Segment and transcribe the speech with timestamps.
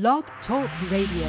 [0.00, 1.28] Blog Talk Radio.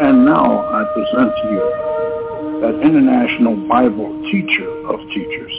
[0.00, 5.52] And now I present to you that international Bible teacher of teachers,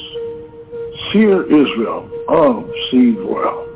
[1.12, 3.69] Seer Israel of Seed Royal.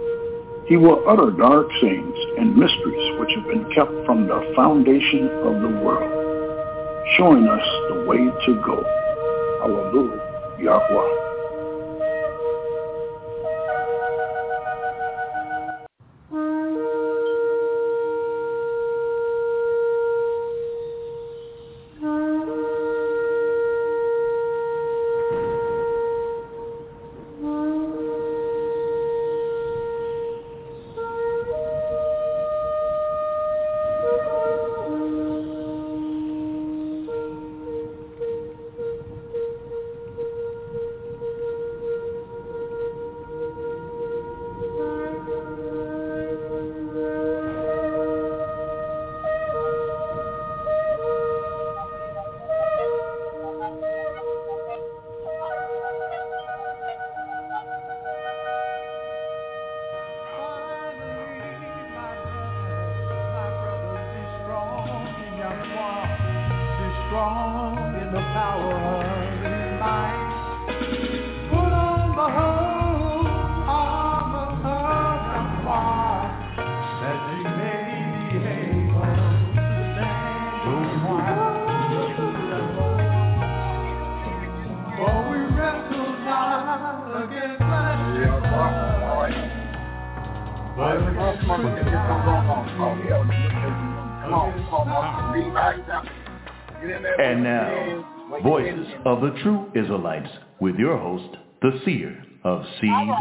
[0.74, 5.62] He will utter dark sayings and mysteries which have been kept from the foundation of
[5.62, 6.10] the world,
[7.16, 8.84] showing us the way to go.
[9.62, 11.23] Hallelujah, Yahweh.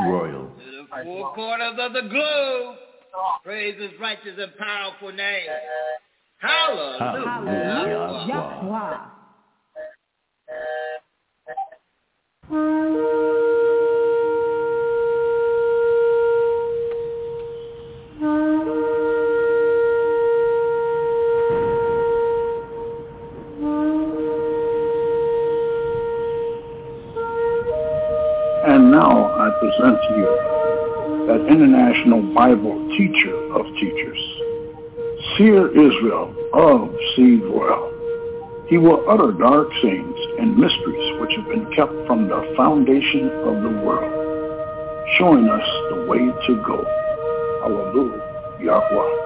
[0.08, 0.46] Royal.
[0.46, 2.76] To the four corners of the globe,
[3.44, 5.48] praise his righteous and powerful name.
[6.38, 7.24] Hallelujah.
[7.24, 8.26] Hallelujah.
[12.50, 13.41] Yahweh.
[29.62, 34.18] Present to you that international Bible teacher of teachers,
[35.36, 37.90] Seer Israel of Seed Royal.
[38.68, 43.62] He will utter dark sayings and mysteries which have been kept from the foundation of
[43.62, 44.10] the world,
[45.18, 46.82] showing us the way to go.
[47.62, 49.21] Hallelujah, Yahweh.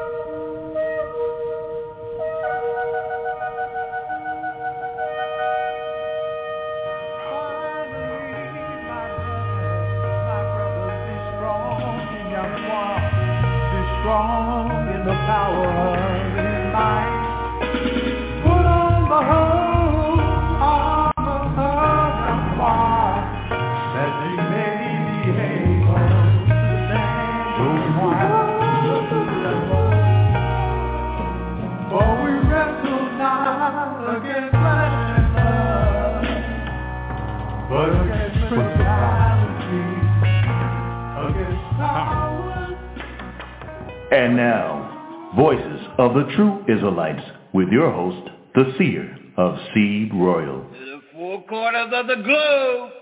[46.86, 50.62] Israelites with your host, the Seer of Seed Royal.
[50.62, 52.92] To the four corners of the globe,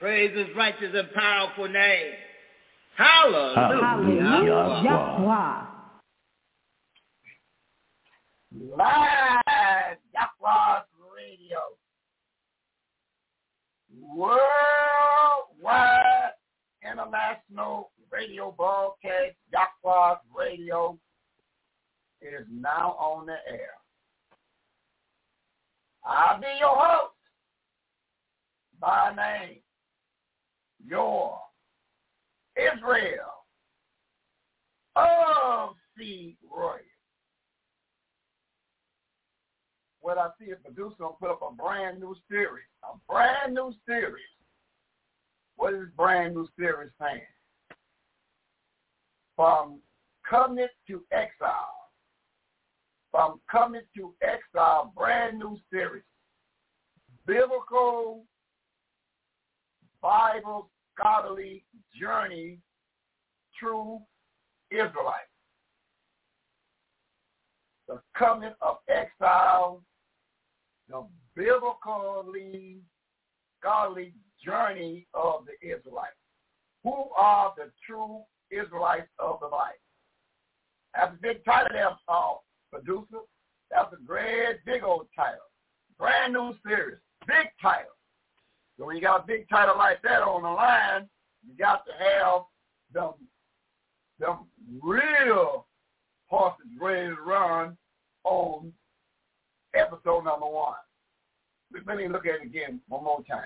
[0.00, 2.12] praise his righteous and powerful name.
[2.96, 3.80] Hallelujah.
[3.82, 4.82] Hallelujah.
[4.82, 5.62] Yahweh.
[8.78, 10.80] Live Yahweh
[11.14, 11.60] Radio.
[14.16, 14.38] Worldwide
[16.82, 20.98] International Radio Broadcast Yahweh Radio
[22.22, 23.74] is now on the air.
[26.04, 27.14] I'll be your host
[28.80, 29.58] by name,
[30.86, 31.38] your
[32.56, 33.44] Israel
[34.96, 36.78] of Seed Royal.
[40.00, 43.74] What I see a producer gonna put up a brand new series, a brand new
[43.86, 44.24] series.
[45.56, 47.20] What is brand new series saying?
[49.36, 49.80] From
[50.28, 51.77] covenant to exile.
[53.18, 56.04] From Covenant to exile, brand new series.
[57.26, 58.22] Biblical
[60.00, 61.64] Bible scholarly
[62.00, 62.60] journey
[63.58, 63.98] through
[64.70, 65.34] Israelites.
[67.88, 69.82] The coming of exile,
[70.88, 71.04] the
[71.34, 72.76] biblically
[73.60, 76.14] godly journey of the Israelites.
[76.84, 78.20] Who are the true
[78.52, 79.72] Israelites of the Bible?
[80.94, 82.34] That's a big title there, uh,
[82.70, 83.24] producer.
[83.70, 85.38] That's a great, big old title.
[85.98, 86.98] Brand new series.
[87.26, 87.92] Big title.
[88.78, 91.08] So when you got a big title like that on the line,
[91.46, 92.42] you got to have
[92.92, 93.12] them,
[94.18, 94.46] them
[94.80, 95.66] real
[96.26, 97.76] horses ready to run
[98.24, 98.72] on
[99.74, 100.74] episode number one.
[101.86, 103.42] Let me look at it again one more time.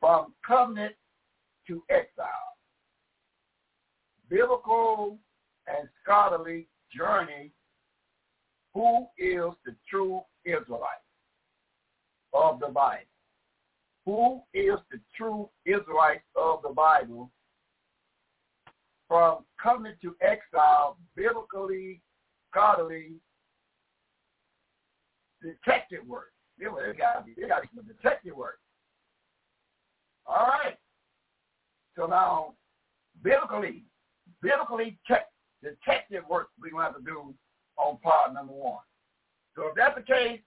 [0.00, 0.94] From covenant
[1.66, 2.28] to exile.
[4.28, 5.18] Biblical
[5.66, 7.52] and scholarly journey.
[8.74, 11.04] Who is the true Israelite
[12.32, 13.04] of the Bible?
[14.06, 17.30] Who is the true Israelite of the Bible?
[19.08, 22.00] From covenant to exile, biblically,
[22.50, 23.14] scholarly,
[25.42, 26.32] detective work.
[26.58, 28.58] They, got to be, got some detective work.
[30.26, 30.76] All right.
[31.96, 32.54] So now,
[33.22, 33.84] biblically,
[34.42, 35.26] biblically check
[35.62, 37.34] detective work we're going to have to do
[37.76, 38.82] on part number one.
[39.56, 40.40] So if that's the case,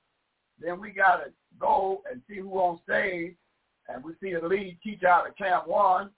[0.59, 3.35] then we got to go and see who on stage,
[3.89, 6.09] and we see the lead teacher out of Camp 1.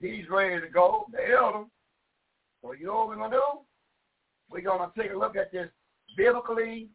[0.00, 1.64] He's ready to go, the elder.
[2.62, 3.60] So you know what we're going to do?
[4.50, 5.68] We're going to take a look at this
[6.16, 6.88] biblically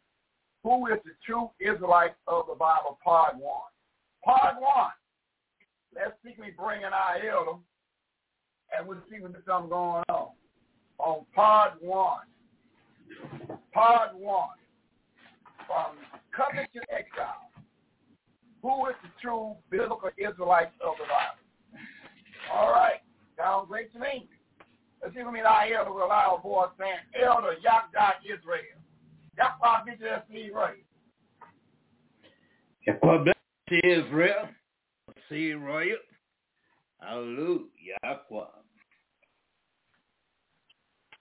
[0.64, 3.70] who is the true Israelite of the Bible, part one.
[4.24, 4.92] Part one.
[5.96, 7.58] Let's see me bring in our elder,
[8.78, 10.28] and we'll see what there's something going on.
[11.04, 12.28] On part one.
[13.74, 14.58] Part one.
[15.68, 15.98] From
[16.36, 17.50] covenant to exile.
[18.62, 21.84] Who is the true biblical Israelite of the Bible?
[22.54, 23.02] All right.
[23.38, 24.30] Sounds great to me.
[25.02, 28.78] Let's see what me our elder will allow a boy saying, Elder Yahdah Israel.
[29.64, 30.84] I get that seed right.
[33.02, 33.36] Well, bless
[33.84, 34.50] Israel,
[35.30, 35.98] seed royal.
[37.00, 37.98] Hallelujah.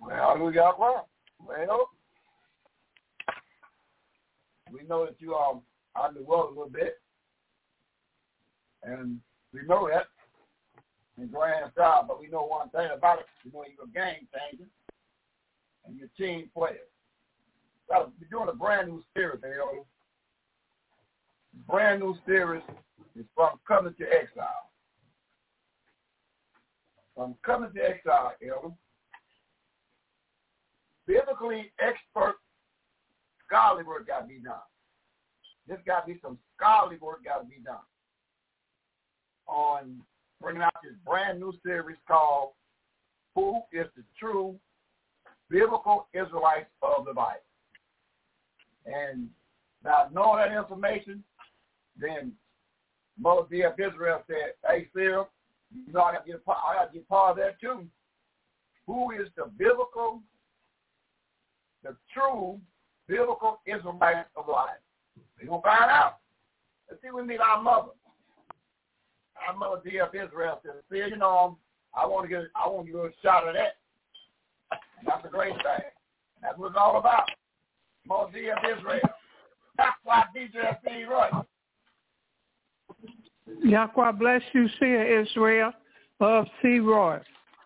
[0.01, 0.73] Well, hallelujah.
[0.79, 1.09] Well,
[4.73, 5.61] we know that you are
[5.97, 7.01] on the world a little bit,
[8.83, 9.21] and
[9.53, 10.07] we know that
[11.19, 13.27] in grand style, but we know one thing about it.
[13.45, 14.65] We know you're a game changer,
[15.87, 16.87] and you're a team player.
[17.89, 19.83] So We're doing a brand new series, Elder.
[21.69, 22.63] Brand new series
[23.19, 24.71] is from covenant to exile.
[27.15, 28.75] From covenant to exile, Elder.
[31.11, 32.37] Biblically expert
[33.45, 34.55] scholarly work got to be done.
[35.67, 37.79] There's got to be some scholarly work got to be done
[39.49, 40.01] on
[40.41, 42.51] bringing out this brand new series called
[43.35, 44.55] Who is the True
[45.49, 47.41] Biblical Israelites of the Bible?
[48.87, 49.29] And
[49.85, 51.25] now knowing that information,
[52.01, 52.31] then
[53.19, 53.73] Mother D.F.
[53.81, 55.29] Israel said, hey, Cyril,
[55.75, 57.85] you know I got to get, I got to get part of that too.
[58.87, 60.23] Who is the biblical,
[61.83, 62.61] the true
[63.09, 64.71] biblical Israelite of life?
[65.41, 66.19] We're going to find out.
[66.89, 67.93] Let's see we meet our mother.
[69.49, 70.15] Our mother D.F.
[70.15, 71.57] Israel said, see, you know,
[71.95, 73.77] I want to get, I want to get a shot of that.
[75.07, 75.87] That's a great thing.
[76.43, 77.31] That's what it's all about.
[78.07, 79.01] Mosey of Israel.
[79.77, 81.05] That's why DJ C.
[81.05, 81.29] Roy.
[83.63, 85.73] Yahweh bless you, seer Israel
[86.21, 86.79] of C.
[86.79, 87.19] Roy.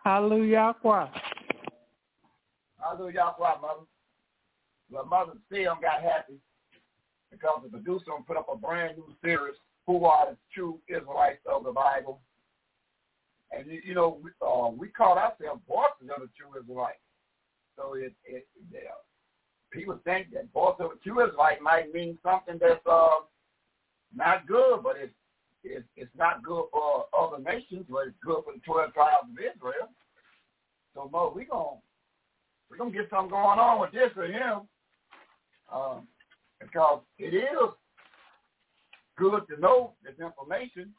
[0.04, 0.74] Hallelujah.
[0.82, 1.10] Hallelujah,
[3.38, 3.86] mother.
[4.90, 6.38] The mother still got happy
[7.30, 9.54] because the producer put up a brand new series,
[9.86, 12.20] Who Are the True Israelites of the Bible.
[13.50, 16.98] And, you know, uh, we call ourselves voices of the true Israelites.
[17.76, 18.80] So it, it, yeah,
[19.72, 23.08] people think that voice of a true Israelite might mean something that's uh,
[24.14, 25.12] not good, but it's,
[25.64, 29.38] it's it's not good for other nations, but it's good for the twelve tribes of
[29.38, 29.88] Israel.
[30.94, 31.78] So Mo, we gonna
[32.70, 34.68] we're gonna get something going on with this for him,
[35.72, 36.06] um,
[36.60, 37.70] because it is
[39.16, 40.92] good to know this information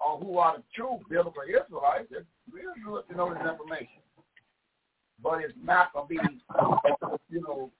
[0.00, 2.08] on who are the true biblical Israelites.
[2.10, 4.02] It's real good to know this information
[5.22, 6.18] but it's not going to be,
[7.30, 7.70] you know,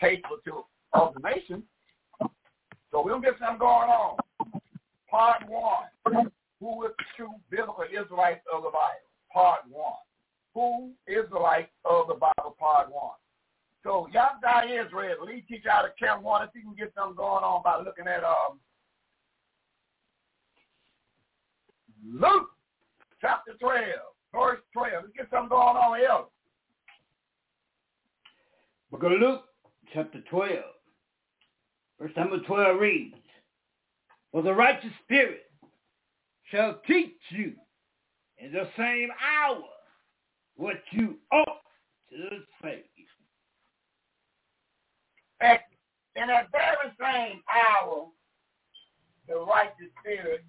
[0.00, 1.62] tasteful to all the nation.
[2.90, 4.16] So we'll get something going on.
[5.10, 9.08] Part one, who is the true biblical Israelites of the Bible?
[9.32, 9.94] Part one.
[10.54, 12.56] Who is the Israelites of the Bible?
[12.58, 13.16] Part one.
[13.82, 17.44] So Yahdah Israel, lead teacher out of Camp 1, if you can get something going
[17.44, 18.58] on by looking at um,
[22.04, 22.50] Luke
[23.20, 23.74] chapter 12.
[24.32, 24.92] verse 12.
[24.94, 26.24] Let's get something going on here.
[28.90, 29.44] Book of Luke,
[29.92, 30.50] chapter 12,
[32.00, 33.16] verse number 12 reads,
[34.32, 35.50] For the righteous spirit
[36.50, 37.52] shall teach you
[38.38, 39.62] in the same hour
[40.56, 41.60] what you ought
[42.10, 42.84] to say.
[45.40, 45.60] At,
[46.16, 48.08] in that very same hour,
[49.28, 50.44] the righteous spirit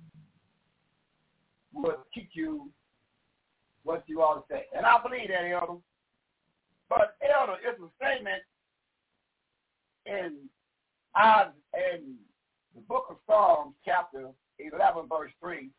[1.73, 2.69] will teach you
[3.83, 4.65] what you ought to say.
[4.75, 5.79] And I believe that, Elder.
[6.89, 8.41] But Elder, it's a statement
[10.05, 10.37] in
[11.15, 12.15] uh, in
[12.75, 14.29] the book of Psalms, chapter
[14.59, 15.69] 11, verse 3.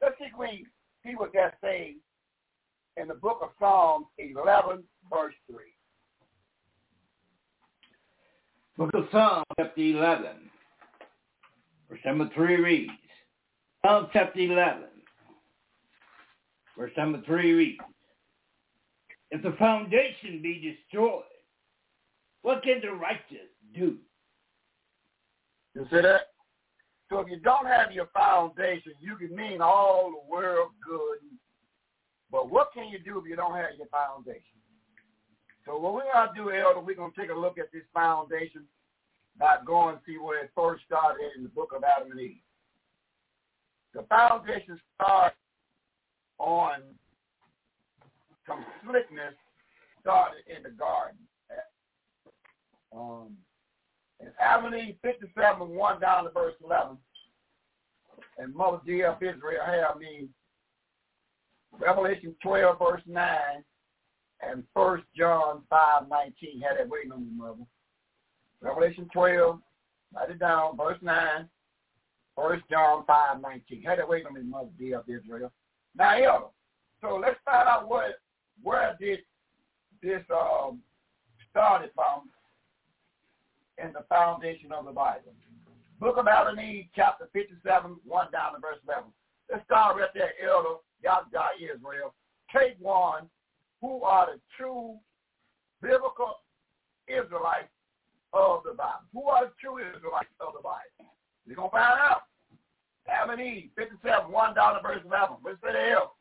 [0.00, 0.66] Let's see if we
[1.04, 1.96] see what that says
[2.96, 5.56] in the book of Psalms 11, verse 3.
[8.82, 10.26] Book of Psalms, chapter 11,
[11.88, 12.90] verse number 3 reads,
[13.86, 14.82] Psalm chapter 11,
[16.76, 17.80] verse number 3 reads,
[19.30, 21.22] If the foundation be destroyed,
[22.42, 23.98] what can the righteous do?
[25.76, 26.22] You see that?
[27.08, 31.18] So if you don't have your foundation, you can mean all the world good.
[32.32, 34.58] But what can you do if you don't have your foundation?
[35.64, 37.82] So what we're going to do, Elder, we're going to take a look at this
[37.94, 38.62] foundation
[39.38, 42.36] by going and see where it first started in the book of Adam and Eve.
[43.94, 45.36] The foundation starts
[46.38, 46.80] on
[48.46, 49.34] some slickness
[50.00, 51.18] started in the garden.
[52.94, 53.36] Um,
[54.20, 56.96] in Adam and Eve 57, 1 down to verse 11,
[58.38, 59.22] and Mother G.F.
[59.22, 60.28] Israel have me
[61.78, 63.28] Revelation 12, verse 9,
[64.42, 66.60] and 1 John 5, 19.
[66.60, 67.64] Had that waiting on you, Mother.
[68.60, 69.58] Revelation 12,
[70.14, 71.48] write it down, verse 9,
[72.34, 73.82] 1 John 5, 19.
[73.82, 75.02] Had that waiting on me, Mother G.F.
[75.08, 75.52] Israel.
[75.96, 76.40] Now, here,
[77.00, 78.20] so let's find out what
[78.62, 79.20] where did
[80.02, 80.80] this um,
[81.50, 82.30] started from
[83.82, 85.32] in the foundation of the Bible.
[85.98, 86.58] Book of Adam
[86.94, 89.04] chapter 57, 1 down to verse 11.
[89.50, 92.14] Let's start right there, Elder Yahdah Israel.
[92.52, 93.28] Take one,
[93.82, 94.94] who are the true
[95.82, 96.36] biblical
[97.08, 97.68] Israelites
[98.32, 99.04] of the Bible.
[99.12, 101.12] Who are the true Israelites of the Bible?
[101.44, 102.22] You're going to find out.
[103.08, 105.36] Adam and Eve, 57, 1 down to verse 11.
[105.44, 106.14] Let's say the hell.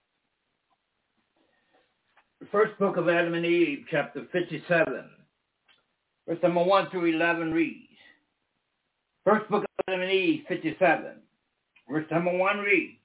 [2.39, 5.09] The first book of Adam and Eve, chapter 57,
[6.27, 7.87] verse number 1 through 11 reads,
[9.23, 11.03] First book of Adam and Eve, 57,
[11.87, 12.97] verse number 1 reads,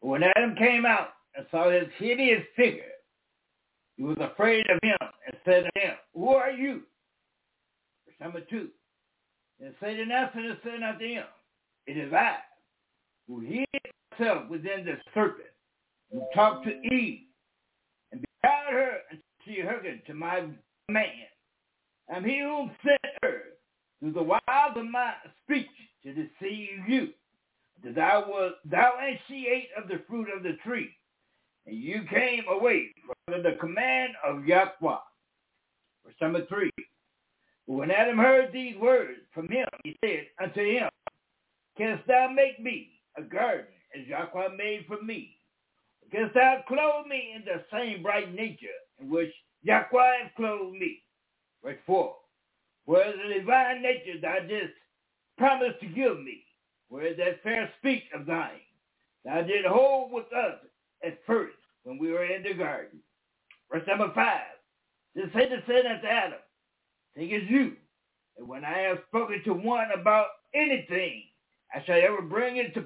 [0.00, 2.93] When Adam came out and saw his hideous figure,
[3.96, 6.82] he was afraid of him and said to him, Who are you?
[8.06, 8.68] Verse number 2,
[9.60, 11.24] And Satan answered and said unto him,
[11.86, 12.36] It is I,
[13.28, 13.66] who hid
[14.18, 15.48] myself within the serpent,
[16.12, 17.20] and talked to Eve,
[18.12, 20.44] and beguiled her until she hearkened to my
[20.88, 21.06] man.
[22.14, 23.42] I'm he whom sent her
[24.00, 25.66] through the wiles of my speech
[26.02, 27.08] to deceive you.
[27.82, 30.90] That thou was thou and she ate of the fruit of the tree,
[31.66, 32.92] and you came away
[33.26, 34.96] from the command of Yahweh.
[36.04, 36.70] Verse number three.
[37.66, 40.90] When Adam heard these words from him, he said unto him,
[41.78, 43.66] Canst thou make me a garden
[43.98, 45.36] as Yahweh made for me?
[46.12, 48.66] Canst thou clothe me in the same bright nature
[49.00, 51.02] in which Yahweh hath clothed me?
[51.64, 52.14] Verse 4.
[52.86, 54.74] Whereas the divine nature thou didst
[55.38, 56.44] promise to give me,
[56.88, 58.60] whereas that fair speech of thine,
[59.24, 60.56] thou did hold with us
[61.04, 62.98] at first when we were in the garden.
[63.70, 64.40] Verse number 5.
[65.14, 66.38] Then Satan said unto Adam,
[67.14, 67.76] Think as you,
[68.36, 71.22] and when I have spoken to one about anything,
[71.74, 72.84] I shall ever bring it to,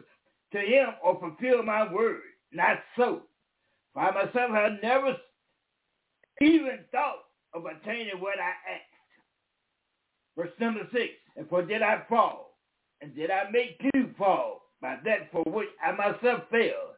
[0.53, 2.21] to him or fulfill my word.
[2.53, 3.23] Not so.
[3.95, 5.17] For I myself have never
[6.41, 8.85] even thought of attaining what I asked.
[10.37, 12.59] Verse number six, and for did I fall,
[13.01, 16.95] and did I make you fall by that for which I myself fell,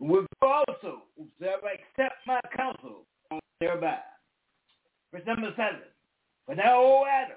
[0.00, 3.06] you also whosoever accept my counsel
[3.60, 3.98] thereby.
[5.12, 5.80] Verse number seven,
[6.46, 7.36] for now, O Adam,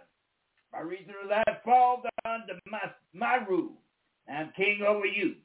[0.71, 2.79] by reason of thy fall under my,
[3.13, 3.73] my rule,
[4.29, 5.35] I am king over you,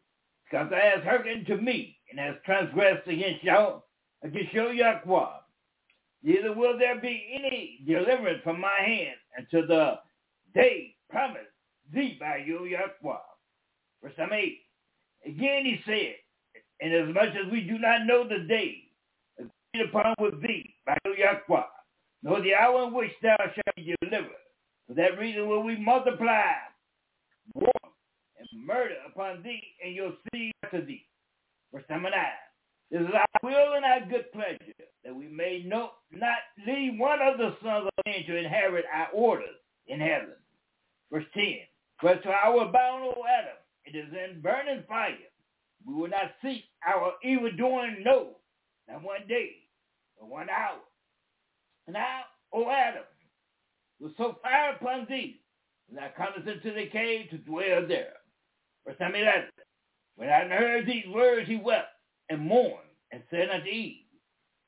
[0.45, 3.79] because thou hast hearkened to me, and hast transgressed against Yahweh,
[4.23, 5.27] against your Yahweh.
[6.23, 10.01] Neither will there be any deliverance from my hand until the
[10.55, 11.47] day promised
[11.93, 13.17] thee by your Yahweh.
[14.03, 14.59] Verse 8.
[15.25, 16.17] Again he said,
[16.81, 18.83] Inasmuch as much as we do not know the day
[19.39, 21.63] agreed upon with thee by Yahweh,
[22.23, 24.31] nor the hour in which thou shalt be delivered,
[24.87, 26.53] for that reason will we multiply
[27.55, 27.73] war
[28.39, 31.07] and murder upon thee and your seed after thee.
[31.73, 32.21] Verse number 9.
[32.91, 34.59] This is our will and our good pleasure
[35.05, 39.09] that we may no, not leave one of the sons of men to inherit our
[39.13, 39.57] orders
[39.89, 40.35] in heaven.
[41.11, 41.45] Verse 10.
[42.03, 45.17] But to our bound old Adam, it is in burning fire.
[45.87, 48.37] We will not seek our evil doing, no,
[48.89, 49.51] not one day,
[50.19, 50.81] but one hour.
[51.87, 53.05] And now, O Adam,
[54.01, 55.41] was so fire upon thee,
[55.93, 58.15] thou comest into the cave to dwell there.
[58.85, 59.45] Verse 11.
[60.17, 61.89] When I heard these words, he wept
[62.31, 64.05] and mourned and said unto Eve,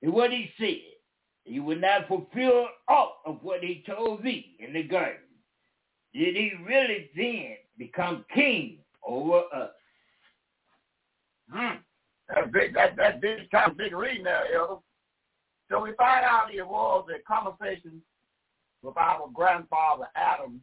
[0.02, 0.82] and what he said,
[1.44, 5.20] he would not fulfill aught of what he told thee in the garden.
[6.14, 9.70] Did he really then become king over us?
[11.50, 11.76] Hmm.
[12.28, 12.74] That's big.
[12.74, 14.80] That that big kind of big reading there, Elder.
[15.70, 18.02] So we find out it was a conversation
[18.82, 20.60] with our grandfather Adam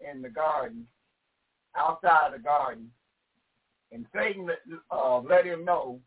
[0.00, 0.86] in the garden,
[1.76, 2.90] outside the garden,
[3.92, 4.48] and Satan
[4.90, 6.00] uh, let him know,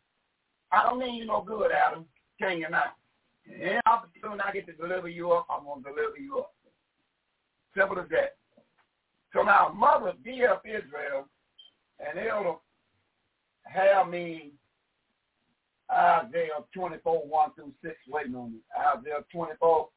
[0.70, 2.04] I don't mean you no good, Adam,
[2.38, 2.94] Can you not.
[3.50, 6.52] Any opportunity I get to deliver you up, I'm to deliver you up.
[7.76, 8.36] Simple as that.
[9.32, 10.60] So now, mother, D.F.
[10.64, 11.28] Israel,
[11.98, 12.60] and it'll
[13.68, 14.52] have me
[15.90, 18.58] Isaiah 24, 1 through 6, waiting on me.
[18.76, 19.88] Isaiah 24,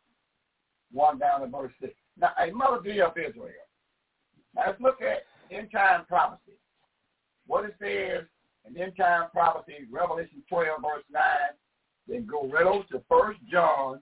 [0.91, 1.93] 1 down to verse 6.
[2.17, 3.51] Now, a mother, of Israel.
[4.55, 5.25] Now, let's look at
[5.55, 6.57] end-time prophecy.
[7.47, 8.25] What it says
[8.67, 11.23] in end-time prophecy, Revelation 12, verse 9,
[12.07, 14.01] then go right over to 1 John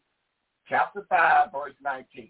[0.67, 2.29] chapter 5, verse 19.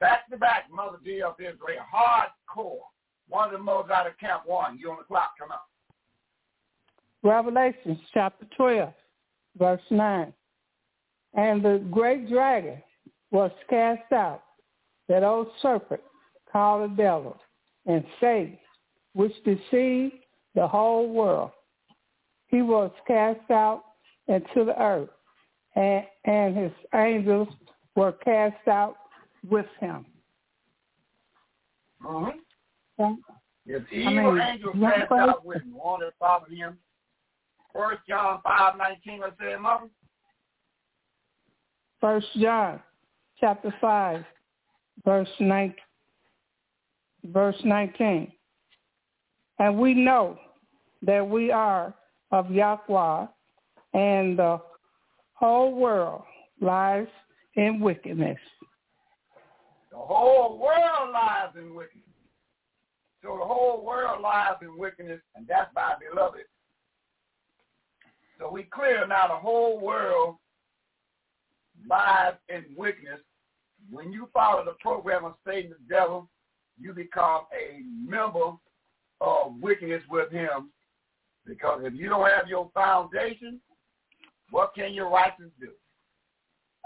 [0.00, 2.80] Back to back, Mother D of Israel, hardcore.
[3.28, 4.78] One of the mothers out of Camp 1.
[4.78, 5.58] You on the clock, come on.
[7.22, 8.92] Revelation chapter 12,
[9.58, 10.32] verse 9.
[11.34, 12.82] And the great dragon
[13.30, 14.42] was cast out,
[15.08, 16.00] that old serpent
[16.50, 17.36] called the devil,
[17.86, 18.58] and Satan,
[19.14, 20.14] which deceived
[20.54, 21.50] the whole world.
[22.48, 23.82] He was cast out
[24.28, 25.10] into the earth,
[25.74, 27.48] and, and his angels
[27.94, 28.96] were cast out
[29.48, 30.06] with him.
[32.04, 33.12] Mm-hmm.
[33.66, 36.78] If evil I mean, angels cast out with him, one that followed him.
[37.76, 39.88] First John five nineteen, let's say, mother.
[42.00, 42.80] First John,
[43.38, 44.24] chapter five,
[45.04, 45.74] verse nine,
[47.24, 48.32] verse nineteen.
[49.58, 50.38] And we know
[51.02, 51.94] that we are
[52.30, 53.26] of Yahweh,
[53.94, 54.60] and the
[55.34, 56.22] whole world
[56.60, 57.06] lies
[57.56, 58.38] in wickedness.
[59.90, 62.04] The whole world lies in wickedness.
[63.22, 66.42] So the whole world lies in wickedness, and that's my beloved.
[68.38, 70.36] So we clear now the whole world
[71.88, 73.20] lies in wickedness.
[73.90, 76.28] When you follow the program of Satan the devil,
[76.78, 78.52] you become a member
[79.20, 80.70] of wickedness with him.
[81.46, 83.60] Because if you don't have your foundation,
[84.50, 85.70] what can your righteousness do?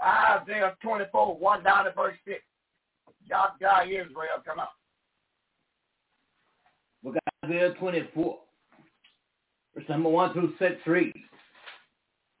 [0.03, 2.39] Isaiah 24, 1 down to verse 6.
[3.27, 4.69] Y'all God Israel, come out.
[7.03, 8.39] Book Isaiah 24,
[9.75, 11.17] verse number 1 through 6 reads.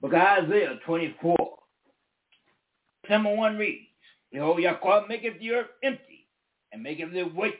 [0.01, 1.37] Book Isaiah 24,
[3.07, 3.85] number 1 reads,
[4.31, 6.27] Behold, Yahweh maketh the earth empty,
[6.71, 7.57] and maketh it waste,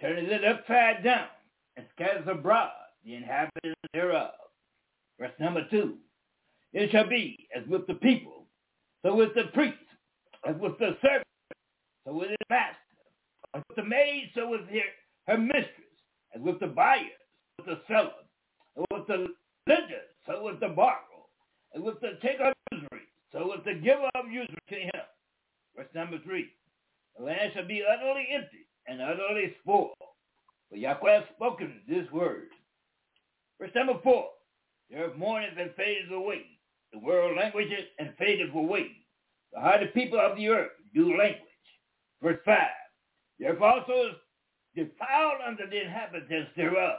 [0.00, 1.28] turneth it upside down,
[1.76, 2.70] and scatters abroad
[3.04, 4.32] the inhabitants thereof.
[5.20, 5.94] Verse number 2,
[6.72, 8.46] It shall be as with the people,
[9.04, 9.78] so with the priests,
[10.48, 11.30] as with the servants,
[12.04, 12.76] so with his master.
[13.54, 15.70] As with the maid, so with her, her mistress.
[16.34, 17.02] As with the buyer,
[17.58, 18.10] with the seller.
[18.76, 19.28] And with the
[19.68, 21.15] lender, so with the borrower.
[21.76, 25.04] With the taker of usury, so with the giver of usury to him.
[25.76, 26.48] Verse number three.
[27.18, 29.94] The land shall be utterly empty and utterly spoiled.
[30.70, 32.48] For Yahweh has spoken this word.
[33.60, 34.30] Verse number four.
[34.90, 36.42] The earth mourneth and fadeth away.
[36.92, 38.88] The world languishes and fadeth away.
[39.52, 41.42] The hardy people of the earth do language.
[42.22, 42.58] Verse 5.
[43.38, 44.14] The earth also is
[44.74, 46.98] defiled under the inhabitants thereof,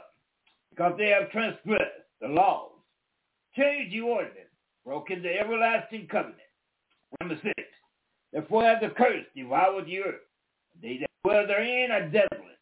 [0.70, 2.70] because they have transgressed the laws,
[3.56, 4.47] changed the ordinance,
[4.88, 6.38] broken the everlasting covenant.
[7.20, 7.54] Number 6.
[8.32, 10.20] Therefore hath the curse devoured the earth.
[10.82, 12.58] They that dwell therein are desolate.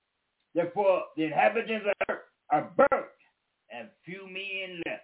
[0.52, 3.06] Therefore the inhabitants of the earth are burnt,
[3.70, 5.02] and few men left.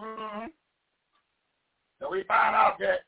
[0.00, 0.46] Mm-hmm.
[2.00, 3.00] So we find out that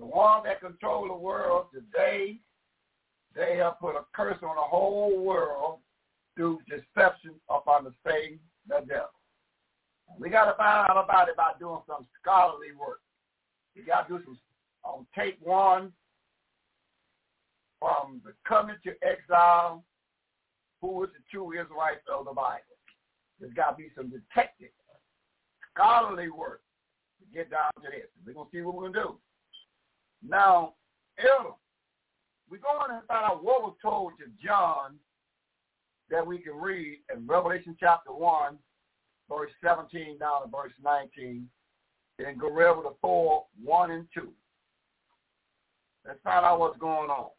[0.00, 2.38] the one that control the world today,
[3.36, 5.78] they have put a curse on the whole world
[6.34, 9.10] through deception upon the Satan, the devil.
[10.18, 13.00] We got to find out about it by doing some scholarly work.
[13.76, 14.38] We got to do some
[14.84, 15.92] um, on tape one
[17.80, 19.84] from the coming to exile.
[20.80, 22.60] Who is the true Israelites of the Bible?
[23.40, 24.70] There's got to be some detective
[25.74, 26.62] scholarly work
[27.20, 28.08] to get down to this.
[28.24, 29.18] We're going to see what we're going to do.
[30.26, 30.74] Now,
[31.18, 31.54] Elder,
[32.48, 34.96] we're going to find out what was told to John
[36.10, 38.56] that we can read in Revelation chapter 1,
[39.28, 41.48] verse 17 down to verse 19,
[42.18, 44.28] and go over to 4, 1 and 2.
[46.06, 47.30] Let's find out what's going on.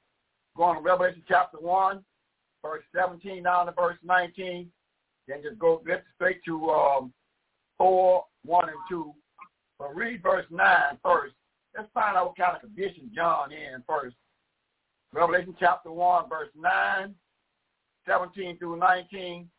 [0.58, 2.04] Going to Revelation chapter 1,
[2.64, 4.70] verse 17 down to verse 19,
[5.28, 7.14] then just go get straight to um,
[7.78, 9.14] 4, 1 and 2.
[9.78, 10.66] But read verse 9
[11.04, 11.34] first.
[11.76, 14.16] Let's find out what kind of condition John in first.
[15.14, 17.14] Revelation chapter 1, verse 9,
[18.08, 19.50] 17 through 19,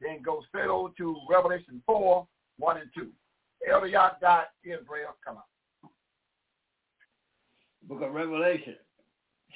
[0.00, 2.26] then go straight over to Revelation 4,
[2.58, 3.08] 1 and 2.
[3.70, 5.90] Elder Yahdah Israel, come on.
[7.88, 8.76] Book of Revelation,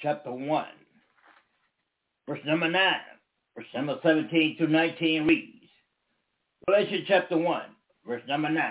[0.03, 0.67] chapter 1,
[2.29, 2.93] verse number 9,
[3.57, 5.71] verse number 17 through 19 reads,
[6.69, 7.63] Revelation chapter 1,
[8.07, 8.63] verse number 9.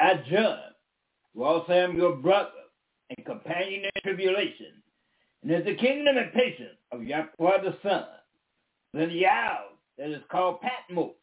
[0.00, 0.58] I, John,
[1.34, 2.50] who also am your brother
[3.10, 4.82] and companion in tribulation,
[5.42, 8.04] and in the kingdom and patience of Yahweh the Son,
[8.94, 11.14] then the isle that is called Patmos,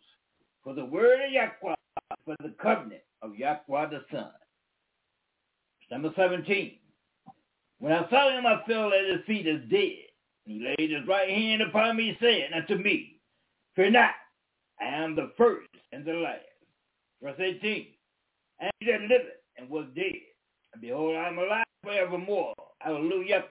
[0.63, 1.75] for the word of Yahweh,
[2.25, 4.29] for the covenant of Yahweh the Son.
[5.89, 6.73] Number 17.
[7.79, 10.05] When I saw him, I fell at his feet as dead.
[10.45, 13.19] And he laid his right hand upon me, saying unto me,
[13.75, 14.11] Fear not,
[14.79, 16.41] I am the first and the last.
[17.21, 17.87] Verse 18.
[18.59, 20.13] And he that liveth and was dead.
[20.73, 22.53] And behold, I am alive forevermore.
[22.79, 23.45] Hallelujah.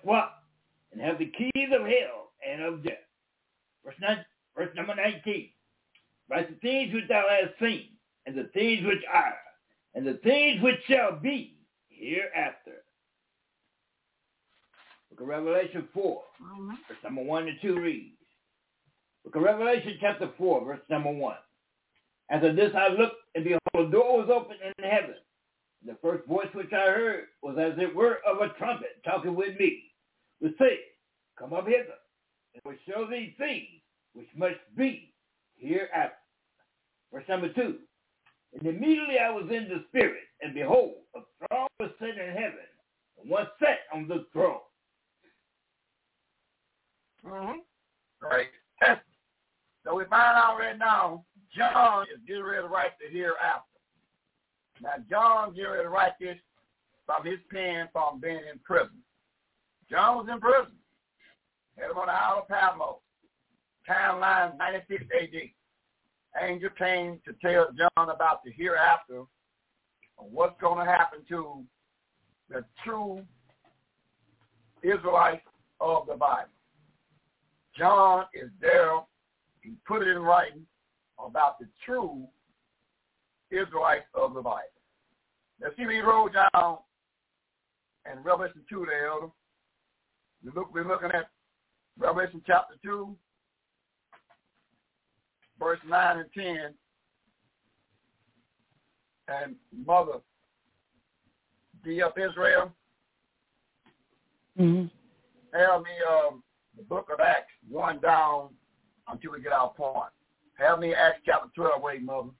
[0.92, 2.94] And have the keys of hell and of death.
[3.84, 4.24] Verse, 9,
[4.56, 5.48] verse number 19.
[6.30, 7.88] Write the things which thou hast seen,
[8.26, 9.34] and the things which are,
[9.94, 11.56] and the things which shall be
[11.88, 12.82] hereafter.
[15.10, 16.68] Book of Revelation 4, mm-hmm.
[16.88, 18.16] verse number 1 to 2 reads.
[19.24, 21.36] Book of Revelation chapter 4, verse number 1.
[22.30, 25.14] After this I looked, and behold, a door was opened in heaven.
[25.82, 29.34] And The first voice which I heard was as it were of a trumpet talking
[29.34, 29.82] with me,
[30.40, 30.78] which said,
[31.38, 32.00] Come up hither,
[32.54, 33.82] and I will show thee things
[34.14, 35.12] which must be
[35.56, 36.16] hereafter.
[37.12, 37.76] Verse number 2.
[38.54, 42.66] And immediately I was in the spirit, and behold, a throne was set in heaven,
[43.20, 44.58] and one sat on the throne.
[47.26, 47.58] Mm-hmm.
[48.22, 48.46] Right.
[49.84, 51.24] So we find out right now,
[51.56, 53.68] John is getting ready to write the hereafter.
[54.82, 56.38] Now, John getting ready to write this
[57.06, 59.02] from his pen from being in prison.
[59.90, 60.72] John was in prison.
[61.76, 63.03] Had him on the Isle of Patmos.
[63.88, 66.46] Timeline 96 AD.
[66.48, 71.62] Angel came to tell John about the hereafter and what's going to happen to
[72.48, 73.22] the true
[74.82, 75.46] Israelites
[75.80, 76.50] of the Bible.
[77.76, 79.00] John is there.
[79.62, 80.66] He put it in writing
[81.24, 82.26] about the true
[83.50, 84.62] Israelites of the Bible.
[85.60, 86.78] Let's see what he wrote down
[88.10, 89.26] in Revelation 2 there, Elder.
[90.44, 91.30] We look, we're looking at
[91.98, 93.16] Revelation chapter 2,
[95.58, 96.74] verse 9 and 10.
[99.28, 100.20] And Mother,
[101.82, 102.72] be up Israel.
[104.58, 104.86] Mm-hmm.
[105.58, 106.42] Have me um,
[106.76, 108.48] the book of Acts 1 down
[109.08, 110.10] until we get our point.
[110.58, 112.30] Have me Acts chapter 12 wait, Mother.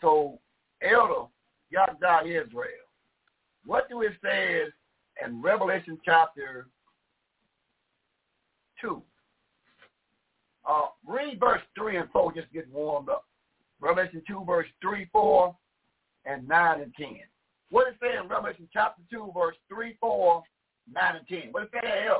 [0.00, 0.38] So,
[0.82, 1.26] Elder
[1.74, 2.86] Yahdah Israel,
[3.64, 4.62] what do it say
[5.24, 6.68] in Revelation chapter
[8.80, 9.02] 2?
[11.06, 13.24] Read verse 3 and 4, just get warmed up.
[13.80, 15.56] Revelation 2, verse 3, 4,
[16.24, 17.08] and 9 and 10.
[17.70, 20.42] What it say in Revelation chapter 2, verse 3, 4,
[20.92, 21.52] 9 and 10?
[21.52, 22.16] What it say there,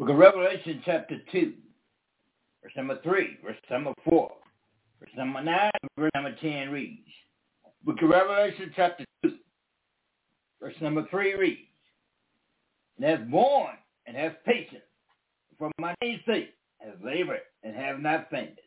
[0.00, 1.52] Book of Revelation chapter 2,
[2.62, 4.30] verse number 3, verse number 4,
[4.98, 7.06] verse number 9, verse number 10 reads.
[7.84, 9.32] Book of Revelation chapter 2,
[10.58, 11.60] verse number 3 reads,
[12.96, 14.80] And has borne and have patience
[15.60, 18.58] for my name's sake, has labored and have not fainted.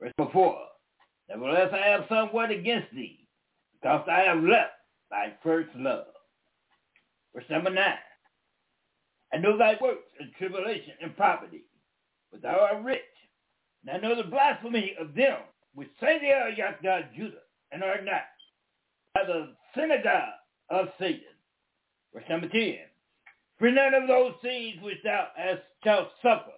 [0.00, 0.58] Verse number 4,
[1.30, 3.26] Nevertheless I have somewhat against thee,
[3.80, 4.72] because I have left
[5.10, 6.06] thy first love.
[7.32, 7.84] Verse number 9,
[9.32, 11.62] I know thy works and tribulation and poverty,
[12.32, 13.00] but thou art rich.
[13.86, 15.38] And I know the blasphemy of them
[15.74, 17.36] which say they are Yahweh Judah
[17.70, 18.22] and are not,
[19.14, 20.34] by the synagogue
[20.68, 21.22] of Satan.
[22.12, 22.76] Verse number 10.
[23.62, 26.50] For none of those things which thou hast shalt suffer.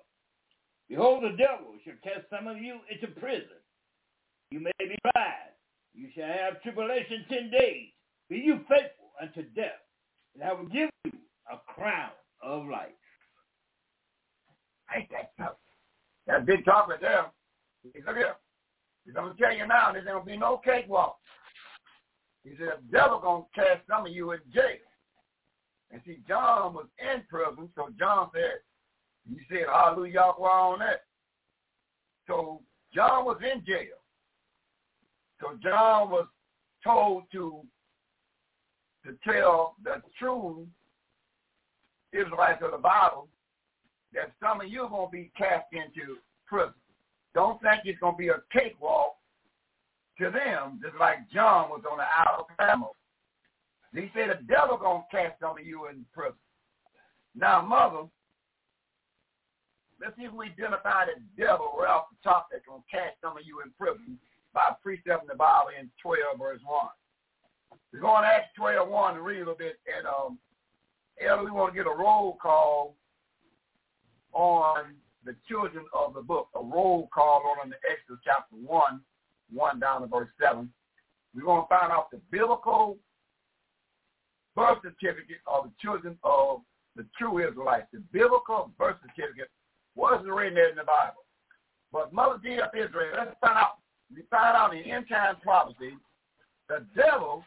[0.88, 3.60] Behold, the devil shall cast some of you into prison.
[4.50, 5.52] You may be tried.
[5.92, 7.88] You shall have tribulation ten days.
[8.30, 9.84] Be you faithful unto death,
[10.32, 11.12] and I will give you
[11.52, 12.08] a crown
[12.42, 12.88] of life.
[14.96, 15.58] Ain't that tough?
[16.26, 17.26] That big talk right there.
[17.84, 18.36] Look here.
[19.04, 21.18] He's to tell you now, there's going to be no cakewalk.
[22.44, 24.78] He said, the devil going to cast some of you in jail.
[25.94, 28.58] And see, John was in prison, so John said,
[29.28, 31.02] he said, hallelujah, on that.
[32.26, 34.02] So John was in jail.
[35.40, 36.26] So John was
[36.82, 37.62] told to
[39.06, 40.66] to tell the true
[42.12, 43.28] Israelites of the Bible
[44.14, 46.72] that some of you are going to be cast into prison.
[47.34, 49.14] Don't think it's going to be a cakewalk
[50.18, 52.90] to them, just like John was on the Isle of Patmos.
[53.94, 56.34] He said the devil to cast some of you in prison.
[57.36, 58.10] Now, mother,
[60.00, 63.38] let's see if we identify the devil right off the top that's to cast some
[63.38, 64.18] of you in prison
[64.52, 66.86] by precept in the Bible in 12 verse 1.
[67.92, 69.78] We're going to Acts 12, 1 and read a little bit.
[69.86, 70.38] And um,
[71.22, 72.96] Elder, we want to get a roll call
[74.32, 79.00] on the children of the book, a roll call on the Exodus chapter 1,
[79.52, 80.68] 1 down to verse 7.
[81.34, 82.98] We're going to find out the biblical
[84.54, 86.60] birth certificate of the children of
[86.96, 87.86] the true Israelites.
[87.92, 89.50] The biblical birth certificate
[89.94, 91.24] wasn't written in the Bible.
[91.92, 93.78] But Mother D of Israel, let's find out.
[94.14, 95.94] We find out in end time prophecy,
[96.68, 97.44] the devil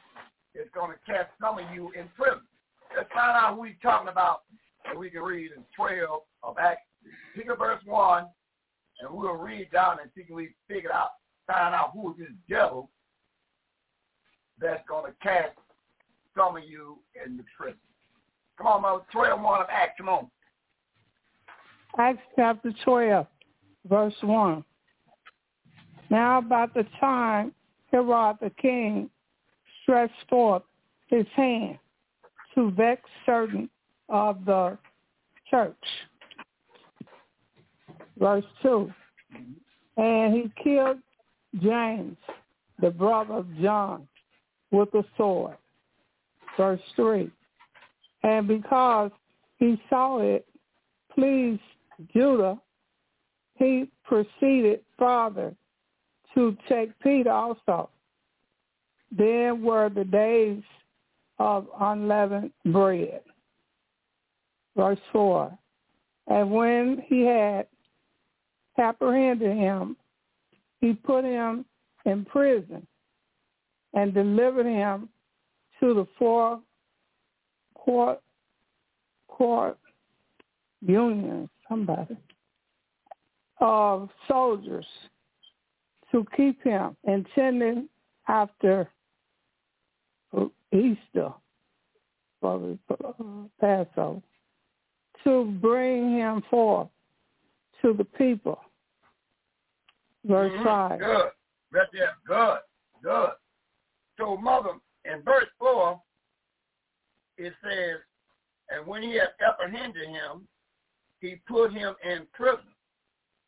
[0.56, 2.42] is going to cast some of you in prison.
[2.96, 4.42] Let's find out who he's talking about
[4.90, 6.82] and we can read in 12 of Acts.
[7.36, 8.26] Pick up verse 1,
[9.02, 11.12] and we'll read down and see if we figure out,
[11.46, 12.90] find out who is this devil
[14.60, 15.56] that's going to cast
[16.38, 17.80] some of you in the prison.
[18.58, 19.04] Come on, Mother.
[19.12, 19.94] 12 1 of Acts.
[19.98, 20.28] Come on.
[22.00, 23.26] Acts chapter 12,
[23.90, 24.64] verse 1.
[26.10, 27.54] Now about the time
[27.92, 29.10] Herod the king
[29.82, 30.64] stretched forth
[31.08, 31.80] his hand
[32.56, 33.70] to vex certain
[34.10, 34.78] of the
[35.50, 35.76] church.
[38.20, 38.92] Verse 2.
[39.98, 41.00] And he killed
[41.62, 42.18] James,
[42.80, 44.08] the brother of John,
[44.72, 45.58] with a sword.
[46.58, 47.32] Verse 3.
[48.24, 49.12] And because
[49.58, 50.46] he saw it
[51.14, 51.62] pleased
[52.14, 52.60] Judah,
[53.56, 55.56] he proceeded farther
[56.34, 57.90] to take Peter also.
[59.16, 60.62] Then were the days
[61.40, 63.22] of unleavened bread.
[64.76, 65.58] Verse 4.
[66.28, 67.68] And when he had
[68.78, 69.96] apprehended him,
[70.82, 71.66] he put him
[72.06, 72.86] in prison
[73.94, 75.10] and delivered him
[75.88, 76.60] to the four
[77.76, 78.20] court
[79.30, 79.78] court
[80.82, 82.18] union, somebody,
[83.62, 84.86] of soldiers
[86.12, 87.88] to keep him, and intending
[88.28, 88.90] after
[90.74, 91.32] Easter,
[92.42, 94.22] for the Passover,
[95.24, 96.90] to bring him forth
[97.82, 98.60] to the people.
[100.26, 100.64] Verse mm-hmm.
[100.64, 101.00] 5.
[101.00, 101.32] Good.
[101.72, 102.10] There.
[102.28, 102.58] Good.
[103.04, 103.30] Good.
[104.18, 104.72] So, Mother,
[105.12, 106.00] in verse 4,
[107.38, 107.98] it says,
[108.70, 110.48] and when he had apprehended him,
[111.20, 112.66] he put him in prison.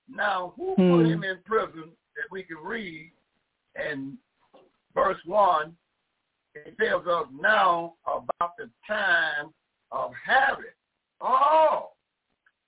[0.08, 0.92] Now, who hmm.
[0.92, 3.12] put him in prison that we can read
[3.76, 4.18] in
[4.96, 5.76] verse 1,
[6.56, 9.54] it tells us now about the time
[9.92, 10.74] of Herod.
[11.22, 11.90] Oh,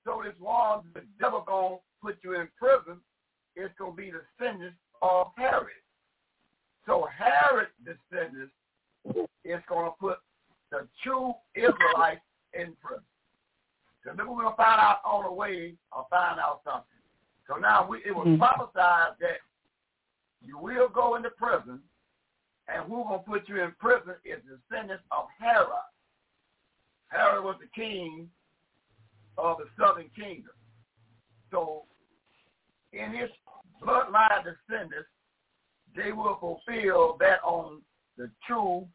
[0.05, 3.01] so this one, the devil going to put you in prison.
[3.55, 5.67] It's going to be the sentence of Herod.
[6.85, 8.53] So Herod's descendants
[9.05, 10.17] is going to put
[10.71, 12.21] the true Israelites
[12.53, 13.03] in prison.
[14.03, 16.85] So then we're going to find out on the way or find out something.
[17.47, 18.37] So now we, it was mm-hmm.
[18.37, 19.41] prophesied that
[20.43, 21.79] you will go into prison,
[22.67, 25.67] and who's going to put you in prison is the descendants of Herod.
[27.09, 28.29] Herod was the king
[29.37, 30.53] of the southern kingdom.
[31.51, 31.83] So
[32.93, 33.29] in his
[33.83, 35.09] bloodline descendants,
[35.95, 37.81] they will fulfill that on
[38.21, 38.87] the true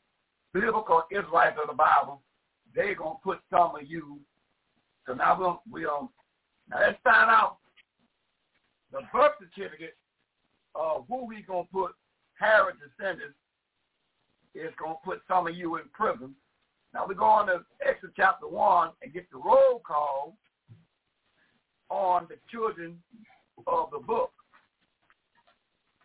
[0.55, 2.23] biblical Israelites of the Bible.
[2.75, 4.21] They're to put some of you.
[5.05, 6.13] So now we'll, we'll
[6.71, 7.57] now let's find out
[8.93, 9.97] the birth certificate
[10.77, 11.93] of who we to put
[12.39, 13.35] Herod descendants
[14.55, 16.35] is to put some of you in prison.
[16.95, 20.37] Now we go on to Exodus chapter 1 and get the roll call
[21.91, 23.03] on the children
[23.67, 24.31] of the book.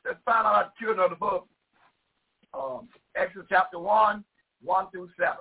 [0.05, 1.47] Let's find out the children of the book.
[2.53, 4.23] Um, Exodus chapter 1,
[4.63, 5.33] 1 through 7.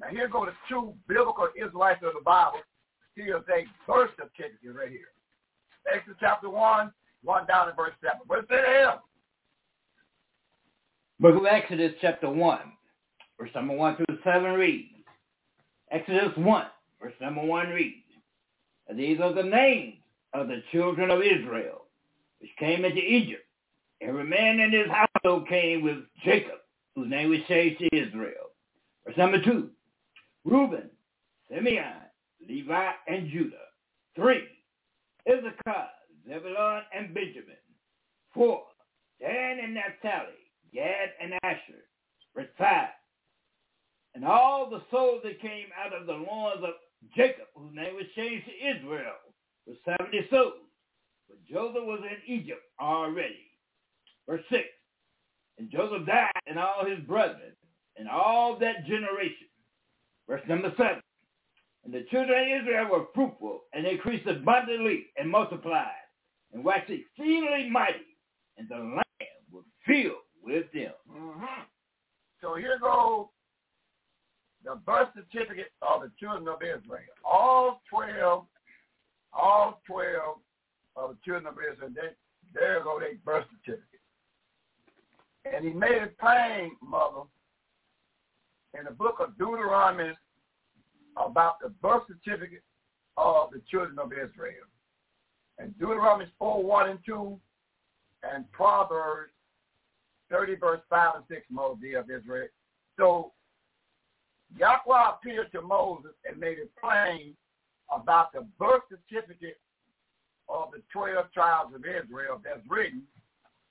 [0.00, 2.60] Now here go the two biblical Israelites of the Bible.
[3.14, 5.12] Here's a birth certificate right here.
[5.92, 8.20] Exodus chapter 1, 1 down to verse 7.
[8.26, 8.94] What's it here?
[11.20, 12.58] Book of Exodus chapter 1,
[13.38, 14.88] verse number 1 through 7 reads.
[15.90, 16.66] Exodus 1,
[17.00, 17.96] verse number 1 reads.
[18.96, 19.96] These are the names
[20.34, 21.86] of the children of Israel,
[22.40, 23.44] which came into Egypt
[24.00, 24.88] every man in his
[25.22, 26.58] household came with Jacob,
[26.94, 28.50] whose name was changed to Israel.
[29.06, 29.70] Verse number two,
[30.44, 30.90] Reuben,
[31.50, 32.02] Simeon,
[32.46, 33.56] Levi, and Judah.
[34.14, 34.44] Three,
[35.28, 35.88] Issachar,
[36.28, 37.56] Zebulun, and Benjamin.
[38.34, 38.62] Four,
[39.20, 40.32] Dan and Naphtali,
[40.74, 41.84] Gad and Asher.
[42.34, 42.88] Verse five,
[44.14, 46.74] and all the souls that came out of the loins of
[47.14, 49.14] Jacob, whose name was changed to Israel,
[49.66, 50.54] were 70 souls.
[51.28, 53.50] But Joseph was in Egypt already.
[54.26, 54.62] Verse 6.
[55.58, 57.52] And Joseph died and all his brethren
[57.96, 59.48] and all that generation.
[60.28, 61.00] Verse number 7.
[61.84, 65.86] And the children of Israel were fruitful and increased abundantly and multiplied
[66.52, 68.16] and waxed exceedingly mighty,
[68.58, 70.92] and the land was filled with them.
[71.10, 71.62] Mm-hmm.
[72.40, 73.26] So here goes
[74.64, 77.02] the birth certificate of the children of Israel.
[77.24, 78.44] All 12,
[79.32, 80.36] all 12
[80.96, 82.10] of the children of Israel, they,
[82.54, 84.00] there go their birth certificate.
[85.44, 87.22] And he made it plain, mother,
[88.78, 90.12] in the book of Deuteronomy
[91.16, 92.62] about the birth certificate
[93.16, 94.64] of the children of Israel.
[95.58, 97.38] And Deuteronomy 4, 1 and 2,
[98.32, 99.32] and Proverbs
[100.30, 102.48] 30, verse 5 and 6, Moses of Israel.
[102.98, 103.32] So
[104.56, 107.34] Yahweh appeared to Moses and made it plain
[107.90, 109.58] about the birth certificate
[110.48, 113.02] of the 12 tribes of Israel that's written,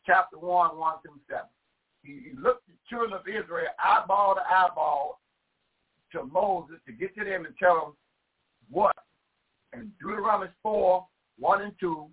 [0.05, 1.41] chapter 1, 1 through 7.
[2.03, 5.21] He, looked the children of Israel eyeball to eyeball
[6.13, 7.93] to Moses to get to them and tell them
[8.69, 8.95] what.
[9.73, 11.07] And Deuteronomy 4,
[11.39, 12.07] 1 and 2,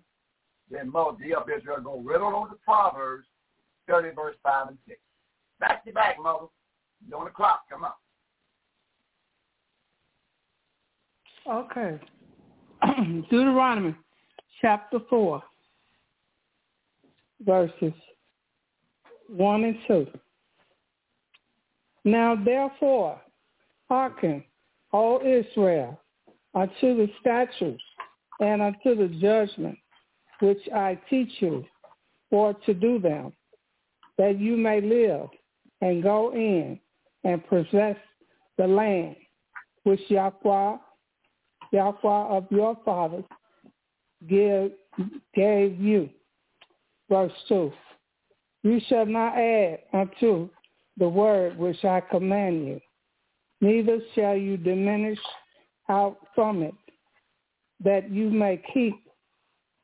[0.71, 3.25] then Moses of Israel go right on to Proverbs
[3.87, 4.99] 30, verse 5 and 6.
[5.59, 6.45] Back to back, Mother.
[7.07, 7.63] You're the clock.
[7.69, 7.91] Come on.
[11.65, 11.99] Okay.
[13.29, 13.95] Deuteronomy
[14.61, 15.41] chapter 4,
[17.41, 17.93] verses
[19.29, 20.07] 1 and 2.
[22.05, 23.19] Now therefore,
[23.87, 24.43] hearken,
[24.93, 25.99] O Israel,
[26.55, 27.83] unto the statutes
[28.39, 29.77] and unto the judgment
[30.39, 31.65] which I teach you
[32.29, 33.33] for to do them,
[34.17, 35.27] that you may live
[35.81, 36.79] and go in
[37.23, 37.97] and possess
[38.57, 39.15] the land
[39.83, 40.77] which Yahweh
[41.71, 43.23] Yahweh of your fathers
[44.27, 44.71] give,
[45.35, 46.09] gave you.
[47.09, 47.71] Verse 2.
[48.63, 50.49] You shall not add unto
[50.97, 52.81] the word which I command you,
[53.61, 55.19] neither shall you diminish
[55.87, 56.75] out from it,
[57.83, 58.95] that you may keep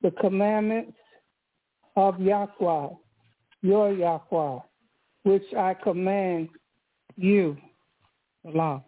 [0.01, 0.97] the commandments
[1.95, 2.89] of Yahweh,
[3.61, 4.59] your Yahweh,
[5.23, 6.49] which I command
[7.15, 7.57] you.
[8.45, 8.83] Allah.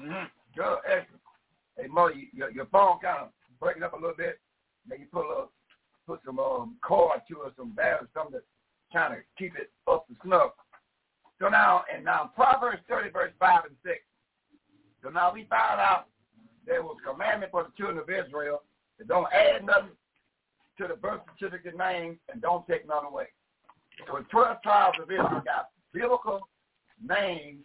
[0.00, 0.24] Mm-hmm.
[1.76, 3.28] Hey, Mo, your, phone kind of
[3.60, 4.40] breaking up a little bit.
[4.88, 5.50] Maybe put a little,
[6.08, 10.08] put some um, cord to it, some battery, something to kind of keep it up
[10.08, 10.52] to snuff.
[11.38, 13.96] So now, and now Proverbs 30, verse 5 and 6.
[15.02, 16.06] So now we found out
[16.66, 18.62] there was commandment for the children of Israel
[18.98, 19.94] to don't add nothing
[20.78, 23.26] to the birth certificate name and don't take none away.
[24.06, 26.48] So the 12 tribes of Israel got biblical
[27.04, 27.64] names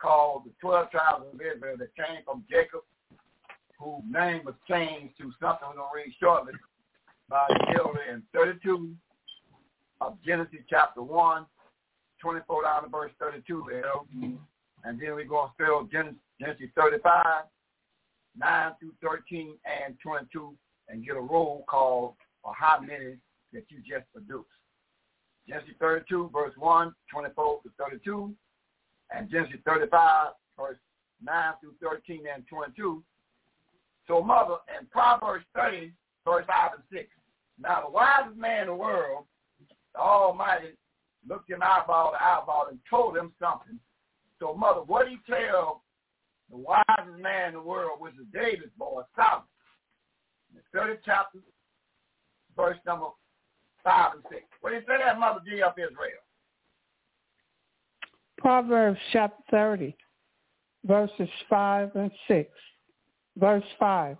[0.00, 2.80] called the 12 tribes of Israel that came from Jacob
[3.78, 6.52] whose name was changed to something we're going to read shortly
[7.32, 8.94] by elder in 32
[10.02, 11.46] of Genesis chapter 1,
[12.20, 14.06] 24 down to verse 32, L.
[14.84, 17.44] And then we're going to spell Genesis, Genesis 35,
[18.36, 20.52] 9 through 13 and 22,
[20.90, 23.16] and get a roll call for how many
[23.54, 24.46] that you just produced.
[25.48, 28.34] Genesis 32, verse 1, 24 to 32,
[29.16, 30.76] and Genesis 35, verse
[31.24, 33.02] 9 through 13 and 22,
[34.06, 35.92] so mother, in Proverbs 30,
[36.26, 37.08] verse 5 and 6.
[37.62, 39.24] Now the wisest man in the world,
[39.94, 40.76] the Almighty,
[41.28, 43.78] looked him eyeball to eyeball and told him something.
[44.40, 45.82] So mother, what he tell
[46.50, 49.44] the wisest man in the world, which is David's boy, Solomon?
[50.50, 51.38] In the 30th chapter,
[52.56, 53.06] verse number
[53.84, 54.42] 5 and 6.
[54.60, 56.22] What did he say that, Mother G of Israel?
[58.38, 59.96] Proverbs chapter 30,
[60.84, 62.50] verses 5 and 6
[63.36, 64.16] verse 5.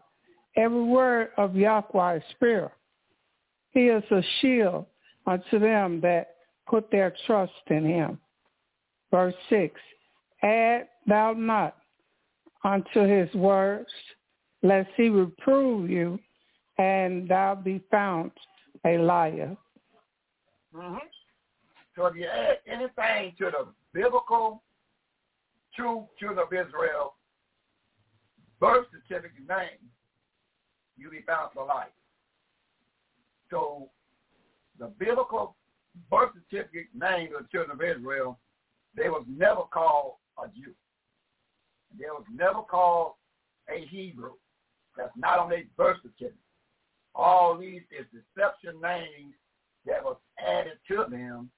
[0.57, 2.73] Every word of Yahweh is pure.
[3.73, 4.87] He is a shield
[5.27, 6.35] unto them that
[6.69, 8.19] put their trust in him.
[9.11, 9.75] Verse 6.
[10.43, 11.77] Add thou not
[12.65, 13.91] unto his words,
[14.63, 16.19] lest he reprove you,
[16.79, 18.31] and thou be found
[18.85, 19.57] a liar.
[20.75, 20.97] Mm-hmm.
[21.95, 24.63] So if you add anything to the biblical
[25.77, 27.15] children of Israel,
[28.61, 29.91] birth certificate name,
[30.97, 31.89] you be found for life.
[33.53, 33.91] So
[34.79, 35.57] the biblical
[36.11, 38.41] birth certificate name of the children of Israel,
[38.97, 40.73] they was never called a Jew.
[41.99, 43.13] They was never called
[43.69, 44.33] a Hebrew.
[44.97, 46.39] That's not on their birth certificate.
[47.15, 49.35] All these is deception names
[49.85, 51.51] that was added to them,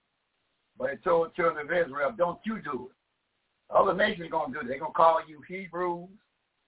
[0.77, 3.75] but it told the children of Israel, don't you do it.
[3.75, 4.69] Other nations are going to do it.
[4.69, 6.09] They're going to call you Hebrews.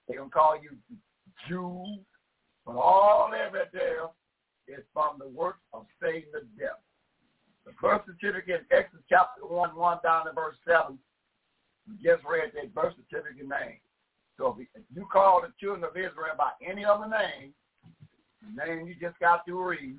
[0.06, 0.70] They're going to call you
[1.48, 2.04] Jews.
[2.64, 4.06] But all that right there
[4.68, 6.82] is from the work of Satan the devil.
[7.64, 10.98] The birth certificate in Exodus chapter 1, 1 down to verse 7,
[11.88, 13.78] we just read that birth certificate name.
[14.38, 17.54] So if you call the children of Israel by any other name,
[18.42, 19.96] the name you just got to read,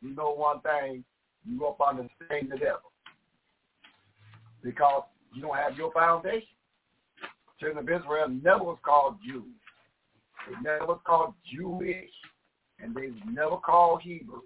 [0.00, 1.04] you know one thing,
[1.46, 2.92] you go up under Satan the devil.
[4.62, 5.02] Because
[5.34, 6.48] you don't have your foundation.
[7.58, 9.44] Children of Israel never was called Jews.
[10.48, 12.10] They never was called Jewish.
[12.82, 14.40] And they was never called Hebrew.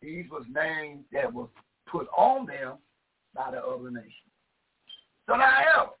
[0.00, 1.48] These was names that was
[1.86, 2.78] put on them
[3.34, 4.12] by the other nations.
[5.28, 5.92] So now, Elder,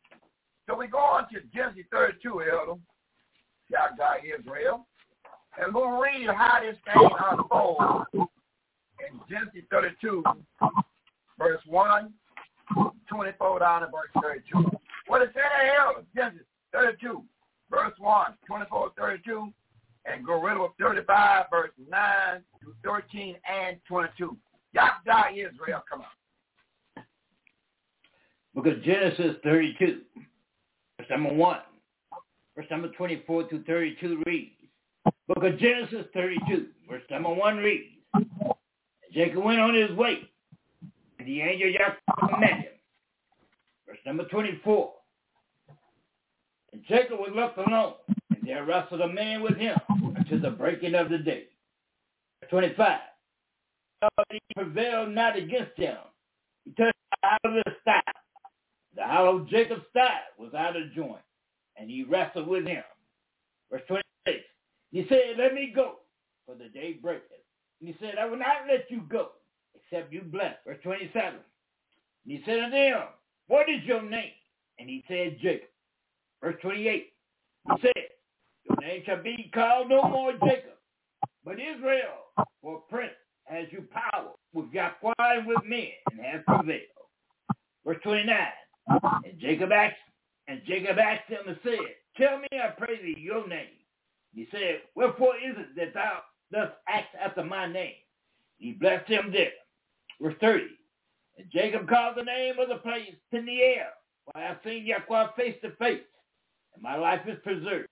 [0.68, 2.80] so we go on to Genesis 32, Elder,
[3.70, 4.86] Yahdah Israel,
[5.60, 10.24] and we'll read how this thing unfolds in Genesis 32,
[11.38, 12.12] verse 1,
[13.08, 14.70] 24 down to verse 32.
[15.06, 16.06] What is that, Elder?
[16.14, 17.22] Genesis 32,
[17.70, 19.52] verse 1, 24 32,
[20.04, 24.36] and go rid of 35, verse 9 to 13 and 22.
[24.76, 27.04] Yahdah Israel, come on.
[28.54, 30.00] Because Genesis 32,
[30.98, 31.58] verse number 1,
[32.56, 34.50] verse number 24 to 32 reads,
[35.28, 37.84] Book of Genesis 32, verse number 1 reads,
[39.12, 40.18] Jacob went on his way,
[41.18, 42.64] and the angel Yahweh met him.
[43.86, 44.92] Verse number 24,
[46.72, 47.94] and Jacob was left alone,
[48.42, 49.76] there wrestled a man with him
[50.16, 51.44] until the breaking of the day.
[52.50, 53.00] 25,
[54.30, 55.96] he prevailed not against him.
[56.64, 56.92] He took
[57.24, 58.00] out of the sty.
[58.94, 61.22] The hollow Jacob's thigh was out of joint,
[61.76, 62.82] and he wrestled with him.
[63.70, 64.44] Verse 26,
[64.90, 66.00] he said, let me go,
[66.44, 67.30] for the day breaketh.
[67.80, 69.30] And he said, I will not let you go,
[69.74, 70.56] except you bless.
[70.66, 71.40] Verse 27, and
[72.24, 73.02] he said unto him,
[73.46, 74.32] what is your name?
[74.78, 75.68] And he said, Jacob.
[76.42, 77.12] Verse 28,
[77.66, 77.92] he said,
[78.64, 80.78] your name shall be called no more Jacob,
[81.44, 83.12] but Israel, for prince
[83.44, 86.80] has you power with Yahweh and with men, and has prevailed.
[87.84, 88.36] Verse 29,
[89.24, 89.96] and Jacob asked,
[90.48, 91.78] and Jacob asked him and said,
[92.16, 93.78] Tell me, I pray thee, your name.
[94.34, 96.20] He said, Wherefore is it that thou
[96.52, 97.94] dost ask after my name?
[98.58, 99.52] He blessed him there.
[100.20, 100.64] Verse 30,
[101.38, 103.86] and Jacob called the name of the place Peniel,
[104.24, 106.02] for I have seen Yahweh face to face,
[106.74, 107.88] and my life is preserved.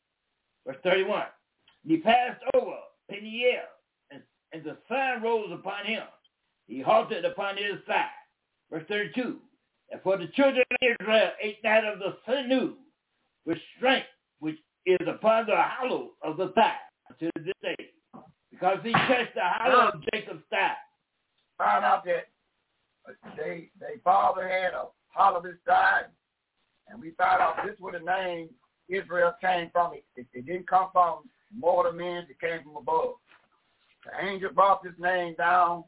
[0.66, 1.24] Verse 31,
[1.84, 2.76] and he passed over
[3.10, 3.62] Peniel,
[4.10, 6.02] and, and the sun rose upon him.
[6.66, 8.04] He halted upon his side.
[8.70, 9.38] Verse 32,
[9.90, 12.74] and for the children of Israel ate not of the sinew
[13.44, 14.06] with strength
[14.38, 14.56] which
[14.86, 16.76] is upon the hollow of the thigh
[17.08, 17.90] until this day,
[18.50, 20.00] because he touched the hollow of ah.
[20.12, 20.74] Jacob's thigh.
[21.58, 22.28] Found out that
[23.36, 26.02] they, they father had a hollow of his thigh,
[26.88, 28.48] and we found out this was the name
[28.90, 29.92] Israel came from.
[29.94, 33.14] It, it, didn't come from mortal men, it came from above.
[34.04, 35.84] The angel brought this name down,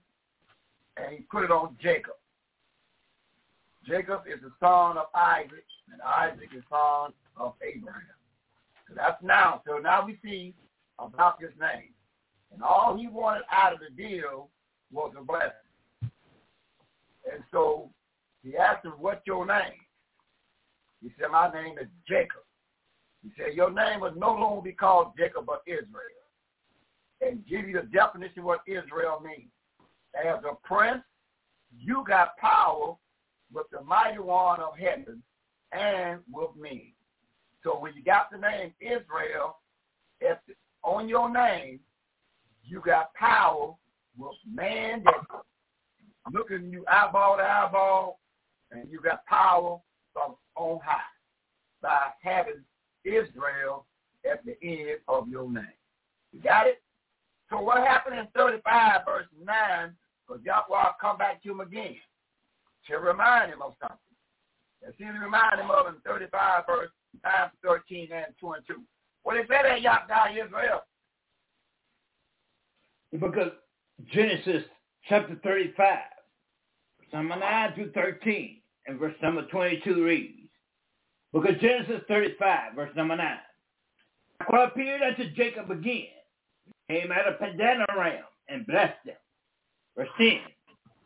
[0.96, 2.14] and he put it on Jacob.
[3.86, 8.02] Jacob is the son of Isaac, and Isaac is son of Abraham.
[8.88, 9.62] So that's now.
[9.66, 10.54] So now we see
[10.98, 11.90] about this name.
[12.52, 14.48] And all he wanted out of the deal
[14.92, 15.50] was a blessing.
[17.32, 17.90] And so
[18.42, 19.80] he asked him, what's your name?
[21.02, 22.41] He said, my name is Jacob.
[23.22, 25.86] He said, your name will no longer be called Jacob, but Israel.
[27.20, 29.50] And give you the definition of what Israel means.
[30.14, 31.02] As a prince,
[31.78, 32.96] you got power
[33.52, 35.22] with the mighty one of heaven
[35.72, 36.94] and with me.
[37.62, 39.58] So when you got the name Israel,
[40.20, 40.38] if
[40.82, 41.78] on your name,
[42.64, 43.74] you got power
[44.16, 45.14] with man that
[46.32, 48.20] looking you eyeball to eyeball,
[48.70, 49.78] and you got power
[50.12, 51.00] from on high
[51.80, 52.62] by having
[53.04, 53.86] Israel
[54.30, 55.64] at the end of your name.
[56.32, 56.82] You got it?
[57.50, 59.94] So what happened in 35 verse 9,
[60.26, 61.96] because Yahweh come back to him again
[62.88, 63.98] to remind him of something.
[64.86, 66.90] As he remind him of in 35 verse
[67.24, 67.32] 9,
[67.62, 68.80] 13, and 22.
[69.22, 70.82] What is that at Yahdah Israel?
[73.12, 73.52] Because
[74.12, 74.64] Genesis
[75.08, 75.76] chapter 35,
[76.98, 80.41] verse number 9 to 13, and verse number 22 reads,
[81.32, 83.26] because Genesis 35, verse number 9,
[84.50, 86.08] God appeared unto Jacob again,
[86.90, 89.14] came out of Padanaram, and blessed him.
[89.96, 90.40] Verse 10,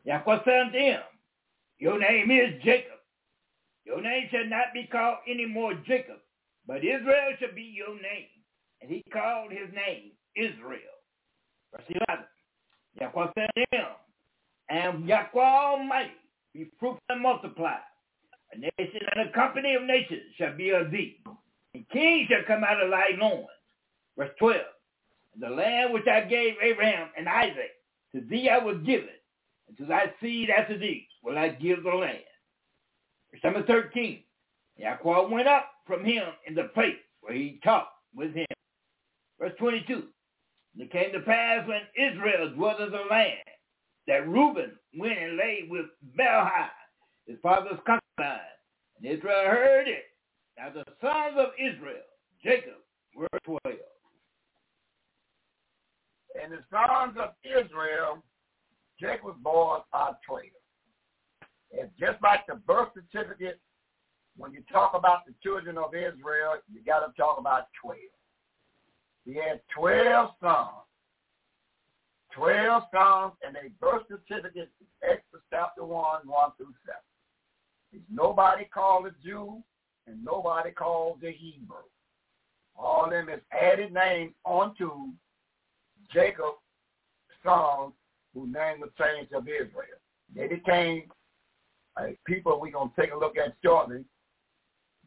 [0.05, 1.01] Yahweh said unto him,
[1.79, 2.93] Your name is Jacob.
[3.85, 6.19] Your name shall not be called any more Jacob,
[6.67, 8.27] but Israel shall be your name.
[8.83, 10.81] And he called his name Israel.
[11.73, 12.25] Verse 11.
[13.01, 13.87] Yahweh said to him,
[14.71, 16.11] And Yahweh Almighty
[16.53, 17.77] be fruitful and multiply.
[18.57, 21.21] A nation and a company of nations shall be of thee.
[21.75, 23.47] And kings shall come out of thy loins.
[24.17, 24.61] Verse 12.
[25.41, 27.73] The land which I gave Abraham and Isaac,
[28.15, 29.23] to thee I will give it,
[29.69, 32.25] and to thy seed after thee will I give the land.
[33.31, 34.23] Verse number 13.
[34.79, 38.47] Yahweh went up from him in the place where he talked with him.
[39.39, 39.95] Verse 22.
[40.75, 43.37] And it came to pass when Israel dwelt in the land,
[44.07, 45.87] that Reuben went and lay with
[46.19, 46.69] Bilhah,
[47.27, 48.41] his father's concubine.
[48.99, 50.05] And Israel heard it.
[50.59, 52.07] Now the sons of Israel,
[52.43, 52.81] Jacob,
[53.15, 53.61] were twelve.
[56.43, 58.23] And the sons of Israel,
[59.01, 60.45] Jacob's boys are twelve.
[61.73, 63.61] It's just like the birth certificate.
[64.37, 67.99] When you talk about the children of Israel, you got to talk about 12.
[69.25, 70.85] He had 12 sons.
[72.33, 74.71] 12 sons, and a birth certificate
[75.03, 77.01] Exodus chapter 1, 1 through 7.
[77.93, 79.63] There's nobody called a Jew,
[80.07, 81.77] and nobody called a Hebrew.
[82.77, 85.09] All them is added names onto
[86.13, 86.59] Jacob's
[87.45, 87.93] sons
[88.35, 89.99] who named the saints of Israel.
[90.35, 91.05] They became
[91.99, 94.05] a people we're going to take a look at shortly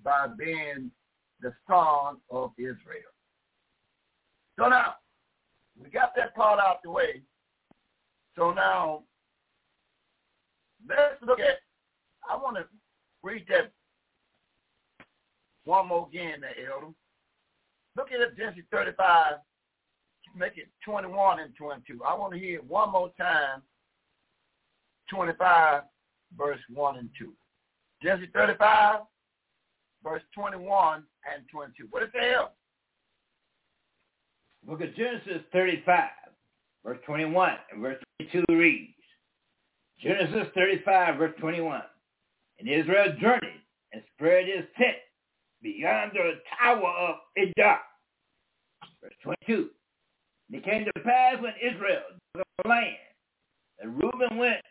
[0.04, 0.92] by being
[1.42, 3.14] the son of Israel.
[4.58, 4.96] So now,
[5.82, 7.22] we got that part out the way.
[8.36, 9.04] So now,
[10.88, 11.60] let's look at,
[12.30, 12.66] I want to
[13.24, 13.72] read that
[15.66, 16.94] one more again there, Elder.
[17.98, 19.34] Look at Genesis 35,
[20.38, 22.00] make it 21 and 22.
[22.08, 23.62] I want to hear it one more time,
[25.10, 25.84] 25,
[26.38, 27.34] verse 1 and 2.
[28.02, 29.02] Genesis 35,
[30.04, 31.04] verse 21
[31.34, 31.88] and 22.
[31.90, 32.54] What is the hell?
[34.66, 36.10] Book of Genesis 35,
[36.86, 38.94] verse 21 and verse 22 reads,
[40.02, 41.82] Genesis 35, verse 21.
[42.60, 43.62] And Israel journeyed
[43.94, 44.98] and spread his tent
[45.62, 47.80] beyond the tower of Edar.
[49.02, 49.70] Verse 22.
[50.50, 52.02] And it came to pass when Israel
[52.36, 52.96] took the land,
[53.80, 54.62] and Reuben went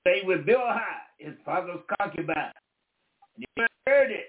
[0.00, 0.80] stay with Bilhah,
[1.18, 2.52] his father's concubine.
[3.36, 4.26] And he heard it.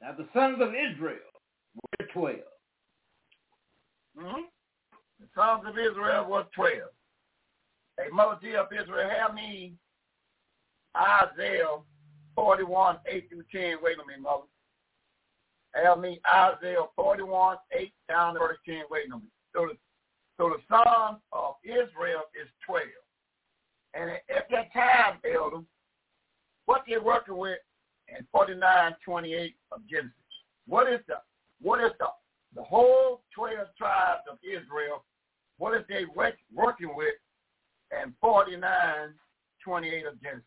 [0.00, 1.18] Now the sons of Israel
[1.74, 2.36] were 12.
[4.18, 4.40] Mm-hmm.
[5.20, 6.74] The sons of Israel were 12.
[7.98, 9.74] Hey, Mother of Israel, have me
[10.96, 11.76] Isaiah
[12.34, 13.76] 41, 8 through 10.
[13.82, 14.44] Wait a minute, Mother.
[15.74, 18.82] Have me Isaiah 41, 8 down to verse 10.
[18.90, 19.24] Wait a minute.
[19.54, 19.76] So the,
[20.36, 22.82] so the son of Israel is 12.
[23.94, 25.64] And at that time, Elder,
[26.66, 27.58] what they're working with
[28.08, 30.12] in 49, 28 of Genesis,
[30.66, 31.16] what is the,
[31.60, 32.06] what is the
[32.54, 35.04] the whole 12 tribes of Israel,
[35.58, 36.04] what is they
[36.52, 37.14] working with
[37.90, 38.60] and 49,
[39.64, 40.44] 28 of Genesis?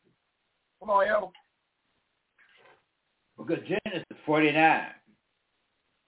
[0.79, 1.27] Come on, Elder.
[3.37, 4.83] Because Genesis 49,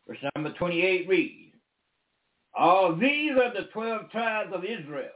[0.07, 1.55] verse number 28 reads,
[2.57, 5.09] All these are the 12 tribes of Israel.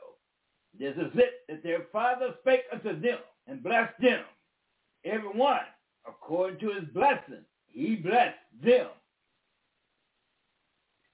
[0.77, 4.23] This is it that their father spake unto them and blessed them,
[5.05, 5.61] every one
[6.07, 7.43] according to his blessing.
[7.67, 8.87] He blessed them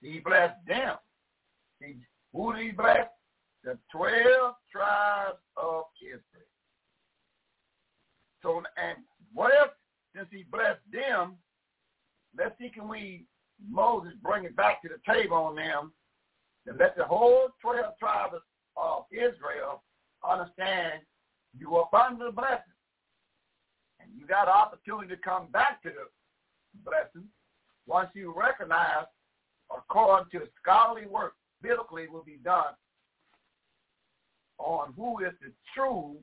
[0.05, 0.97] he blessed them.
[1.79, 1.95] He,
[2.33, 3.07] who did he bless?
[3.63, 6.21] The 12 tribes of Israel.
[8.43, 8.99] So, and
[9.33, 9.71] what if,
[10.15, 11.35] since he blessed them,
[12.37, 13.25] let's see can we,
[13.69, 15.91] Moses, bring it back to the table on them
[16.67, 18.35] and let the whole 12 tribes
[18.77, 19.83] of Israel
[20.27, 21.01] understand
[21.57, 22.61] you are the blessing.
[23.99, 26.07] And you got an opportunity to come back to the
[26.83, 27.27] blessing
[27.87, 29.05] once you recognize
[29.75, 32.73] according to scholarly work, biblically will be done
[34.57, 36.15] on who is the true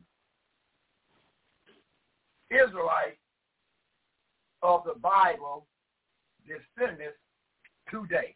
[2.50, 3.18] Israelite
[4.62, 5.66] of the Bible
[6.46, 7.18] descendants
[7.90, 8.34] today.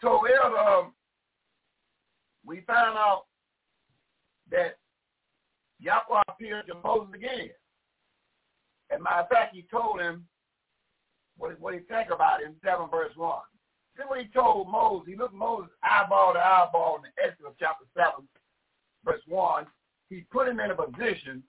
[0.00, 0.92] So if um,
[2.44, 3.24] we found out
[4.50, 4.78] that
[5.78, 7.50] Yahweh appeared to Moses again.
[8.90, 10.26] and matter of fact, he told him
[11.36, 13.38] what, what he think about in 7 verse 1.
[13.96, 15.08] See what he told Moses.
[15.08, 18.26] He looked Moses eyeball to eyeball in the Exodus chapter 7
[19.04, 19.66] verse 1.
[20.08, 21.42] He put him in a position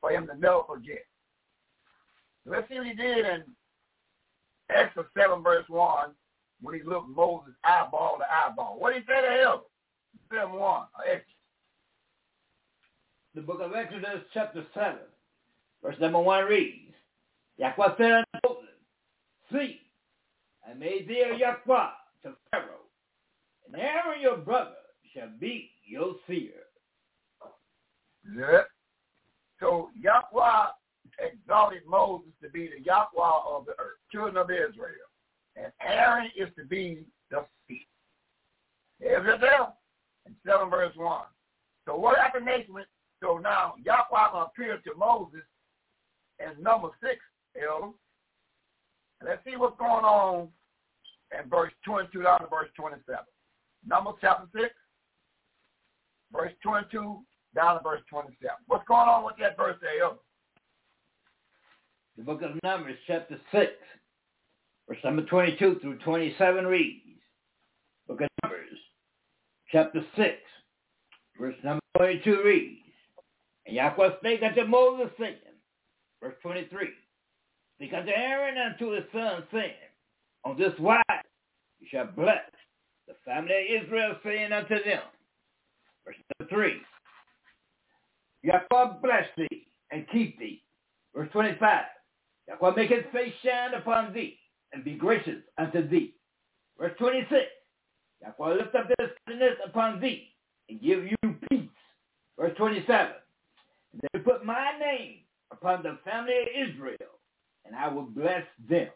[0.00, 1.04] for him to never forget.
[2.46, 3.42] Let's see what he did in
[4.70, 6.10] Exodus 7 verse 1
[6.60, 8.76] when he looked Moses eyeball to eyeball.
[8.78, 9.58] What did he say to him?
[10.32, 11.26] 7 1 Exodus.
[13.34, 14.94] the book of Exodus chapter 7,
[15.82, 16.94] verse number 1 reads,
[17.58, 18.70] Yahweh said unto Moses,
[19.52, 19.80] See,
[20.68, 21.88] I made thee a Yahweh
[22.22, 22.86] to Pharaoh,
[23.66, 24.70] and Aaron your brother
[25.12, 26.52] shall be your seer.
[28.36, 28.62] Yeah.
[29.60, 30.66] So Yahweh
[31.18, 35.08] exalted Moses to be the Yahweh of the earth, children of Israel.
[35.56, 37.78] And Aaron is to be the seer.
[39.00, 39.68] There's it there
[40.26, 41.22] in 7 verse 1.
[41.86, 42.70] So what happened next?
[43.22, 45.42] So now Yahweh appeared to to Moses
[46.38, 47.14] in number 6,
[47.56, 47.92] elder.
[49.24, 50.48] Let's see what's going on
[51.32, 53.16] in verse 22 down to verse 27.
[53.86, 54.68] Numbers chapter 6,
[56.32, 57.22] verse 22
[57.54, 58.36] down to verse 27.
[58.66, 60.18] What's going on with that verse there, elder?
[62.16, 63.72] The book of Numbers chapter 6,
[64.88, 67.20] verse number 22 through 27 reads,
[68.08, 68.78] Book of Numbers
[69.70, 70.32] chapter 6,
[71.38, 72.80] verse number 22 reads,
[73.66, 75.36] And Yahweh spake unto Moses, saying,
[76.22, 76.88] verse 23,
[77.76, 79.74] Speak unto Aaron and unto his sons, saying,
[80.44, 81.02] On this wise
[81.80, 82.50] you shall bless
[83.06, 85.02] the family of Israel, saying unto them,
[86.06, 86.80] verse number 3,
[88.42, 90.62] Yahweh bless thee and keep thee.
[91.14, 91.84] Verse 25,
[92.48, 94.38] Yahweh make his face shine upon thee
[94.72, 96.14] and be gracious unto thee.
[96.78, 97.42] Verse 26,
[98.22, 100.28] Yahweh lift up his countenance upon thee
[100.68, 101.16] and give you
[101.50, 101.68] peace.
[102.38, 103.12] Verse 27,
[103.92, 105.20] and they put my name
[105.50, 107.20] upon the family of Israel,
[107.64, 108.88] and I will bless them.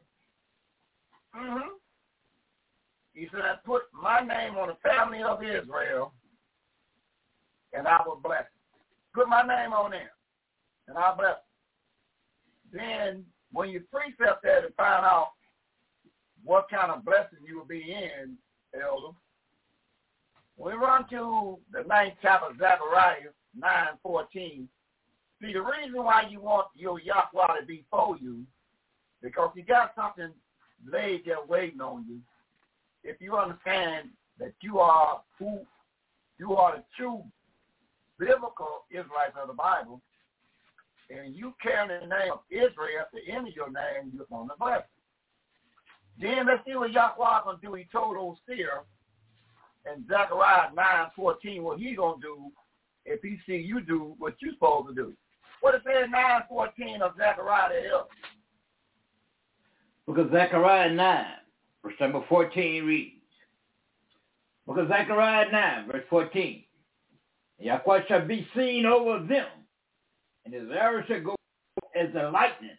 [1.36, 1.68] Mm-hmm.
[3.14, 6.12] He said, I put my name on the family of Israel,
[7.72, 8.82] and I will bless them.
[9.14, 10.08] Put my name on them,
[10.86, 11.36] and I'll bless
[12.72, 12.80] them.
[12.80, 15.30] Then, when you precept that and find out
[16.44, 18.36] what kind of blessing you will be in,
[18.74, 19.14] elder,
[20.56, 24.28] we run to the ninth chapter of Zechariah, 9.14.
[25.40, 28.44] See, the reason why you want your Yahweh to be for you,
[29.22, 30.30] because you got something
[30.90, 32.18] laid there waiting on you.
[33.02, 35.60] If you understand that you are who
[36.38, 37.22] you are the true
[38.18, 40.00] biblical Israelites of the Bible,
[41.10, 44.48] and you carry the name of Israel at the end of your name, you're going
[44.48, 44.82] to bless.
[46.20, 47.74] Then let's see what Yahweh going to do.
[47.74, 48.82] He told Hosea
[49.86, 50.70] in Zechariah
[51.18, 52.52] 9.14 what he going to do
[53.04, 55.12] if he see you do what you're supposed to do.
[55.60, 57.90] What it says 9.14 of Zechariah there?
[60.06, 61.26] Book of Zechariah 9,
[61.84, 63.16] verse number 14 reads,
[64.66, 66.64] Because Zechariah 9, verse 14.
[67.58, 69.46] Yahweh shall be seen over them,
[70.44, 71.36] and his arrow shall go
[71.94, 72.76] as the lightning.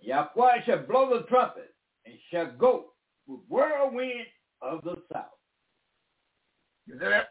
[0.00, 1.74] Yahweh shall blow the trumpet,
[2.06, 2.86] and shall go
[3.26, 4.26] with whirlwind
[4.62, 5.26] of the south.
[6.86, 7.28] You see that?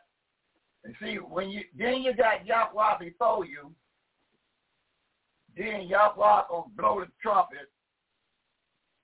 [0.83, 3.73] And see, when you then you got Yahweh before you,
[5.57, 7.67] then Yahweh gonna blow the trumpet,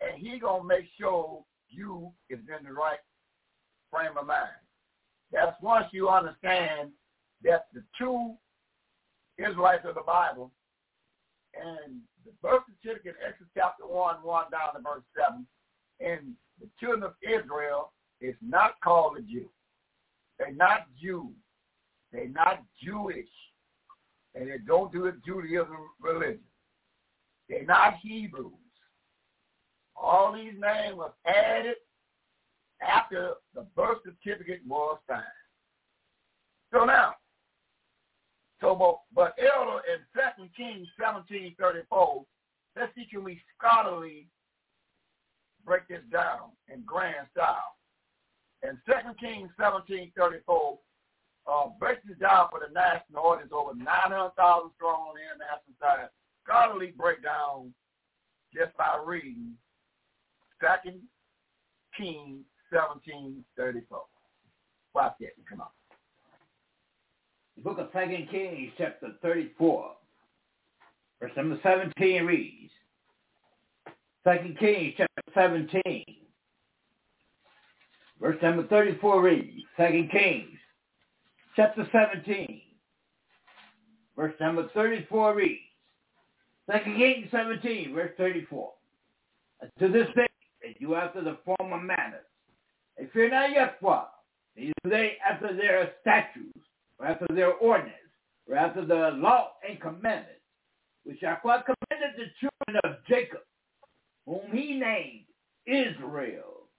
[0.01, 2.99] and he gonna make sure you is in the right
[3.91, 4.49] frame of mind.
[5.31, 6.91] That's once you understand
[7.43, 8.35] that the true
[9.47, 10.51] Israelites of the Bible
[11.55, 15.45] and the birth certificate, Exodus chapter 1, 1 down to verse 7,
[15.99, 17.91] and the children of Israel
[18.21, 19.49] is not called a Jew.
[20.39, 21.35] They're not Jews.
[22.11, 23.29] They're not Jewish.
[24.35, 26.39] And they don't do it Judaism religion.
[27.49, 28.51] They're not Hebrews.
[29.95, 31.75] All these names were added
[32.81, 35.23] after the birth certificate was signed.
[36.73, 37.13] So now,
[38.63, 42.23] but, Elder in 2 Kings 1734,
[42.77, 44.27] let's see can we scholarly
[45.65, 47.75] break this down in grand style.
[48.63, 50.79] In 2 Kings 1734,
[51.45, 56.07] uh, breaks it down for the national audience, over 900,000 strong on the international side.
[56.47, 57.73] Scholarly breakdown
[58.55, 59.51] just by reading
[60.61, 60.99] 2
[61.97, 63.99] Kings 1734.
[64.95, 65.35] Watch that.
[65.49, 65.67] Come on.
[67.55, 69.91] The book of Second Kings, chapter 34,
[71.19, 72.71] verse number 17 reads,
[74.23, 76.03] Second Kings, chapter 17,
[78.19, 80.57] verse number 34 reads, Second Kings,
[81.55, 82.61] chapter 17,
[84.15, 85.61] verse number 34 reads,
[86.71, 88.73] Second Kings 17, verse 34.
[89.79, 90.27] To this day
[90.61, 92.25] they do after the former manners.
[92.97, 94.03] They fear not Yahweh,
[94.57, 96.72] neither do they after their statutes, or
[97.03, 97.95] after their ordinance,
[98.47, 100.41] or after the law and commandments,
[101.03, 103.41] which Yahweh commanded the children of Jacob,
[104.25, 105.25] whom he named
[105.65, 106.69] Israel.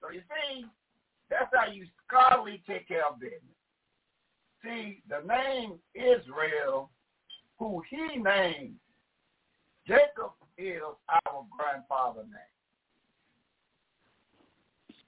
[0.00, 0.66] So you see,
[1.30, 3.40] that's how you scholarly take care of business.
[4.62, 6.90] See, the name Israel,
[7.58, 8.74] who he named,
[9.86, 12.53] Jacob is our grandfather name.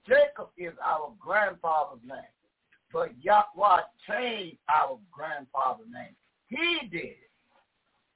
[0.09, 2.19] Jacob is our grandfather's name.
[2.93, 6.15] But Yahweh changed our grandfather's name.
[6.49, 7.17] He did.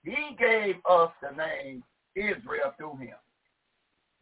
[0.04, 1.82] He gave us the name
[2.14, 3.16] Israel through him.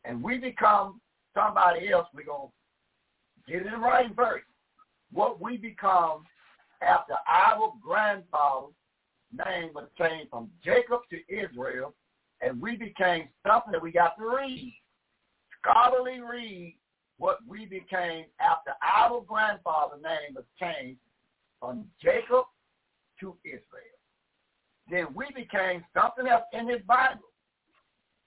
[0.05, 1.01] And we become
[1.35, 2.09] somebody else.
[2.15, 2.49] We're going
[3.47, 4.47] to get it in right first.
[5.13, 6.25] What we become
[6.83, 8.75] after our grandfather's
[9.47, 11.95] name was changed from Jacob to Israel,
[12.41, 14.75] and we became something that we got to read.
[15.61, 16.77] Scholarly read
[17.19, 21.01] what we became after our grandfather's name was changed
[21.61, 22.45] from Jacob
[23.21, 23.99] to Israel.
[24.91, 27.21] Then we became something else in this Bible.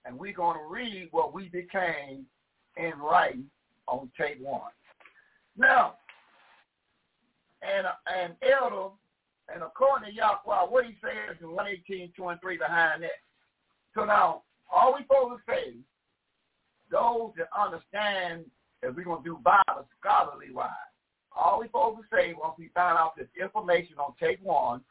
[0.05, 2.25] And we're going to read what we became
[2.77, 3.45] in writing
[3.87, 4.71] on tape one.
[5.57, 5.95] Now,
[7.61, 8.89] and and elder,
[9.53, 13.09] and according to Yahweh, what he says in 118.23 behind that.
[13.93, 14.41] So now,
[14.73, 15.73] all we supposed to say,
[16.89, 18.45] those that understand
[18.83, 20.69] if we're going to do Bible scholarly wise.
[21.35, 24.81] All we're supposed to say once we find out this information on take one,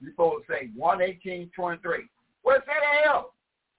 [0.00, 1.78] we're supposed to say 118.23.
[2.42, 3.34] What's that hell?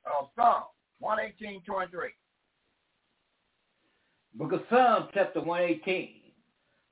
[0.06, 0.64] Of Psalm
[1.02, 1.90] 118.23.
[4.36, 6.10] Book of Psalms, chapter 118,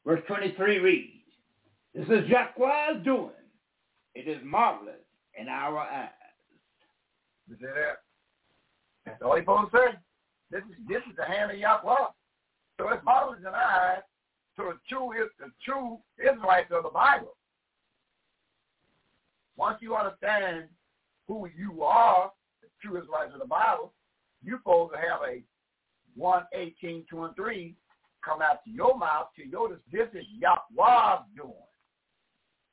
[0.06, 1.14] verse 23 reads,
[1.96, 3.32] This is Yahweh's doing.
[4.14, 4.96] It is marvelous
[5.40, 6.10] in our eyes.
[7.48, 8.00] You see that?
[9.06, 9.98] That's all he's supposed to say.
[10.52, 11.96] This is, this is the hand of Yahweh.
[12.80, 14.02] So it's in our eyes
[14.56, 17.36] to the true, the true Israelites of the Bible.
[19.58, 20.70] Once you understand
[21.28, 23.92] who you are, the true Israelites of the Bible,
[24.42, 25.44] you're supposed to have a
[26.16, 27.76] 118, 2 and 3
[28.24, 31.52] come out to your mouth to notice this is Yahweh's doing.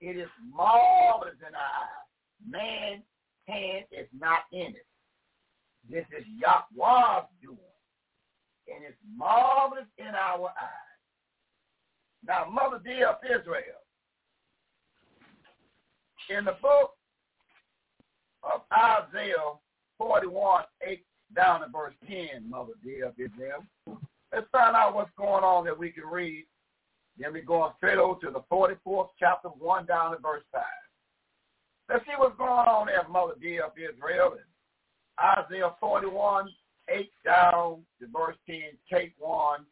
[0.01, 2.07] It is marvelous in our eyes.
[2.49, 3.03] Man's
[3.49, 4.87] hand is not in it.
[5.91, 7.59] This is Yahweh's doing
[8.73, 10.87] and it's marvelous in our eyes.
[12.27, 13.81] Now, Mother dear of Israel,
[16.29, 16.93] in the book
[18.43, 19.35] of Isaiah
[19.99, 21.05] 41, 8
[21.35, 23.65] down to verse 10, Mother dear of Israel,
[24.33, 26.47] let's find out what's going on that we can read.
[27.19, 30.63] Then we're going straight over to the 44th chapter, 1 down to verse 5.
[31.89, 34.35] Let's see what's going on there, Mother dear of Israel.
[35.23, 36.49] Isaiah 41,
[36.89, 38.59] 8 down to verse 10,
[38.93, 39.65] take one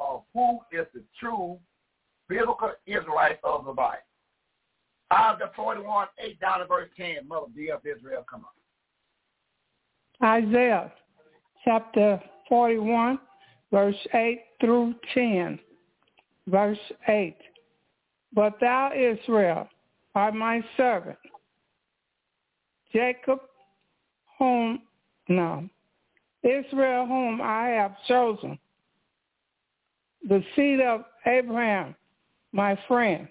[0.00, 1.58] of who is the true
[2.28, 3.98] biblical Israelite of the Bible.
[5.12, 8.44] Isaiah 41, 8 down to verse 10, Mother D of Israel, come
[10.20, 10.38] on.
[10.44, 10.92] Isaiah
[11.64, 13.18] chapter 41,
[13.70, 15.58] verse 8 through 10.
[16.46, 17.36] Verse 8.
[18.32, 19.68] But thou, Israel,
[20.14, 21.18] art my servant.
[22.92, 23.40] Jacob,
[24.38, 24.80] whom,
[25.28, 25.68] no,
[26.42, 28.58] Israel whom I have chosen,
[30.28, 31.94] the seed of Abraham,
[32.52, 33.28] my friend.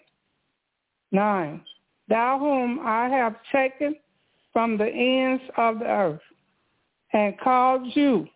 [1.12, 1.62] Nine,
[2.10, 3.96] thou whom I have taken
[4.52, 6.22] from the ends of the earth
[7.14, 8.28] and called you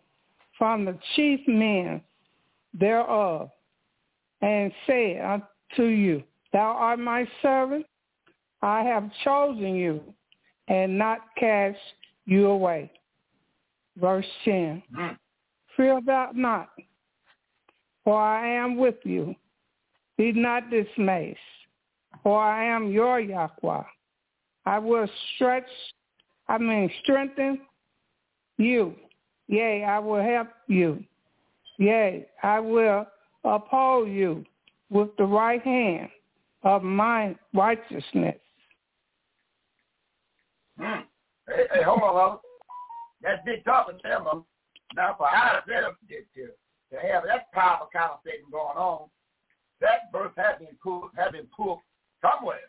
[0.56, 2.00] from the chief men
[2.72, 3.50] thereof
[4.40, 7.84] and said unto you, thou art my servant,
[8.62, 10.00] I have chosen you
[10.68, 11.78] and not cast
[12.24, 12.90] you away
[13.96, 14.82] verse 10.
[14.96, 15.18] Mm.
[15.76, 16.70] Fear thou not,
[18.04, 19.34] for I am with you.
[20.18, 21.36] Be not dismayed,
[22.22, 23.82] for I am your Yahweh.
[24.66, 25.68] I will stretch,
[26.48, 27.60] I mean strengthen
[28.58, 28.94] you.
[29.48, 31.02] Yea, I will help you.
[31.78, 33.06] Yea, I will
[33.44, 34.44] uphold you
[34.90, 36.08] with the right hand
[36.62, 38.36] of my righteousness.
[40.78, 41.02] Mm.
[41.48, 42.38] Hey, hey, hold on, hold on.
[43.22, 44.44] That's big talking to them.
[44.94, 46.42] Now, for Isaiah to, to,
[46.92, 49.08] to have that powerful conversation going on,
[49.80, 51.78] that verse has been pulled, has been pulled
[52.20, 52.66] somewhere.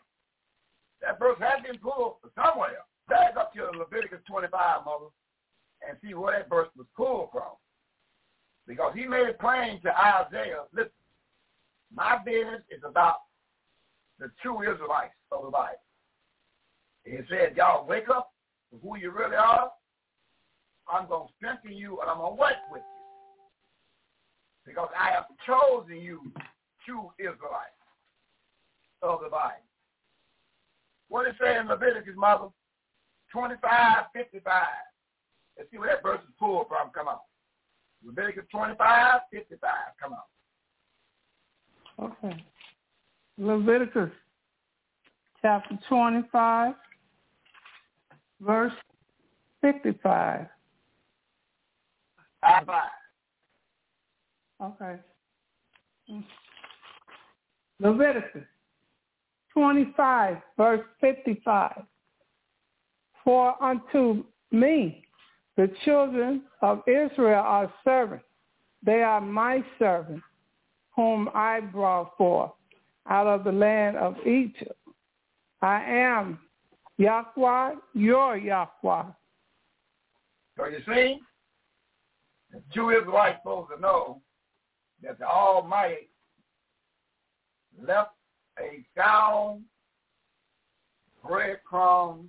[1.02, 2.86] That verse has been pulled somewhere.
[3.08, 4.50] Back up to Leviticus 25,
[4.86, 5.12] mother,
[5.86, 7.58] and see where that verse was pulled from.
[8.66, 10.90] Because he made it plain to Isaiah, listen,
[11.94, 13.16] my business is about
[14.18, 15.76] the true Israelites of the Bible.
[17.04, 18.30] He said, y'all wake up
[18.72, 19.70] to who you really are
[20.92, 22.94] I'm going to strengthen you and I'm going to work with you.
[24.66, 26.20] Because I have chosen you,
[26.86, 27.80] true Israelites
[29.02, 29.64] of the Bible.
[31.08, 32.48] What it say in Leviticus, mother?
[33.30, 33.70] 25,
[34.14, 34.62] 55.
[35.56, 36.90] Let's see where that verse is pulled from.
[36.94, 37.18] Come on.
[38.04, 39.70] Leviticus 25, 55.
[40.02, 42.10] Come on.
[42.10, 42.44] Okay.
[43.38, 44.10] Leviticus
[45.42, 46.74] chapter 25,
[48.40, 48.72] verse
[49.60, 50.46] 55.
[52.44, 52.90] High five.
[54.62, 55.00] Okay.
[56.10, 56.24] Mm.
[57.80, 58.44] Leviticus
[59.54, 61.82] 25, verse 55.
[63.24, 65.04] For unto me
[65.56, 68.26] the children of Israel are servants.
[68.84, 70.24] They are my servants,
[70.94, 72.50] whom I brought forth
[73.08, 74.78] out of the land of Egypt.
[75.62, 76.38] I am
[76.98, 79.04] Yahweh, your Yahweh.
[80.56, 81.20] So you see,
[82.54, 84.20] the Jew Israelites supposed to know
[85.02, 86.08] that the Almighty
[87.84, 88.12] left
[88.60, 89.62] a sound
[91.26, 92.28] breadcrumbs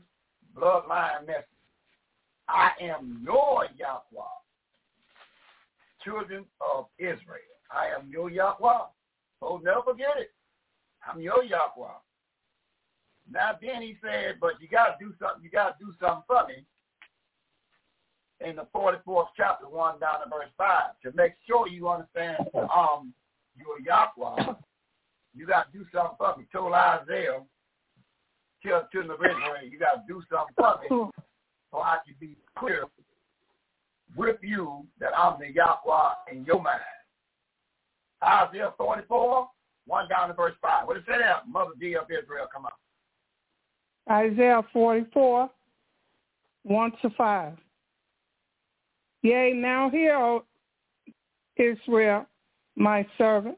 [0.58, 1.46] bloodline message.
[2.48, 4.24] I am your Yahweh,
[6.04, 6.46] children
[6.76, 7.54] of Israel.
[7.72, 8.88] I am your Yahweh.
[9.40, 10.32] So never forget it.
[11.08, 11.88] I'm your Yahweh.
[13.32, 16.66] Now then he said, but you gotta do something, you gotta do something for me.
[18.42, 23.14] In the 44th chapter, 1 down to verse 5, to make sure you understand um
[23.58, 24.54] your Yahweh,
[25.34, 26.46] you gotta do something for me.
[26.52, 27.40] Told Isaiah,
[28.64, 30.88] tell to the Israel, you gotta do something for me
[31.72, 32.84] so I can be clear
[34.16, 36.80] with you that I'm the Yahweh in your mind.
[38.24, 39.50] Isaiah 44,
[39.88, 40.88] 1 down to verse 5.
[40.88, 41.36] What does it say there?
[41.48, 42.72] Mother D of Israel, come on.
[44.10, 45.50] Isaiah 44,
[46.64, 47.58] 1 to 5.
[49.26, 50.44] Yea, now hear, O
[51.58, 52.28] Israel,
[52.76, 53.58] my servant,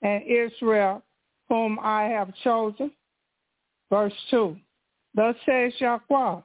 [0.00, 1.02] and Israel,
[1.50, 2.90] whom I have chosen.
[3.90, 4.56] Verse 2.
[5.14, 6.40] Thus says Yahweh,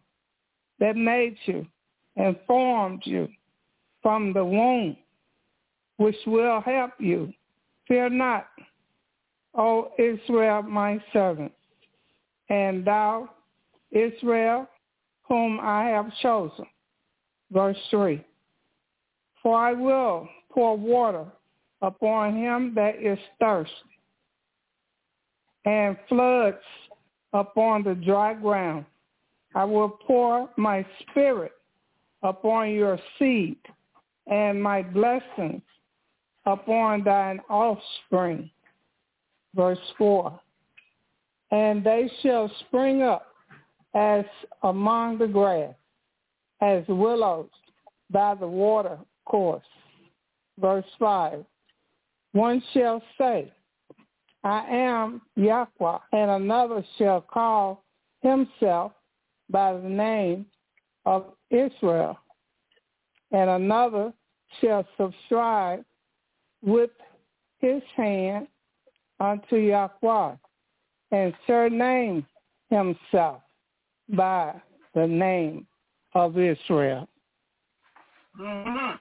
[0.80, 1.66] that made you
[2.18, 3.30] and formed you
[4.02, 4.98] from the womb,
[5.96, 7.32] which will help you.
[7.88, 8.48] Fear not,
[9.56, 11.54] O Israel, my servant,
[12.50, 13.30] and thou,
[13.92, 14.68] Israel,
[15.30, 16.66] whom I have chosen.
[17.52, 18.24] Verse 3.
[19.42, 21.26] For I will pour water
[21.82, 23.72] upon him that is thirsty,
[25.66, 26.58] and floods
[27.34, 28.86] upon the dry ground.
[29.56, 31.54] I will pour my spirit
[32.24, 33.58] upon your seed
[34.28, 35.62] and my blessings
[36.46, 38.50] upon thine offspring.
[39.56, 40.40] Verse 4.
[41.52, 43.28] And they shall spring up
[43.94, 44.26] as
[44.64, 45.74] among the grass,
[46.62, 47.50] as willows
[48.10, 49.66] by the water course.
[50.60, 51.46] Verse 5.
[52.34, 53.52] One shall say,
[54.44, 57.84] I am Yahweh, and another shall call
[58.22, 58.92] himself
[59.50, 60.46] by the name
[61.06, 62.18] of Israel,
[63.32, 64.14] and another
[64.62, 65.84] shall subscribe
[66.64, 66.92] with
[67.60, 68.48] his hand
[69.20, 70.36] unto Yahweh,
[71.12, 72.26] and surname
[72.70, 73.42] himself
[74.10, 74.54] by
[74.94, 75.66] the name
[76.18, 77.08] of Israel.
[78.40, 78.96] Mm-hmm.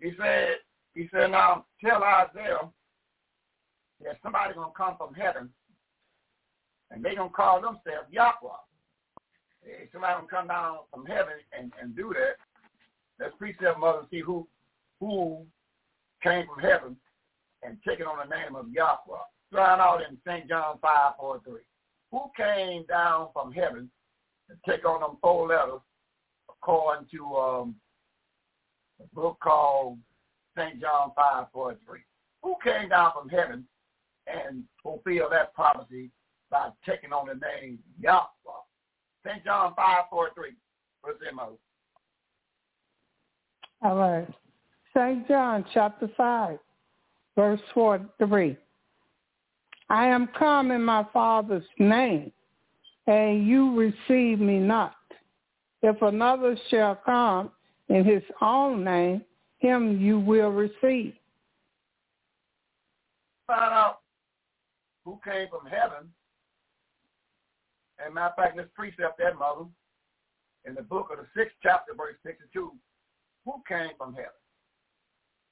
[0.00, 0.48] He said,
[0.94, 2.68] he said, now tell Isaiah
[4.04, 5.48] that somebody gonna come from heaven,
[6.90, 8.50] and they're gonna call themselves Yahweh.
[9.92, 12.36] Somebody gonna come down from heaven and, and do that.
[13.20, 14.46] Let's precept mother see who
[15.00, 15.44] who
[16.22, 16.96] came from heaven
[17.62, 19.18] and taken on the name of Yahweh.
[19.52, 20.48] Find out in St.
[20.48, 21.54] John 5, 4, 3.
[22.12, 23.90] Who came down from heaven
[24.48, 25.80] to take on them four letters
[26.62, 27.74] according to um,
[29.00, 29.98] a book called
[30.56, 30.80] St.
[30.80, 32.00] John 5, 4, 3?
[32.42, 33.64] Who came down from heaven
[34.26, 36.10] and fulfilled that prophecy
[36.50, 38.28] by taking on the name Yahweh?
[39.26, 39.44] St.
[39.44, 40.50] John 5, 4, 3.
[41.02, 41.18] What's
[43.82, 44.28] All right.
[44.96, 45.28] St.
[45.28, 46.58] John chapter 5,
[47.36, 48.56] verse 4, 3.
[49.90, 52.32] I am come in my Father's name,
[53.06, 54.94] and you receive me not.
[55.82, 57.50] If another shall come
[57.88, 59.22] in his own name,
[59.58, 61.14] him you will receive.
[63.46, 64.00] Find out
[65.04, 66.10] who came from heaven.
[68.04, 69.64] And matter of fact, let's precept that, Mother,
[70.64, 72.72] in the book of the sixth chapter, verse 62.
[73.44, 74.30] Who came from heaven?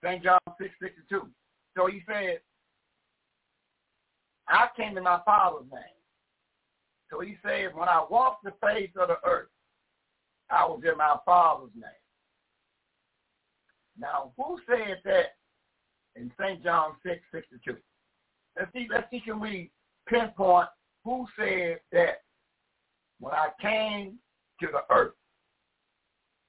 [0.05, 0.23] St.
[0.23, 1.29] John 6, 62.
[1.77, 2.41] So he said,
[4.49, 5.83] I came in my Father's name.
[7.11, 9.49] So he said, when I walked the face of the earth,
[10.51, 11.85] I was in my Father's name.
[13.99, 15.37] Now, who said that
[16.15, 16.63] in St.
[16.63, 17.77] John 6, 62?
[18.59, 19.71] Let's see, let's see, can we
[20.09, 20.69] pinpoint
[21.05, 22.23] who said that
[23.21, 24.19] when I came
[24.61, 25.15] to the earth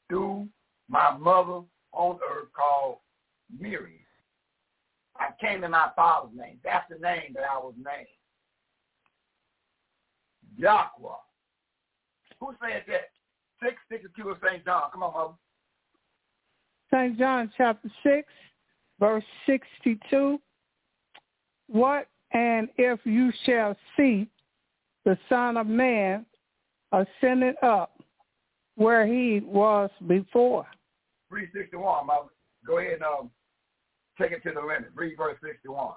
[0.10, 0.48] through
[0.90, 1.62] my mother
[1.94, 3.00] on earth called
[3.60, 4.06] Mary.
[5.18, 6.60] I came in my father's name.
[6.64, 8.08] That's the name that I was named.
[10.58, 11.10] Yahweh.
[12.40, 13.10] Who said that?
[13.62, 14.64] 662 of St.
[14.66, 14.84] John.
[14.92, 15.34] Come on, Mother.
[16.94, 17.18] St.
[17.18, 18.28] John chapter 6,
[19.00, 20.40] verse 62.
[21.68, 24.28] What and if you shall see
[25.06, 26.26] the Son of Man
[26.92, 28.02] ascended up
[28.76, 30.66] where he was before.
[31.30, 32.28] 361, Mother.
[32.66, 33.32] Go ahead and um,
[34.20, 34.92] take it to the limit.
[34.96, 35.94] Read verse 61.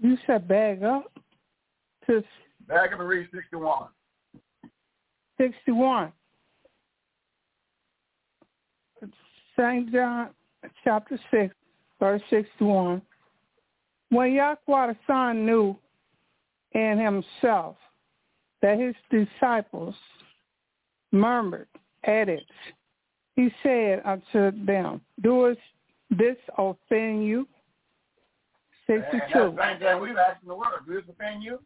[0.00, 1.12] You said bag up
[2.06, 2.22] to
[2.68, 3.88] Back up and read 61.
[5.40, 6.12] 61.
[9.58, 9.90] St.
[9.90, 10.28] John
[10.84, 11.54] chapter 6,
[11.98, 13.00] verse 61.
[14.10, 15.76] When Yahweh the Son knew
[16.72, 17.76] in himself
[18.62, 19.94] that his disciples
[21.10, 21.68] murmured
[22.04, 22.44] at it,
[23.34, 25.56] he said unto them, Does
[26.10, 27.48] this offend you?
[28.86, 29.18] 62.
[29.34, 30.66] And that's the we've asking the word.
[30.86, 31.60] Does this offend you?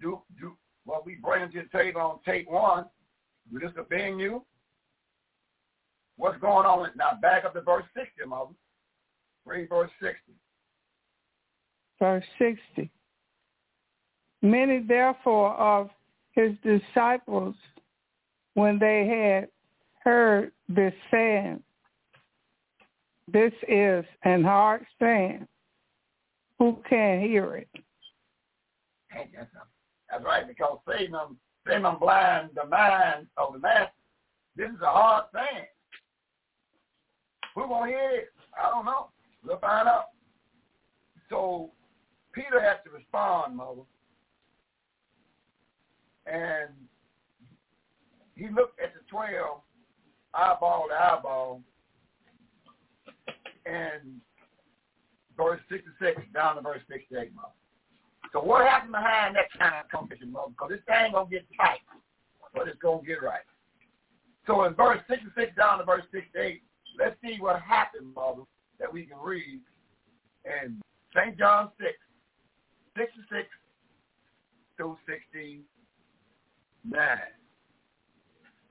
[0.00, 2.86] Do, do what we bring to the table on tape one,
[3.52, 4.44] this offend you?
[6.16, 6.90] What's going on?
[6.96, 8.50] Now back up to verse 60, mother.
[9.44, 10.18] Read verse 60.
[11.98, 12.90] Verse 60.
[14.42, 15.90] Many therefore of
[16.32, 17.54] his disciples,
[18.54, 19.48] when they had
[20.04, 21.62] heard this saying,
[23.32, 25.46] this is an hard saying,
[26.58, 27.68] who can hear it?
[29.10, 29.48] That's
[30.22, 31.14] right, because Satan,
[31.66, 33.90] Satan blind the mind of the master.
[34.56, 35.64] This is a hard thing.
[37.54, 38.32] Who gonna hear it?
[38.58, 39.08] I don't know.
[39.44, 40.08] We'll find out.
[41.28, 41.70] So
[42.32, 43.82] Peter has to respond, mother.
[46.26, 46.70] And
[48.36, 49.60] he looked at the twelve
[50.34, 51.62] eyeball to eyeball
[53.66, 54.20] and
[55.36, 57.48] verse 66 down to verse 68, mother.
[58.34, 60.50] So what happened behind that kind of conversation, mother?
[60.50, 61.78] Because this thing to get tight,
[62.52, 63.46] but it's to get right.
[64.44, 66.60] So in verse 66 down to verse 68,
[66.98, 68.42] let's see what happened, mother,
[68.80, 69.60] that we can read
[70.44, 70.82] in
[71.16, 71.38] St.
[71.38, 71.90] John 6,
[72.98, 73.46] 66
[74.76, 75.64] through 69.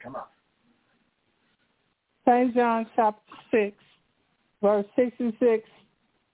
[0.03, 0.23] Come on.
[2.27, 2.53] St.
[2.53, 3.77] John chapter 6,
[4.61, 5.69] verse 66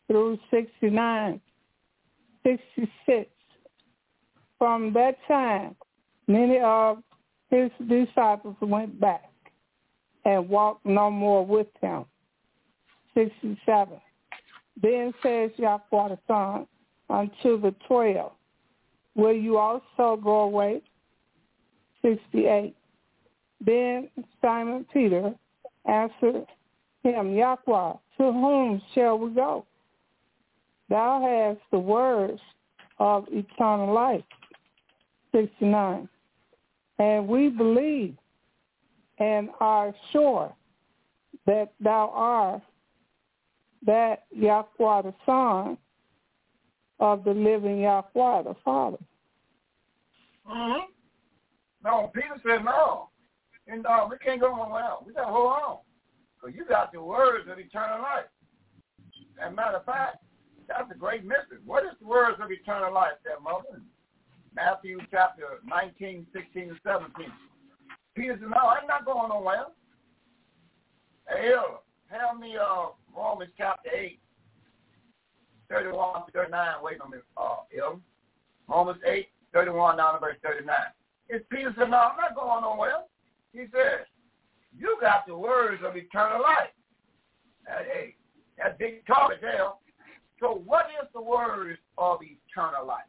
[0.07, 1.39] through 69.
[2.43, 3.29] 66.
[4.57, 5.75] From that time,
[6.27, 7.01] many of
[7.49, 9.29] his disciples went back
[10.25, 12.05] and walked no more with him.
[13.13, 13.99] 67.
[14.81, 16.67] Then says Yahweh the Son
[17.09, 18.33] unto the twelve,
[19.15, 20.81] Will you also go away?
[22.01, 22.75] 68.
[23.65, 24.09] Then
[24.41, 25.33] Simon Peter
[25.85, 26.45] answered
[27.03, 29.65] him, Yahweh, to whom shall we go?
[30.89, 32.39] Thou hast the words
[32.99, 34.23] of eternal life.
[35.31, 36.09] 69.
[36.97, 38.15] And we believe
[39.19, 40.53] and are sure
[41.45, 42.61] that thou art
[43.85, 45.77] that Yahweh the Son
[46.99, 48.97] of the living Yahweh the Father.
[50.49, 50.85] Mm-hmm.
[51.85, 53.09] No, Peter said no.
[53.67, 55.03] And no, we can't go on well.
[55.05, 55.77] We got to hold on.
[56.41, 58.25] Because you got the words of eternal life.
[59.41, 60.17] As a matter of fact,
[60.69, 61.57] that's a great mystery.
[61.65, 63.81] What is the words of eternal life there, Mother?
[64.55, 67.31] Matthew chapter 19, 16, and 17.
[68.15, 69.65] Peter said, no, I'm not going nowhere.
[71.27, 71.53] Hey,
[72.07, 74.19] help me uh, Romans chapter 8,
[75.69, 76.67] 31 to 39.
[76.83, 77.99] Wait a minute, uh, Il.
[78.67, 80.75] Romans 8, 31 down to verse 39.
[81.29, 83.03] It's Peter said, no, I'm not going nowhere.
[83.53, 84.05] He said,
[84.77, 86.73] you got the words of eternal life.
[87.65, 88.15] That, hey,
[88.57, 89.69] that big topic there.
[90.39, 93.01] So what is the words of eternal life?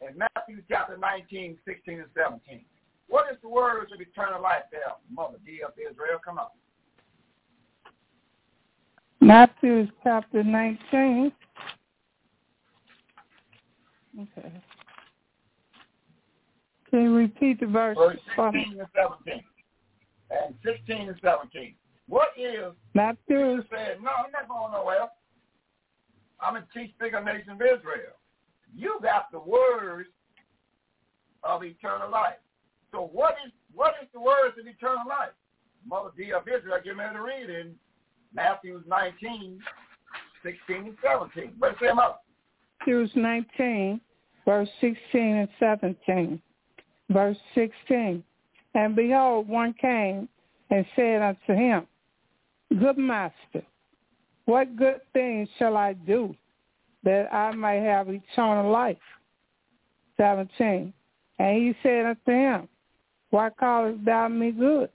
[0.00, 2.64] In Matthew chapter 19, 16, and 17.
[3.08, 6.18] What is the words of eternal life there, Mother D of Israel?
[6.24, 6.48] Come on.
[9.20, 11.32] Matthew chapter 19.
[14.20, 14.52] Okay.
[16.90, 17.96] Can you repeat the verse?
[17.96, 19.42] Verse 16 and 17.
[20.30, 21.74] And 16 and 17.
[22.08, 22.72] What is...
[22.94, 23.62] Matthew...
[23.70, 25.08] said, no, I'm not going nowhere.
[26.40, 28.16] I'm going to teach bigger nation of Israel.
[28.76, 30.08] You got the words
[31.42, 32.40] of eternal life.
[32.92, 35.34] So what is what is the words of eternal life?
[35.86, 37.74] Mother D of Israel, give me to read in
[38.34, 39.60] Matthew 19,
[40.42, 41.52] 16 and 17.
[41.60, 42.24] Let's say them up.
[42.80, 44.00] Matthew 19,
[44.44, 46.40] verse 16 and 17.
[47.10, 48.22] Verse 16.
[48.74, 50.28] And behold, one came
[50.70, 51.86] and said unto him,
[52.78, 53.62] Good master,
[54.44, 56.34] what good thing shall I do
[57.02, 58.96] that I might have eternal life.
[60.16, 60.92] 17.
[61.38, 62.68] And he said unto him,
[63.30, 64.90] Why callest thou me good?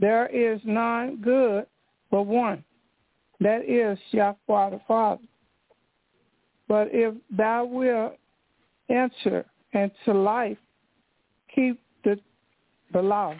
[0.00, 1.66] There is none good
[2.10, 2.64] but one,
[3.40, 5.22] that is Yahweh the Father.
[6.68, 8.16] But if thou wilt
[8.88, 10.58] enter into life,
[11.54, 12.18] keep the
[12.92, 13.34] the law,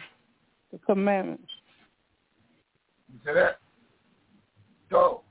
[0.71, 1.49] the commandments.
[3.11, 3.59] You see that?
[4.89, 5.21] So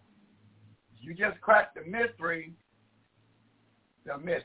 [1.01, 2.55] you just cracked the mystery,
[4.07, 4.45] the mystery.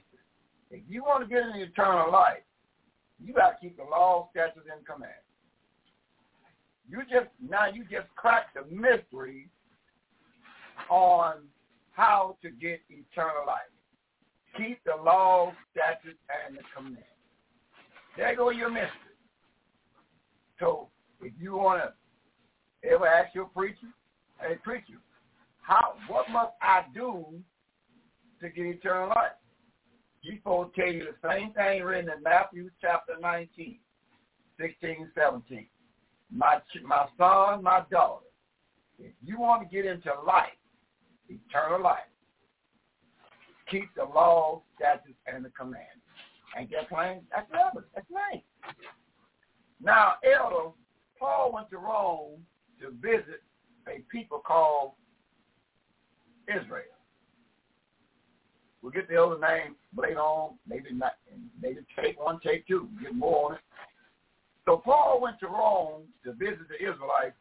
[0.72, 2.44] If you want to get into eternal life,
[3.24, 5.24] you got to keep the law, statutes, and commandments.
[6.90, 9.50] You just now you just cracked the mystery
[10.90, 11.38] on
[11.92, 13.60] how to get eternal life.
[14.58, 17.06] Keep the law, statutes, and the commandments.
[18.18, 18.90] There go your mystery.
[20.60, 20.90] So
[21.22, 23.88] if you want to ever ask your preacher,
[24.42, 25.00] hey preacher,
[25.62, 27.26] how what must I do
[28.42, 29.32] to get eternal life?
[30.22, 33.80] He's supposed to tell you the same thing written in Matthew chapter 19,
[34.60, 35.68] 16, 17.
[36.32, 38.26] My, my son, my daughter,
[39.00, 40.50] if you want to get into life,
[41.30, 42.00] eternal life,
[43.70, 45.88] keep the law, statutes, and the commandments.
[46.58, 47.22] Ain't that plain?
[47.34, 47.92] That's evidence.
[47.96, 48.42] That's plain.
[49.82, 50.72] Now, Elder,
[51.18, 52.42] Paul went to Rome
[52.82, 53.42] to visit
[53.90, 54.92] a people called
[56.48, 56.84] Israel.
[58.82, 61.14] We'll get the other name later on, maybe not,
[61.62, 63.62] maybe take one, take two, get more on it.
[64.66, 67.36] So Paul went to Rome to visit the Israelites.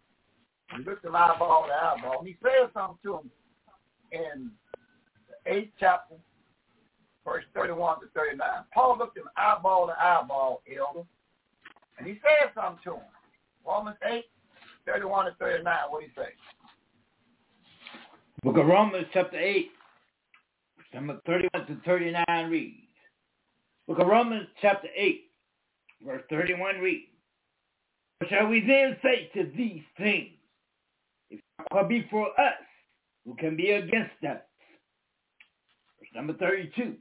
[0.77, 3.31] He looked them eyeball to eyeball, and he said something to them
[4.13, 4.51] in
[5.29, 6.17] the eighth chapter,
[7.25, 8.41] verse 31 to 39.
[8.75, 11.07] Paul looked them eyeball to eyeball, elder,
[11.99, 13.09] and he said something to them.
[13.67, 14.25] Romans 8,
[14.89, 16.31] 31 to 39, what do you say?
[18.43, 19.71] Book of Romans chapter 8,
[20.95, 22.77] number 31 to 39 reads.
[23.87, 25.25] Book of Romans chapter 8,
[26.05, 27.07] verse 31 reads.
[28.29, 30.31] Shall we then say to these things?
[31.31, 31.41] If
[31.73, 32.55] God be for us,
[33.27, 34.41] who can be against us?
[35.99, 36.95] Verse number 32.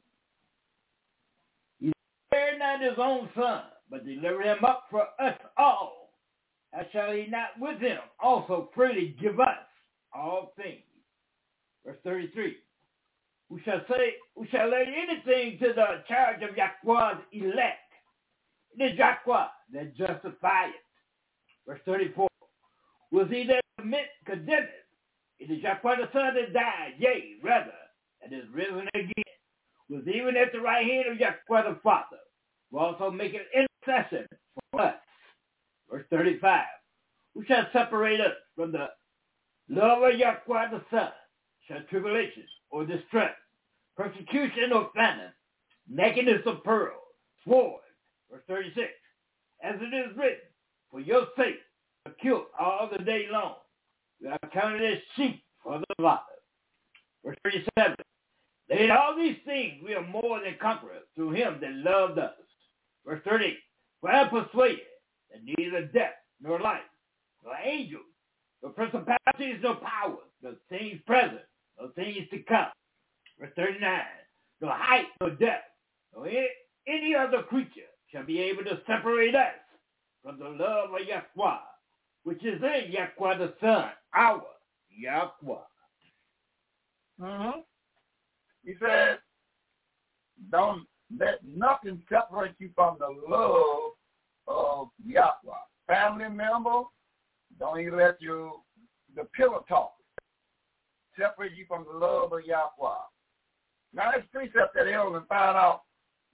[1.79, 1.93] He
[2.27, 6.06] spared not his own son, but delivered him up for us all.
[6.73, 9.65] How shall he not with him also freely give us
[10.13, 10.83] all things?
[11.85, 12.57] Verse 33.
[13.49, 17.79] Who shall say, who shall lay anything to the charge of Yahweh's elect?
[18.77, 20.73] It is Yahweh that justifieth.
[21.65, 22.27] Verse 34.
[23.11, 24.67] Was he that commit condemned?
[25.39, 27.71] It is Yahweh the Son that died, yea, rather,
[28.21, 29.11] that is risen again.
[29.89, 32.17] Was even at the right hand of Yahweh the Father,
[32.69, 34.27] who also maketh intercession
[34.71, 34.95] for us.
[35.89, 36.63] Verse 35.
[37.33, 38.87] Who shall separate us from the
[39.69, 41.09] love of Yahweh the Son?
[41.67, 43.35] Shall tribulation or distress,
[43.95, 45.31] persecution or famine,
[45.89, 46.95] nakedness of pearl,
[47.45, 47.81] sword.
[48.31, 48.87] Verse 36.
[49.63, 50.39] As it is written,
[50.91, 51.59] for your sake,
[52.05, 53.55] are killed all the day long.
[54.21, 56.23] We are counted as sheep for the slaughter.
[57.23, 57.95] Verse 37.
[58.69, 62.33] That in all these things we are more than conquerors through him that loved us.
[63.05, 63.57] Verse 38.
[64.01, 64.79] For I am persuaded
[65.31, 66.81] that neither death nor life,
[67.43, 68.01] nor angels,
[68.61, 71.41] nor principalities, nor powers, nor things present,
[71.79, 72.67] nor things to come.
[73.39, 74.01] Verse 39.
[74.61, 75.65] Nor height, nor depth,
[76.15, 76.47] nor any,
[76.87, 77.81] any other creature
[78.11, 79.53] shall be able to separate us
[80.23, 81.57] from the love of Yahweh,
[82.23, 84.43] which is in Yahweh the Son, our
[84.89, 85.59] Yahweh.
[87.21, 87.59] Mm-hmm.
[88.65, 89.19] He said,
[90.51, 90.85] don't
[91.17, 93.91] let nothing separate you from the love
[94.47, 95.53] of Yahweh.
[95.87, 96.83] Family member,
[97.59, 98.51] don't even let you,
[99.15, 99.93] the pillow talk,
[101.17, 102.95] separate you from the love of Yahweh.
[103.93, 105.81] Now let's precept that elder and find out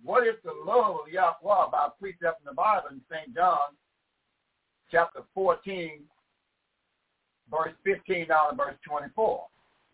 [0.03, 3.33] what is the love of Yahweh by precept in the Bible in St.
[3.33, 3.77] John
[4.91, 6.01] chapter 14,
[7.49, 9.45] verse 15 down to verse 24.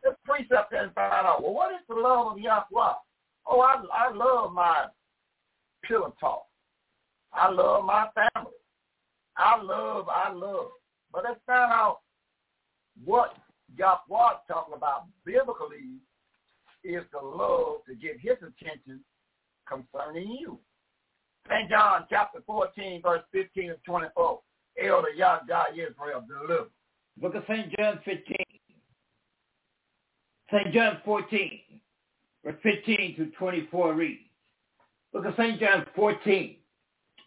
[0.04, 2.94] Let's precept that and find out, well, what is the love of Yahweh?
[3.48, 4.86] Oh, I, I love my
[5.84, 6.49] pillow talk.
[7.34, 8.52] I love my family.
[9.38, 10.72] I love, I love.
[11.12, 12.00] But let's find out
[13.06, 13.36] what
[13.78, 16.00] Yahweh talking about biblically
[16.84, 19.02] is the love to get his attention
[19.68, 20.60] concerning you.
[21.48, 21.70] St.
[21.70, 24.40] John chapter 14, verse 15 and 24.
[24.82, 26.70] Elder Yah God Israel deliver.
[27.22, 27.74] Look at St.
[27.78, 28.36] John 15.
[30.52, 30.74] St.
[30.74, 31.60] John 14,
[32.44, 34.22] verse 15 to 24 reads.
[35.14, 35.60] Look at St.
[35.60, 36.56] John 14,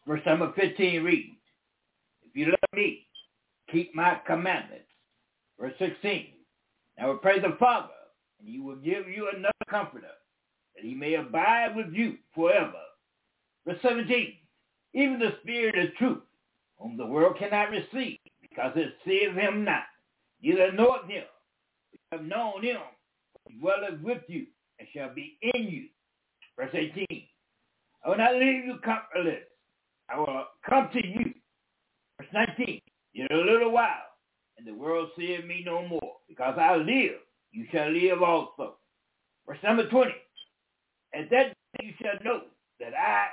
[0.07, 1.37] verse number 15 reads.
[2.25, 3.07] If you love me,
[3.71, 4.87] keep my commandments.
[5.59, 6.27] Verse 16.
[6.99, 7.89] Now we pray the Father
[8.41, 10.07] and he will give you another comforter,
[10.75, 12.73] that he may abide with you forever.
[13.67, 14.35] Verse 17,
[14.95, 16.23] even the Spirit of truth,
[16.79, 19.85] whom the world cannot receive, because it seeth him not,
[20.43, 21.25] neither knoweth him.
[21.93, 22.81] You have known him,
[23.49, 24.47] he dwelleth with you,
[24.79, 25.85] and shall be in you.
[26.59, 27.07] Verse 18,
[28.05, 29.45] I will not leave you comfortless.
[30.11, 31.33] I will uh, come to you.
[32.19, 32.81] Verse 19,
[33.15, 33.89] in a little while,
[34.59, 36.17] and the world seeth me no more.
[36.29, 37.21] Because I live,
[37.51, 38.77] you shall live also.
[39.47, 40.11] Verse number 20,
[41.15, 42.43] at that day you shall know
[42.81, 43.27] that I,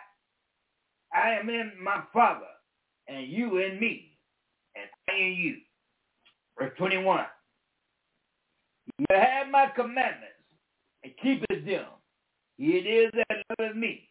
[1.13, 2.45] I am in my Father,
[3.07, 4.17] and you in me,
[4.75, 5.55] and I in you.
[6.57, 7.25] Verse 21,
[8.97, 10.25] you have my commandments,
[11.03, 11.85] and keepeth them.
[12.57, 14.09] He it is that loveth me,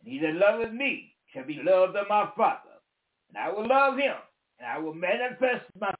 [0.00, 2.80] and he that loveth me shall be loved of my Father,
[3.28, 4.14] and I will love him,
[4.58, 5.96] and I will manifest myself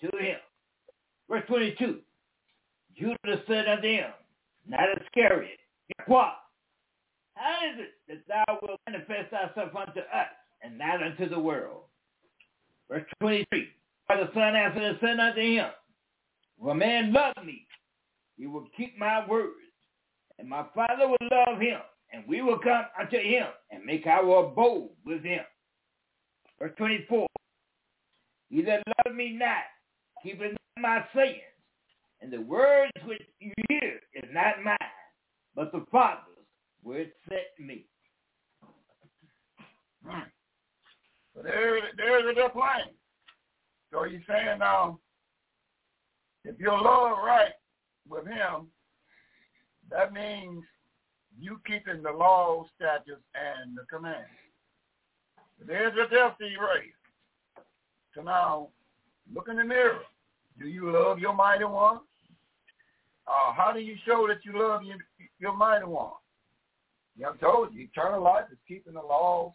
[0.00, 0.38] to him.
[1.28, 2.00] Verse 22,
[2.98, 4.10] Judas said unto him,
[4.66, 5.58] not Iscariot,
[6.06, 6.34] what?
[7.34, 10.26] How is it that thou wilt manifest thyself unto us,
[10.62, 11.82] and not unto the world?
[12.88, 13.68] Verse 23,
[14.08, 15.68] the Son answered and said unto him,
[16.60, 17.66] If a man love me,
[18.36, 19.54] he will keep my words,
[20.38, 21.78] and my Father will love him,
[22.12, 25.44] and we will come unto him and make our abode with him.
[26.58, 27.26] Verse 24,
[28.50, 29.64] He that love me not,
[30.22, 31.40] keepeth not my sayings,
[32.20, 34.76] and the words which you hear is not mine,
[35.54, 36.24] but the Father's
[36.82, 37.86] which sent me.
[40.06, 40.20] Hmm.
[41.34, 42.90] So there, there's a decline.
[43.92, 44.98] So he's saying now,
[46.44, 47.52] if you're love right
[48.08, 48.68] with him,
[49.90, 50.62] that means
[51.38, 54.28] you keeping the law, statutes, and the commands.
[55.66, 56.94] There's a death erased.
[58.14, 58.68] So now,
[59.32, 60.00] look in the mirror.
[60.58, 62.00] Do you love your mighty one?
[63.26, 64.96] Uh, how do you show that you love your,
[65.38, 66.12] your mighty one?
[67.16, 69.52] You have told you, eternal life is keeping the laws,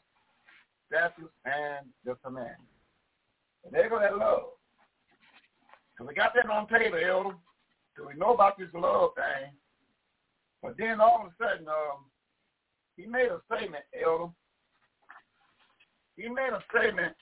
[0.87, 2.61] statutes, and the commands.
[3.63, 4.43] And they're going to love.
[5.97, 7.35] So we got that on paper, Elder.
[7.97, 9.51] So we know about this love thing.
[10.65, 12.05] But then all of a sudden, um,
[12.97, 14.31] he made a statement, Elder.
[16.17, 17.13] He made a statement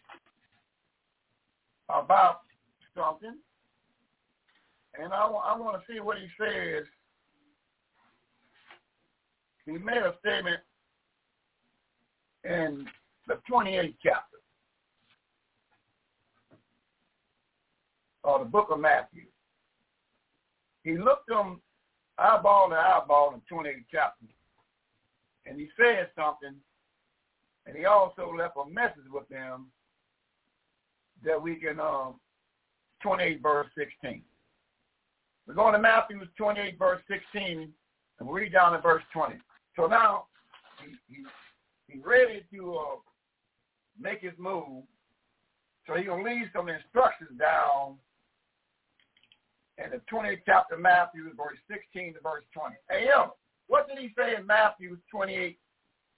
[1.89, 2.39] about
[2.95, 3.35] something,
[4.97, 6.85] and I, I want to see what he says.
[9.65, 10.61] He made a statement
[12.45, 12.87] in
[13.27, 14.37] the 28th chapter
[18.23, 19.25] of the book of Matthew.
[20.85, 21.59] He looked them
[22.17, 24.25] eyeball to eyeball in 28th chapter,
[25.45, 26.55] and he said something,
[27.65, 29.67] and he also left a message with them
[31.23, 32.15] that we can, um,
[33.01, 34.21] 28 verse 16.
[35.47, 37.69] We're going to Matthew 28 verse 16,
[38.19, 39.35] and we read down to verse 20.
[39.75, 40.25] So now,
[40.79, 41.23] he, he,
[41.87, 42.95] he's ready to uh,
[43.99, 44.83] make his move,
[45.85, 47.97] so to leave some instructions down
[49.77, 52.75] in the 28th chapter of Matthew, verse 16 to verse 20.
[52.91, 53.29] A.M.,
[53.67, 55.57] what did he say in Matthew 28,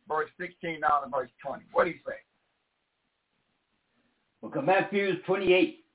[0.07, 1.64] verse 16 down to verse 20?
[1.72, 2.18] What did he say?
[4.41, 5.86] Book of Matthew 28,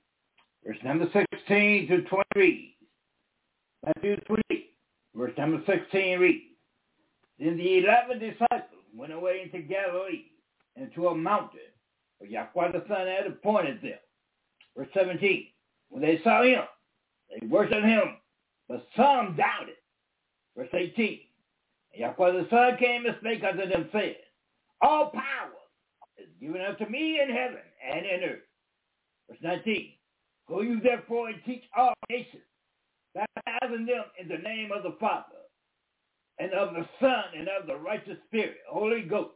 [0.65, 2.03] verse number 16 to
[2.35, 2.77] 20
[3.87, 4.75] Matthew 28,
[5.15, 6.45] verse number 16 reads,
[7.39, 10.25] Then the eleven disciples went away into Galilee,
[10.77, 11.61] into a mountain,
[12.19, 13.99] where Yahweh the Son had appointed them.
[14.77, 15.47] Verse 17,
[15.89, 16.63] when they saw him,
[17.31, 18.17] they worshiped him,
[18.69, 19.77] but some doubted.
[20.57, 21.21] Verse 18,
[21.95, 24.15] Yahweh the Son came and spake unto them, saying,
[24.81, 25.53] All power
[26.19, 28.41] is given unto me in heaven and in earth.
[29.29, 29.93] Verse 19,
[30.49, 32.43] Go you therefore and teach all nations,
[33.15, 35.25] baptizing them in the name of the Father,
[36.39, 39.35] and of the Son, and of the righteous Spirit, Holy Ghost.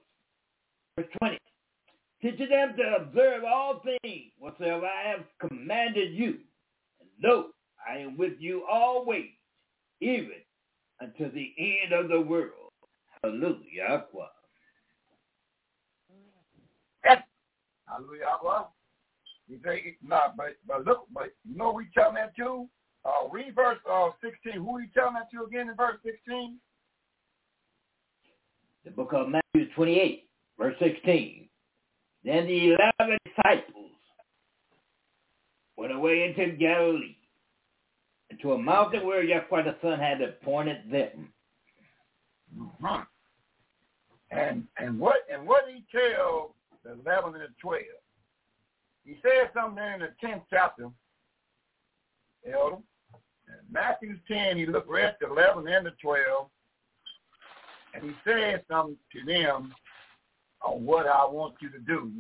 [0.97, 1.39] Verse 20,
[2.23, 6.39] Teaching them to observe all things whatsoever I have commanded you.
[7.01, 7.47] And lo,
[7.89, 9.31] I am with you always,
[10.01, 10.43] even
[11.01, 12.71] until the end of the world.
[13.23, 14.05] Hallelujah.
[17.87, 18.67] Hallelujah.
[19.47, 22.67] You say, nah, but, but look, but you know we telling that to?
[23.05, 24.61] Uh, read verse uh, 16.
[24.61, 26.59] Who are you telling that to again in verse 16?
[28.85, 30.29] The book of Matthew 28,
[30.59, 31.49] verse 16.
[32.25, 33.91] Then the eleven disciples
[35.77, 37.17] went away into Galilee,
[38.35, 41.33] into a mountain where Yahweh the Son had appointed them.
[42.59, 43.03] Mm-hmm.
[44.31, 46.55] And and what and what he tell
[46.85, 47.83] the eleven and the twelve?
[49.05, 50.89] He said something in the tenth chapter,
[52.51, 52.77] Elder.
[53.47, 56.49] In Matthew 10, he looked right at 11 and the 12,
[57.93, 59.75] and he said something to them
[60.63, 62.11] on what I want you to do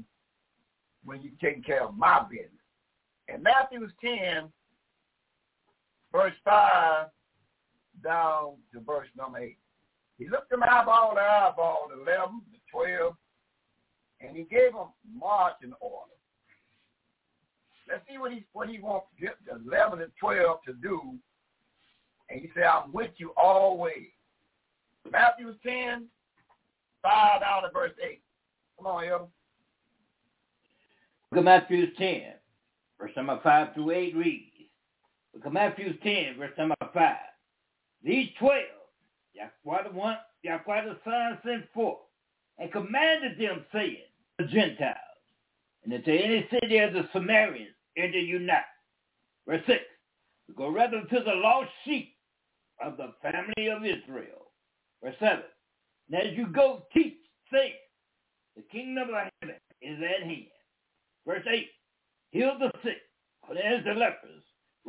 [1.06, 2.50] when you take care of my business.
[3.28, 4.52] In Matthew 10,
[6.14, 7.08] verse 5
[8.02, 9.58] down to verse number 8.
[10.18, 13.14] He looked them eyeball to eyeball, the 11, the 12,
[14.20, 16.12] and he gave them marching order.
[17.88, 21.00] Let's see what he what he wants to get the 11 and 12 to do.
[22.30, 24.08] And he said, I'm with you always.
[25.10, 26.06] Matthew 10,
[27.02, 28.22] 5 down to verse 8.
[28.78, 29.24] Come on, Elder.
[31.30, 32.22] Look at Matthew 10,
[32.98, 34.53] verse number 5 through 8 reads.
[35.34, 37.16] At Matthew 10, verse number 5.
[38.02, 38.62] These 12,
[39.34, 40.18] Yahweh the one,
[41.04, 41.98] Son sent forth
[42.58, 43.96] and commanded them, saying,
[44.38, 44.96] the Gentiles,
[45.84, 48.64] and into any city of the Samaritans enter you not.
[49.46, 49.80] Verse 6,
[50.56, 52.14] go rather to the lost sheep
[52.82, 54.50] of the family of Israel.
[55.02, 55.42] Verse 7,
[56.10, 57.16] and as you go teach,
[57.52, 57.74] say,
[58.56, 60.46] the kingdom of heaven is at hand.
[61.26, 61.66] Verse 8,
[62.30, 62.98] heal the sick,
[63.46, 64.42] cleanse the lepers,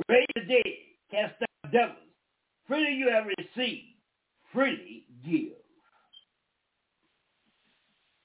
[0.10, 0.74] raise the dead,
[1.12, 1.98] cast out devils.
[2.68, 3.88] Freely you have received,
[4.52, 5.54] freely give.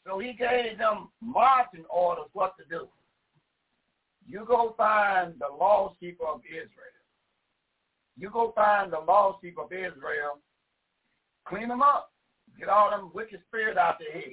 [0.07, 2.89] So he gave them marching orders what to do.
[4.27, 6.69] You go find the lost sheep of Israel.
[8.17, 10.39] You go find the lost sheep of Israel,
[11.47, 12.13] clean them up,
[12.59, 14.33] get all them wicked spirits out their head.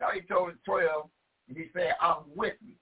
[0.00, 1.08] Now he told the 12,
[1.48, 2.74] and he said, I'm with you.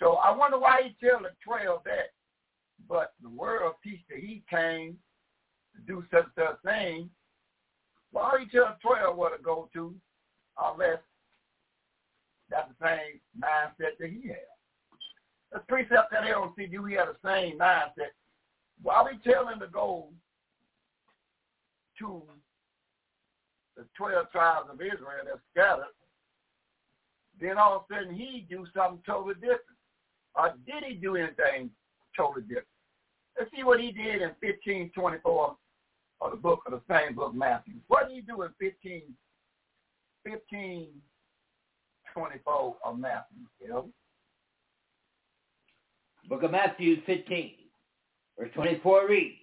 [0.00, 2.12] So I wonder why he tell the 12 that,
[2.88, 4.96] but the world teach that he came
[5.76, 7.10] to do such a thing.
[8.10, 9.94] Why he tell the 12 where to go to,
[10.58, 10.98] unless
[12.48, 14.36] that's the same mindset that he had.
[15.52, 16.24] The precept that
[16.56, 18.14] see, do we have the same mindset?
[18.82, 20.08] Why we tell him to go
[21.98, 22.22] to
[23.76, 25.84] the 12 tribes of Israel that's scattered,
[27.40, 29.60] then all of a sudden he do something totally different.
[30.34, 31.70] Or did he do anything
[32.16, 32.66] totally different?
[33.38, 35.56] Let's see what he did in 1524
[36.20, 37.74] of the book of the same book, Matthew.
[37.88, 39.02] What did he do in 15,
[40.24, 43.38] 1524 of Matthew?
[43.60, 43.88] You know?
[46.28, 47.54] Book of Matthew 15,
[48.38, 49.38] verse 24 reads,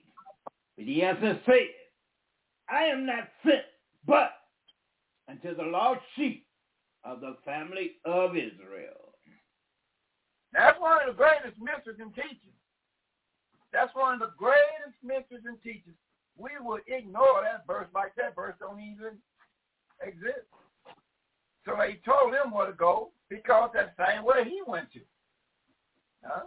[0.77, 1.67] But he answered said,
[2.69, 3.63] I am not sent
[4.05, 4.31] but
[5.29, 6.45] unto the lost sheep
[7.03, 9.06] of the family of Israel.
[10.53, 12.55] That's one of the greatest mysteries and teachers.
[13.73, 15.95] That's one of the greatest mysteries and teachers.
[16.37, 19.17] We will ignore that verse like that verse don't even
[20.01, 20.47] exist.
[21.65, 24.99] So he told him where to go because that's the same way he went to.
[26.23, 26.43] Huh?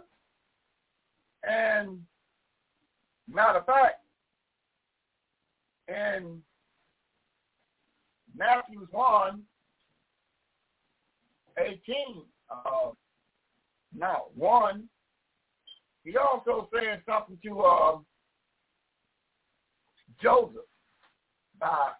[1.43, 2.01] And
[3.27, 4.01] matter of fact,
[5.87, 6.41] and
[8.35, 9.41] Matthew 1,
[11.57, 11.75] 18,
[12.49, 12.91] uh,
[13.95, 14.87] now 1,
[16.03, 17.97] he also said something to uh,
[20.21, 20.65] Joseph
[21.59, 21.91] by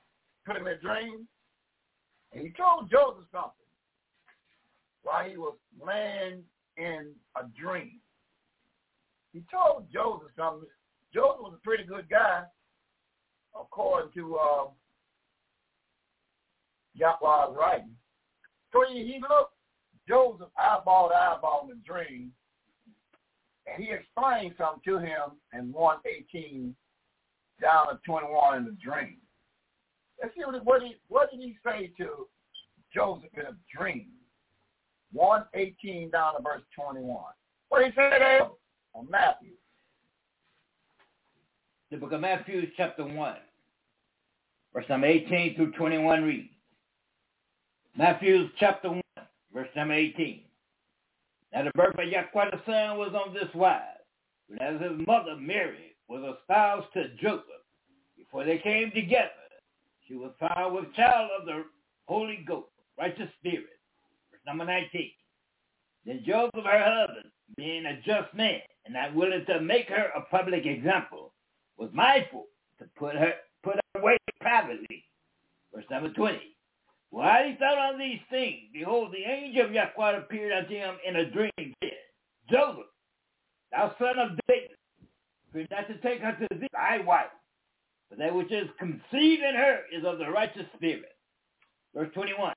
[0.45, 1.27] putting a dream.
[2.33, 3.51] And he told Joseph something
[5.03, 5.55] while he was
[5.85, 6.43] laying
[6.77, 7.99] in a dream.
[9.33, 10.67] He told Joseph something.
[11.13, 12.43] Joseph was a pretty good guy,
[13.59, 14.63] according to uh,
[16.95, 17.95] Yahweh's writing.
[18.71, 19.50] So he, he looked
[20.11, 22.33] Joseph eyeball to eyeball in the dream,
[23.65, 26.75] and he explained something to him in 118
[27.61, 29.15] down to 21 in the dream.
[30.21, 32.27] Let's see what, what, he, what did he say to
[32.93, 34.07] Joseph in a dream?
[35.13, 37.15] 118 down to verse 21.
[37.69, 38.49] What did he say there
[38.93, 39.51] on Matthew?
[41.89, 43.35] The book of Matthew chapter 1,
[44.73, 46.49] verse number 18 through 21 reads,
[47.95, 49.00] Matthew chapter 1,
[49.53, 50.41] verse number 18.
[51.53, 53.81] Now the birth of Yahweh the Son was on this wise,
[54.49, 57.45] but as his mother Mary was espoused to Joseph,
[58.17, 59.29] before they came together,
[60.07, 61.65] she was found with child of the
[62.07, 63.79] Holy Ghost, righteous spirit.
[64.31, 65.11] Verse number 19.
[66.05, 70.21] Then Joseph, her husband, being a just man and not willing to make her a
[70.21, 71.33] public example,
[71.77, 72.45] was mindful
[72.79, 73.33] to put her
[73.63, 75.05] put her away privately.
[75.73, 76.39] Verse number 20.
[77.11, 81.17] While he thought on these things, behold, the angel of Yahweh appeared unto him in
[81.17, 81.91] a dream, said,
[82.49, 82.85] Joseph,
[83.71, 84.77] thou son of David,
[85.51, 87.25] fear not to take unto thee thy wife,
[88.09, 91.17] for that which is conceived in her is of the righteous spirit.
[91.93, 92.53] Verse 21,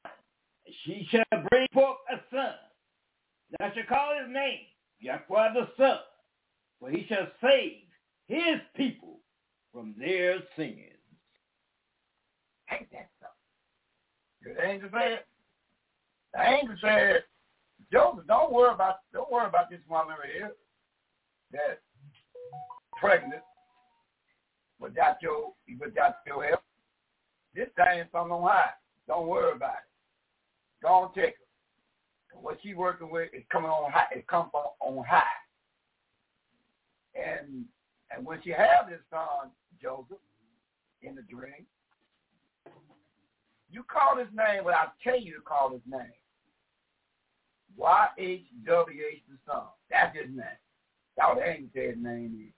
[0.84, 2.54] she shall bring forth a son.
[3.58, 4.60] Thou shalt call his name
[5.00, 5.98] Yahweh the Son,
[6.78, 7.82] for he shall save
[8.28, 9.18] his people
[9.72, 10.78] from their sins.
[12.70, 13.10] Ain't that?
[14.44, 15.20] The angel said,
[16.34, 17.24] the angel said,
[17.92, 20.52] Joseph, don't worry about don't worry about this woman here
[21.52, 21.80] that's
[23.00, 23.42] pregnant
[24.80, 26.60] without your without your help.
[27.54, 28.70] This thing from on high.
[29.06, 29.76] Don't worry about
[30.82, 30.86] it.
[30.86, 31.34] On take
[32.32, 32.40] her.
[32.40, 34.06] What she working with is coming on high.
[34.12, 35.22] It comes on high.
[37.14, 37.64] And
[38.10, 39.50] and when she had this son
[39.80, 40.18] Joseph
[41.02, 41.66] in the dream,
[43.70, 46.12] you call his name I tell you to call his name.
[47.76, 49.64] Y-H-W-H the son.
[49.90, 50.60] That's his name.
[51.16, 52.54] The angel said his name is.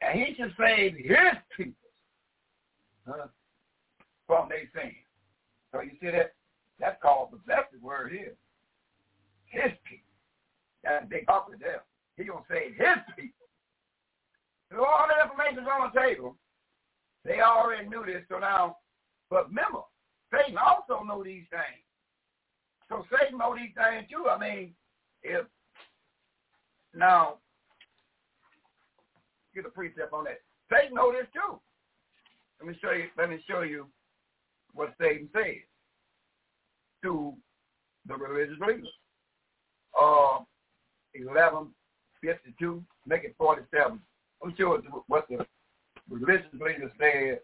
[0.00, 1.90] And he should save his people
[3.06, 3.26] huh,
[4.26, 4.94] from their sins.
[5.72, 6.34] So you see that?
[6.78, 8.34] That's called possessive word here.
[9.46, 10.14] His people.
[10.84, 11.80] That's a big with them.
[12.16, 13.46] He gonna save his people.
[14.70, 16.36] So all the information's on the table.
[17.24, 18.76] They already knew this, so now,
[19.30, 19.80] but remember,
[20.32, 21.84] Satan also know these things.
[22.88, 24.28] So Satan know these things too.
[24.28, 24.74] I mean,
[25.22, 25.44] if
[26.94, 27.34] now
[29.54, 30.40] get a precept on that.
[30.72, 31.60] Satan know this too.
[32.60, 33.04] Let me show you.
[33.16, 33.86] Let me show you
[34.74, 35.62] what Satan says
[37.02, 37.34] to
[38.06, 38.88] the religious leaders.
[40.00, 40.38] Uh,
[41.14, 41.68] eleven
[42.22, 44.00] fifty two, make it forty seven.
[44.42, 45.46] I'm sure what the
[46.08, 47.40] religious leaders said,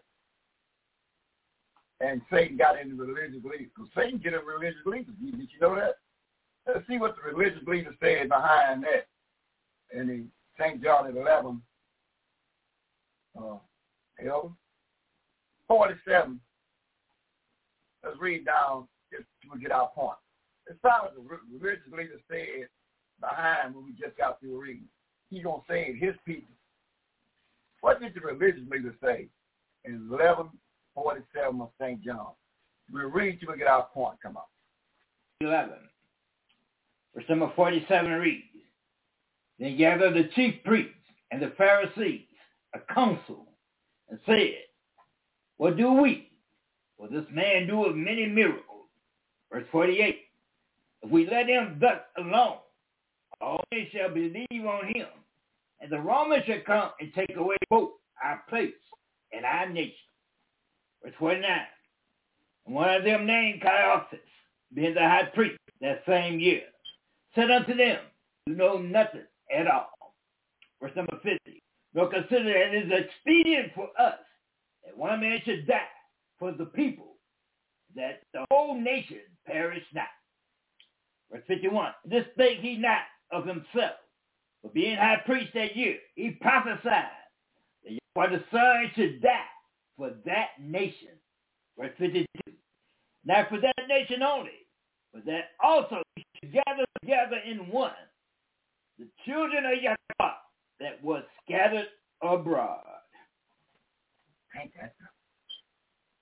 [2.01, 3.67] and Satan got into religious leaders.
[3.75, 5.15] Because Satan get in religious leaders.
[5.23, 5.95] Did you know that?
[6.67, 9.07] Let's see what the religious leaders said behind that.
[9.97, 10.83] And in St.
[10.83, 11.61] John at 11,
[13.37, 13.57] uh,
[14.19, 14.55] 11,
[15.67, 16.39] 47.
[18.03, 20.17] Let's read down just to get our point.
[20.67, 22.67] It's not what the religious leader said
[23.19, 24.87] behind when we just got through reading.
[25.29, 26.53] He's going to save his people.
[27.81, 29.27] What did the religious leader say
[29.83, 30.09] in
[30.95, 32.03] 1147 of St.
[32.03, 32.27] John?
[32.91, 34.49] We'll read till we get our point come up.
[35.41, 35.73] 11.
[37.13, 38.43] Verse number 47 reads,
[39.59, 40.91] Then gathered the chief priests
[41.31, 42.25] and the Pharisees
[42.73, 43.47] a council
[44.09, 44.53] and said,
[45.57, 46.31] What do we?
[46.97, 48.87] For this man doeth many miracles.
[49.51, 50.19] Verse 48.
[51.03, 52.57] If we let him thus alone,
[53.41, 55.07] all men shall believe on him,
[55.81, 57.91] and the Romans shall come and take away both
[58.23, 58.73] our place
[59.33, 59.93] and our nation.
[61.05, 61.49] Verse 49.
[62.65, 64.19] And one of them named Caiaphas,
[64.73, 66.63] being the high priest that same year,
[67.35, 67.99] said unto them,
[68.47, 69.25] You know nothing
[69.55, 70.15] at all.
[70.81, 71.61] Verse number 50
[71.93, 74.19] nor consider that it is expedient for us
[74.83, 75.87] that one man should die
[76.37, 77.15] for the people,
[77.95, 80.07] that the whole nation perish not.
[81.31, 83.95] Verse 51, this spake he not of himself,
[84.61, 87.05] but being high priest that year, he prophesied
[87.85, 89.54] that for the son should die
[89.97, 91.09] for that nation.
[91.77, 92.25] Verse 52,
[93.25, 94.67] not for that nation only,
[95.13, 97.91] but that also he gather together in one
[98.97, 100.31] the children of Yaakov
[100.79, 101.87] that was scattered
[102.21, 102.79] abroad.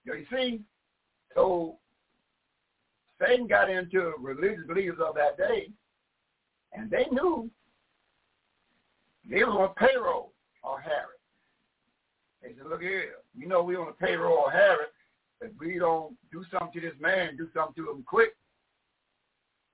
[0.05, 0.61] You see,
[1.35, 1.77] so
[3.21, 5.69] Satan got into religious leaders of that day,
[6.73, 7.49] and they knew
[9.29, 10.33] they was on payroll
[10.63, 11.07] or Herod.
[12.43, 14.87] They said, look here, you know we on the payroll of Herod.
[15.41, 18.35] If we don't do something to this man, do something to him quick,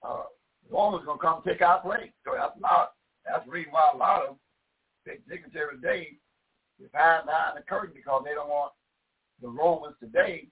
[0.03, 0.23] uh,
[0.69, 2.11] Romans going to come take our place.
[2.23, 2.93] So that's not,
[3.25, 4.35] that's the reason why a lot of
[5.07, 6.17] take dignitary today
[6.79, 8.71] is hide behind the curtain because they don't want
[9.41, 10.47] the Romans today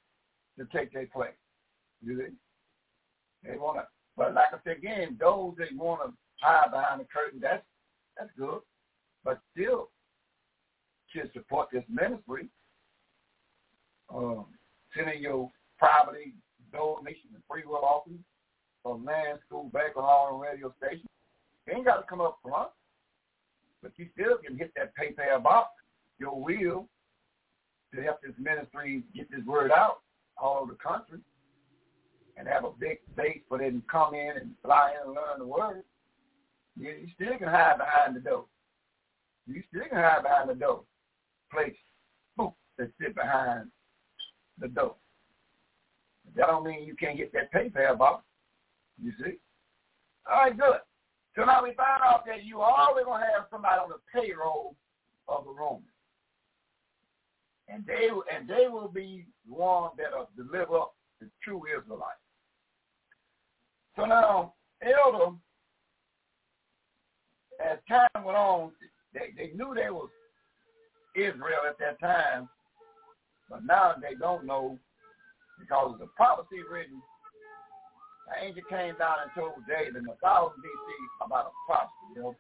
[0.58, 1.38] to take their place.
[2.04, 2.34] You see?
[3.44, 7.06] They want to, but like I said again, those that want to hide behind the
[7.06, 7.64] curtain, that's
[8.18, 8.60] that's good,
[9.24, 9.90] but still
[11.14, 12.50] should support this ministry.
[14.14, 14.46] Um,
[14.96, 16.34] sending your privately
[16.72, 18.24] donation and free will offering
[18.84, 21.08] from land, school, bank, or all the radio station.
[21.70, 22.70] Ain't got to come up front
[23.82, 25.70] but you still can hit that PayPal box,
[26.20, 26.88] your will,
[27.94, 30.00] to help this ministry get this word out
[30.38, 31.20] all over the country
[32.36, 35.40] and have a big base for them to come in and fly in and learn
[35.40, 35.84] the word.
[36.76, 38.46] You, you still can hide behind the door.
[39.48, 40.84] You still can hide behind the door.
[41.52, 41.76] Place,
[42.36, 43.70] boom, that sit behind
[44.60, 44.96] the door.
[46.36, 48.24] That don't mean you can't get that PayPal box.
[49.02, 49.38] You see?
[50.30, 50.80] All right, good.
[51.36, 54.76] So now we find out that you always going to have somebody on the payroll
[55.28, 55.86] of the Romans.
[57.70, 60.86] And they and they will be the ones that will deliver
[61.20, 62.18] the true Israelites.
[63.96, 65.36] So now, Elder
[67.60, 68.72] as time went on,
[69.14, 70.10] they, they knew they was
[71.18, 72.48] Israel at that time,
[73.50, 74.78] but now they don't know
[75.60, 77.02] because the prophecy written,
[78.28, 82.36] the angel came down and told David in 1000 BC about a prophecy, you know.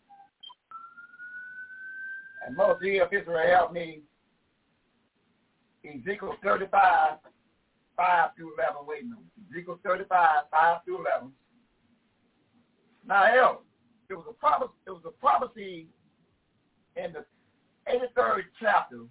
[2.45, 4.01] And most of Israel help me.
[5.83, 7.17] Ezekiel 35,
[7.95, 9.23] 5 through 11, wait a minute.
[9.51, 11.31] Ezekiel 35, 5 through 11.
[13.07, 13.61] Now, El,
[14.09, 15.87] it was a prophecy, it was a prophecy
[16.97, 17.23] in the
[17.89, 19.01] 83rd chapter.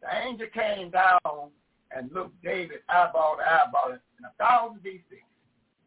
[0.00, 1.50] The angel came down
[1.94, 5.22] and looked David eyeball to eyeball in a thousand BC.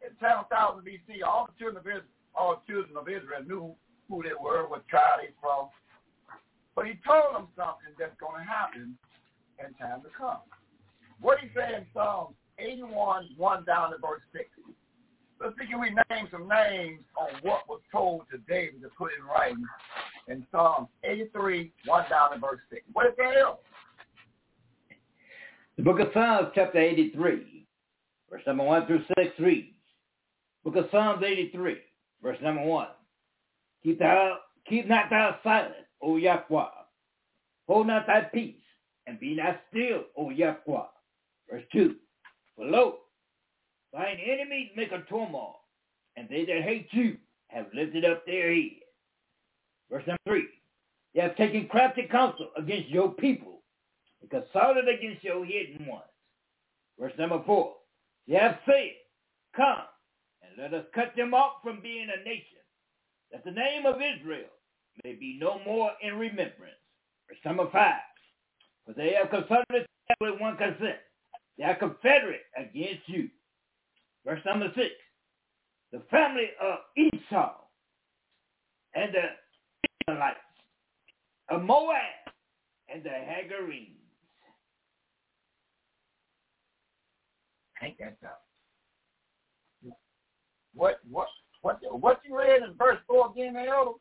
[0.01, 3.75] In ten thousand BC, all the children of Israel, all the children of Israel knew
[4.09, 5.69] who they were, what tribe they from.
[6.75, 8.97] But he told them something that's going to happen
[9.59, 10.43] in time to come.
[11.21, 14.45] What he said in Psalms 81, 1 down to verse 6.
[15.45, 19.11] Let's see, can we name some names on what was told to David to put
[19.15, 19.63] in writing
[20.27, 22.81] in Psalms 83, 1 down to verse 6.
[22.93, 23.59] What is that else?
[25.77, 27.67] The book of Psalms, chapter 83,
[28.31, 29.67] verse number 1 through 6 reads,
[30.63, 31.77] Book of Psalms 83,
[32.23, 32.87] verse number 1.
[33.83, 36.65] Keep, thou, keep not thou silent, O Yahweh.
[37.67, 38.55] Hold not thy peace,
[39.05, 40.87] and be not still, O Yahweh.
[41.51, 41.97] Verse 2.
[42.55, 42.95] For lo,
[43.95, 45.61] thine enemies make a turmoil,
[46.17, 47.17] and they that hate you
[47.47, 48.71] have lifted up their head.
[49.89, 50.43] Verse number 3.
[51.13, 53.61] They have taken crafty counsel against your people,
[54.21, 56.03] and consulted against your hidden ones.
[56.99, 57.73] Verse number 4.
[58.27, 58.91] They have said,
[59.55, 59.85] Come,
[60.41, 62.63] and let us cut them off from being a nation,
[63.31, 64.49] that the name of Israel
[65.03, 66.75] may be no more in remembrance.
[67.29, 67.93] Verse number 5.
[68.85, 69.85] For they have consulted
[70.19, 70.97] with one consent.
[71.57, 73.29] They are confederate against you.
[74.25, 74.87] Verse number 6.
[75.91, 77.53] The family of Esau
[78.95, 80.39] and the Ishmaelites,
[81.49, 81.99] of Moab
[82.89, 83.91] and the Hagarenes.
[87.83, 88.31] Ain't that tough?
[90.73, 91.27] What what
[91.61, 93.91] what what you read in verse four again, Elder?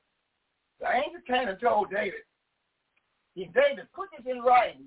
[0.81, 2.25] The angel came and told David,
[3.37, 4.87] if David put this in writing,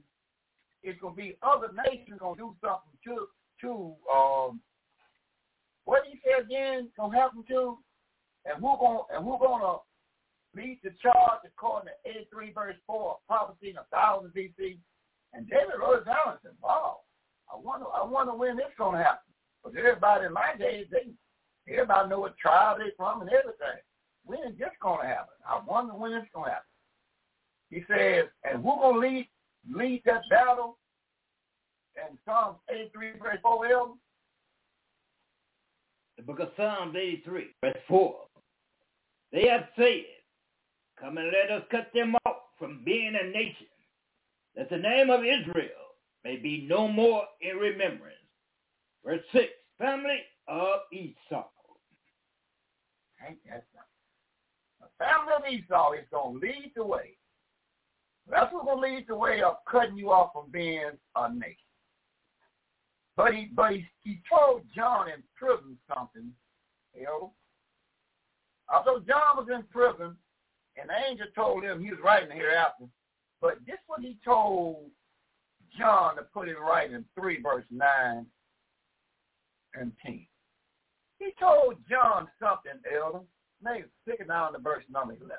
[0.83, 3.27] it's gonna be other nations gonna do something to
[3.61, 4.61] to um
[5.87, 7.77] what he say again gonna happen to?
[8.43, 9.79] And we're gonna and we're gonna
[10.53, 14.77] lead the charge according to 83 verse 4, prophecy in a thousand BC.
[15.33, 16.99] And David wrote it down and said, Wow,
[17.47, 19.31] I wonder I wonder when this gonna happen.
[19.63, 21.07] Because everybody in my days, they
[21.71, 23.79] everybody know what tribe they from and everything.
[24.25, 25.39] When is this gonna happen?
[25.47, 26.67] I wonder when it's gonna happen.
[27.69, 29.29] He says, and who's gonna lead
[29.71, 30.79] lead that battle?
[31.95, 33.93] And Psalms 83 verse 4 Elder?
[36.17, 38.15] The book of Psalms 83, verse 4.
[39.31, 40.05] They have said,
[40.99, 43.67] Come and let us cut them off from being a nation,
[44.55, 48.15] that the name of Israel may be no more in remembrance.
[49.05, 49.45] Verse 6,
[49.77, 51.45] family of Esau.
[53.27, 53.65] Ain't that?
[54.81, 57.17] The family of Esau is going to lead the way.
[58.29, 61.66] That's what's going to lead the way of cutting you off from being a nation.
[63.17, 66.31] But he, but he, he told John in prison something,
[66.95, 67.33] know.
[68.71, 70.15] Although John was in prison,
[70.79, 72.85] and the angel told him he was writing hereafter,
[73.41, 74.85] but this what he told
[75.77, 78.25] John to put in writing 3 verse 9
[79.75, 80.27] and 10.
[81.19, 83.19] He told John something, Elder.
[83.63, 85.31] Maybe stick it down to verse number 11.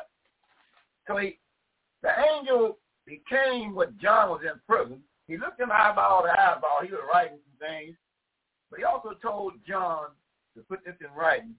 [1.06, 1.38] So he,
[2.02, 5.00] the angel became what John was in prison.
[5.28, 6.80] He looked him eyeball to eyeball.
[6.82, 7.96] He was writing some things.
[8.70, 10.06] But he also told John
[10.56, 11.54] to put this in writing.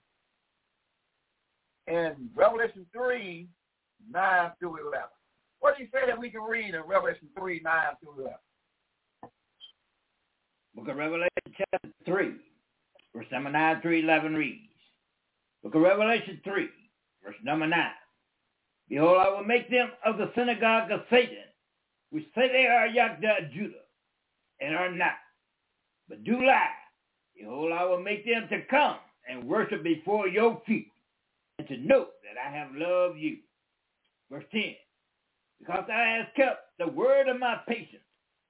[1.88, 3.48] In Revelation 3,
[4.12, 5.08] 9 through 11.
[5.60, 7.74] What do you say that we can read in Revelation 3, 9
[8.04, 8.38] through 11?
[10.76, 12.32] Book of Revelation chapter 3,
[13.16, 14.70] verse number 9 through 11 reads.
[15.64, 16.70] Book of Revelation 3,
[17.24, 17.80] verse number 9.
[18.88, 21.49] Behold, I will make them of the synagogue of Satan,
[22.12, 23.86] which say they are Yahda Judah,
[24.62, 25.14] and are not,
[26.08, 26.70] but do lie.
[27.36, 28.98] Behold, I will make them to come
[29.30, 30.92] and worship before your feet,
[31.58, 33.38] and to know that I have loved you.
[34.32, 34.76] Verse 10.
[35.60, 38.04] Because thou hast kept the word of my patience,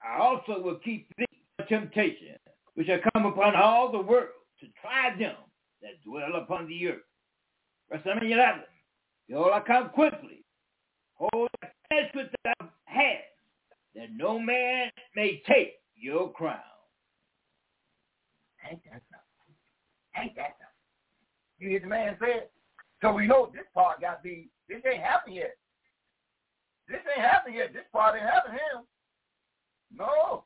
[0.04, 1.26] I also will keep thee
[1.58, 2.38] from temptation,
[2.76, 4.30] which shall come upon all the world
[4.62, 5.36] to try them
[5.82, 7.02] that dwell upon the earth.
[7.92, 8.62] Verse 11.
[9.28, 10.44] Behold, I come quickly.
[11.16, 12.54] Hold fast with thy
[12.86, 13.20] hand,
[13.96, 16.60] that no man may take your crown.
[18.70, 19.56] Ain't that something?
[20.18, 20.70] Ain't that something?
[21.60, 22.52] You hear the man say it?
[23.02, 25.56] So we know this part got to be, this ain't happened yet.
[26.88, 27.74] This ain't happened yet.
[27.74, 28.84] This part ain't happened him.
[29.96, 30.44] No.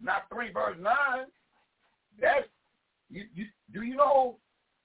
[0.00, 0.94] Not 3 verse 9.
[2.20, 2.46] That's,
[3.10, 4.36] you, you, do you know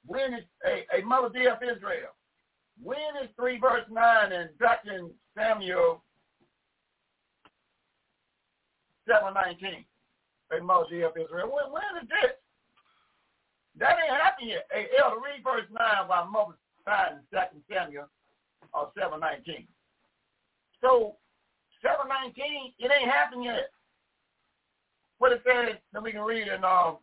[0.06, 2.16] when is a, a mother dear of Israel?
[2.82, 6.04] When is 3 verse 9 and back in Samuel
[9.10, 9.86] 719?
[10.54, 11.50] A mother of Israel.
[11.50, 12.38] When, when is this?
[13.78, 14.68] That ain't happened yet.
[14.72, 16.54] Hey, Elder, read verse 9 while Mother
[16.86, 18.06] signed in 2 Samuel
[18.74, 19.68] or 719.
[20.82, 21.16] So,
[21.82, 23.70] 719, it ain't happened yet.
[25.18, 26.98] What it says, then we can read in, um,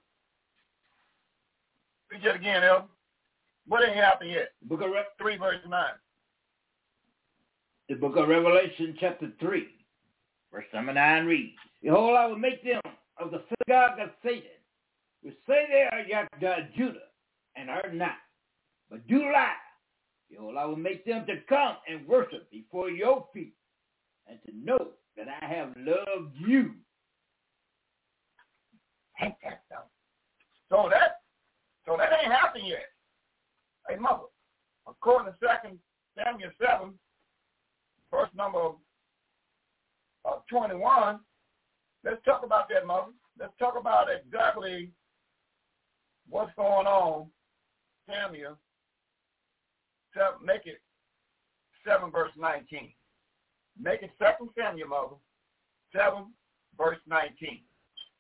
[2.11, 2.85] read it again, Elder.
[3.67, 4.53] What ain't happened yet?
[4.63, 5.85] Book of Re- 3 verse 9.
[7.89, 9.67] the book of Revelation, chapter 3,
[10.53, 11.57] verse number 9 reads,
[11.87, 12.81] Behold, I will make them
[13.17, 14.59] of the synagogue of Satan,
[15.23, 16.99] who say they are Yahweh Judah,
[17.55, 18.17] and are not,
[18.91, 19.53] but do lie.
[20.29, 23.55] Behold, I will make them to come and worship before your feet,
[24.27, 26.73] and to know that I have loved you.
[29.23, 29.89] Ain't that something?
[30.69, 31.21] So that,
[31.87, 32.87] so that ain't happened yet.
[33.89, 34.25] Hey, mother,
[34.89, 35.79] according to Second
[36.19, 36.95] Samuel 7,
[38.11, 38.71] verse number
[40.25, 41.21] uh, 21,
[42.07, 43.13] let's talk about that, mother.
[43.39, 44.91] Let's talk about exactly
[46.29, 47.27] what's going on.
[48.09, 48.57] Samuel,
[50.43, 50.81] make it
[51.87, 52.93] 7 verse 19.
[53.79, 55.17] Make it 2 Samuel, mother,
[55.95, 56.33] 7
[56.79, 57.61] verse 19.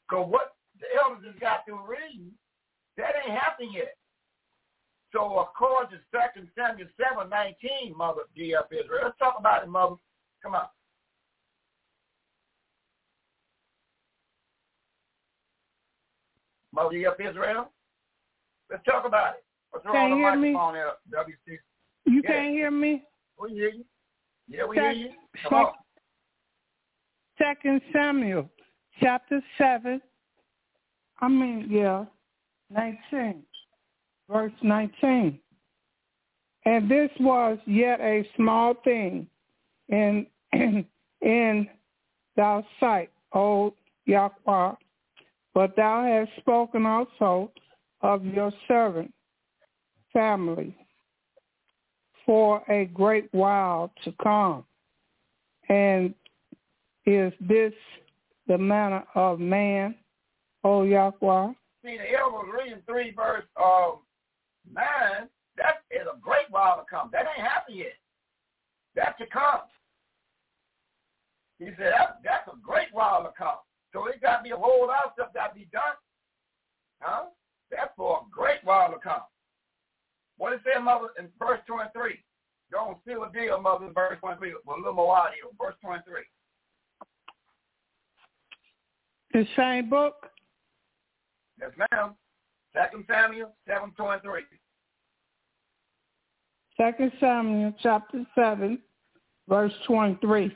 [0.08, 2.32] Because what the elders just got through reading,
[2.96, 3.96] that ain't happened yet.
[5.12, 5.98] So according to
[6.34, 8.66] 2 Samuel 7, 19, Mother D.F.
[8.72, 9.96] Israel, let's talk about it, Mother.
[10.42, 10.66] Come on.
[16.76, 17.70] Mother up Israel,
[18.70, 19.44] let's talk about it.
[19.72, 20.52] Let's throw Can on the you hear me?
[20.74, 20.92] there,
[21.24, 21.58] WC.
[22.04, 22.30] You Yeah.
[22.30, 23.02] can't hear me?
[23.38, 23.84] We hear you.
[24.46, 25.14] Yeah, we Sec- hear you.
[25.42, 25.74] Come on.
[27.38, 28.48] Second Samuel,
[29.00, 30.00] chapter seven.
[31.20, 32.04] I mean, yeah,
[32.70, 33.44] nineteen,
[34.28, 35.40] verse nineteen.
[36.66, 39.28] And this was yet a small thing
[39.88, 40.26] in
[41.22, 41.68] in
[42.36, 43.74] thy sight, O
[44.04, 44.74] Yahweh,
[45.56, 47.50] but thou hast spoken also
[48.02, 49.10] of your servant
[50.12, 50.76] family
[52.26, 54.64] for a great while to come.
[55.70, 56.12] And
[57.06, 57.72] is this
[58.46, 59.94] the manner of man,
[60.62, 61.52] O Yahweh?
[61.82, 64.00] See, the elder was reading 3 verse um,
[64.70, 64.84] 9.
[65.56, 67.08] That is a great while to come.
[67.12, 67.96] That ain't happened yet.
[68.94, 69.60] That's to come.
[71.58, 73.56] He said, that, that's a great while to come.
[73.92, 75.96] So it got to be a whole lot of stuff got to be done.
[77.00, 77.26] Huh?
[77.70, 79.22] That's for a great while to come.
[80.38, 82.18] What it say, Mother, in verse 23?
[82.70, 84.54] Don't steal a deal, Mother, in verse 23.
[84.64, 85.50] Well, a little more audio.
[85.60, 86.22] Verse 23.
[89.32, 90.14] The same book?
[91.60, 92.14] Yes, ma'am.
[92.74, 94.20] Second Samuel 7.23.
[96.76, 98.78] Second Samuel chapter seven,
[99.48, 100.54] verse twenty-three.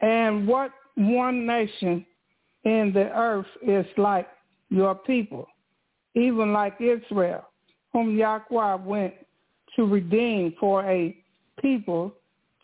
[0.00, 2.06] And what one nation
[2.64, 4.28] in the earth is like
[4.70, 5.46] your people,
[6.14, 7.42] even like Israel,
[7.92, 9.14] whom Yahweh went
[9.76, 11.16] to redeem for a
[11.60, 12.12] people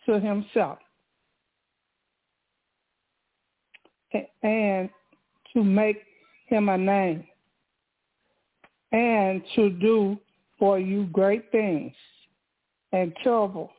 [0.07, 0.79] to himself,
[4.43, 4.91] and
[5.53, 6.03] to make
[6.47, 7.25] him a name,
[8.93, 10.19] and to do
[10.59, 11.93] for you great things
[12.93, 13.71] and trouble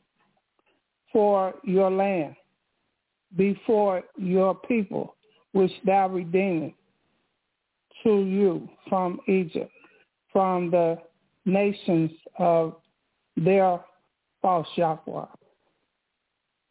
[1.14, 2.36] for your land
[3.38, 5.16] before your people,
[5.56, 6.76] which thou redeemest
[8.04, 9.72] to you from Egypt,
[10.34, 10.98] from the
[11.46, 12.76] nations of
[13.38, 13.80] their
[14.42, 15.26] false Yahweh.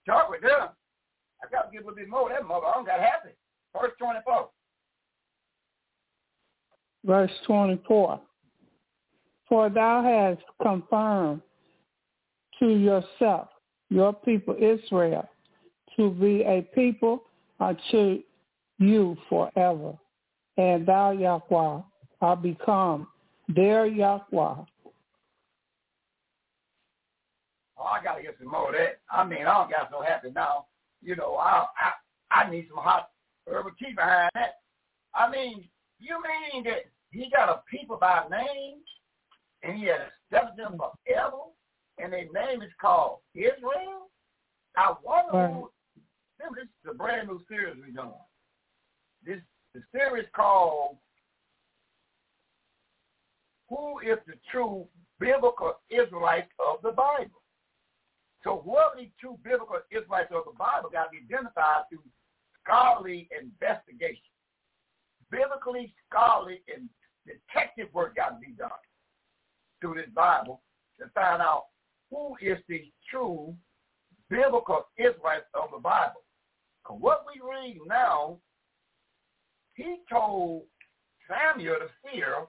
[0.06, 0.68] Talk with them.
[1.42, 2.66] I got to get a little bit more of that, Mother.
[2.66, 3.38] I don't got it.
[3.72, 4.48] Verse 24.
[7.06, 8.20] Verse 24.
[9.48, 11.40] For thou hast confirmed
[12.60, 13.48] to yourself
[13.88, 15.26] your people Israel
[15.96, 17.22] to be a people
[17.58, 18.22] unto
[18.78, 19.94] you forever.
[20.56, 21.82] And thou, Yahweh,
[22.20, 23.08] are become
[23.48, 24.64] their Yahweh.
[27.76, 29.00] Oh, I got to get some more of that.
[29.10, 30.66] I mean, I don't got so happy now.
[31.02, 31.66] You know, I
[32.30, 33.10] I, I need some hot
[33.48, 34.60] herbal tea behind that.
[35.14, 35.68] I mean,
[35.98, 38.78] you mean that he got a people by name
[39.62, 41.36] and he has accepted them forever
[41.98, 44.10] and their name is called Israel?
[44.76, 45.70] I wonder who,
[46.38, 48.12] remember this is a brand new series we're doing.
[49.24, 49.40] This
[49.74, 50.96] the series called
[53.68, 54.86] Who is the True
[55.18, 57.42] biblical Israelite of the Bible.
[58.42, 62.04] So what these two biblical Israelites of the Bible got to be identified through
[62.62, 64.20] scholarly investigation.
[65.30, 66.88] Biblically scholarly and
[67.26, 68.70] detective work got to be done
[69.80, 70.60] through this Bible
[71.00, 71.64] to find out
[72.10, 73.54] who is the true
[74.28, 76.22] biblical Israelites of the Bible.
[76.82, 78.38] Because what we read now,
[79.74, 80.62] he told
[81.28, 82.46] Samuel the seer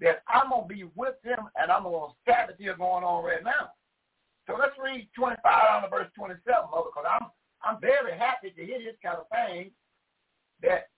[0.00, 3.24] that I'm going to be with him and I'm going to establish here going on
[3.24, 3.70] right now.
[4.46, 7.28] So let's read 25 on the verse 27, mother, because I'm,
[7.62, 9.70] I'm very happy to hear this kind of thing
[10.62, 10.88] that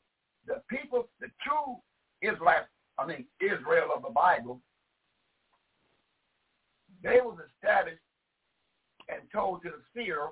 [0.46, 1.76] the people, the true
[2.22, 2.68] Israelites,
[2.98, 4.60] I mean Israel of the Bible,
[7.02, 8.02] they was established
[9.08, 10.28] and told to the seer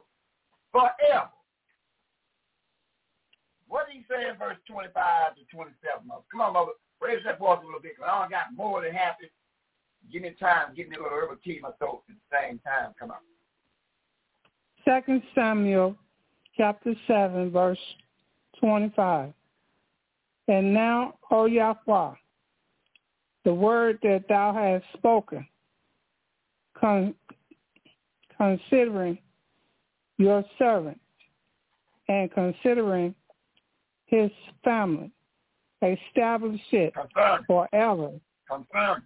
[0.70, 1.31] forever.
[3.69, 6.07] What did he say in verse 25 to 27?
[6.07, 6.23] Mother?
[6.32, 6.73] Come on, mother.
[7.01, 9.31] Raise that voice a little bit, because I got more than happy.
[10.11, 10.74] Give me time.
[10.74, 12.95] Me a little herbal tea in my throat at the same time.
[12.99, 13.19] Come on.
[14.85, 15.95] Second Samuel
[16.57, 17.78] chapter 7, verse
[18.59, 19.32] 25.
[20.49, 22.15] And now, O Yahweh,
[23.45, 25.47] the word that thou hast spoken,
[26.78, 27.15] con-
[28.36, 29.19] considering
[30.16, 31.01] your servant
[32.09, 33.15] and considering
[34.09, 34.31] his
[34.65, 35.11] family,
[35.83, 36.93] establish it
[37.47, 38.11] forever.
[38.49, 39.03] Confirm.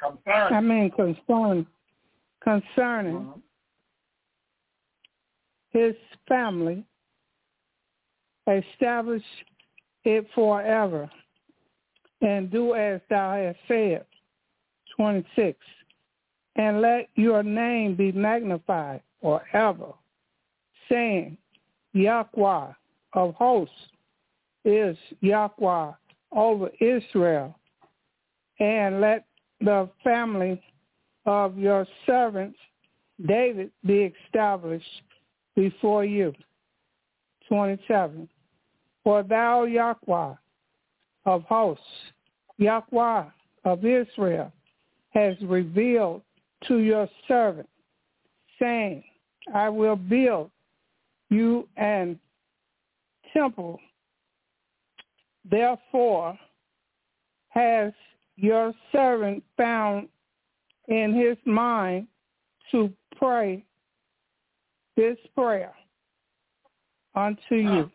[0.00, 0.54] Confirm.
[0.54, 1.66] I mean, concern,
[2.40, 3.42] concerning Mhm.
[5.70, 5.94] his
[6.26, 6.84] family,
[8.46, 9.22] establish
[10.04, 11.10] it forever,
[12.22, 14.06] and do as thou hast said.
[14.96, 15.64] 26.
[16.56, 19.92] And let your name be magnified forever,
[20.88, 21.36] saying,
[21.92, 22.72] Yahweh
[23.12, 23.92] of hosts
[24.64, 25.92] is Yahweh
[26.32, 27.58] over Israel,
[28.58, 29.24] and let
[29.60, 30.60] the family
[31.26, 32.58] of your servants
[33.26, 35.02] David be established
[35.56, 36.32] before you.
[37.48, 38.28] 27.
[39.02, 40.34] For thou, Yahweh
[41.26, 41.84] of hosts,
[42.58, 43.24] Yahweh
[43.64, 44.52] of Israel,
[45.10, 46.22] has revealed
[46.68, 47.68] to your servant,
[48.58, 49.02] saying,
[49.52, 50.50] I will build
[51.30, 52.18] you an
[53.32, 53.80] temple.
[55.48, 56.38] Therefore
[57.48, 57.92] has
[58.36, 60.08] your servant found
[60.88, 62.06] in his mind
[62.70, 63.64] to pray
[64.96, 65.74] this prayer
[67.14, 67.80] unto you.
[67.80, 67.88] Uh,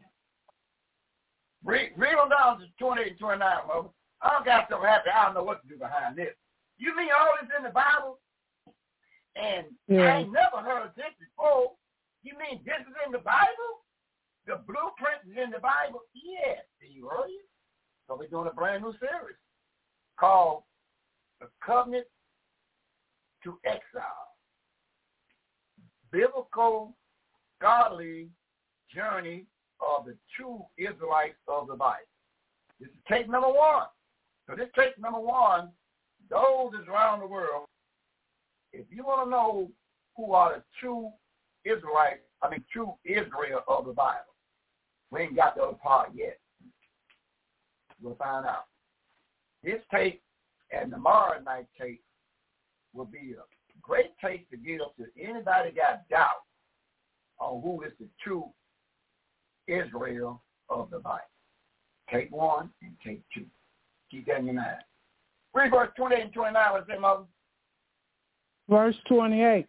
[1.64, 3.90] read, read on down to 28 and 29, mother.
[4.22, 5.10] I don't got so happy.
[5.10, 6.34] I don't know what to do behind this.
[6.78, 8.20] You mean all this in the Bible?
[9.36, 10.16] And Yeah.
[10.16, 11.74] I ain't never heard of this before.
[12.24, 13.85] You mean this is in the Bible?
[14.48, 16.02] The blueprint is in the Bible?
[16.14, 16.60] Yes.
[16.80, 17.46] Do you heard it?
[18.08, 19.38] So we're doing a brand new series
[20.20, 20.64] called
[21.42, 22.06] The Covenant
[23.44, 24.30] to Exile.
[26.12, 26.96] Biblical,
[27.60, 28.30] godly
[28.94, 29.46] journey
[29.82, 32.06] of the true Israelites of the Bible.
[32.80, 33.88] This is tape number one.
[34.48, 35.70] So this tape number one,
[36.30, 37.66] those is around the world.
[38.74, 39.72] If you want to know
[40.16, 41.10] who are the true
[41.66, 44.35] Israelites, I mean true Israel of the Bible,
[45.12, 46.40] we ain't got the other part yet.
[48.02, 48.66] We'll find out.
[49.64, 50.22] This tape
[50.72, 52.04] and tomorrow night tape
[52.94, 53.44] will be a
[53.82, 56.44] great tape to get up to anybody got doubt
[57.40, 58.46] on who is the true
[59.68, 61.22] Israel of the Bible.
[62.12, 63.46] Take one and take two.
[64.12, 64.78] Keep that in your mind.
[65.54, 66.72] Read verse 28 and 29.
[66.72, 67.24] What's that, Mother?
[68.70, 69.68] Verse 28.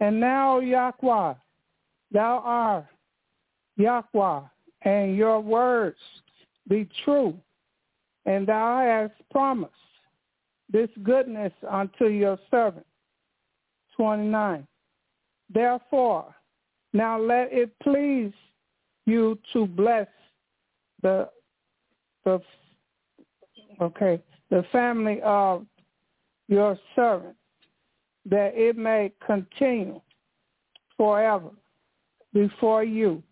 [0.00, 1.34] And now, Yahweh,
[2.12, 2.86] thou art
[3.76, 4.40] Yahweh,
[4.84, 5.98] and your words
[6.68, 7.34] be true,
[8.26, 9.72] and thou hast promised
[10.70, 12.86] this goodness unto your servant.
[13.96, 14.66] 29.
[15.52, 16.34] Therefore,
[16.92, 18.32] now let it please
[19.06, 20.08] you to bless
[21.02, 21.28] the
[22.24, 22.40] the
[23.80, 24.20] okay
[24.50, 25.66] the family of
[26.48, 27.36] your servant
[28.26, 30.00] that it may continue
[30.96, 31.50] forever
[32.32, 33.22] before you.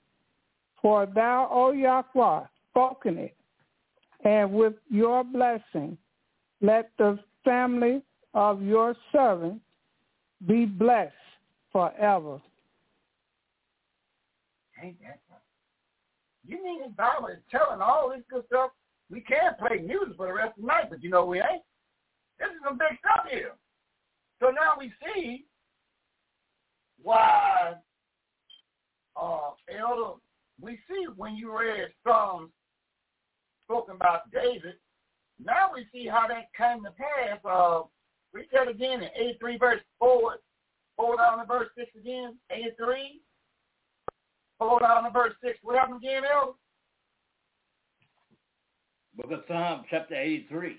[0.82, 3.36] For thou, O Yahweh, spoken it,
[4.24, 5.96] and with your blessing
[6.60, 8.02] let the family
[8.34, 9.60] of your servant
[10.46, 11.12] be blessed
[11.72, 12.40] forever.
[14.82, 15.18] Ain't that?
[16.44, 18.70] You mean the Bible is telling all this good stuff?
[19.10, 21.62] We can't play music for the rest of the night, but you know we ain't.
[22.38, 23.52] This is some big stuff here.
[24.40, 25.44] So now we see
[27.00, 27.74] why,
[29.20, 30.18] uh, Elder,
[30.62, 32.50] we see when you read Psalms
[33.64, 34.74] spoken about David,
[35.42, 37.88] now we see how that came to pass of
[38.32, 40.36] Read that again in 83 verse 4.
[40.96, 42.36] Four down to verse 6 again.
[42.50, 43.20] 83.
[44.58, 45.58] Four down to verse 6.
[45.62, 46.52] What happened again, Elder?
[49.14, 50.74] Book of Psalm, chapter 83,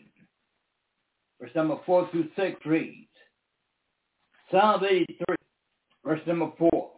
[1.39, 3.07] verse number 4 through 6 reads,
[4.49, 5.35] Psalm 83,
[6.03, 6.91] verse number 4.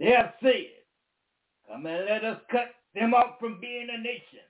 [0.00, 0.66] They have said,
[1.68, 4.46] Come and let us cut them off from being a nation,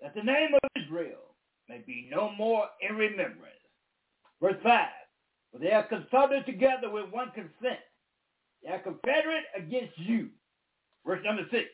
[0.00, 1.34] that the name of Israel
[1.68, 3.54] may be no more in remembrance.
[4.40, 4.88] Verse 5.
[5.52, 7.80] For they are consulted together with one consent.
[8.62, 10.28] They are confederate against you.
[11.04, 11.64] Verse number 6.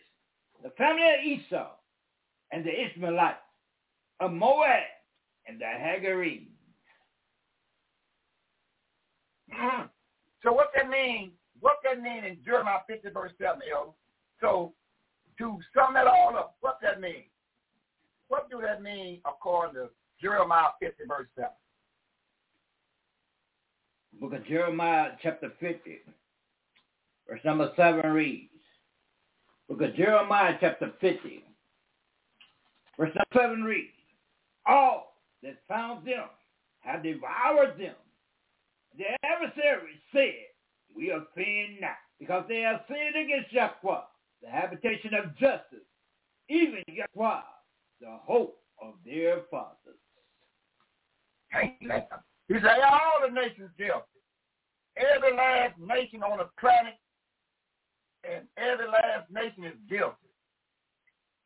[0.62, 1.70] The family of Esau
[2.52, 3.38] and the Ishmaelites,
[4.20, 4.84] of Moab
[5.46, 6.48] and the Hagarenes.
[9.52, 9.86] Mm-hmm.
[10.42, 11.32] So what that mean?
[11.60, 13.90] What that mean in Jeremiah 50 verse 7, Elder?
[14.42, 14.74] So
[15.38, 17.24] to sum that all up, what that mean?
[18.28, 19.88] What do that mean according to
[20.20, 21.48] Jeremiah 50 verse 7?
[24.20, 25.98] Book of Jeremiah chapter 50,
[27.28, 28.50] verse number 7 reads,
[29.68, 31.44] Book of Jeremiah chapter 50,
[32.98, 33.88] verse number 7 reads,
[34.66, 36.24] All that found them
[36.80, 37.94] have devoured them.
[38.98, 40.34] Their adversaries said,
[40.94, 44.00] We offend not, because they have sinned against Yahweh,
[44.42, 45.86] the habitation of justice,
[46.48, 47.40] even Yahweh,
[48.00, 49.98] the hope of their fathers.
[51.52, 54.02] He said, all the nations guilty.
[54.96, 56.94] Every last nation on the planet
[58.24, 60.16] and every last nation is guilty.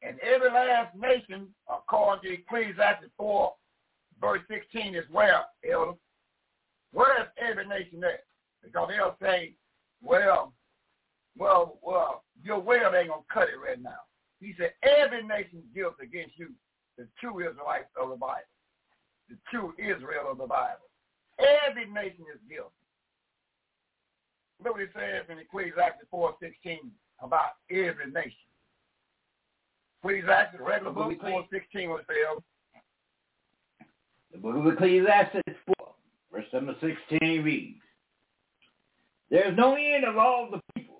[0.02, 3.52] And every last nation, according to Ecclesiastes 4,
[4.20, 5.92] verse 16, as well, elder?
[6.92, 8.24] Where is every nation at?
[8.62, 9.54] Because they'll say,
[10.02, 10.52] well,
[11.38, 14.06] well, well, your well ain't going to cut it right now.
[14.40, 16.50] He said, every nation guilty against you,
[16.98, 18.48] the true Israelites of the Bible,
[19.28, 20.88] the true Israel of the Bible.
[21.38, 22.70] Every nation is guilty.
[24.62, 26.78] Look what it says in Ecclesiastes 4.16
[27.20, 28.32] about every nation.
[30.02, 32.42] Ecclesiastes, regular book, 4.16 was says.
[34.32, 35.88] The book of Ecclesiastes 4,
[36.32, 37.80] verse number 16 reads,
[39.30, 40.95] There is no end of all the people,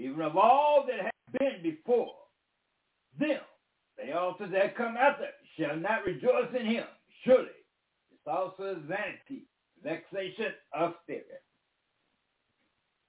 [0.00, 2.14] even of all that have been before
[3.18, 3.40] them.
[3.96, 5.26] They also that come after
[5.58, 6.84] shall not rejoice in him.
[7.24, 7.48] Surely,
[8.10, 9.44] it's also vanity,
[9.82, 11.42] vexation of spirit.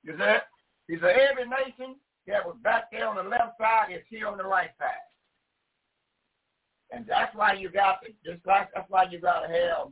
[0.03, 0.37] You see?
[0.87, 1.95] He said every nation
[2.27, 4.89] that was back there on the left side is here on the right side.
[6.91, 9.87] And that's why you got to just like that's why you gotta have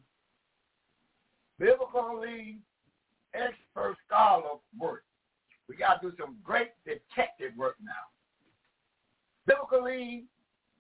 [1.57, 2.59] biblically
[3.33, 5.03] expert scholar work.
[5.69, 8.09] We gotta do some great detective work now.
[9.45, 10.25] Biblically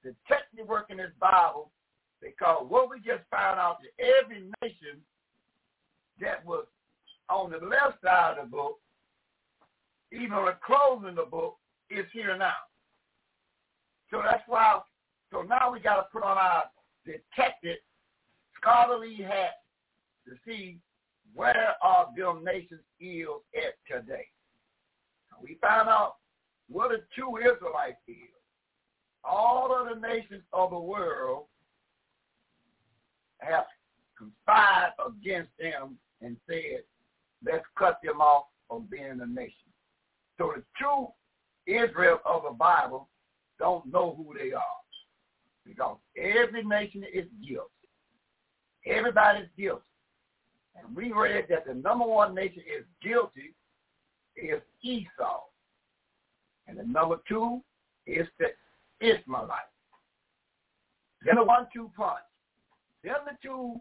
[0.03, 1.71] detective work in this Bible
[2.21, 4.99] because what we just found out that every nation
[6.19, 6.65] that was
[7.29, 8.79] on the left side of the book
[10.11, 11.57] even the closing the book,
[11.89, 12.53] is here now.
[14.11, 14.79] So that's why,
[15.31, 16.63] so now we got to put on our
[17.05, 17.77] detective
[18.59, 19.61] scholarly hat
[20.25, 20.79] to see
[21.33, 24.25] where are them nations is at today.
[25.41, 26.15] We found out
[26.69, 28.15] what a true Israelite is.
[29.23, 31.45] All of the nations of the world
[33.39, 33.65] have
[34.17, 36.83] conspired against them and said,
[37.45, 39.53] let's cut them off from being a nation.
[40.37, 41.07] So the true
[41.65, 43.09] Israel of the Bible
[43.59, 44.63] don't know who they are.
[45.65, 47.69] Because every nation is guilty.
[48.85, 49.83] Everybody's guilty.
[50.75, 53.53] And we read that the number one nation is guilty
[54.35, 55.43] is Esau.
[56.67, 57.61] And the number two
[58.05, 58.47] is the
[59.05, 59.53] Ishmaelites.
[61.25, 62.19] Then a one-two punch.
[63.03, 63.79] Then the two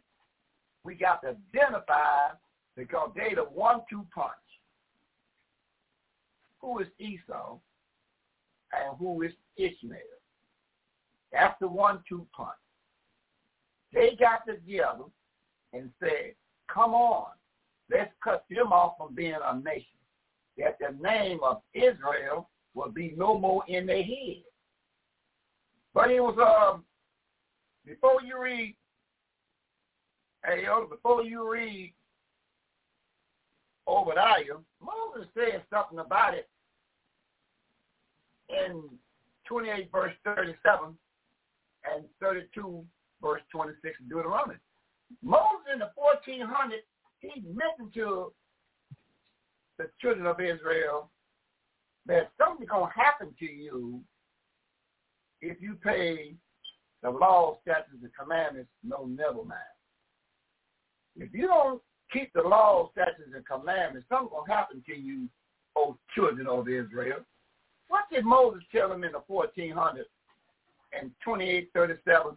[0.85, 2.35] we got to identify
[2.77, 4.33] because they the one-two punch
[6.61, 7.59] who is Esau
[8.73, 10.01] and who is Ishmael.
[11.33, 12.51] That's the one-two punch.
[13.93, 15.05] They got together
[15.73, 16.35] and said,
[16.73, 17.31] come on,
[17.91, 19.98] let's cut them off from being a nation,
[20.59, 24.43] that the name of Israel will be no more in their head.
[25.95, 26.85] But it was, um,
[27.87, 28.75] before you read,
[30.45, 31.93] hey, before you read
[33.87, 36.49] Obadiah, Moses said something about it
[38.49, 38.83] in
[39.47, 40.97] 28 verse 37
[41.93, 42.85] and 32
[43.23, 44.57] verse 26 of Deuteronomy.
[45.23, 46.81] Moses in the 1400,
[47.21, 48.33] he mentioned to
[49.79, 51.11] the children of Israel
[52.07, 54.01] that something's going to happen to you
[55.41, 56.35] if you pay
[57.03, 59.61] the law, statutes, and commandments no never mind.
[61.17, 61.81] if you don't
[62.13, 65.29] keep the laws, statutes, and commandments, something will happen to you,
[65.77, 67.19] O children of Israel.
[67.89, 70.07] What did Moses tell them in the 1400
[70.99, 72.37] and 2837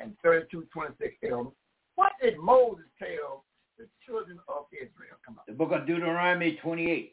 [0.00, 1.52] and 3226 elders?
[1.94, 3.44] What did Moses tell
[3.82, 5.16] the children of Israel?
[5.26, 5.44] Come on.
[5.48, 7.12] The book of Deuteronomy 28,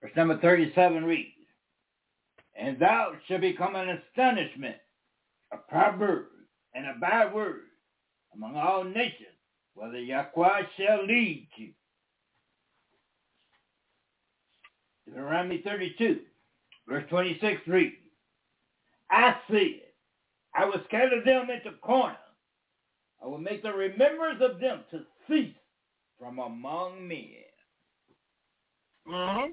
[0.00, 1.30] verse number 37 reads,
[2.54, 4.76] And thou shalt become an astonishment,
[5.52, 6.26] a proverb,
[6.74, 7.62] and a byword
[8.34, 9.34] among all nations,
[9.74, 11.72] whether Yahweh shall lead you.
[15.06, 16.20] Deuteronomy 32,
[16.88, 17.96] verse 26 reads,
[19.10, 19.80] I said,
[20.54, 22.16] I will scatter them into corners.
[23.22, 25.54] I will make the remembrance of them to cease
[26.18, 27.26] from among men.
[29.08, 29.52] Mm-hmm.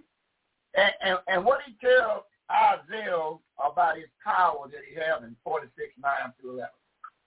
[0.75, 5.73] And, and, and what he tells Isaiah about his power that he has in 46,
[6.01, 6.69] 9 through 11.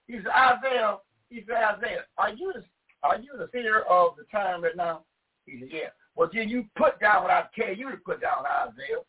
[0.07, 0.97] He said, Isaiah,
[1.29, 2.65] he said, Isaiah, are you the,
[3.03, 5.03] are you the seer of the time right now?
[5.47, 5.89] He said, yeah.
[6.17, 9.03] Well, then you put down what I tell you to put down, Isaiah.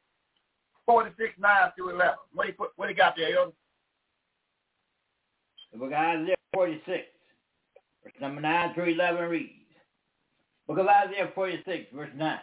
[0.85, 2.13] 46, 9 through 11.
[2.33, 3.51] What he, put, what he got there, Elder?
[5.71, 7.03] The book of Isaiah 46,
[8.03, 9.53] verse number 9 through 11 reads,
[10.67, 12.39] Book of Isaiah 46, verse 9.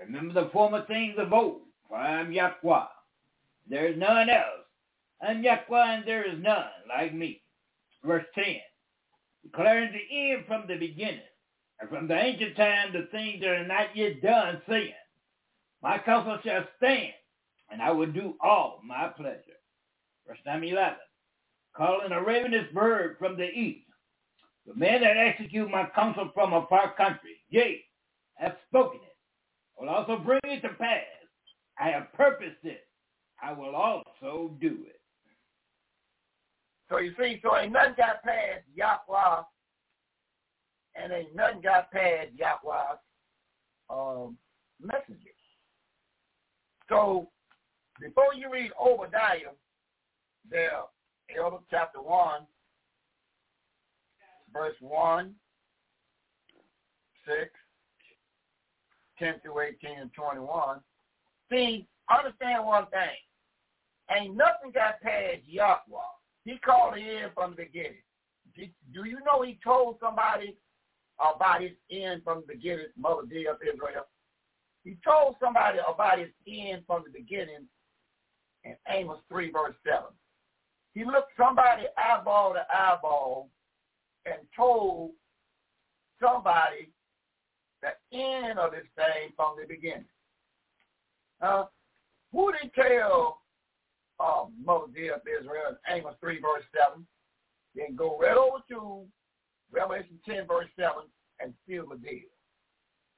[0.00, 2.84] Remember the former things of old, for I am Yahweh.
[3.68, 4.64] There is none else.
[5.20, 7.42] I am Yahweh, and there is none like me.
[8.04, 8.44] Verse 10.
[9.44, 11.20] Declaring the end from the beginning,
[11.80, 14.92] and from the ancient time the things that are not yet done, saying,
[15.82, 17.12] My counsel shall stand,
[17.70, 19.40] and I will do all my pleasure.
[20.26, 20.96] Verse number 11.
[21.76, 23.85] Calling a ravenous bird from the east,
[24.66, 27.84] the man that execute my counsel from a far country, yea,
[28.34, 29.16] have spoken it,
[29.78, 31.02] will also bring it to pass.
[31.78, 32.86] I have purposed it.
[33.42, 35.00] I will also do it.
[36.88, 39.42] So you see, so ain't nothing got past Yahweh,
[40.94, 42.98] and ain't nothing got past Yahweh's
[43.90, 44.36] um,
[44.80, 45.20] messages.
[46.88, 47.28] So
[48.00, 49.54] before you read Obadiah,
[50.48, 50.82] there,
[51.36, 52.42] Elder chapter 1,
[54.56, 55.34] verse 1,
[57.26, 57.36] 6,
[59.18, 60.80] 10 through 18 and 21.
[61.50, 63.16] See, understand one thing.
[64.10, 65.80] Ain't nothing got past Yahweh.
[66.44, 68.02] He called it in from the beginning.
[68.54, 70.56] Do you know he told somebody
[71.18, 74.06] about his end from the beginning, Mother D of Israel?
[74.84, 77.66] He told somebody about his end from the beginning
[78.64, 80.04] in Amos 3, verse 7.
[80.94, 83.50] He looked somebody eyeball to eyeball
[84.26, 85.12] and told
[86.20, 86.90] somebody
[87.82, 90.04] the end of this thing from the beginning.
[91.40, 91.64] Uh,
[92.32, 93.40] who did tell
[94.64, 97.06] Moses of Israel in Amos 3, verse 7?
[97.74, 99.04] Then go right over to
[99.70, 100.92] Revelation 10, verse 7,
[101.40, 102.30] and seal the deal.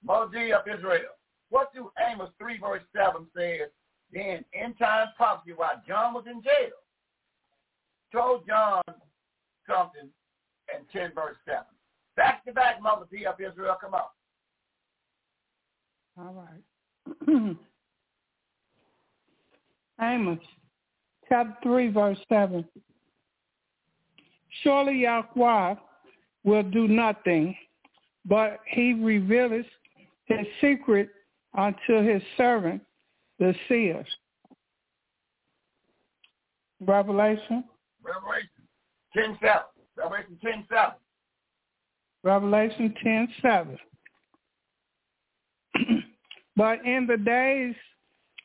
[0.04, 1.14] Moses of Israel.
[1.50, 3.70] What do Amos 3, verse 7 says?
[4.12, 6.76] Then end time prophecy while John was in jail.
[8.12, 8.82] Told John
[9.68, 10.08] something
[10.74, 11.60] in 10, verse 7.
[12.16, 14.02] Back to back, Mother P of Israel, come on.
[16.18, 17.56] All right.
[20.00, 20.38] Amos
[21.28, 22.64] chapter 3, verse 7.
[24.62, 25.74] Surely Yahweh
[26.44, 27.54] will do nothing,
[28.24, 29.66] but he revealeth
[30.24, 31.10] his secret
[31.56, 32.82] unto his servant,
[33.38, 34.06] the seers.
[36.80, 37.64] Revelation.
[38.02, 38.48] Revelation
[39.14, 39.62] 10, 7.
[39.98, 40.94] Revelation 10, 7.
[42.22, 43.78] Revelation 10, 7.
[46.56, 47.74] but in the days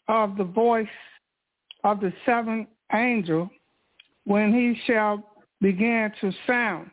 [0.08, 0.88] of the voice
[1.84, 3.50] of the seventh angel,
[4.26, 5.24] when he shall
[5.62, 6.90] begin to sound,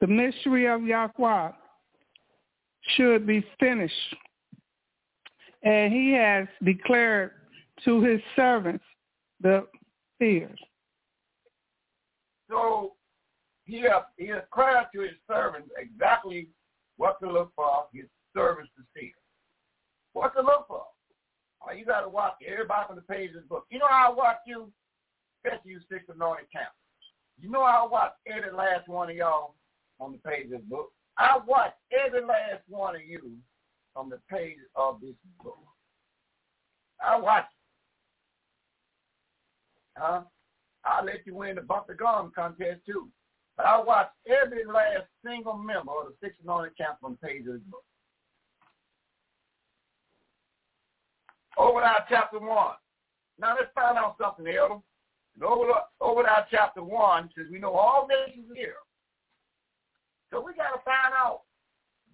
[0.00, 1.50] the mystery of Yahweh
[2.96, 3.94] should be finished.
[5.62, 7.32] And he has declared
[7.84, 8.84] to his servants
[9.40, 9.66] the
[10.18, 10.58] fears.
[12.48, 12.92] So
[13.68, 16.48] he has, he has cried to his servants exactly
[16.96, 19.12] what to look for his servants to see.
[20.12, 20.82] What to look for?
[21.62, 23.66] Oh, you got to watch everybody from the page of the book.
[23.70, 24.72] You know how I watch you?
[25.44, 26.70] Especially you six anointed camp.
[27.40, 29.54] You know how I watch every last one of y'all
[30.00, 30.90] on the page of this book?
[31.16, 33.32] I watch every last one of you
[33.94, 35.58] on the page of this book.
[37.00, 37.44] I watch
[39.98, 40.22] Huh?
[40.84, 43.08] I'll let you win the Buster Garden contest too.
[43.58, 47.54] But I watched every last single member of the six anointed camp on page of
[47.54, 47.84] this book.
[52.08, 52.48] Chapter 1.
[53.38, 54.80] Now let's find out something, Elder.
[55.42, 58.74] Over Obadiah chapter 1 says we know all nations here.
[60.30, 61.42] So we got to find out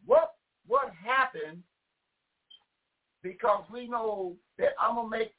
[0.04, 0.32] what
[0.66, 1.62] what happened
[3.22, 5.32] because we know that I'm gonna make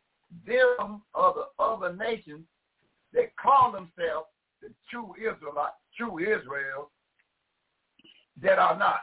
[0.47, 2.45] them of the other nations
[3.13, 4.27] that call themselves
[4.61, 6.91] the true Israelites, true Israel,
[8.41, 8.99] that are not,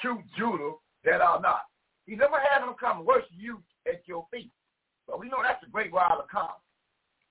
[0.00, 0.72] true Judah
[1.04, 1.62] that are not.
[2.06, 4.50] He's never had them come worship you at your feet.
[5.06, 6.56] But we know that's a great while to come.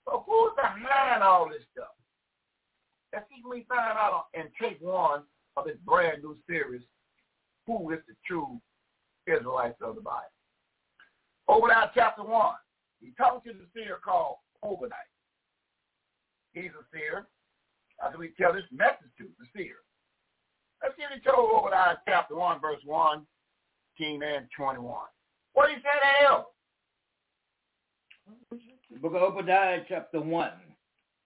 [0.06, 1.94] But who's behind all this stuff?
[3.14, 5.24] Let's see if we find out and take one
[5.56, 6.82] of this brand new series,
[7.68, 8.60] Who is the True
[9.28, 10.34] Israelites of the Bible?
[11.48, 12.56] Obadiah chapter 1.
[13.02, 14.98] He talks to the seer called Obadiah.
[16.54, 17.28] He's a seer.
[18.04, 19.76] How do we tell this message to the seer?
[20.82, 23.26] Let's see what he told Obadiah chapter 1, verse 1,
[23.98, 24.96] 19 and 21.
[25.54, 26.44] What he say to him?
[28.92, 30.50] The book of Obadiah chapter 1,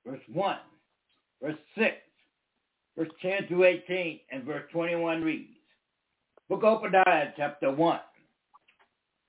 [0.06, 0.58] verse 1,
[1.42, 1.96] verse 6,
[2.96, 5.50] verse 10 to 18, and verse 21 reads.
[6.48, 8.00] Book of Obadiah chapter 1,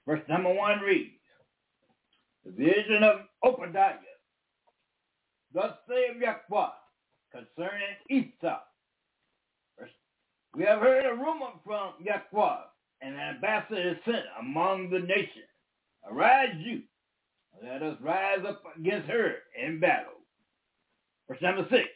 [0.06, 1.12] verse number 1 reads.
[2.44, 3.94] The vision of Obadiah.
[5.54, 6.68] Thus saith Yahweh
[7.32, 8.60] concerning Esau.
[10.54, 11.92] We have heard a rumor from
[13.00, 15.46] and an ambassador is sent among the nations.
[16.10, 16.82] Arise you,
[17.62, 20.12] let us rise up against her in battle.
[21.28, 21.88] Verse number six.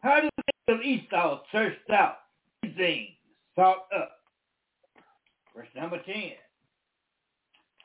[0.00, 0.28] How do
[0.66, 2.16] the of Esau searched out
[2.76, 3.10] things
[3.54, 4.12] sought up?
[5.54, 6.32] Verse number ten.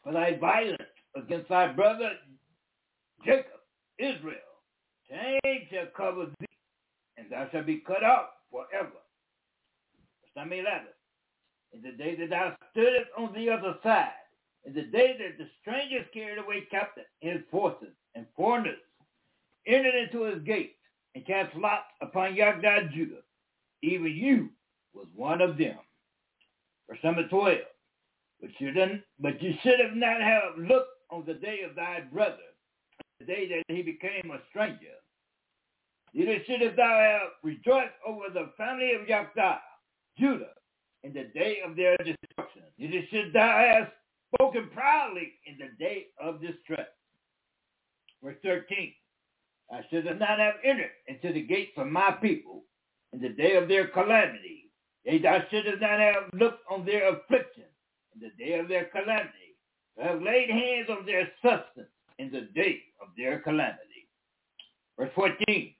[0.04, 0.82] For thy violence
[1.16, 2.12] against thy brother
[3.26, 3.60] Jacob,
[4.00, 4.38] Israel,
[5.10, 6.46] change shall cover thee,
[7.18, 9.02] and thou shalt be cut off forever.
[10.22, 10.94] Verse number eleven.
[11.74, 14.12] In the day that thou stoodest on the other side,
[14.66, 18.80] in the day that the strangers carried away captive his forces and foreigners
[19.66, 20.76] entered into his gates
[21.16, 23.22] and cast lots upon Yagdad Judah.
[23.84, 24.50] Even you
[24.94, 25.78] was one of them.
[26.90, 27.58] Verse number 12.
[28.42, 32.02] But you, didn't, but you should have not have looked on the day of thy
[32.02, 32.38] brother,
[33.20, 34.98] the day that he became a stranger.
[36.14, 39.60] Neither should have thou have rejoiced over the family of Yagdad,
[40.18, 40.54] Judah,
[41.04, 42.64] in the day of their destruction.
[42.78, 43.92] Neither should thou have
[44.34, 46.88] spoken proudly in the day of distress.
[48.24, 48.94] Verse 13,
[49.72, 52.64] I should not have entered into the gates of my people
[53.14, 54.72] in the day of their calamity.
[55.04, 57.64] Yea, thou shouldst not have looked on their affliction
[58.16, 59.56] in the day of their calamity,
[60.02, 61.90] I have laid hands on their substance
[62.20, 62.82] in the day
[63.18, 64.08] their calamity.
[64.98, 65.74] Verse 14,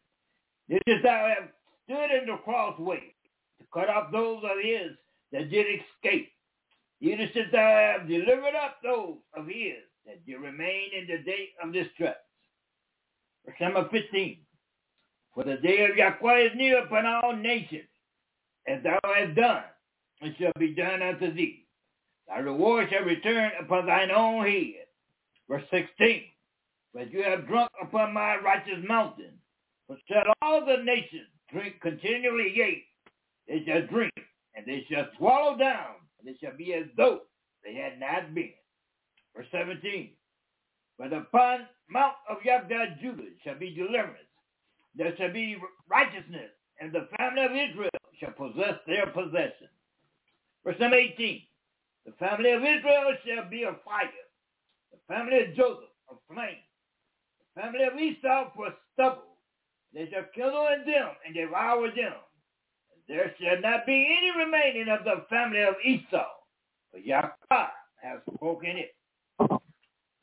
[0.70, 1.50] this is thou have
[1.86, 3.14] stood in the crossway
[3.60, 4.92] to cut off those of his
[5.32, 6.32] that did escape
[7.00, 11.50] even since I have delivered up those of his that did remain in the day
[11.64, 12.16] of distress.
[13.46, 14.38] Verse number 15.
[15.34, 17.88] For the day of Yahweh is near upon all nations,
[18.68, 19.64] as thou hast done,
[20.22, 21.66] and shall be done unto thee.
[22.28, 24.88] Thy reward shall return upon thine own head.
[25.48, 26.24] Verse 16.
[26.94, 29.34] But you have drunk upon my righteous mountain,
[29.88, 32.84] for shall all the nations drink continually, yea,
[33.48, 34.14] they shall drink,
[34.56, 37.22] and they shall swallow down and it shall be as though
[37.64, 38.54] they had not been.
[39.36, 40.12] Verse 17.
[40.98, 44.18] But upon Mount of Yahweh Judah shall be deliverance.
[44.96, 45.58] There shall be
[45.90, 46.50] righteousness,
[46.82, 47.90] and the family of Israel
[48.20, 49.70] shall possess their possession.
[50.66, 51.42] Verse 18.
[52.06, 54.10] The family of Israel shall be a fire.
[54.92, 56.64] The family of Joseph a flame.
[57.58, 59.24] Family of Esau for stubble.
[59.94, 60.26] They shall
[60.74, 62.14] in them and devour them
[63.08, 66.26] there shall not be any remaining of the family of Esau,
[66.92, 67.68] for Yahweh
[68.02, 68.96] has spoken it.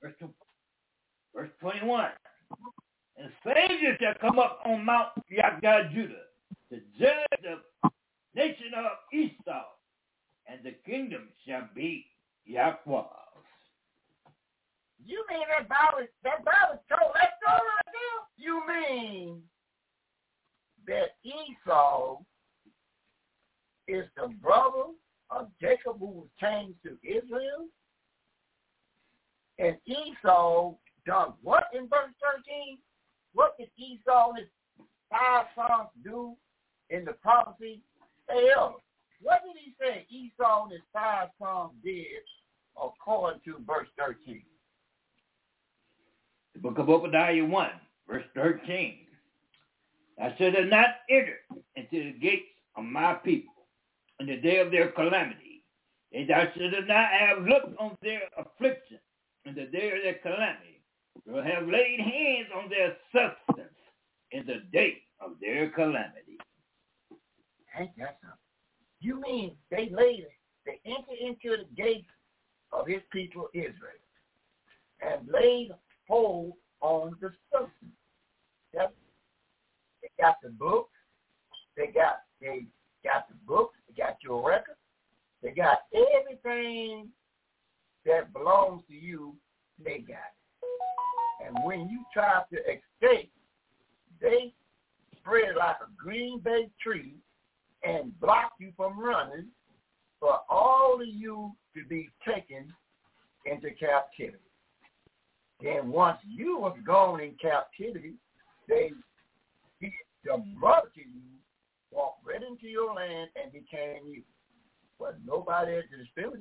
[0.02, 0.28] Verse, two,
[1.34, 2.10] verse 21.
[3.16, 6.26] And saviors shall come up on Mount Yahweh Judah
[6.70, 7.90] to judge the
[8.34, 9.64] nation of Esau,
[10.46, 12.04] and the kingdom shall be
[12.44, 13.23] Yahweh's.
[15.06, 18.16] You mean that Bible, that Bible told that story right now?
[18.36, 19.42] You mean
[20.86, 22.18] that Esau
[23.86, 24.92] is the brother
[25.30, 27.66] of Jacob who was changed to Israel.
[29.58, 30.74] And Esau
[31.06, 32.78] done what in verse 13?
[33.34, 34.48] What did Esau and his
[35.10, 36.34] five sons do
[36.90, 37.80] in the prophecy?
[38.28, 38.48] Hey,
[39.20, 42.06] what did he say Esau and his five sons did
[42.76, 44.42] according to verse 13?
[46.54, 47.70] The book of Obadiah 1,
[48.08, 48.98] verse 13.
[50.22, 51.40] I should have not entered
[51.74, 53.54] into the gates of my people
[54.20, 55.64] in the day of their calamity.
[56.12, 59.00] And thou shouldst not have looked on their affliction
[59.44, 60.80] in the day of their calamity,
[61.26, 63.74] nor have laid hands on their substance
[64.30, 66.38] in the day of their calamity.
[67.76, 68.38] Ain't that something?
[69.00, 70.26] You mean they laid
[70.64, 72.08] they entered into the gates
[72.72, 74.00] of his people Israel
[75.02, 75.72] and laid
[76.08, 77.92] hold on the substance.
[78.74, 78.94] Yep.
[80.02, 80.90] They got the books.
[81.76, 82.66] They got they
[83.02, 83.78] got the books.
[83.88, 84.76] They got your record.
[85.42, 87.08] They got everything
[88.06, 89.34] that belongs to you.
[89.82, 91.46] They got it.
[91.46, 93.30] And when you try to escape,
[94.20, 94.54] they
[95.18, 97.14] spread like a green bay tree
[97.82, 99.46] and block you from running
[100.20, 102.72] for all of you to be taken
[103.44, 104.38] into captivity.
[105.62, 108.14] Then once you was gone in captivity,
[108.68, 108.90] they
[110.24, 110.58] the mm-hmm.
[110.58, 111.20] brother to you
[111.90, 114.22] walked right into your land and became you.
[114.98, 116.40] But nobody had to dispute it.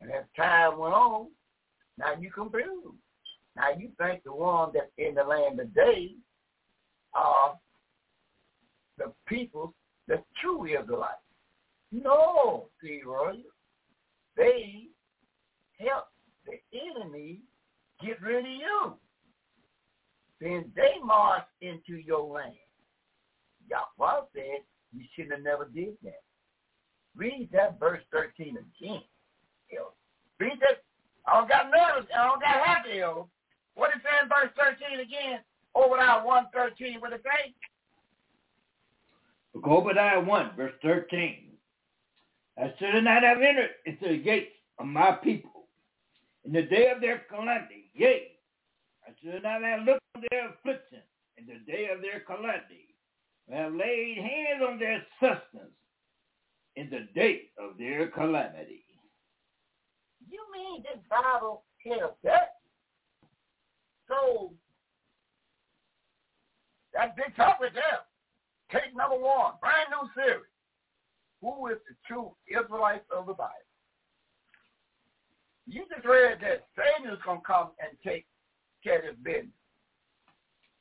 [0.00, 1.28] And as time went on,
[1.98, 2.96] now you confused.
[3.56, 6.14] Now you think the one that's in the land today
[7.14, 7.58] are
[8.98, 9.74] the people,
[10.08, 11.18] that truly live the true Israelites.
[11.92, 13.34] No, see, Roy.
[14.36, 14.86] They
[15.78, 16.06] help
[16.46, 17.40] the enemy
[18.02, 18.94] get rid of you.
[20.40, 22.54] Then they march into your land.
[23.70, 26.22] Yahweh said you should have never did that.
[27.16, 29.02] Read that verse 13 again.
[30.40, 30.82] Read that.
[31.26, 32.10] I don't got nervous.
[32.16, 33.28] I don't got happy, yo.
[33.74, 35.40] What is that in verse 13 again?
[35.74, 37.54] Obadiah 113, what it say?
[39.64, 41.36] Obadiah 1, verse 13.
[42.58, 45.68] I should not have entered into the gates of my people
[46.44, 47.81] in the day of their calamity.
[47.94, 48.28] Yea,
[49.06, 51.02] I should not have looked on their affliction
[51.36, 52.94] in the day of their calamity.
[53.52, 55.74] I have laid hands on their sustenance
[56.76, 58.84] in the day of their calamity.
[60.30, 62.54] You mean this Bible tells that?
[64.08, 64.52] So
[66.94, 68.00] that's big topic there.
[68.70, 70.44] Take number one, brand new series.
[71.42, 73.52] Who is the true Israelites of the Bible?
[75.66, 78.26] You just read that Satan's gonna come and take
[78.82, 79.54] care of his business.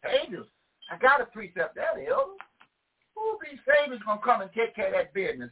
[0.03, 0.47] Angels,
[0.91, 2.33] I got a precept that elder.
[3.15, 5.51] Who these Satan's gonna come and take care of that business?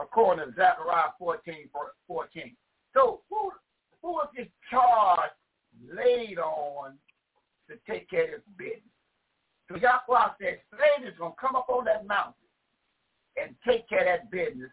[0.00, 1.68] According to Zechariah 14,
[2.06, 2.56] 14.
[2.94, 3.52] So who
[4.02, 5.30] who is this charge
[5.92, 6.98] laid on
[7.68, 8.82] to take care of this business?
[9.68, 12.34] So Yahweh said, Satan is going to come up on that mountain
[13.36, 14.70] and take care of that business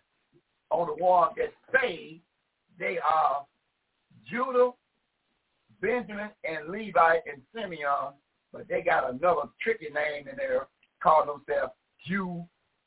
[0.70, 2.22] on the one that say
[2.80, 3.46] they are
[4.30, 4.72] Judah,
[5.82, 8.14] Benjamin, and Levi, and Simeon,
[8.52, 10.68] but they got another tricky name in there,
[11.02, 11.74] calling themselves
[12.08, 12.46] Jew,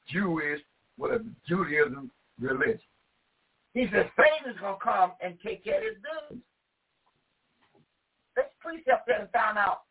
[0.08, 0.60] Jewish,
[0.96, 2.10] with a Judaism
[2.40, 2.80] religion.
[3.74, 6.42] He says Satan is going to come and take care of his business.
[8.36, 9.82] Let's precept that and find out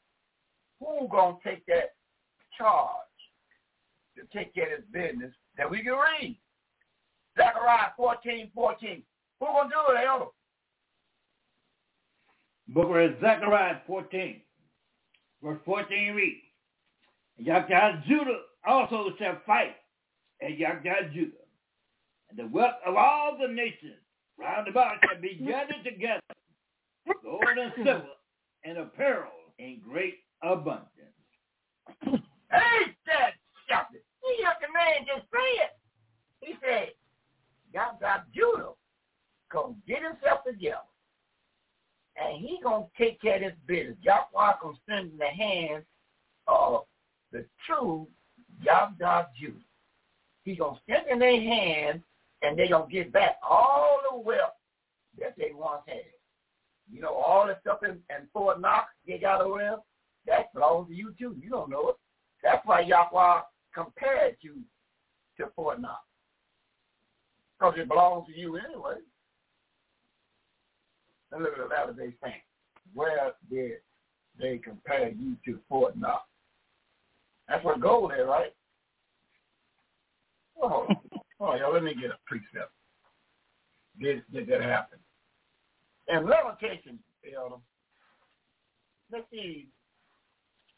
[0.79, 1.93] who's going to take that
[2.57, 2.91] charge
[4.15, 6.37] to take care of his business that we can read.
[7.37, 9.03] Zechariah 14, 14.
[9.39, 10.25] Who going to do it, Elder?
[12.69, 14.41] Book of Zechariah 14,
[15.41, 16.41] verse 14 reads,
[17.37, 19.75] Yahweh Judah also shall fight
[20.41, 21.37] at Yahweh Judah,
[22.29, 24.01] and the wealth of all the nations
[24.37, 26.21] round about shall be gathered together,
[27.23, 28.03] gold and silver
[28.65, 30.87] and apparel in great abundance.
[32.49, 33.33] Hey, that
[33.67, 33.99] something.
[34.23, 35.71] Heard the man just say it.
[36.39, 36.91] He said,
[37.73, 37.99] got
[38.33, 38.71] Judah
[39.51, 40.87] gonna get himself together.
[42.17, 43.97] And he gonna take care of this business.
[44.01, 45.85] Yahweh gonna send in the hands
[46.47, 46.83] of
[47.31, 48.07] the true
[48.61, 49.53] Yahweh Judah.
[50.43, 52.01] He gonna send in their hands
[52.41, 54.53] and they gonna get back all the wealth
[55.19, 56.01] that they once had.
[56.91, 59.77] You know, all the stuff in, in Fort Knox they got there,
[60.25, 61.35] that belongs to you too.
[61.41, 61.95] You don't know it.
[62.43, 63.41] That's why Yahweh
[63.73, 64.57] compared you
[65.37, 66.01] to Fort Knox.
[67.59, 68.95] Because it belongs to you anyway.
[71.31, 72.45] Now look at the Latter Day Saints.
[72.93, 73.73] Where did
[74.39, 76.23] they compare you to Fort Knox?
[77.47, 78.53] That's where gold is, right?
[80.61, 80.87] Oh.
[81.39, 82.71] Oh, yeah, let me get a precept.
[84.01, 84.99] Did, did that happen?
[86.07, 86.27] And
[87.35, 87.55] Elder,
[89.11, 89.67] let's see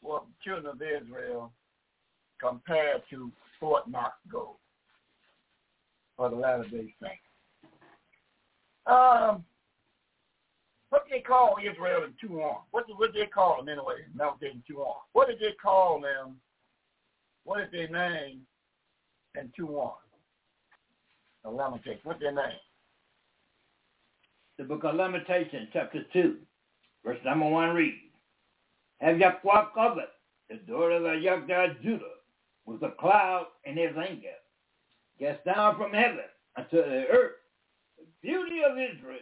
[0.02, 1.52] what children of Israel
[2.40, 4.56] compared to Fort Knox gold
[6.16, 7.22] for the Latter Day Saints.
[8.86, 9.44] Um,
[10.90, 12.62] what did they call Israel in two on?
[12.72, 14.04] What did, what did they call them anyway?
[14.14, 14.96] Now they two on.
[15.12, 16.36] What did they call them?
[17.44, 18.40] What did they name
[19.36, 19.94] in two on?
[21.44, 22.04] The Lamentations.
[22.04, 22.58] What did they name?
[24.58, 26.36] The book of Lamentations, chapter 2,
[27.02, 27.96] verse number 1 reads,
[29.00, 30.04] Have Yahweh covered
[30.50, 32.04] the daughter of Yahweh Judah
[32.66, 34.36] with a cloud in his anger,
[35.18, 37.36] cast down from heaven unto the earth
[37.96, 39.18] the beauty of Israel.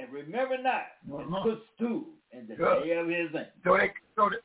[0.00, 2.84] And remember not and put stew in the Good.
[2.84, 3.46] day of his name.
[3.64, 4.36] So they so the,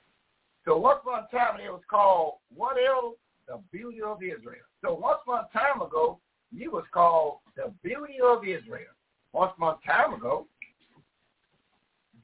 [0.66, 3.16] so once upon a time it was called what else?
[3.48, 4.66] The beauty of Israel.
[4.84, 6.20] So once upon a time ago,
[6.52, 8.92] you was called the beauty of Israel.
[9.34, 10.48] Once upon a time ago,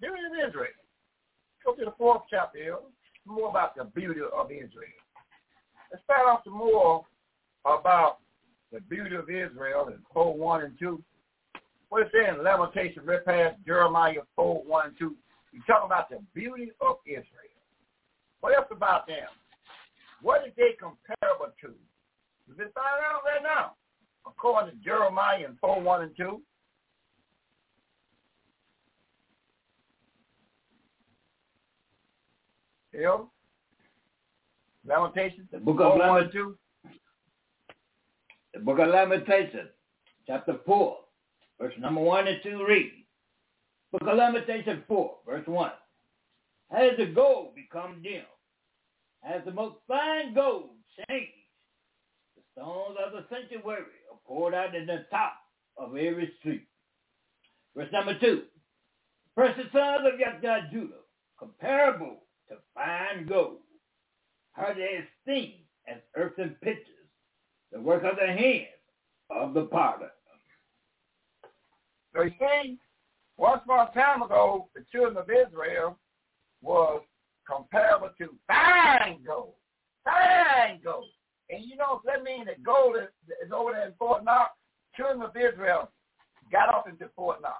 [0.02, 0.68] beauty of Israel.
[1.64, 2.78] Go to the fourth chapter here.
[3.26, 4.98] More about the beauty of Israel.
[5.91, 7.06] Let's start off some more
[7.66, 8.18] about
[8.72, 11.03] the beauty of Israel in 4, 1 and 2.
[11.91, 15.13] What it says in Lamentation, read past Jeremiah 4, 1 and 2.
[15.51, 17.26] You talk about the beauty of Israel.
[18.39, 19.27] What else about them?
[20.22, 21.73] What is they comparable to?
[22.47, 23.73] You can find out right now.
[24.26, 26.41] According to Jeremiah in 4, 1 and 2.
[32.93, 33.18] Yeah.
[34.88, 35.49] Lamentations.
[35.51, 36.57] The book of 4, 1 Lament- and 2.
[38.53, 39.68] The book of Lamentation,
[40.26, 40.97] chapter 4,
[41.62, 42.92] verse number 1 and 2 read.
[43.94, 45.72] Of Lamentation 4, verse 1.
[46.72, 48.24] Has the gold become dim?
[49.22, 50.72] Has the most fine gold
[51.08, 51.32] changed?
[52.36, 53.82] The stones of the sanctuary
[54.12, 55.34] are poured out in the top
[55.78, 56.68] of every street.
[57.76, 58.42] Verse number 2.
[59.36, 61.04] Precious sons of Yahweh Judah,
[61.38, 62.18] comparable
[62.50, 63.60] to fine gold,
[64.58, 66.86] are they esteemed as earthen pitchers,
[67.72, 68.68] the work of the hands
[69.30, 70.12] of the potter.
[72.14, 72.78] So you see,
[73.38, 75.98] once upon a time ago, the children of Israel
[76.62, 77.02] was
[77.48, 79.54] comparable to fine gold.
[80.04, 81.10] Fine gold.
[81.50, 83.10] And you know, that means that gold is,
[83.46, 84.52] is over there in Fort Knox.
[84.96, 85.92] Children of Israel
[86.52, 87.60] got off into Fort Knox.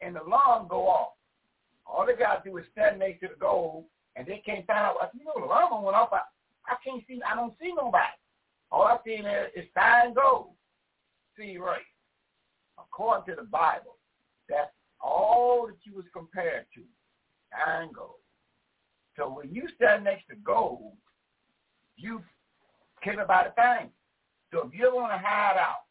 [0.00, 1.12] And the alarm go off.
[1.86, 3.84] All they got to do is stand next to the gold,
[4.16, 4.96] and they can't find out.
[5.00, 6.12] I said, you know, the alarm went off.
[6.12, 6.20] I,
[6.66, 8.04] I can't see, I don't see nobody.
[8.70, 10.50] All I see there is fine gold.
[11.36, 11.82] See, right.
[12.78, 13.96] According to the Bible,
[14.48, 14.70] that's
[15.00, 16.82] all that you was compared to,
[17.52, 18.20] fine gold.
[19.16, 20.92] So when you stand next to gold,
[21.96, 22.22] you
[23.02, 23.90] care about a thing.
[24.52, 25.84] So if you want to hide out,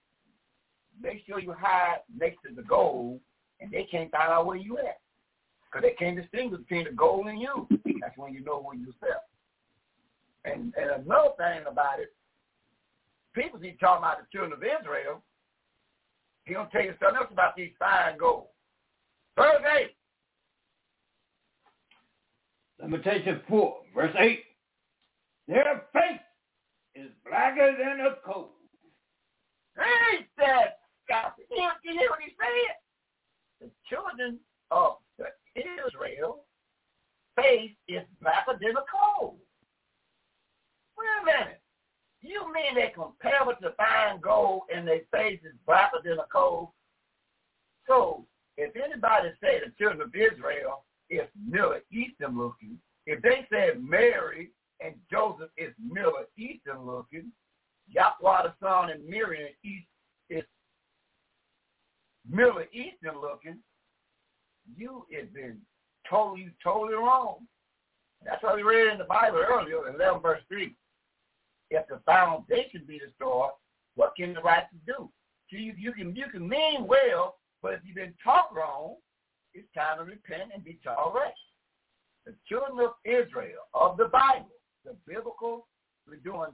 [1.01, 3.19] make sure you hide next to the gold,
[3.59, 4.99] and they can't find out where you at.
[5.65, 7.67] Because they can't distinguish between the gold and you.
[8.01, 9.21] That's when you know where you sell.
[10.45, 12.13] And, and another thing about it,
[13.33, 15.23] people keep talking about the children of Israel.
[16.45, 18.47] He gonna tell you something else about these fine gold.
[19.37, 19.95] Verse eight.
[22.83, 24.43] Lamentation 4, verse 8.
[25.47, 26.19] Their face
[26.95, 28.51] is blacker than a coal.
[29.79, 31.31] Ain't that God?
[31.49, 32.75] You hear, what he said?
[33.61, 34.37] The children
[34.69, 36.43] of the Israel
[37.37, 39.37] face is blacker than a coal.
[40.97, 41.62] Wait a minute.
[42.23, 46.73] You mean they comparable to fine gold and their face is blacker than a coal?
[47.85, 48.25] So
[48.55, 54.51] if anybody say the children of Israel is Middle Eastern looking, if they said Mary
[54.79, 57.29] and Joseph is Middle Eastern looking,
[57.89, 59.87] Yahweh the Son and Miriam East
[60.29, 60.43] is
[62.29, 63.57] Middle Eastern looking,
[64.77, 65.57] you has been
[66.09, 67.39] totally, totally wrong.
[68.23, 70.73] That's what we read in the Bible earlier in 11 verse 3.
[71.73, 73.49] If the foundation be destroyed,
[73.95, 75.09] what can the righteous do?
[75.49, 78.95] So you, you can you can mean well, but if you've been taught wrong,
[79.53, 81.33] it's time to repent and be taught right.
[82.25, 84.49] The children of Israel, of the Bible,
[84.85, 85.67] the biblical,
[86.07, 86.51] we're doing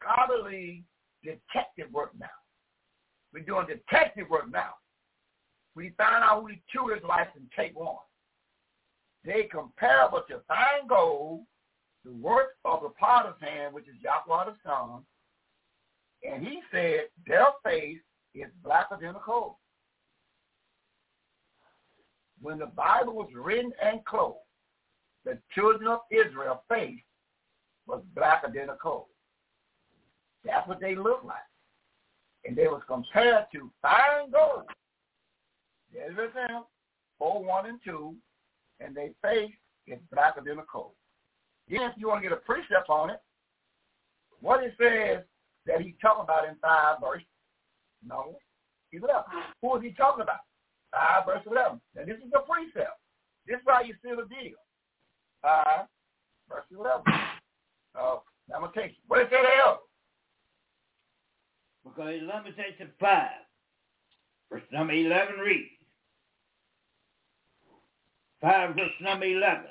[0.00, 0.84] scholarly
[1.22, 2.26] detective work now.
[3.32, 4.74] We're doing detective work now.
[5.74, 7.96] We found out who the two Israelites in take one.
[9.24, 11.42] They comparable to fine gold,
[12.04, 15.02] the work of the potter's hand, which is Yahweh the Son.
[16.28, 17.98] And he said their face
[18.34, 19.58] is blacker than a coal.
[22.40, 24.38] When the Bible was written and closed,
[25.24, 27.00] the children of Israel face
[27.86, 29.08] was blacker than a coal.
[30.44, 31.36] That's what they looked like.
[32.44, 34.64] And they was compared to fine gold.
[35.92, 36.66] There's now,
[37.18, 38.14] 4, 1 and 2,
[38.80, 39.52] and they face
[39.86, 40.94] is blacker than a coal.
[41.72, 43.20] Then if you want to get a precept on it,
[44.40, 45.24] what it says
[45.64, 47.22] that he's talking about in 5 verse,
[48.06, 48.36] no,
[48.92, 49.08] 11.
[49.62, 50.44] Who is he talking about?
[50.92, 51.80] 5 verse 11.
[51.96, 53.00] Now this is the precept.
[53.46, 54.60] This is how you seal the deal.
[55.40, 55.88] 5
[56.50, 57.00] verse 11.
[57.96, 58.22] Oh,
[58.54, 59.02] I'm going to take you.
[59.08, 59.80] What is that else?
[61.84, 63.28] Because in Lamentation 5,
[64.50, 65.70] verse number 11 reads,
[68.42, 69.64] 5 verse number 11.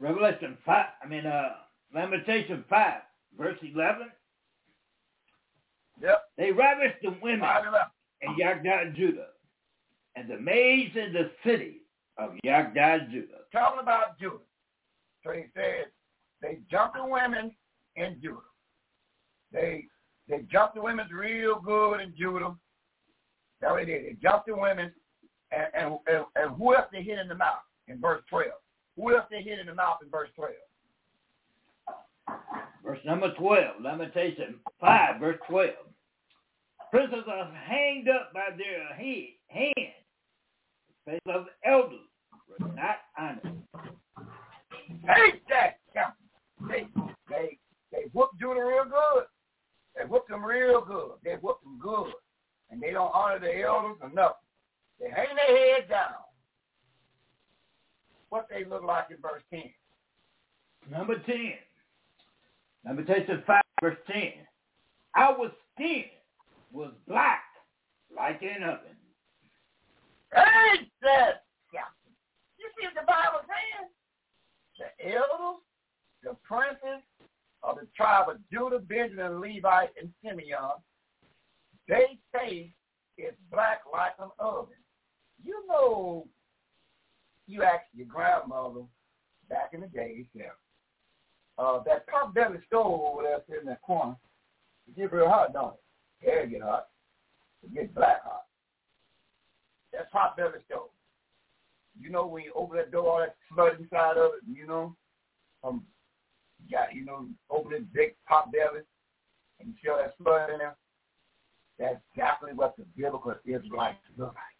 [0.00, 1.50] Revelation 5, I mean, uh,
[1.94, 2.94] Lamentation 5,
[3.36, 4.08] verse 11.
[6.00, 6.22] Yep.
[6.36, 7.48] They ravished the women
[8.20, 9.28] in Yagdad, Judah,
[10.14, 11.82] and the maids in the city
[12.16, 13.40] of Yagdad, Judah.
[13.52, 14.38] Talking about Judah.
[15.24, 15.86] So he says,
[16.40, 17.50] they jumped the women
[17.96, 18.36] in Judah.
[19.52, 19.86] They
[20.28, 22.54] they jumped the women real good in Judah.
[23.60, 24.04] That what they did.
[24.04, 24.92] They jumped the women
[25.50, 28.46] and, and, and, and who else they hit in the mouth in verse 12?
[28.98, 30.50] Who else they hit in the mouth in verse 12?
[32.84, 35.70] Verse number 12, Lamentation 5, verse 12.
[36.90, 39.94] Princes are hanged up by their head, hands.
[41.06, 42.00] The face of elders
[42.48, 43.62] were not honored.
[45.06, 45.78] Hey, that.
[46.68, 46.88] They
[47.28, 47.58] they
[47.92, 49.24] they whooped Judah real good.
[49.96, 51.12] They whooped them real good.
[51.22, 52.12] They whooped them good,
[52.70, 54.34] and they don't honor the elders or nothing.
[55.00, 56.27] They hang their head down.
[58.30, 59.70] What they look like in verse ten.
[60.90, 61.52] Number 10,
[62.86, 64.32] Lamentation 5, verse 10.
[65.16, 66.04] Our skin
[66.72, 67.44] was black
[68.14, 68.96] like an oven.
[70.32, 71.88] Hey, that yeah.
[72.58, 73.90] You see what the Bible saying?
[74.78, 75.62] The elders,
[76.22, 77.02] the princes
[77.62, 80.80] of the tribe of Judah, Benjamin, Levi, and Simeon,
[81.88, 82.70] they face
[83.16, 84.74] is black like an oven.
[85.42, 86.26] You know,
[87.48, 88.82] you asked your grandmother
[89.48, 90.46] back in the day, yeah,
[91.58, 94.16] uh, that pot belly stove over there sitting in that corner,
[94.86, 95.80] it get real hot, don't it?
[96.26, 96.88] Yeah, get hot.
[97.64, 98.44] It get black hot.
[99.92, 100.90] That's pot belly stove.
[102.00, 104.94] You know when you open that door, all that flood inside of it, you know,
[105.64, 105.82] um,
[106.70, 108.82] got, you know, open this big pot belly
[109.58, 110.76] and you see all that flood in there.
[111.78, 114.57] That's exactly what the biblical Israelites look like.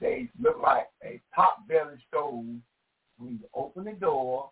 [0.00, 2.44] They look like a pot belly stove
[3.18, 4.50] when you open the door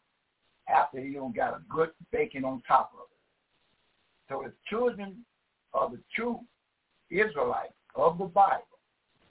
[0.68, 4.28] after you don't got a good bacon on top of it.
[4.28, 5.24] So the children
[5.72, 6.40] of the true
[7.10, 8.64] Israelites of the Bible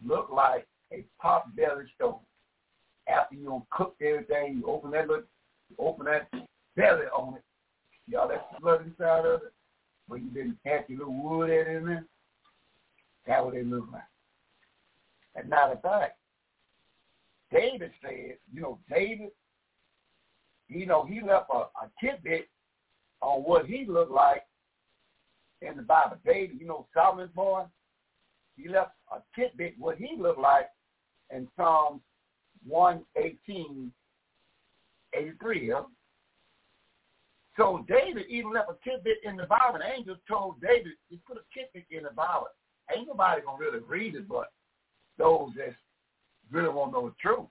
[0.06, 2.20] look like a pot belly stove.
[3.08, 5.28] After you don't cook everything, you open that look,
[5.70, 6.30] you open that
[6.76, 7.44] belly on it,
[8.08, 9.54] see all that blood inside of it,
[10.08, 12.06] but you didn't have your little wood in there.
[13.28, 14.02] That's what they look like.
[15.36, 16.18] And matter of fact,
[17.52, 19.30] David said, you know, David,
[20.68, 22.50] you know, he left a, a tidbit
[23.22, 24.44] on what he looked like
[25.62, 26.18] in the Bible.
[26.26, 27.64] David, you know, Solomon's boy,
[28.58, 30.68] he left a tidbit what he looked like
[31.34, 32.02] in Psalms
[32.66, 33.92] 118,
[35.14, 35.70] 83.
[35.70, 35.82] Yeah?
[37.58, 39.80] So David even left a tidbit in the Bible.
[39.80, 42.48] The angels told David, you put a tidbit in the Bible.
[42.96, 44.52] Ain't nobody going to really read it, but
[45.18, 45.76] those that
[46.52, 47.48] really want to know the truth.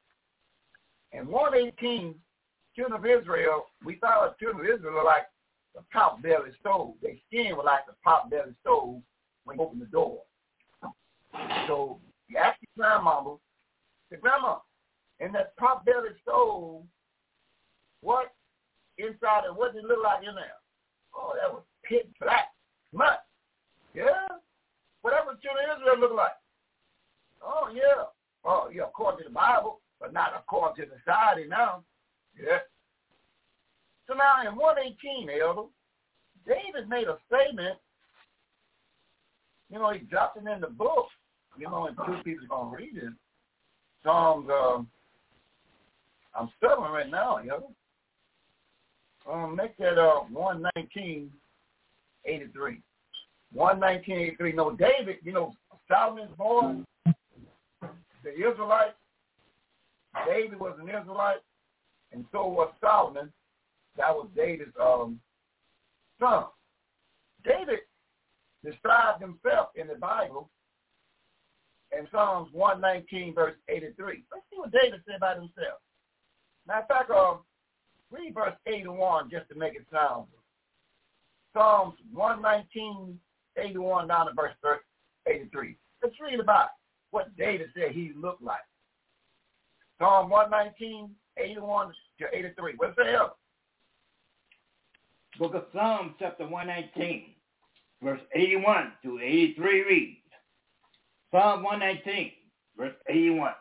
[1.12, 2.14] And 118,
[2.74, 5.26] children of Israel, we thought children of Israel were like
[5.74, 6.94] the pot belly stove.
[7.02, 9.00] Their skin was like the pot belly stove
[9.44, 10.20] when you open the door.
[11.66, 13.36] So you ask your grandmama,
[14.10, 14.58] say, Grandma,
[15.20, 16.82] in that pot belly stove,
[18.00, 18.32] what
[18.98, 20.58] inside of what did it look like in there?
[21.14, 22.48] Oh, that was pitch black
[22.92, 23.18] mud.
[23.94, 24.28] Yeah.
[25.02, 26.36] Whatever children of Israel look like.
[27.44, 28.04] Oh yeah.
[28.44, 31.82] Oh yeah, according to the Bible, but not according to society now.
[32.38, 32.58] Yeah.
[34.06, 35.68] So now in 118, Elder,
[36.46, 37.78] David made a statement.
[39.70, 41.06] You know, he dropped it in the book.
[41.58, 43.12] You know, and two people are gonna read it.
[44.02, 44.48] Psalms.
[44.50, 44.88] Um,
[46.34, 47.66] I'm studying right now, Elder.
[49.30, 51.30] Um, make that uh 119,
[52.26, 52.80] 83.
[53.52, 54.52] 119, 83.
[54.52, 55.16] No, David.
[55.22, 55.54] You know,
[55.88, 56.84] Solomon's born
[58.24, 58.96] the Israelites.
[60.26, 61.42] David was an Israelite,
[62.12, 63.32] and so was Solomon.
[63.96, 65.20] That was David's um,
[66.18, 66.44] son.
[67.44, 67.80] David
[68.64, 70.50] described himself in the Bible
[71.96, 74.24] in Psalms 119, verse 83.
[74.32, 75.78] Let's see what David said about himself.
[76.66, 77.34] Matter of fact, uh,
[78.10, 80.26] read verse 81 just to make it sound.
[81.52, 83.18] Psalms 119,
[83.56, 84.54] 81 down to verse
[85.26, 85.76] 83.
[86.02, 86.68] Let's read about
[87.14, 88.58] what David said he looked like.
[90.00, 92.72] Psalm 119, 81 to 83.
[92.76, 93.36] What's the hell?
[95.38, 97.26] Book of Psalms, chapter 119,
[98.02, 100.16] verse 81 to 83 reads.
[101.30, 102.32] Psalm 119,
[102.76, 103.52] verse 81.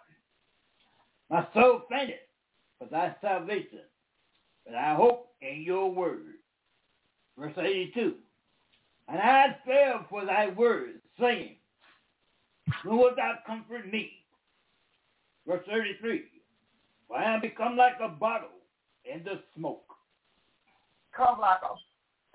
[1.30, 2.16] My soul fainted
[2.80, 3.82] for thy salvation,
[4.66, 6.34] but I hope in your word.
[7.38, 8.16] Verse 82.
[9.10, 11.58] And I fell for thy word, saying,
[12.84, 14.12] When wilt thou comfort me?
[15.48, 16.24] Verse 33.
[17.08, 18.50] For I am become like a bottle
[19.06, 19.86] in the smoke.
[21.16, 21.76] Come like a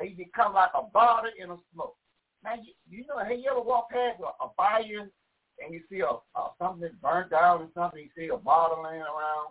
[0.05, 1.96] he become like a bottle in a smoke.
[2.44, 5.10] Now you, you know, hey, you ever walk past a, a fire
[5.59, 6.06] and you see a,
[6.38, 9.50] a something burnt out or something, you see a bottle laying around,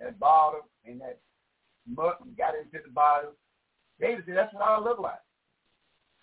[0.00, 1.18] that bottle and that
[1.88, 3.32] muck got into the bottle.
[4.00, 5.22] David said, that's what I look like.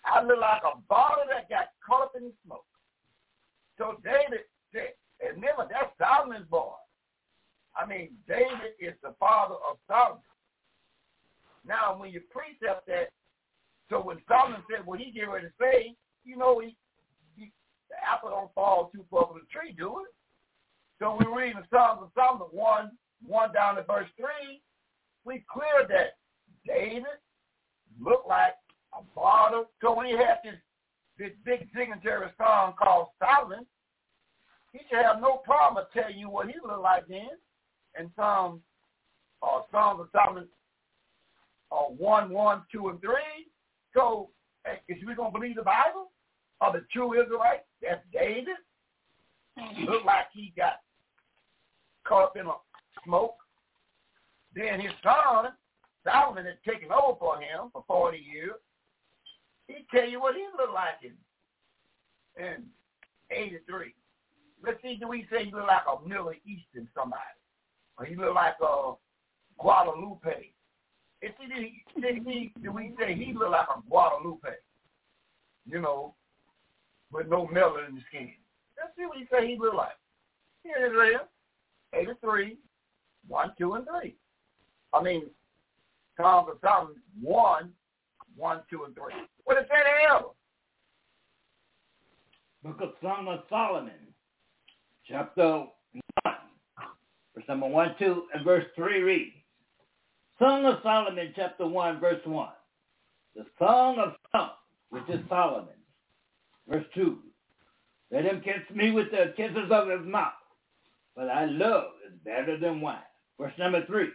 [0.04, 2.64] I look like a bottle that got caught up in the smoke.
[3.78, 4.40] So David
[5.22, 6.74] and remember, that's Solomon's boy.
[7.76, 10.22] I mean, David is the father of Solomon.
[11.66, 13.08] Now, when you precept that,
[13.88, 15.94] so when Solomon said what he get ready to say,
[16.24, 16.76] you know, he,
[17.36, 17.52] he
[17.88, 20.12] the apple don't fall too far from the tree, do it?
[20.98, 22.90] So we read the Psalms of Solomon 1,
[23.26, 24.60] 1 down to verse 3,
[25.24, 26.18] we clear that
[26.66, 27.18] David
[28.00, 28.54] looked like
[28.92, 29.66] a bottle.
[29.80, 30.54] So when he had this,
[31.18, 33.66] this big dignitary song called Solomon,
[34.72, 37.28] he should have no problem to tell you what he looked like then.
[37.94, 38.60] And Psalm,
[39.42, 40.48] uh, Psalms of Solomon
[41.70, 43.10] uh, 1, 1, 2, and 3.
[43.94, 44.30] So
[44.88, 46.10] is we going to believe the Bible?
[46.60, 47.64] Or the true Israelite?
[47.82, 48.56] That's David.
[49.86, 50.80] Looked like he got
[52.06, 52.52] caught up in a
[53.04, 53.36] smoke.
[54.54, 55.52] Then his son,
[56.04, 58.52] Solomon, had taken over for him for 40 years.
[59.72, 61.14] He tell you what he looked like in,
[62.42, 62.64] in
[63.30, 63.94] 83.
[64.64, 67.22] Let's see, do we say he look like a Middle Eastern somebody?
[67.98, 68.92] Or he look like a
[69.58, 70.52] Guadalupe?
[71.20, 74.48] If he, did he, do we say he look like a Guadalupe?
[75.66, 76.14] You know,
[77.12, 78.32] with no melanin in the skin.
[78.76, 79.96] Let's see what he say he look like.
[80.64, 81.26] Here it is right
[81.94, 82.56] 83,
[83.28, 84.14] 1, 2, and 3.
[84.92, 85.22] I mean,
[86.16, 87.70] Psalms of Solomon 1,
[88.36, 89.04] 1, 2, and 3.
[89.44, 90.34] What is that else?
[92.62, 93.92] Book of Song of Solomon,
[95.08, 95.64] chapter
[96.22, 96.34] 1,
[97.34, 99.36] verse number 1, 2, and verse 3 reads,
[100.38, 102.48] Song of Solomon, chapter 1, verse 1.
[103.34, 104.54] The Song of Solomon,
[104.90, 105.76] which is Solomon's.
[106.68, 107.18] Verse 2.
[108.12, 110.32] Let him kiss me with the kisses of his mouth,
[111.16, 112.98] but I love is better than wine.
[113.40, 114.08] Verse number 3.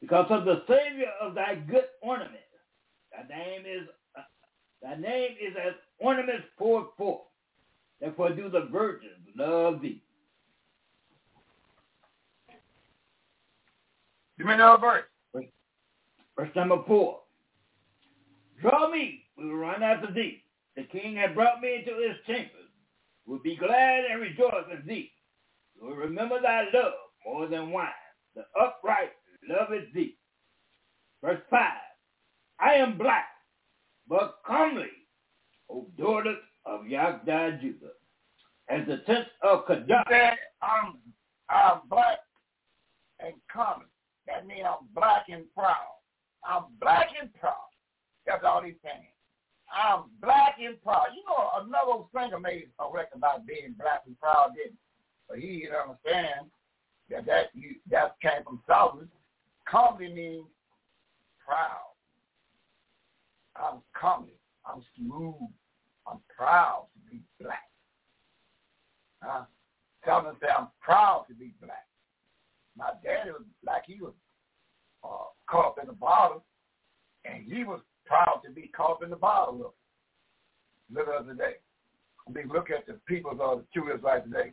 [0.00, 2.43] Because of the Savior of thy good ornament,
[3.16, 4.22] thy name is uh,
[4.82, 7.22] thy name is as ornaments poured forth.
[8.00, 10.02] Therefore do the virgins love thee.
[14.36, 15.04] Give me another verse.
[15.32, 15.44] Verse,
[16.36, 17.20] verse number four.
[18.60, 20.42] Draw me, we will run after thee.
[20.76, 22.50] The king had brought me into his chambers.
[23.26, 25.10] Will be glad and rejoice in thee.
[25.80, 26.92] We will remember thy love
[27.24, 27.88] more than wine.
[28.34, 29.12] The upright
[29.48, 30.16] loveth thee.
[31.22, 31.60] Verse 5.
[32.60, 33.26] I am black,
[34.08, 34.90] but comely,
[35.70, 37.92] O daughters of Yagda Judah.
[38.68, 40.04] As the tents of Kedar.
[40.08, 40.96] said, I'm,
[41.50, 42.18] I'm black
[43.20, 43.86] and common.
[44.26, 46.00] That means I'm black and proud.
[46.46, 47.68] I'm black and proud.
[48.26, 49.08] That's all he's saying.
[49.70, 51.08] I'm black and proud.
[51.14, 54.78] You know, another singer made a record about being black and proud, didn't
[55.28, 56.46] But he didn't understand
[57.10, 59.08] that that, you, that came from Solomon.
[59.68, 60.46] Comely means
[61.46, 61.93] proud.
[63.56, 64.38] I'm comely.
[64.66, 65.50] I'm smooth.
[66.06, 67.68] I'm proud to be black.
[69.26, 69.44] Uh,
[70.04, 71.86] Solomon said, I'm proud to be black.
[72.76, 73.84] My daddy was black.
[73.86, 74.12] He was
[75.02, 76.44] uh, caught up in the bottle,
[77.24, 80.94] and he was proud to be caught up in the bottle it.
[80.94, 81.54] Look at today.
[82.26, 84.52] I mean, look at the people of the true Israelites today.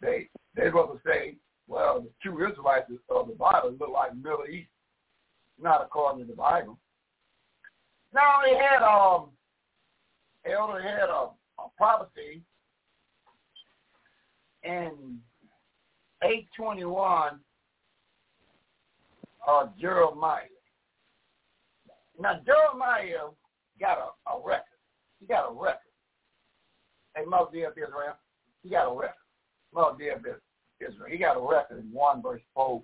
[0.00, 1.36] They they rather say,
[1.68, 4.68] well, the true Israelites of the Bible look like Middle East,
[5.60, 6.78] not according to the Bible.
[8.14, 9.30] Now they had um,
[10.46, 12.42] Elder had a, a prophecy
[14.62, 15.18] in
[16.22, 17.40] 821
[19.46, 20.42] uh, Jeremiah.
[22.20, 23.30] Now Jeremiah
[23.80, 24.64] got a, a record.
[25.18, 25.80] He got a record.
[27.16, 28.16] Hey, Mother dear Israel,
[28.62, 29.14] he got a record.
[29.74, 30.40] Mother dear
[30.80, 32.80] Israel, he got a record in 1 verse 4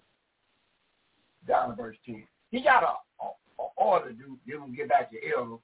[1.47, 2.25] down to verse 10.
[2.51, 3.31] He got a, a,
[3.61, 5.57] a order to give him get back to Elder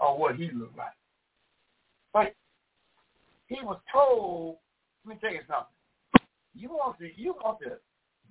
[0.00, 0.96] on what he looked like.
[2.12, 2.34] But
[3.46, 4.56] he was told,
[5.04, 6.26] let me tell you something.
[6.54, 7.76] You want to you want to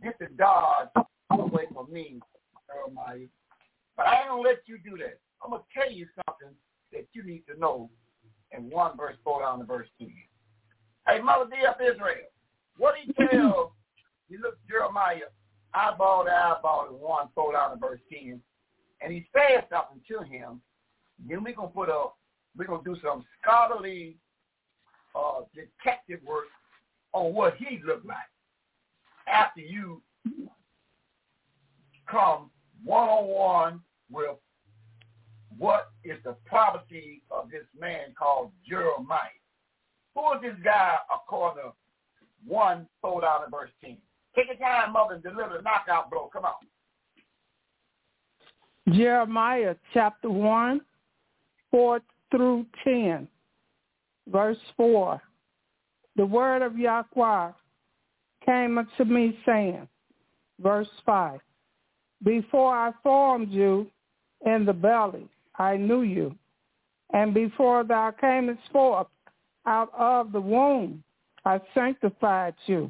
[0.03, 0.90] get the dog
[1.32, 2.19] away from me,
[2.68, 3.28] Jeremiah.
[3.95, 5.19] But I ain't gonna let you do that.
[5.44, 6.56] I'm gonna tell you something
[6.94, 7.90] that you need to know
[8.52, 10.07] in one verse four down to verse two.
[11.07, 12.28] Hey, Mother dear of Israel,
[12.78, 13.74] what he tell
[14.30, 15.30] you look Jeremiah
[15.74, 18.41] eyeball to eyeball in one four down to verse ten,
[19.02, 20.61] and he says something to him.
[21.28, 22.18] Then we're gonna put up
[22.57, 24.18] we're gonna do some scholarly
[25.15, 26.45] uh, detective work
[27.14, 28.18] on what he looked like
[29.28, 30.02] after you
[32.10, 32.49] come
[32.84, 34.38] one on one with
[35.57, 39.19] what is the prophecy of this man called Jeremiah.
[40.15, 41.72] Who is this guy according to
[42.45, 43.98] 1 fold out in verse 10?
[44.36, 46.30] Take your time, mother, and deliver the knockout blow.
[46.32, 46.53] Come on.
[48.93, 50.80] Jeremiah chapter 1,
[51.72, 52.01] 4
[52.31, 53.27] through 10,
[54.31, 55.22] verse 4.
[56.15, 57.51] The word of Yahweh
[58.45, 59.88] came unto me saying,
[60.61, 61.39] verse 5,
[62.23, 63.88] Before I formed you
[64.45, 65.27] in the belly,
[65.57, 66.34] I knew you.
[67.14, 69.07] And before thou camest forth
[69.65, 71.03] out of the womb,
[71.43, 72.89] I sanctified you.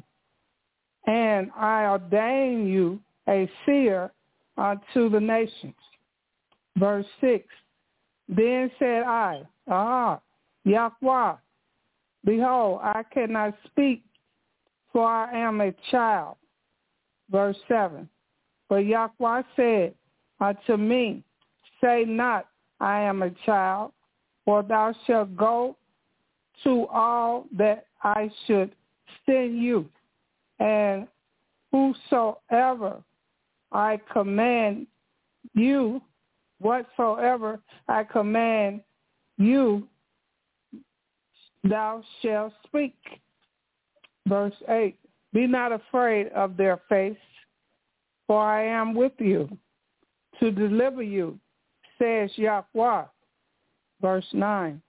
[1.06, 4.12] And I ordained you a seer
[4.56, 5.74] unto the nations.
[6.76, 7.44] Verse 6,
[8.28, 10.20] Then said I, Ah,
[10.64, 11.34] Yahweh,
[12.24, 14.02] behold, I cannot speak,
[14.92, 16.36] for I am a child.
[17.30, 18.08] Verse 7,
[18.68, 19.94] But Yahweh said
[20.40, 21.22] unto me,
[21.80, 22.46] Say not,
[22.80, 23.92] I am a child,
[24.44, 25.76] for thou shalt go
[26.64, 28.74] to all that I should
[29.26, 29.88] send you,
[30.58, 31.06] and
[31.70, 33.02] whosoever
[33.70, 34.86] I command
[35.54, 36.00] you,
[36.60, 38.80] whatsoever I command
[39.36, 39.86] you,
[41.64, 42.96] thou shalt speak.
[44.26, 44.98] Verse 8,
[45.32, 47.16] Be not afraid of their face,
[48.26, 49.48] for I am with you
[50.40, 51.38] to deliver you
[51.98, 53.04] says Yahweh.
[54.00, 54.80] Verse 9.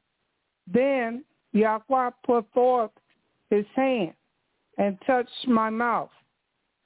[0.72, 1.24] Then
[1.54, 2.92] Yahweh put forth
[3.50, 4.14] his hand
[4.78, 6.12] and touched my mouth.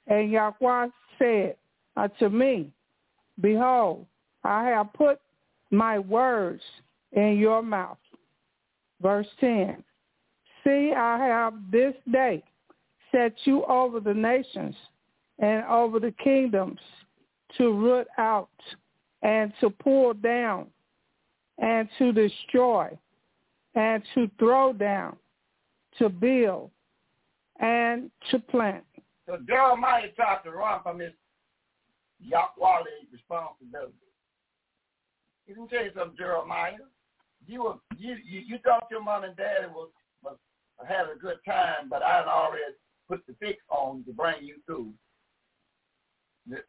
[0.06, 0.88] And Yahweh
[1.18, 1.56] said
[1.96, 2.70] unto me,
[3.40, 4.06] Behold,
[4.44, 5.20] I have put
[5.70, 6.62] my words
[7.12, 7.98] in your mouth.
[9.00, 9.82] Verse 10.
[10.62, 12.42] See, I have this day
[13.12, 14.74] set you over the nations
[15.38, 16.80] and over the kingdoms
[17.58, 18.48] to root out
[19.22, 20.66] and to pull down
[21.58, 22.96] and to destroy
[23.74, 25.16] and to throw down,
[25.98, 26.70] to build
[27.60, 28.84] and to plant.
[29.26, 31.12] So Jeremiah tried to run from his
[32.20, 33.94] Yahweh responsibility.
[35.48, 36.72] Let me tell you something, Jeremiah.
[37.46, 39.90] You were you you, you thought your mom and dad was
[40.22, 40.36] was
[40.88, 42.62] having a good time, but I had already
[43.08, 44.92] put the fix on to bring you through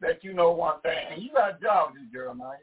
[0.00, 2.56] that you know one thing, and you got a job to do, Jeremiah.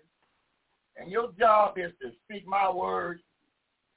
[0.98, 3.22] And your job is to speak my words,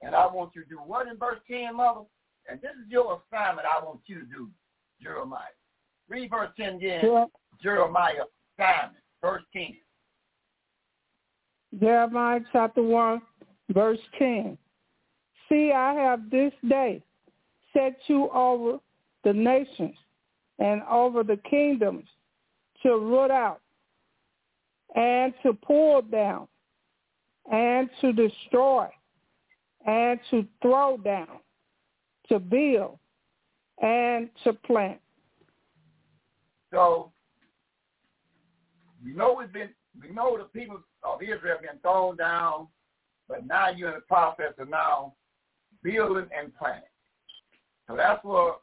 [0.02, 2.02] and I want you to do what in verse 10, mother?
[2.48, 4.50] And this is your assignment I want you to do,
[5.02, 5.42] Jeremiah.
[6.08, 7.24] Read verse 10 again, yeah.
[7.62, 8.24] Jeremiah
[8.58, 9.76] assignment, verse 10.
[11.80, 13.20] Jeremiah chapter 1,
[13.70, 14.56] verse 10.
[15.48, 17.02] See, I have this day
[17.72, 18.78] set you over
[19.24, 19.96] the nations
[20.58, 22.04] and over the kingdoms
[22.82, 23.60] to root out
[24.94, 26.48] and to pull down
[27.52, 28.88] and to destroy
[29.86, 31.38] and to throw down,
[32.28, 32.98] to build
[33.82, 35.00] and to plant.
[36.72, 37.12] So
[39.04, 42.68] you know it's been we know the people of Israel have been thrown down,
[43.28, 45.14] but now you're in the process of now
[45.82, 46.82] building and planting.
[47.88, 48.60] So that's what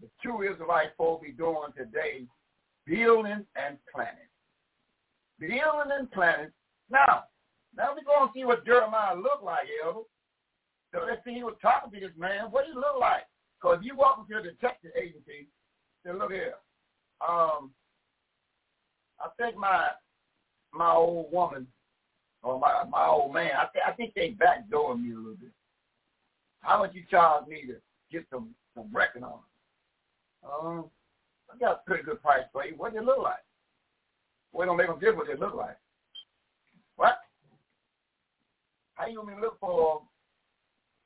[0.00, 2.26] the true Israelite folk be doing today
[2.86, 4.30] building and planning.
[5.40, 6.50] Building and planning.
[6.90, 7.24] Now,
[7.76, 10.00] now we're going to see what Jeremiah looked like, Elder.
[10.94, 12.46] So let's see he was talking to this man.
[12.50, 13.26] What he look like?
[13.60, 15.48] Because you walk into a detective agency,
[16.04, 16.54] say, look here,
[17.26, 17.70] um,
[19.20, 19.88] I think my
[20.76, 21.66] my old woman
[22.42, 25.50] or my my old man, I, th- I think they backdoored me a little bit.
[26.60, 27.76] How much you charge me to
[28.10, 29.40] get some some record on?
[30.44, 30.84] Um,
[31.52, 32.74] I got a pretty good price for you.
[32.76, 33.44] What do they look like?
[34.52, 35.76] Well, don't make them difference what they look like.
[36.96, 37.18] What?
[38.94, 40.02] How you to look for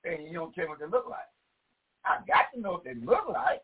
[0.04, 1.28] and you don't me what they look like?
[2.04, 3.62] I got to know what they look like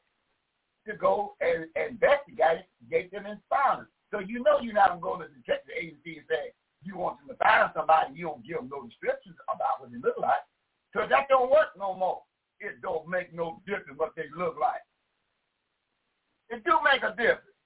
[0.86, 3.86] to go and, and investigate get them them.
[4.12, 7.18] So you know you're not going to detect the detective agency and say you want
[7.18, 10.44] them to find somebody, you don't give them no descriptions about what they look like.
[10.93, 12.23] Because that don't work no more.
[12.60, 14.81] It don't make no difference what they look like.
[16.49, 17.59] It do make a difference.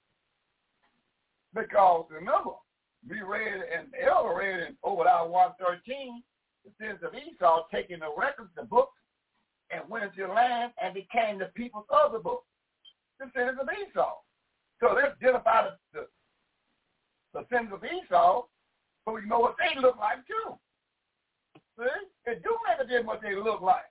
[1.54, 2.56] Because remember,
[3.08, 6.22] we read and Elder read in Obadiah 113,
[6.64, 8.96] the sins of Esau taking the records, the books,
[9.70, 12.42] and went into the land and became the people of the book.
[13.18, 14.14] The sins of Esau.
[14.80, 16.06] So let's identify the, the,
[17.34, 18.44] the sins of Esau
[19.04, 20.54] so we know what they look like too.
[21.78, 22.30] See?
[22.30, 23.88] It do a difference what they look like.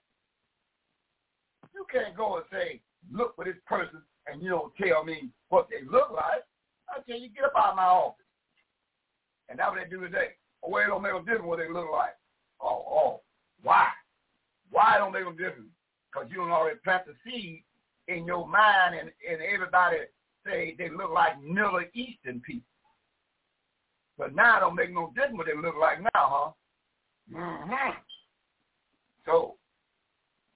[1.73, 5.67] You can't go and say, look for this person and you don't tell me what
[5.69, 6.43] they look like,
[6.89, 8.25] I tell you, get up out of my office.
[9.49, 10.37] And that's what they do today.
[10.63, 12.15] Oh, well, it don't make no difference what they look like.
[12.61, 13.21] Oh, oh,
[13.63, 13.87] why?
[14.69, 15.71] Why don't make no difference?
[16.11, 17.63] Because you don't already plant the seed
[18.07, 19.97] in your mind and, and everybody
[20.45, 22.65] say they look like Middle Eastern people.
[24.19, 26.51] But now it don't make no difference what they look like now, huh?
[27.33, 27.91] Mm-hmm.
[29.25, 29.55] So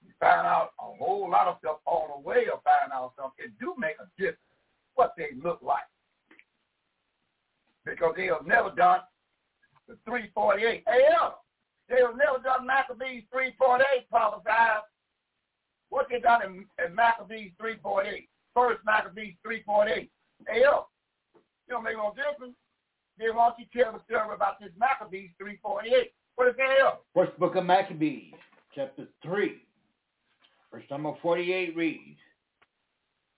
[0.04, 3.32] you find out a whole lot of stuff on the way of finding out stuff.
[3.38, 4.38] It do make a difference
[4.96, 5.88] what they look like.
[7.86, 9.00] Because they have never done
[9.88, 10.84] the 348.
[10.86, 11.00] Hey,
[11.88, 14.84] they have never done Maccabees 348 prophesied.
[15.88, 16.52] What they done in,
[16.84, 18.28] in Maccabees 348?
[18.52, 20.10] First Maccabees 348.
[20.48, 20.86] Hey, yo,
[21.34, 22.56] you don't make no difference.
[23.18, 26.12] They want you tell the story about this Maccabees 348.
[26.36, 27.00] What is that?
[27.14, 28.34] First book of Maccabees,
[28.74, 29.62] chapter 3,
[30.72, 32.18] verse number 48 reads,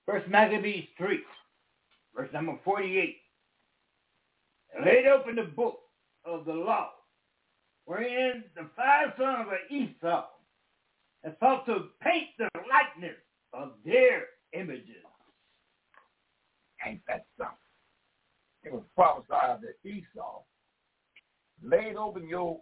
[0.06, 1.18] First Maccabees 3,
[2.14, 3.16] verse number 48.
[4.84, 5.78] Laid open the book
[6.24, 6.90] of the law,
[7.84, 10.24] wherein the five sons of Esau
[11.22, 13.16] had sought to paint the likeness
[13.52, 15.05] of their images.
[16.86, 17.56] Ain't that something?
[18.67, 20.43] It was prophesied that Esau
[21.62, 22.61] laid open your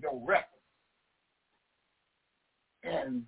[0.00, 0.44] your record
[2.82, 3.24] and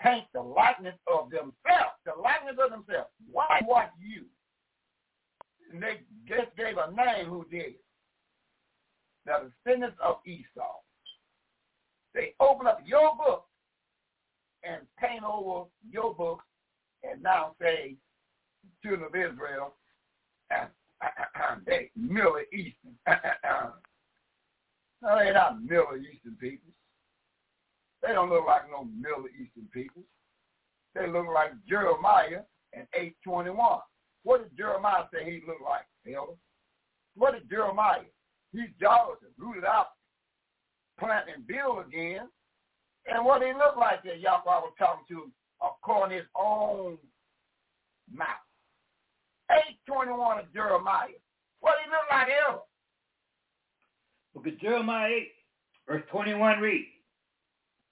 [0.00, 3.10] paint the likeness of themselves, the likeness of themselves.
[3.30, 4.24] Why what you?
[5.72, 7.84] And they just gave a name who did it.
[9.24, 10.74] The descendants of Esau.
[12.14, 13.44] They open up your book
[14.64, 16.40] and paint over your book
[17.04, 17.94] and now say,
[18.82, 19.74] children of Israel,
[20.52, 20.66] uh,
[21.66, 22.96] they Middle Eastern.
[25.02, 26.70] no, they're not Middle Eastern people.
[28.02, 30.02] They don't look like no Middle Eastern people.
[30.94, 33.78] They look like Jeremiah in 821.
[34.24, 36.32] What did Jeremiah say he looked like, Elder?
[37.16, 38.02] What did Jeremiah?
[38.52, 39.88] He's and rooted out,
[40.98, 42.28] plant and build again.
[43.06, 45.30] And what he looked like that Yahweh was talking to
[45.62, 46.98] according to his own
[48.12, 48.28] mouth.
[49.86, 51.08] 821 of Jeremiah.
[51.60, 52.60] What he look like, Elder?
[54.34, 55.28] Book of Jeremiah 8,
[55.88, 56.88] verse 21 reads,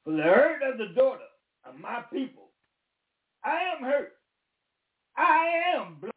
[0.04, 1.20] For the hurt of the daughter
[1.64, 2.48] of my people,
[3.44, 4.12] I am hurt.
[5.16, 6.14] I am black.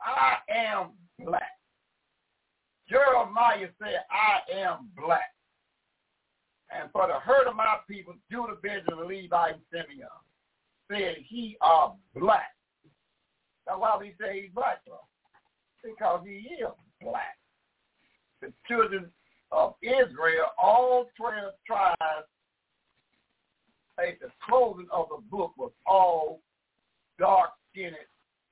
[0.00, 0.90] I am
[1.24, 1.42] black.
[2.88, 5.32] Jeremiah said, I am black.
[6.70, 10.08] And for the hurt of my people, Judah, Benjamin, Levi, and Simeon,
[10.90, 12.52] said he are black.
[13.68, 14.96] That's why we say he's black, bro.
[15.84, 16.72] Because he is
[17.02, 17.36] black.
[18.40, 19.10] The children
[19.52, 22.28] of Israel, all 12 tribes,
[23.98, 26.40] at the closing of the book was all
[27.18, 27.96] dark-skinned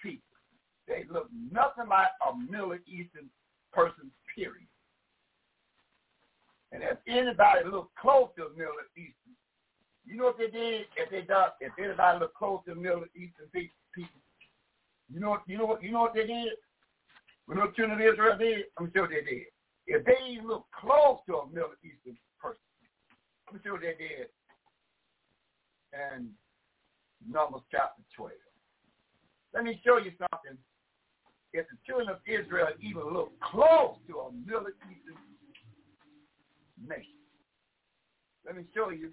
[0.02, 0.22] people.
[0.86, 3.30] They look nothing like a Middle Eastern
[3.72, 4.68] person, period.
[6.72, 9.34] And if anybody looked close to Middle Eastern,
[10.04, 10.86] you know what they did?
[10.96, 13.70] If they done, if anybody looked close to Middle Eastern people,
[15.12, 16.52] you know, what you know what, you know what they did?
[17.46, 19.46] When the children of Israel did, I'm sure they did.
[19.86, 22.60] If they even look close to a Middle Eastern person,
[23.48, 24.26] I'm sure they did.
[25.92, 26.28] And
[27.28, 28.32] Numbers chapter 12.
[29.54, 30.58] Let me show you something.
[31.52, 35.16] If the children of Israel even look close to a Middle Eastern
[36.86, 37.22] nation,
[38.44, 39.10] let me show you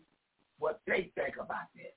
[0.60, 1.96] what they think about that.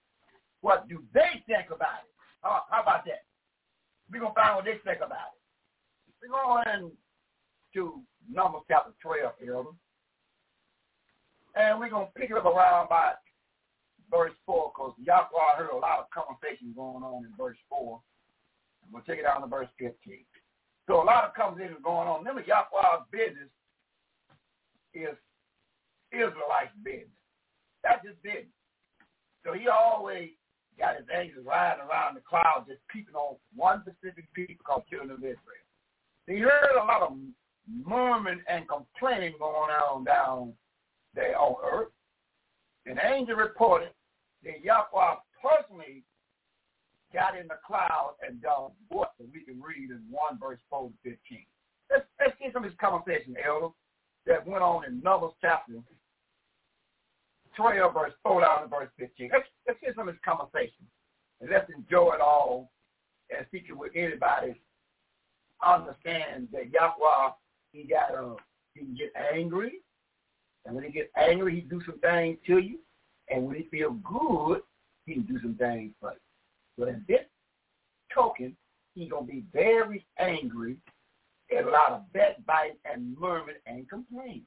[0.60, 2.12] What do they think about it?
[2.42, 3.26] How, how about that?
[4.10, 5.41] We're going to find what they think about it.
[6.23, 6.93] We're going
[7.75, 9.70] to Numbers chapter 12, Elder.
[11.55, 13.12] And we're going to pick it up around by
[14.10, 18.01] verse 4 because Yahweh heard a lot of conversation going on in verse 4.
[18.85, 19.94] And we'll take it down to verse 15.
[20.86, 22.20] So a lot of conversation going on.
[22.20, 23.51] Remember, Yahweh's business
[24.94, 25.17] is
[26.12, 27.09] Israelites' business.
[27.83, 28.52] That's his business.
[29.44, 30.31] So he always
[30.79, 35.11] got his angels riding around the clouds just peeping on one specific people called children
[35.11, 35.65] of Israel.
[36.27, 37.17] He heard a lot of
[37.69, 40.53] murmuring and complaining going on down
[41.15, 41.93] there on earth.
[42.87, 43.91] An angel reported
[44.45, 46.03] that Yahweh personally
[47.13, 50.95] got in the cloud and done what we can read in 1 verse 4 to
[51.03, 51.19] 15.
[51.91, 53.73] Let's, let's get some of this conversation, Elder,
[54.27, 55.75] that went on in Numbers chapter
[57.57, 59.31] 12 verse 4 down to verse 15.
[59.33, 60.85] Let's, let's hear some of this conversation.
[61.41, 62.70] And let's enjoy it all
[63.31, 64.60] and seek it with anybody
[65.65, 67.33] understand that Yahweh,
[67.73, 68.35] he got uh,
[68.75, 69.81] he can get angry.
[70.65, 72.78] And when he gets angry, he do some things to you.
[73.31, 74.62] And when he feel good,
[75.05, 76.18] he can do some things for you.
[76.76, 77.20] But in this
[78.12, 78.57] token,
[78.94, 80.76] he's going to be very angry
[81.52, 84.43] a lot of backbite and murmuring and complaining.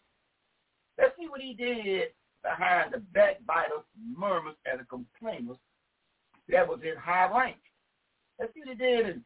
[0.98, 2.10] Let's see what he did
[2.44, 3.86] behind the backbiters,
[4.18, 5.58] murmurs, and the complainers
[6.48, 7.58] that was in high rank.
[8.40, 9.24] Let's see what he did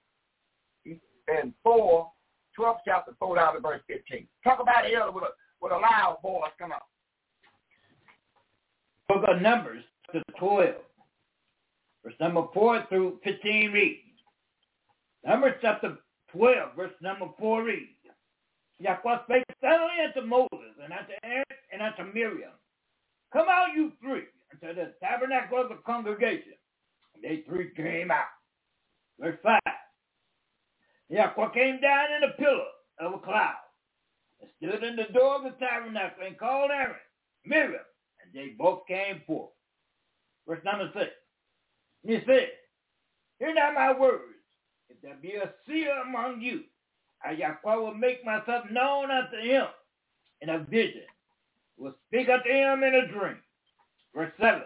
[0.86, 2.12] in, in 4,
[2.58, 4.28] 12th chapter 4 down to verse 15.
[4.44, 5.30] Talk about elder with a,
[5.62, 6.52] with a loud voice.
[6.60, 6.80] Come on.
[9.08, 9.84] Book of Numbers,
[10.14, 10.76] to 12.
[12.04, 14.00] Verse number 4 through 15 reads.
[15.26, 15.98] Numbers chapter
[16.32, 17.90] 12, verse number 4 reads.
[18.80, 22.52] Yahweh spake suddenly unto Moses and unto Aaron and unto Miriam.
[23.34, 26.54] Come out you three unto the tabernacle of the congregation.
[27.16, 28.26] And they three came out.
[29.20, 29.60] Verse 5.
[31.10, 32.66] Yahweh came down in a pillar
[33.00, 33.56] of a cloud
[34.40, 36.96] and stood in the door of the tabernacle and called Aaron,
[37.46, 37.82] Miriam,
[38.22, 39.52] and they both came forth.
[40.48, 41.10] Verse number 6.
[42.04, 42.50] And he said,
[43.40, 44.22] Hear now my words.
[44.90, 46.64] If there be a seer among you,
[47.24, 49.66] I Yahweh will make myself known unto him
[50.42, 51.04] in a vision,
[51.84, 53.38] will speak unto him in a dream.
[54.16, 54.62] Verse 7.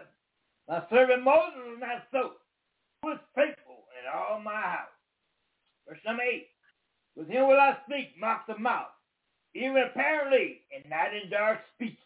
[0.68, 2.32] My servant Moses was not so,
[3.02, 4.94] who was faithful in all my house.
[5.88, 6.46] Verse number 8.
[7.16, 8.94] With him will I speak mouth to mouth,
[9.54, 11.98] even apparently and not in dark speeches.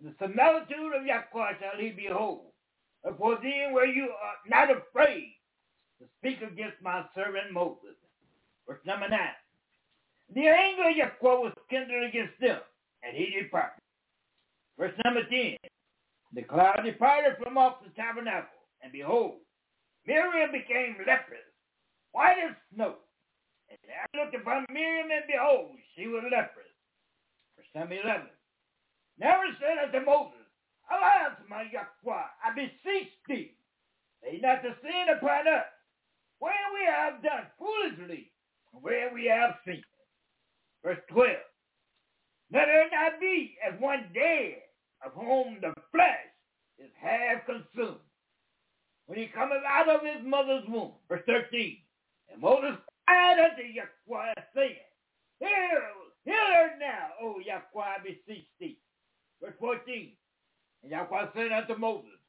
[0.00, 2.52] The similitude of Yahweh shall he behold.
[3.02, 5.34] For then were you are not afraid
[5.98, 7.96] to speak against my servant Moses.
[8.68, 9.18] Verse number 9.
[10.34, 12.60] The anger of Yahweh was kindled against them,
[13.02, 13.82] and he departed.
[14.78, 15.56] Verse number 10.
[16.34, 19.42] The cloud departed from off the tabernacle, and behold,
[20.06, 21.42] Miriam became leprous,
[22.12, 22.94] white as snow.
[23.68, 26.70] And I looked upon Miriam, and behold, she was leprous.
[27.56, 28.26] Verse number 11.
[29.18, 30.46] Never said unto Moses,
[30.90, 33.56] Alas, my Yahweh, I beseech thee,
[34.22, 35.66] lay not the sin upon us,
[36.38, 38.30] where we have done foolishly,
[38.72, 39.82] and where we have sinned.
[40.84, 41.36] Verse 12.
[42.52, 44.67] Let it not be as one dead,
[45.04, 46.28] of whom the flesh
[46.78, 48.00] is half consumed.
[49.06, 50.92] When he cometh out of his mother's womb.
[51.08, 51.78] Verse 13.
[52.32, 54.76] And Moses cried unto Yahweh, saying,
[55.40, 55.82] Hear,
[56.24, 58.78] hear now, O Yahweh, I beseech thee.
[59.40, 60.12] Verse 14.
[60.82, 62.20] And Yahweh said unto Moses,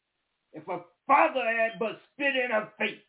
[0.54, 3.04] If a father had but spit in her face,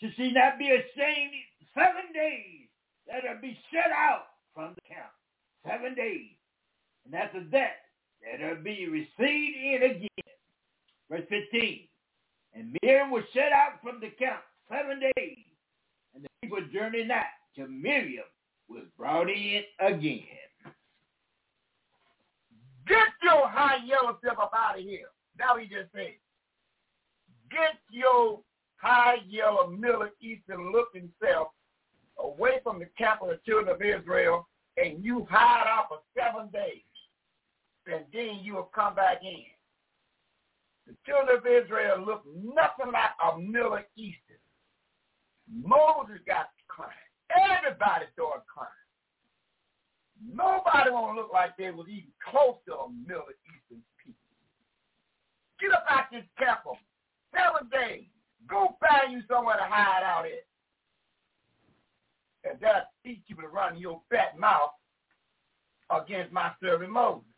[0.00, 1.34] should she not be ashamed
[1.74, 2.70] seven days?
[3.10, 5.10] that her be shut out from the camp.
[5.66, 6.38] Seven days.
[7.04, 7.89] And after that,
[8.40, 10.08] her be received in again.
[11.10, 11.80] Verse 15.
[12.54, 14.40] And Miriam was shut out from the camp
[14.70, 15.38] seven days.
[16.14, 17.24] And the people journeyed not
[17.54, 18.24] till Miriam
[18.68, 20.24] was brought in again.
[22.86, 25.06] Get your high yellow self up out of here.
[25.38, 26.14] Now he just said,
[27.50, 28.40] get your
[28.76, 31.48] high yellow Middle Eastern looking self
[32.18, 36.48] away from the camp of the children of Israel and you hide out for seven
[36.52, 36.82] days.
[37.92, 39.44] And then you will come back in.
[40.86, 44.42] The children of Israel look nothing like a Middle Eastern.
[45.50, 46.90] Moses got crying.
[47.30, 48.70] Everybody started crying.
[50.22, 54.18] Nobody want to look like they was even close to a Middle Eastern people.
[55.60, 56.26] Get up out this
[56.62, 56.76] for
[57.34, 58.06] seven days.
[58.48, 60.42] Go find you somewhere to hide out in
[62.44, 64.70] and that'll teach you to run your fat mouth
[65.90, 67.29] against my servant Moses.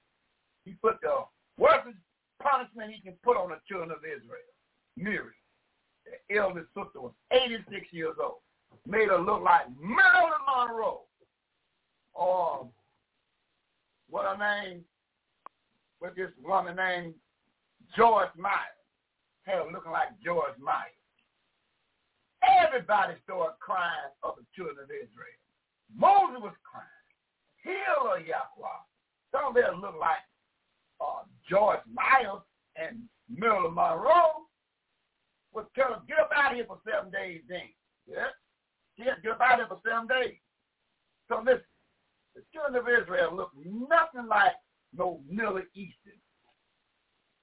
[0.65, 1.25] He put the
[1.59, 1.89] worst
[2.43, 4.51] punishment he can put on the children of Israel.
[4.97, 5.35] Mary,
[6.05, 8.43] the eldest sister, was 86 years old.
[8.87, 11.03] Made her look like Marilyn Monroe.
[12.15, 12.69] Or
[14.09, 14.85] what her name,
[15.99, 17.15] what this woman named
[18.37, 18.77] Meyer.
[19.45, 20.97] Had her looking like George Meyer.
[22.43, 25.41] Everybody started crying of the children of Israel.
[25.95, 26.89] Moses was crying.
[27.63, 28.83] Heal her, Yahweh.
[29.31, 30.23] Some of them look like
[31.03, 32.43] uh, George Miles
[32.77, 34.47] and Marilyn Monroe
[35.55, 37.69] would tell us, get up out of here for seven days then.
[38.07, 38.31] Yeah?
[38.97, 40.39] Get, get up out of here for seven days.
[41.29, 41.63] So listen,
[42.35, 44.53] the children of Israel look nothing like
[44.97, 46.21] no Middle Eastern.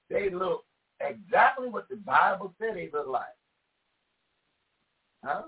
[0.08, 0.64] They look
[1.00, 3.24] exactly what the Bible said they look like.
[5.24, 5.42] Huh?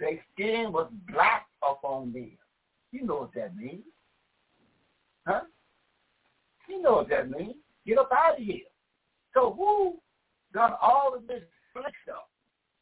[0.00, 2.32] Their skin was black upon them.
[2.92, 3.84] You know what that means.
[5.26, 5.42] Huh?
[6.68, 7.56] You know what that means.
[7.86, 8.60] Get up out of here.
[9.34, 9.96] So who
[10.52, 12.24] done all of this slick stuff?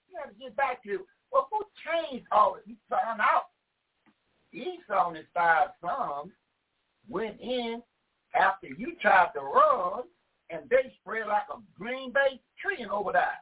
[0.08, 1.00] You got to get back to,
[1.32, 2.68] well, who changed all of this?
[2.68, 3.46] You found out
[4.52, 6.32] Esau and his five sons
[7.08, 7.82] went in
[8.34, 10.02] after you tried to run,
[10.50, 13.40] and they spread like a green bay tree over there.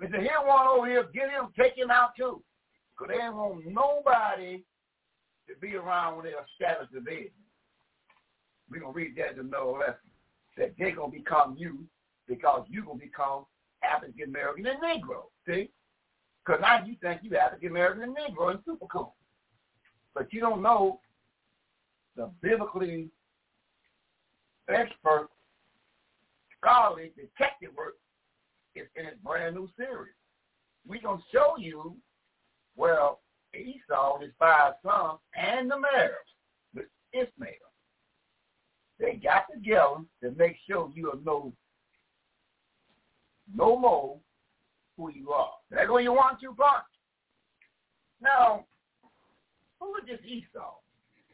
[0.00, 2.42] They said, here one over here, get him, take him out too.
[2.96, 4.64] Because they ain't want nobody
[5.48, 7.30] to be around when they establish the vision.
[8.70, 9.94] We're going to read that in another lesson.
[10.56, 11.84] That they're going to become you
[12.26, 13.46] because you're going to become
[13.82, 15.24] African American and Negro.
[15.46, 15.70] See?
[16.44, 19.14] Because now you think you African American and Negro and super cool.
[20.14, 21.00] But you don't know
[22.16, 23.08] the biblically
[24.68, 25.28] expert
[26.60, 27.94] scholarly detective work
[28.74, 30.12] is in its brand new series.
[30.86, 31.96] We're going to show you,
[32.76, 33.20] well,
[33.54, 36.12] Esau and his five sons and the mayors
[36.74, 37.67] with Ishmael.
[38.98, 41.52] They got together to make sure you'll know
[43.54, 44.18] no more
[44.96, 45.52] who you are.
[45.70, 46.84] That's what you want to bunch.
[48.20, 48.66] Now,
[49.78, 50.74] who this Esau?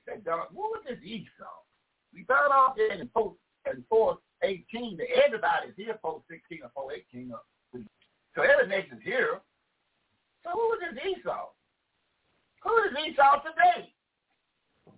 [0.07, 1.65] That done, who this Esau?
[2.13, 7.33] We found out there in post in 418 that everybody's here post 16 or 418.
[8.37, 9.41] So every nation's here.
[10.43, 11.49] So who was this Esau?
[12.63, 13.94] Who is Esau today?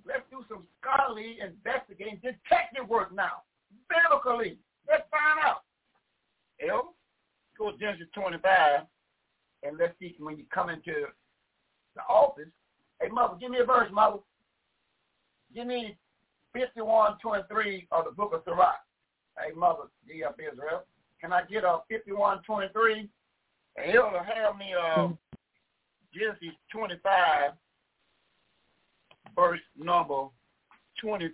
[0.06, 3.42] Let's do some scholarly investigating detective work now.
[3.89, 4.58] Biblically.
[4.89, 5.62] Let's find out.
[6.60, 6.94] El,
[7.58, 8.82] go to Genesis 25,
[9.62, 11.06] and let's see when you come into
[11.94, 12.48] the office.
[13.00, 14.18] Hey, mother, give me a verse, mother.
[15.55, 15.97] Give me
[16.52, 18.81] 5123 of the book of Sirach.
[19.39, 20.84] Hey, mother, G up Israel.
[21.20, 23.08] Can I get a 5123?
[23.76, 25.08] And he'll have me uh,
[26.15, 27.52] Genesis 25,
[29.36, 30.26] verse number
[31.00, 31.31] 20,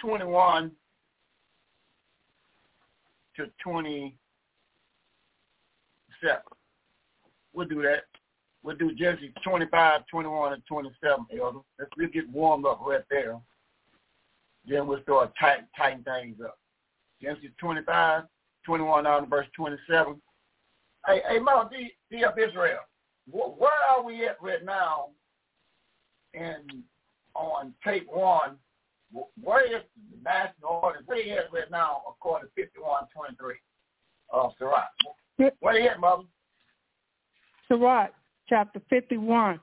[0.00, 0.72] 21
[3.36, 4.16] to 27.
[7.52, 8.04] We'll do that.
[8.62, 11.58] We'll do Genesis 25, 21, and 27, Elder.
[11.78, 13.38] Let's get warmed up right there.
[14.66, 16.58] Then we'll start tighten, tighten things up.
[17.20, 18.22] Genesis 25,
[18.64, 20.20] 21 down to verse 27.
[21.06, 22.78] Hey, hey, Mother, D, D of Israel,
[23.30, 25.08] where are we at right now
[26.34, 26.82] in
[27.34, 28.56] on tape one?
[29.42, 31.00] Where is the national order?
[31.06, 33.54] Where are at right now according to 5123
[34.30, 35.54] of uh, Sirach?
[35.60, 36.24] Where you at, Mother?
[37.68, 38.12] Sirach,
[38.48, 39.60] chapter 51,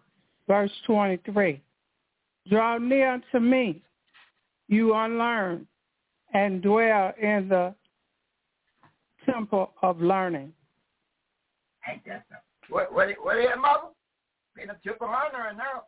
[0.48, 1.62] verse 23.
[2.50, 3.84] Draw near unto me,
[4.68, 5.68] you unlearned,
[6.34, 7.76] and dwell in the
[9.26, 10.54] temple of learning.
[11.90, 12.46] Ain't that something?
[12.70, 13.88] What, what, what is mother?
[14.62, 15.84] In the temple of learning now.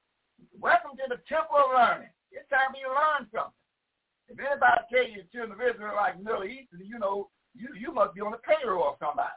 [0.60, 2.14] Welcome to the temple of learning.
[2.32, 3.58] It's time for you to learn something.
[4.30, 7.94] If anybody tell you the children of Israel like Middle East, you know, you, you
[7.94, 9.34] must be on the payroll of somebody.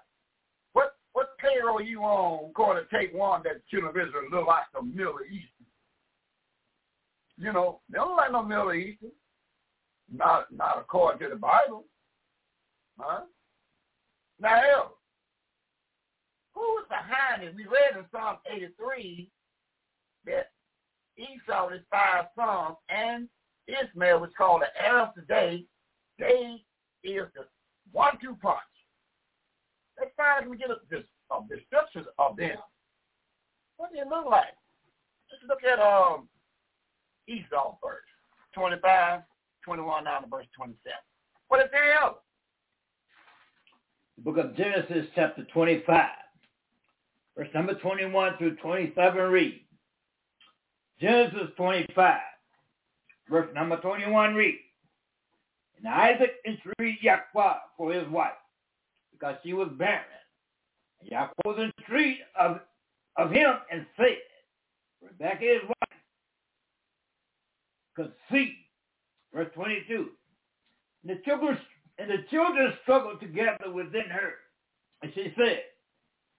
[0.73, 4.47] What what payroll you on according to take one that the children of Israel look
[4.47, 5.53] like the Middle East?
[7.39, 9.13] You know, they don't like no Middle Eastern.
[10.13, 11.85] Not not according to the Bible.
[12.99, 13.23] Huh?
[14.41, 14.93] Now,
[16.55, 17.55] who was behind it?
[17.55, 19.31] We read in Psalm 83
[20.27, 20.51] that
[21.17, 23.29] Esau, his five sons, and
[23.67, 25.65] Ishmael, was called the Arabs today,
[26.19, 26.63] they
[27.03, 27.47] is the
[27.93, 28.59] one-two punch.
[29.99, 32.57] Let's find we get a, this, a description of them.
[33.77, 34.55] What do they look like?
[35.31, 36.29] Let's look at um,
[37.29, 38.07] Esau first.
[38.55, 39.21] 25,
[39.65, 40.79] 21 down to verse 27.
[41.49, 42.17] What is there else?
[44.17, 46.09] The book of Genesis chapter 25,
[47.37, 49.66] verse number 21 through 27 read.
[51.01, 52.21] Genesis 25,
[53.31, 54.59] verse number 21 read.
[55.77, 58.33] And Isaac entreated Yaquah for his wife,
[59.13, 60.05] because she was barren.
[61.01, 62.61] And Yaquah was entreated of,
[63.17, 64.17] of him and said,
[65.03, 65.99] Rebekah his wife
[67.95, 68.57] conceived.
[69.35, 70.09] Verse 22.
[71.03, 71.59] And the children
[71.99, 74.33] and the children struggled together within her.
[75.03, 75.61] And she said,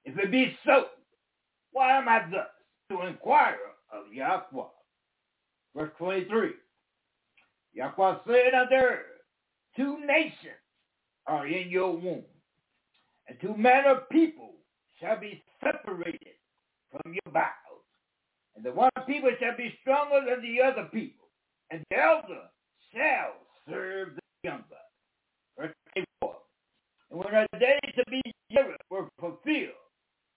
[0.04, 0.86] If it be so,
[1.72, 2.48] why am I thus
[2.90, 3.58] to inquire
[3.92, 4.64] of Yahweh?
[5.76, 6.52] Verse 23.
[7.74, 9.02] Yahweh said unto her,
[9.76, 10.64] Two nations
[11.28, 12.24] are in your womb,
[13.28, 14.54] and two manner of people
[15.00, 16.36] shall be separated
[16.92, 17.86] from your bowels.
[18.56, 21.28] And the one people shall be stronger than the other people,
[21.70, 22.50] and the elder
[22.92, 23.34] shall
[23.70, 24.64] serve the younger.
[25.58, 26.36] Verse 24.
[27.12, 29.78] And when her days to be years were fulfilled,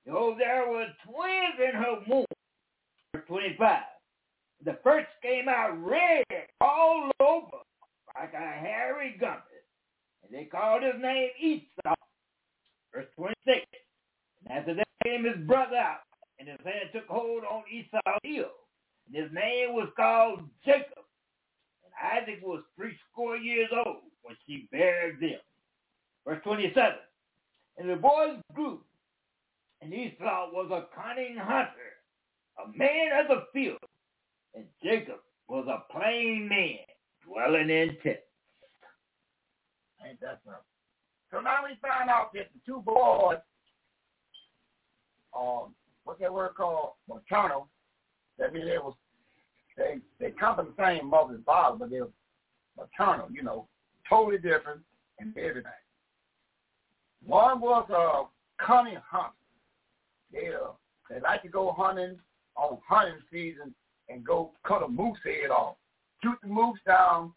[0.04, 2.26] behold, there were twins in her womb.
[3.14, 3.82] Verse 25.
[4.64, 6.24] The first came out red
[6.60, 7.62] all over,
[8.14, 9.64] like a hairy gumpet,
[10.22, 11.94] and they called his name Esau.
[12.94, 13.66] Verse 26.
[14.46, 16.00] And after that came his brother out,
[16.38, 18.50] and his hand took hold on Esau's heel,
[19.06, 21.04] and his name was called Jacob.
[21.84, 25.40] And Isaac was three score years old when she bare them.
[26.26, 26.92] Verse 27.
[27.78, 28.80] And the boys grew,
[29.80, 31.99] and Esau was a cunning hunter
[32.64, 33.78] a man of the field,
[34.54, 36.78] and Jacob was a plain man
[37.26, 38.20] dwelling in tents.
[40.06, 40.62] Ain't that something?
[41.30, 43.38] So now we find out that the two boys,
[45.36, 45.74] um,
[46.04, 46.92] what's that word called?
[47.08, 47.68] Maternal.
[48.38, 48.94] That means they was
[49.76, 52.08] they they come from the same mother and father, but they're
[52.76, 53.66] maternal, you know,
[54.08, 54.80] totally different
[55.18, 55.70] and everything.
[57.24, 59.34] One was a cunning hunter.
[60.32, 60.72] They uh,
[61.08, 62.18] they like to go hunting
[62.60, 63.74] on hunting season
[64.08, 65.76] and go cut a moose head off,
[66.22, 67.32] shoot the moose down,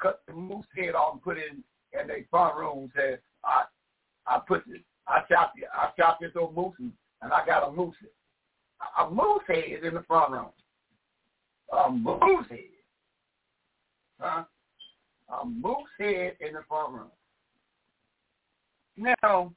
[0.00, 1.64] cut the moose head off and put it in
[1.98, 2.90] in their front room.
[2.94, 3.64] Said I
[4.26, 7.68] I put this I shot the I shot this old moose and, and I got
[7.68, 8.10] a moose head.
[8.98, 10.50] A moose head in the front room.
[11.72, 12.58] A moose head.
[14.20, 14.44] Huh?
[15.40, 17.10] A moose head in the front room.
[18.96, 19.52] Now,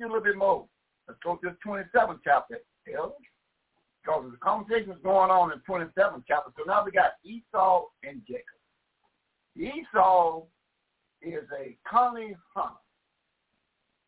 [0.00, 0.66] a little bit more.
[1.08, 2.58] Let's go to the 27th chapter,
[4.02, 6.50] Because the conversation is going on in the 27th chapter.
[6.56, 8.58] So now we got Esau and Jacob.
[9.56, 10.42] Esau
[11.20, 12.74] is a cunning hunter.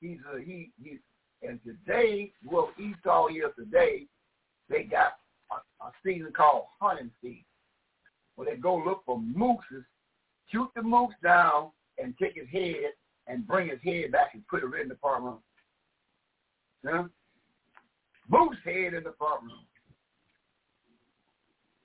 [0.00, 0.98] He's a he he
[1.46, 4.06] and today, well Esau is today,
[4.68, 5.12] they got
[5.52, 7.44] a, a season called hunting season.
[8.36, 9.84] Where they go look for mooses,
[10.50, 12.92] shoot the moose down and take his head
[13.26, 15.38] and bring his head back and put it in the front room.
[16.84, 17.04] Yeah?
[18.28, 19.66] Moose head in the front room.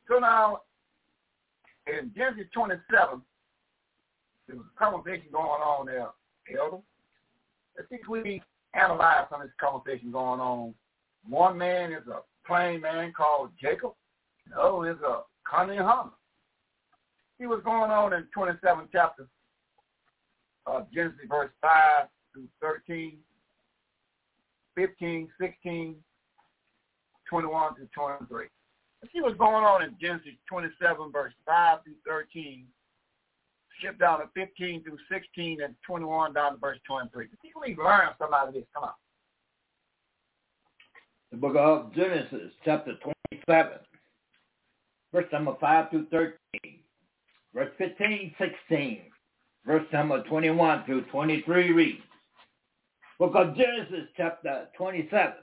[0.10, 0.62] So now,
[1.88, 3.22] in Genesis 27,
[4.48, 6.08] there was a conversation going on there,
[6.60, 6.78] Elder.
[7.90, 8.42] See if we
[8.74, 10.74] analyze some of this conversation going on.
[11.28, 13.94] One man is a plain man called Jacob.
[14.60, 16.16] Other is a cunning hunter.
[17.40, 19.28] See what's going on in 27th chapter
[20.68, 23.18] uh, Genesis verse 5 through 13,
[24.76, 25.96] 15, 16,
[27.30, 28.46] 21 to 23.
[29.14, 32.66] See what's going on in Genesis 27 verse 5 through 13.
[33.80, 37.26] Skip down to 15 through 16 and 21 down to verse 23.
[37.26, 38.66] Let's see if we learn something out of this.
[38.74, 38.92] Come on.
[41.32, 42.96] The book of Genesis, chapter
[43.32, 43.74] 27,
[45.14, 46.34] verse number 5 through 13,
[47.54, 49.02] verse 15, 16,
[49.66, 52.02] verse number 21 through 23 reads,
[53.20, 55.34] Book of Genesis, chapter 27,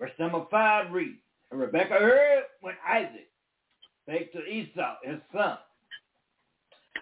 [0.00, 3.28] verse number 5 reads, and Rebekah heard when Isaac
[4.02, 5.58] spake to Esau, his son.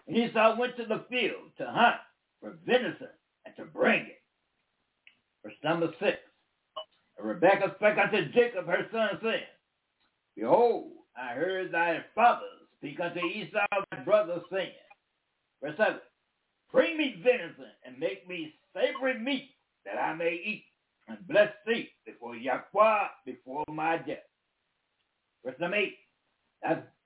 [0.06, 1.96] And Esau went to the field to hunt
[2.40, 3.08] for venison
[3.44, 4.22] and to bring it.
[5.42, 6.18] Verse number 6.
[7.18, 9.42] And Rebekah spake unto Jacob her son, saying,
[10.36, 12.46] Behold, I heard thy father
[12.78, 14.72] speak unto Esau thy brother, saying,
[15.62, 15.96] Verse 7.
[16.72, 19.50] Bring me venison and make me savory meat
[19.84, 20.64] that I may eat
[21.08, 24.18] and bless thee before Yahweh before my death.
[25.46, 25.94] Verse number 8.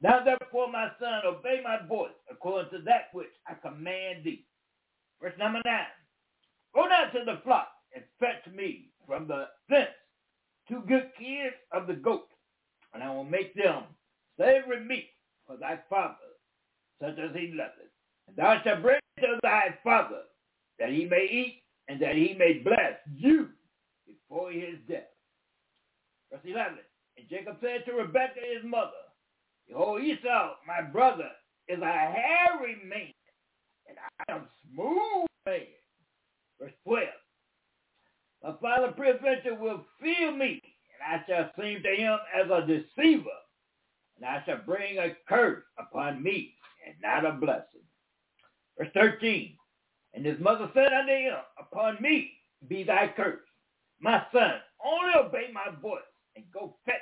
[0.01, 4.47] Now therefore, my son, obey my voice according to that which I command thee.
[5.21, 5.75] Verse number 9.
[6.75, 9.91] Go down to the flock and fetch me from the fence
[10.69, 12.29] two good kids of the goat,
[12.95, 13.83] and I will make them
[14.39, 15.11] savory meat
[15.47, 16.15] for thy father,
[17.03, 17.91] such as he loveth.
[18.29, 20.23] And thou shalt bring to thy father,
[20.79, 23.49] that he may eat, and that he may bless you
[24.07, 25.11] before his death.
[26.31, 26.79] Verse 11.
[27.21, 28.91] And Jacob said to Rebekah his mother,
[29.69, 31.29] Behold, Esau, my brother,
[31.69, 33.13] is a hairy man,
[33.87, 35.61] and I am smooth man.
[36.59, 37.09] Verse 12.
[38.43, 43.29] My father peradventure will fear me, and I shall seem to him as a deceiver,
[44.17, 46.55] and I shall bring a curse upon me,
[46.87, 47.83] and not a blessing.
[48.79, 49.57] Verse 13.
[50.15, 52.33] And his mother said unto him, Upon me
[52.67, 53.41] be thy curse.
[54.01, 56.01] My son, only obey my voice
[56.35, 56.95] and go fetch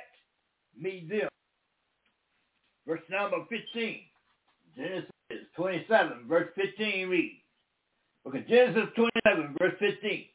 [0.77, 1.29] me them.
[2.87, 4.01] Verse number 15.
[4.75, 5.09] Genesis
[5.55, 7.35] 27, verse 15 reads.
[8.25, 10.25] Look at Genesis 27, verse 15.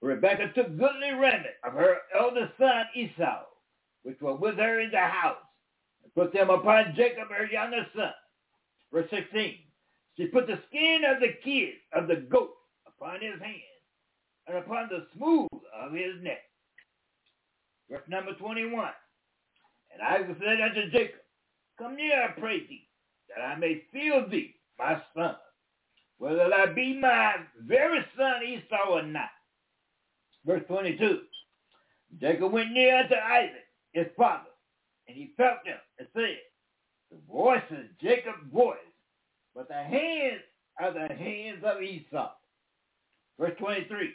[0.00, 3.42] Rebekah took goodly raiment of her eldest son Esau,
[4.02, 5.36] which were with her in the house,
[6.02, 8.12] and put them upon Jacob her youngest son.
[8.92, 9.58] Verse 16.
[10.16, 12.50] She put the skin of the kid of the goat
[12.86, 13.62] upon his hand
[14.46, 16.40] and upon the smooth of his neck.
[17.90, 18.90] Verse number 21.
[19.98, 21.20] And Isaac said unto Jacob,
[21.78, 22.88] Come near, I pray thee,
[23.28, 25.36] that I may feel thee, my son,
[26.18, 29.30] whether thou be my very son Esau or not.
[30.44, 31.20] Verse 22.
[32.20, 34.50] Jacob went near unto Isaac, his father,
[35.06, 36.38] and he felt him and said,
[37.10, 38.78] The voice is Jacob's voice,
[39.54, 40.40] but the hands
[40.80, 42.30] are the hands of Esau.
[43.38, 44.10] Verse 23.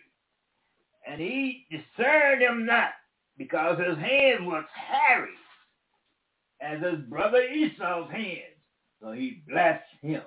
[1.08, 2.92] And he discerned him not
[3.38, 5.30] because his hands was hairy
[6.64, 8.58] as his brother Esau's hands.
[9.02, 10.22] So he blessed him.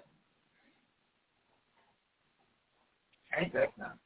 [3.38, 3.98] Ain't that something?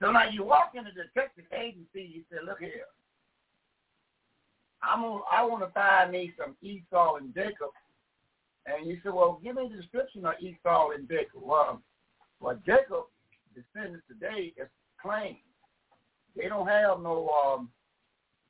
[0.00, 2.84] So now you walk into the detective agency, you say, look here.
[4.82, 7.70] I'm gonna, I want to find me some Esau and Jacob.
[8.66, 11.40] And you say, well, give me the description of Esau and Jacob.
[11.42, 11.80] Well,
[12.40, 13.04] well Jacob,
[13.54, 14.68] descendants today, is
[15.00, 15.38] plain.
[16.36, 17.70] They don't have no um,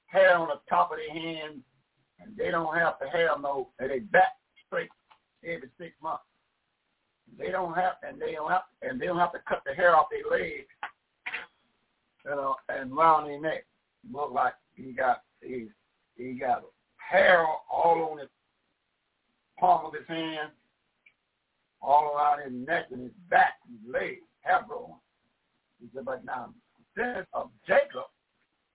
[0.07, 1.63] hair on the top of their hands,
[2.21, 4.37] and they don't have to have no, and they back
[4.67, 4.89] straight
[5.45, 6.25] every six months.
[7.39, 9.97] They don't have, and they don't have, and they don't have to cut the hair
[9.97, 10.67] off their legs,
[12.25, 13.67] you know, and round their neck.
[14.13, 15.67] Look like he got he
[16.17, 16.63] he got
[16.97, 18.29] hair all on his
[19.59, 20.51] palm of his hand,
[21.83, 24.95] all around his neck and his back, his legs, hair growing.
[25.81, 26.55] He said, but now,
[26.97, 28.07] since of Jacob,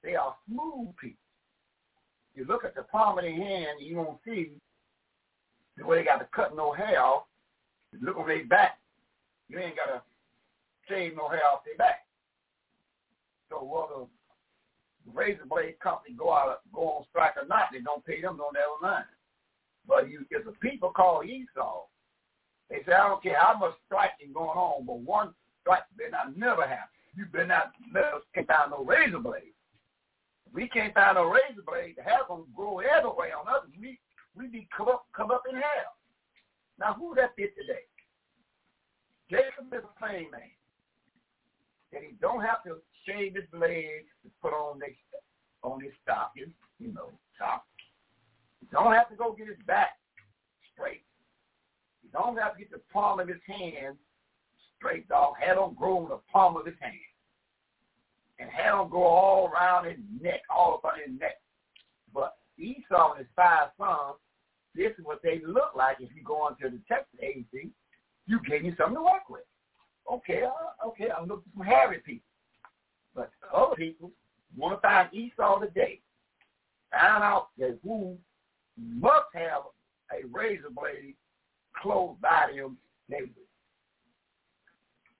[0.03, 1.17] they are smooth people.
[2.35, 4.51] You look at the palm of their hand, you won't see
[5.77, 7.24] the way they got to cut no hair off.
[8.01, 8.80] Look on their back,
[9.50, 10.01] you ain't got to
[10.88, 12.06] shave no hair off their back.
[13.50, 14.08] So whether
[15.06, 18.38] the razor blade company go out go on strike or not, they don't pay them
[18.38, 19.06] no never mind.
[19.88, 21.84] But you, if the people call Esau,
[22.69, 26.38] they say, I don't care how much striking going on, but one strike better not
[26.38, 26.95] never happen.
[27.16, 29.51] You better not let us can't find no razor blade.
[30.53, 31.95] We can't find a razor blade.
[31.97, 33.63] The hair gonna grow everywhere on us.
[33.80, 33.99] We
[34.35, 35.95] we be come up come up in hell.
[36.80, 37.85] Now who that fit today?
[39.30, 40.51] Jacob is a plain man.
[41.93, 44.95] That he don't have to shave his blade to put on his
[45.63, 47.65] on his stockings, you know, socks.
[48.59, 49.97] He don't have to go get his back
[50.73, 51.03] straight.
[52.01, 53.95] He don't have to get the palm of his hand
[54.77, 55.35] straight, dog.
[55.39, 57.10] Hair don't grow the palm of his hand.
[58.41, 61.39] And hair don't all around his neck, all up on his neck.
[62.11, 64.17] But Esau and his five sons,
[64.73, 67.69] this is what they look like if you go into the Texas agency.
[68.25, 69.43] You gave me something to work with.
[70.11, 72.25] Okay, uh, okay, I'm looking for some hairy people.
[73.13, 74.11] But other people
[74.57, 75.99] want to find Esau today.
[76.91, 78.17] Find out that who
[78.77, 79.63] must have
[80.11, 81.15] a razor blade
[81.79, 82.77] close by them
[83.09, 83.29] daily.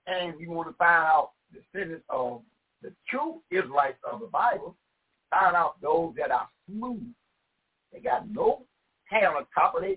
[0.06, 2.42] And you want to find out the descendants of
[2.82, 4.76] the true Israelites of the Bible,
[5.30, 7.12] find out those that are smooth.
[7.92, 8.64] They got no
[9.04, 9.96] hair on top of their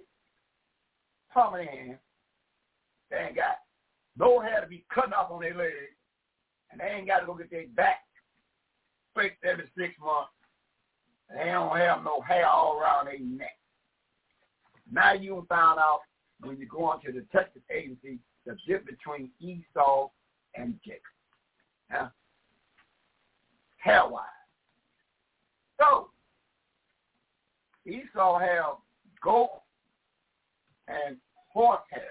[1.34, 1.98] palm of their hand.
[3.10, 3.58] They ain't got
[4.18, 5.74] no hair to be cut off on their legs.
[6.72, 8.02] And they ain't got to go get their back
[9.16, 10.32] fixed every six months.
[11.30, 13.58] And they don't have no hair all around their neck.
[14.92, 16.02] Now you found out
[16.42, 20.10] when you go into the detective agency the difference between Esau
[20.56, 21.02] and Jacob.
[21.90, 22.12] Now,
[23.86, 24.24] hair-wise.
[25.80, 26.10] So,
[27.86, 28.78] Esau have
[29.24, 29.62] goat
[30.88, 31.18] and
[31.54, 32.02] horse hair.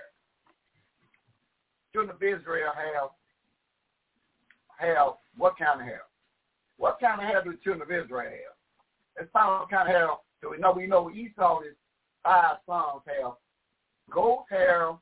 [1.93, 3.11] Children of Israel have
[4.77, 6.03] have what kind of hair?
[6.77, 8.57] What kind of hair do the children of Israel have?
[9.19, 10.09] Let's what kind of hair.
[10.43, 11.75] So we know we know Esau is
[12.23, 13.33] five sons have
[14.11, 14.93] goat hair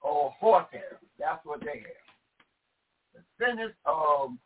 [0.00, 0.98] or horse hair.
[1.18, 2.06] That's what they have.
[3.14, 4.38] The descendants of um,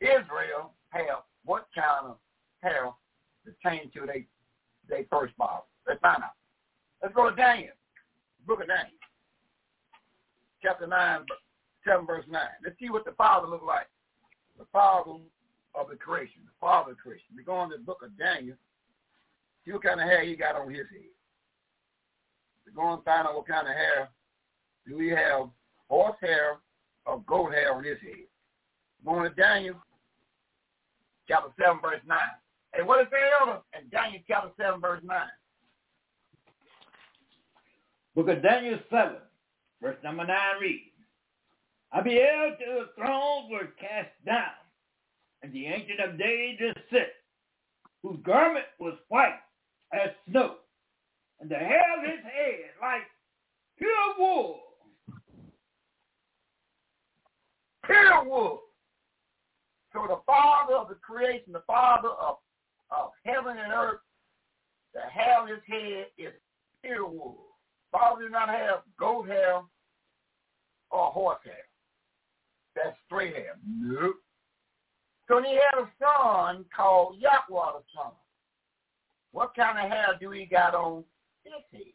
[0.00, 2.16] Israel have what kind of
[2.62, 2.90] hair
[3.44, 4.24] pertaining to their
[4.88, 5.62] they first body.
[5.86, 6.36] Let's find out.
[7.02, 7.72] Let's go to Daniel,
[8.46, 8.98] book of Daniel,
[10.62, 11.20] chapter 9,
[11.86, 12.42] 7 verse 9.
[12.64, 13.86] Let's see what the Father looked like.
[14.58, 15.12] The Father
[15.74, 17.26] of the creation, the Father of creation.
[17.36, 18.56] We go into the book of Daniel,
[19.64, 21.12] see what kind of hair he got on his head.
[22.66, 24.08] We go and find out what kind of hair
[24.86, 25.48] do we have,
[25.88, 26.58] horse hair
[27.06, 28.26] or goat hair on his head.
[29.04, 29.76] Going to Daniel,
[31.28, 32.18] chapter 7, verse 9.
[32.74, 35.16] And what is that over in Daniel chapter 7, verse 9?
[38.14, 39.16] Book of Daniel 7,
[39.80, 40.90] verse number 9 reads,
[41.92, 44.58] I beheld till the thrones were cast down,
[45.42, 47.12] and the Ancient of Days is sit,
[48.02, 49.38] whose garment was white
[49.92, 50.56] as snow,
[51.40, 53.02] and the hair of his head like
[53.78, 54.60] pure wool.
[57.86, 58.60] Pure wool.
[59.92, 62.36] So the Father of the creation, the Father of,
[62.90, 64.00] of heaven and earth,
[64.94, 66.32] the hair of his head is
[66.82, 67.44] pure wool.
[67.90, 69.60] Father did not have goat hair
[70.90, 71.54] or horse hair.
[72.74, 73.56] That's straight hair.
[73.66, 74.16] Nope.
[75.26, 78.12] So he had a son called Yahweh the son.
[79.32, 81.04] What kind of hair do he got on
[81.44, 81.92] his head?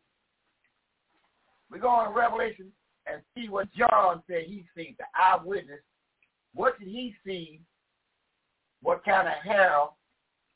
[1.72, 2.72] We go on Revelation
[3.07, 5.80] and see what John said he seen, the eyewitness.
[6.53, 7.61] What did he see
[8.83, 9.79] what kind of hair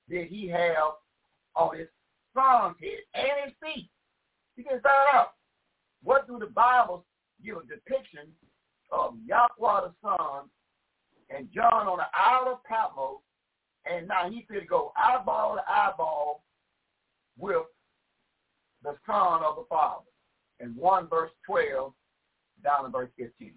[0.10, 0.94] did he have
[1.56, 1.88] on his
[2.36, 3.90] son's head and his feet.
[4.56, 5.32] You can find out
[6.04, 7.04] what do the Bibles
[7.44, 8.28] give a depiction
[8.92, 10.50] of Yahweh the Son
[11.30, 13.20] and John on the Isle of Patmos,
[13.86, 16.44] and now he could go eyeball to eyeball
[17.38, 17.66] with
[18.84, 20.06] the Son of the Father
[20.60, 21.94] in 1 verse 12
[22.64, 23.54] down to verse 15.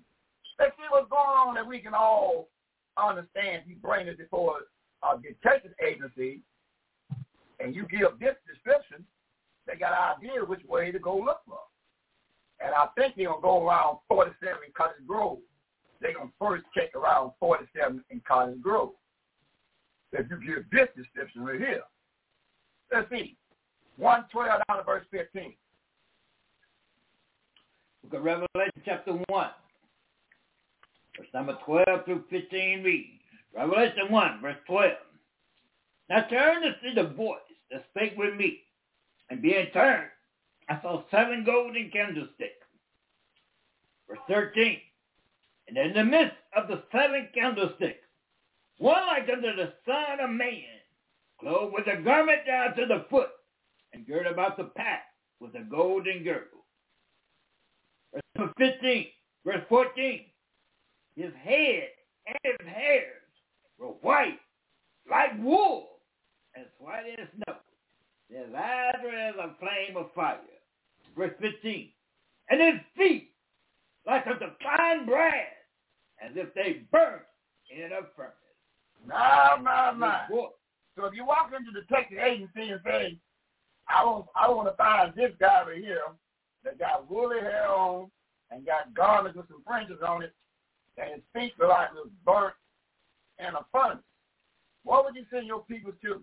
[0.58, 2.48] Let's see what's going on that we can all
[2.96, 3.62] understand.
[3.66, 4.58] You bring it before
[5.02, 6.42] a detection agency
[7.58, 9.04] and you give this description,
[9.66, 11.58] they got an idea which way to go look for.
[12.60, 15.38] And I think they're going to go around 47 in Cottage Grove.
[16.00, 18.90] They're going to first check around 47 in Cottage Grove.
[20.12, 21.82] If you give this description right here.
[22.92, 23.36] Let's see.
[23.96, 25.54] 112 down to verse 15.
[28.04, 29.50] Book of Revelation chapter 1.
[31.20, 33.20] Verse number 12 through 15 reads.
[33.54, 34.92] Revelation 1, verse 12.
[36.08, 37.40] Now turn to see the voice
[37.70, 38.60] that spake with me,
[39.28, 40.08] and being turned,
[40.70, 42.64] I saw seven golden candlesticks.
[44.08, 44.78] Verse 13.
[45.68, 48.06] And in the midst of the seven candlesticks,
[48.78, 50.62] one like unto the Son of Man,
[51.38, 53.28] clothed with a garment down to the foot,
[53.92, 55.02] and girt about the path
[55.38, 56.64] with a golden girdle.
[58.38, 59.06] Verse 15,
[59.44, 60.29] verse 14.
[61.20, 61.88] His head
[62.26, 63.28] and his hairs
[63.78, 64.38] were white
[65.10, 65.98] like wool,
[66.56, 67.56] as white as snow.
[68.30, 70.38] His eyes were as a flame of fire.
[71.14, 71.90] Verse 15.
[72.48, 73.32] And his feet
[74.06, 75.44] like unto fine brass,
[76.24, 77.22] as if they burnt
[77.70, 78.32] in a furnace.
[79.06, 80.50] No, no, no.
[80.96, 83.18] So if you walk into the detective agency and say,
[83.88, 86.00] I want, I want to find this guy right here
[86.64, 88.10] that got woolly hair on
[88.50, 90.32] and got garments with some fringes on it,
[90.98, 92.54] and his feet were like was burnt
[93.38, 94.04] in a furnace.
[94.84, 96.22] What would you send your people to?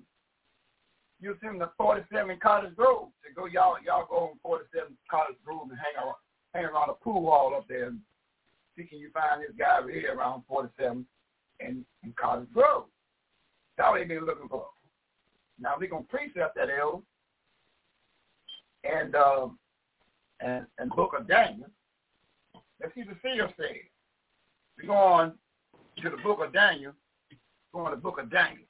[1.19, 5.37] You send them to 47 Cottage Grove to go, y'all, y'all go on 47 Cottage
[5.43, 6.15] Grove and hang around,
[6.53, 7.99] hang around the pool wall up there and
[8.75, 11.05] see can you find this guy over here around 47
[11.59, 12.85] in, in Cottage Grove.
[13.77, 14.67] That's what they been looking for.
[15.59, 17.03] Now we're gonna precept that elder
[18.83, 19.57] and um
[20.39, 21.69] and and book of Daniel.
[22.79, 23.89] Let's see the seer says.
[24.79, 25.33] We go on
[26.01, 26.93] to the book of Daniel.
[27.73, 28.65] Go on to the book of Daniel.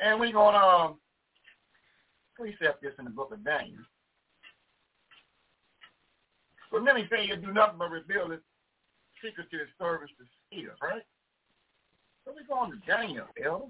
[0.00, 0.96] And we're going to um,
[2.34, 3.82] precept this in the book of Daniel.
[6.70, 8.40] But say you do nothing but reveal the
[9.22, 10.24] secret to his servants to
[10.70, 11.02] us, right?
[12.24, 13.64] So we're going to Daniel, elder.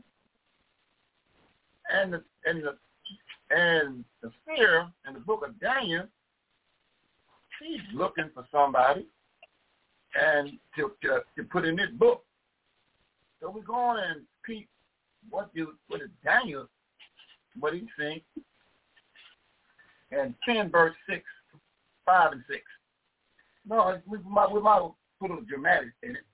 [1.93, 2.77] And the and the
[3.51, 6.05] and the seer in the book of Daniel,
[7.61, 9.07] he's looking for somebody
[10.15, 12.25] and to, to, to put in this book.
[13.41, 14.69] So we go on and peep
[15.29, 16.69] what do what is Daniel
[17.59, 18.23] what he think
[20.13, 21.25] and ten verse six,
[22.07, 22.63] five and six.
[23.67, 24.89] No, we might we might
[25.21, 26.25] put a dramatic in it.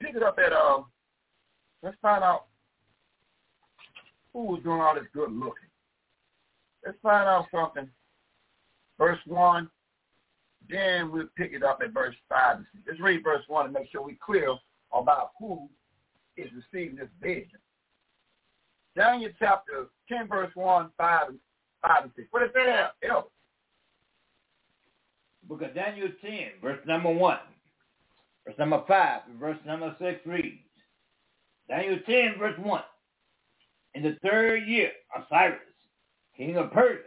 [0.00, 0.86] Pick it up at um.
[1.82, 2.46] Let's find out
[4.32, 5.68] who was doing all this good looking.
[6.84, 7.88] Let's find out something.
[8.98, 9.68] Verse 1,
[10.68, 12.58] then we'll pick it up at verse 5.
[12.86, 14.54] Let's read verse 1 to make sure we're clear
[14.92, 15.68] about who
[16.36, 17.58] is receiving this vision.
[18.96, 21.38] Daniel chapter 10, verse 1, 5, and
[21.82, 22.28] 5 and 6.
[22.30, 22.92] What is that?
[23.02, 23.32] Help.
[25.48, 26.32] Book of Daniel 10,
[26.62, 27.38] verse number 1.
[28.46, 30.58] Verse number 5 and verse number 6 reads.
[31.68, 32.82] Daniel 10, verse 1.
[33.94, 35.58] In the third year of Cyrus,
[36.36, 37.02] king of Persia,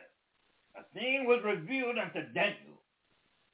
[0.75, 2.81] a thing was revealed unto Daniel,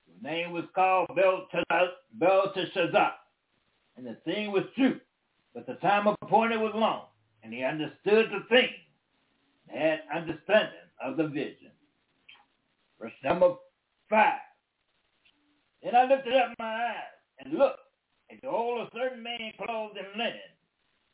[0.05, 3.13] whose name was called Belteshazzar.
[3.95, 4.99] And the thing was true,
[5.53, 7.03] but the time appointed was long,
[7.43, 8.69] and he understood the thing,
[9.69, 11.71] and had understanding of the vision.
[12.99, 13.55] Verse number
[14.09, 14.39] five.
[15.83, 16.95] Then I lifted up my eyes
[17.39, 17.79] and looked,
[18.29, 20.39] and behold, a certain man clothed in linen,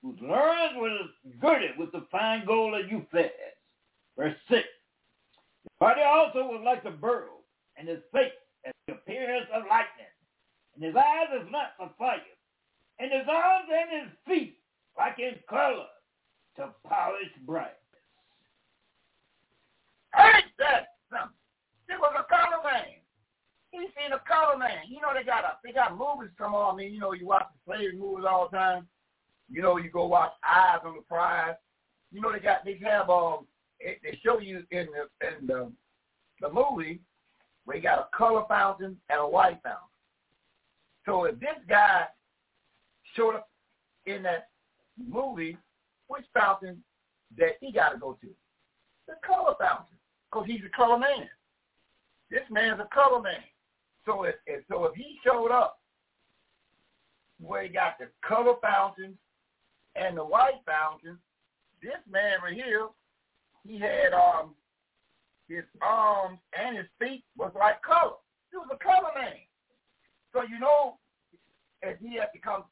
[0.02, 0.98] whose loins were
[1.42, 3.59] girded with the fine gold of Euphrates.
[4.20, 4.60] Verse 6.
[4.60, 7.32] His body also was like a bird,
[7.78, 10.12] and his face as the appearance of lightning,
[10.76, 12.20] and his eyes as lamps of fire,
[13.00, 14.60] and his arms and his feet
[14.98, 15.88] like in color
[16.58, 17.80] to polished brightness.
[20.20, 21.40] Ain't that something?
[21.88, 23.00] It was a color man.
[23.72, 24.84] He seen a color man.
[24.90, 26.76] You know they got a, they got movies come on.
[26.76, 28.88] I mean, you know you watch the slave movies all the time.
[29.50, 31.56] You know you go watch Eyes on the Prize.
[32.12, 33.46] You know they got they have um
[33.80, 35.72] they show you in the in the
[36.42, 37.00] the movie
[37.66, 39.84] where you got a color fountain and a white fountain.
[41.06, 42.06] So if this guy
[43.16, 43.50] showed up
[44.06, 44.50] in that
[44.98, 45.58] movie,
[46.08, 46.84] which fountain
[47.38, 48.28] that he got to go to?
[49.08, 49.98] The color fountain,
[50.32, 51.28] because he's a color man.
[52.30, 53.44] This man's a color man.
[54.06, 55.80] So if, if so if he showed up
[57.40, 59.18] where he got the color fountain
[59.96, 61.18] and the white fountain,
[61.82, 62.88] this man right here,
[63.66, 64.56] he had um
[65.48, 68.18] his arms and his feet was like color.
[68.52, 69.34] He was a color man.
[70.34, 70.98] So you know,
[71.82, 72.64] if he had to come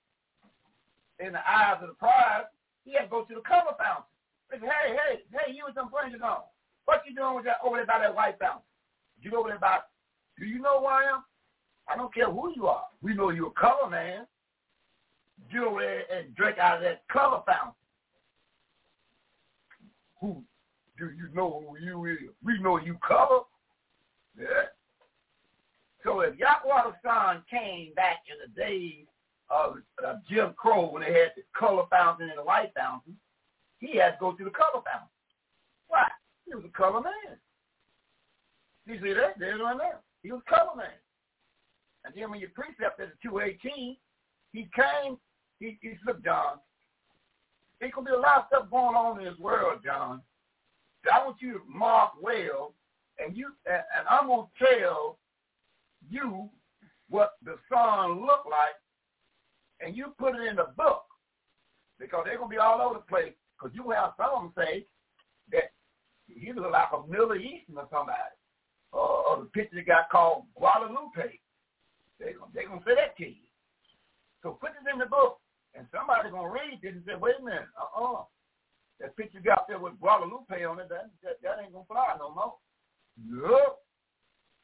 [1.20, 2.46] in the eyes of the prize,
[2.86, 4.06] he had to go to the color fountain.
[4.50, 6.44] Said, hey, hey, hey, you with some fringes on.
[6.86, 8.62] What you doing with that over there by that white fountain?
[9.22, 9.80] You over there by,
[10.40, 11.24] do you know who I am?
[11.90, 12.84] I don't care who you are.
[13.02, 14.26] We know you're a color man.
[15.52, 17.74] Get over there and drink out of that color fountain.
[20.22, 20.44] Who
[20.98, 22.30] do you know who you is?
[22.44, 23.42] We know you color.
[24.38, 24.46] Yeah.
[26.04, 29.06] So if Yahweh son came back in the days
[29.50, 33.16] of, of Jim Crow when they had the color fountain and the white fountain,
[33.80, 35.10] he had to go to the color fountain.
[35.88, 36.08] Why?
[36.46, 37.38] He was a color man.
[38.86, 39.38] You see that?
[39.38, 40.00] There's one there.
[40.24, 40.98] He was a color man.
[42.06, 43.98] And then when you precept at the 218,
[44.54, 45.18] he came,
[45.60, 46.60] he, he said, John,
[47.80, 50.22] there's going to be a lot of stuff going on in this world, John.
[51.14, 52.74] I want you to mark well,
[53.20, 54.28] and you and, and I'm
[54.58, 55.18] to tell
[56.10, 56.50] you
[57.10, 58.76] what the sun looked like,
[59.82, 61.06] and you put it in the book
[62.00, 63.34] because they're to be all over the place.
[63.58, 64.86] Because you have some say
[65.52, 65.72] that
[66.28, 68.18] he looked like a Middle Eastern or somebody,
[68.92, 71.40] or, or the picture that got called Guadalupe.
[72.20, 73.48] They're going they gonna say that to you.
[74.44, 75.40] So put this in the book,
[75.76, 78.24] and somebody's to read this and say, wait a minute, uh-uh.
[79.00, 82.16] That picture got there with Guadalupe on it, that, that, that ain't going to fly
[82.18, 82.56] no more.
[83.24, 83.80] Nope.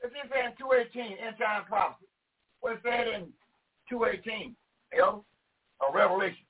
[0.03, 2.07] It's in saying 218, end time prophecy.
[2.61, 3.27] What's that in
[3.89, 4.55] 218?
[4.97, 5.21] Elder?
[5.81, 6.45] a Revelation?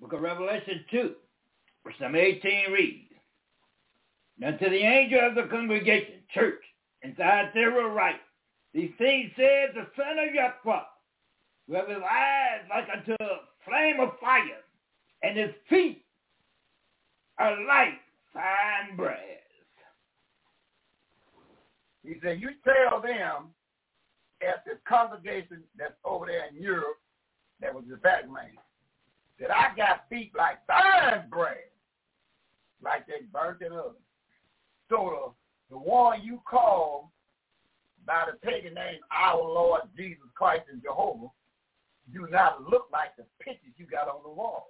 [0.00, 1.14] Book of Revelation 2,
[1.84, 3.12] verse number 18 reads,
[4.38, 6.62] Now to the angel of the congregation, church,
[7.02, 8.20] inside will write,
[8.74, 10.80] These things said the Son of Yahweh,
[11.66, 14.62] who have his eyes like unto a flame of fire,
[15.22, 16.04] and his feet
[17.38, 18.00] are like
[18.32, 19.16] fine brass.
[22.04, 23.48] He said, you tell them
[24.40, 26.96] at the congregation that's over there in Europe,
[27.60, 28.52] that was the back man,
[29.40, 31.56] that I got feet like fine brass,
[32.82, 33.96] like they burnt it up.
[34.88, 35.34] So
[35.68, 37.12] the, the one you call
[38.06, 41.28] by the pagan name our Lord Jesus Christ and Jehovah
[42.14, 44.68] do not look like the pictures you got on the wall.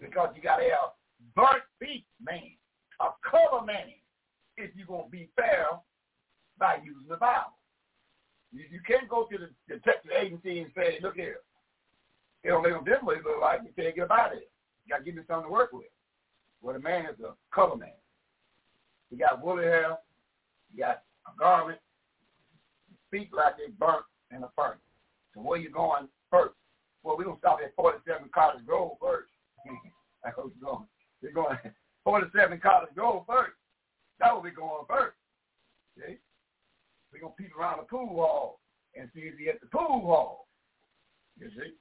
[0.00, 0.92] Because you got to have
[1.34, 2.56] burnt feet, man,
[3.00, 3.92] a color man,
[4.56, 5.66] if you're going to be fair
[6.58, 7.56] by using the Bible.
[8.52, 11.38] You, you can't go to the detective agency and say, look here,
[12.44, 14.50] it don't live this way look like you can't get about it.
[14.84, 15.86] You got to give me something to work with.
[16.62, 17.96] Well, the man is a color man.
[19.10, 19.96] He got woolly hair.
[20.72, 21.78] He got a garment.
[23.08, 24.78] Speak like they burnt in a furnace.
[25.34, 26.54] So where you going first?
[27.02, 29.28] Well, we're going to stop at 47 Cottage Grove first.
[30.22, 30.86] That's where we're going.
[31.22, 31.56] We're going
[32.04, 33.52] 47 Cottage Grove first.
[34.20, 35.16] That will be going first.
[35.96, 36.16] See?
[37.12, 38.60] We're going to peek around the pool hall
[38.96, 40.48] and see if he at the pool hall.
[41.38, 41.72] You see?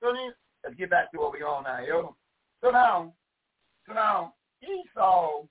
[0.00, 0.32] So then,
[0.64, 2.16] let's get back to what we're now, yo.
[2.62, 3.12] So now,
[3.86, 5.42] so now, Esau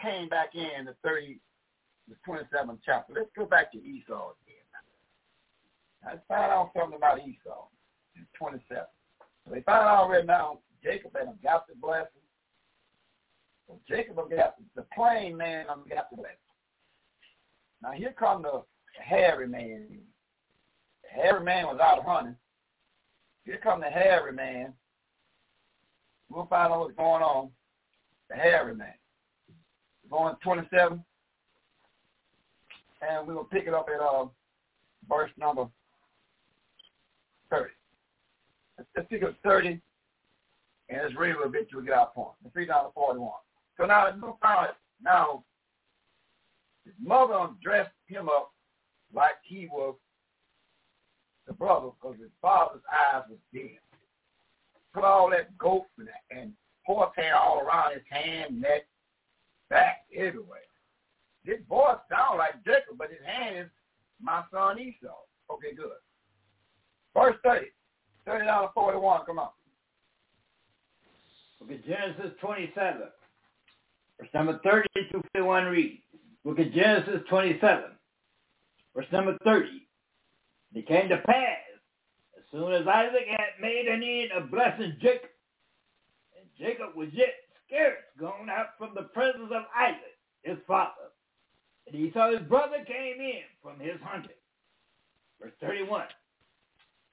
[0.00, 1.38] came back in the 30,
[2.08, 3.14] the 27th chapter.
[3.14, 4.62] Let's go back to Esau again.
[6.04, 7.68] Let's find out something about Esau
[8.16, 8.84] in 27.
[9.44, 12.08] So they find out right now Jacob had got the blessing.
[13.66, 16.36] So Jacob got the plain man got the blessing.
[17.82, 18.62] Now here come the
[19.00, 19.86] hairy man.
[21.02, 22.36] The hairy man was out hunting.
[23.44, 24.72] Here come the hairy man.
[26.28, 27.50] We'll find out what's going on.
[28.30, 28.94] The hairy man.
[30.10, 31.04] Going 27.
[33.02, 34.26] And we will pick it up at uh,
[35.08, 35.66] verse number
[37.50, 37.70] 30.
[38.96, 39.80] Let's, pick up 30.
[40.88, 42.36] And let's read a bit we get our point.
[42.42, 43.30] Let's read down to 41.
[43.78, 44.76] So now, no pilot.
[45.02, 45.44] now
[46.84, 48.52] his mother dressed him up
[49.14, 49.94] like he was
[51.46, 53.70] the brother because his father's eyes was dim.
[54.94, 56.52] Put all that goat and, and
[56.84, 58.86] horsehair all around his hand, neck,
[59.70, 60.60] back, everywhere.
[61.44, 63.70] This voice sounds like Jacob, but his hand is
[64.20, 65.08] my son Esau.
[65.50, 65.98] Okay, good.
[67.14, 67.66] Verse 30.
[68.26, 69.26] 30 down to 41.
[69.26, 69.48] Come on.
[71.62, 73.02] Okay, Genesis 27.
[74.18, 76.02] Verse number 30 to 51 reads,
[76.44, 77.84] Look at Genesis 27,
[78.94, 79.68] verse number 30.
[80.74, 81.58] It came to pass,
[82.36, 85.30] as soon as Isaac had made an end of blessing Jacob,
[86.38, 87.34] and Jacob was yet
[87.66, 91.10] scarce gone out from the presence of Isaac, his father,
[91.86, 94.30] and he saw his brother came in from his hunting.
[95.40, 96.04] Verse 31.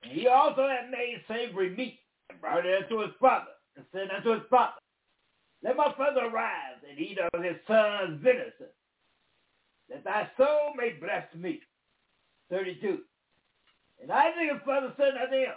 [0.03, 4.09] And he also had made savory meat and brought it unto his father and said
[4.15, 4.79] unto his father,
[5.63, 8.71] Let my father arise and eat of his son's venison,
[9.89, 11.61] that thy soul may bless me.
[12.49, 12.99] 32.
[14.01, 15.53] And Isaac his father said unto him,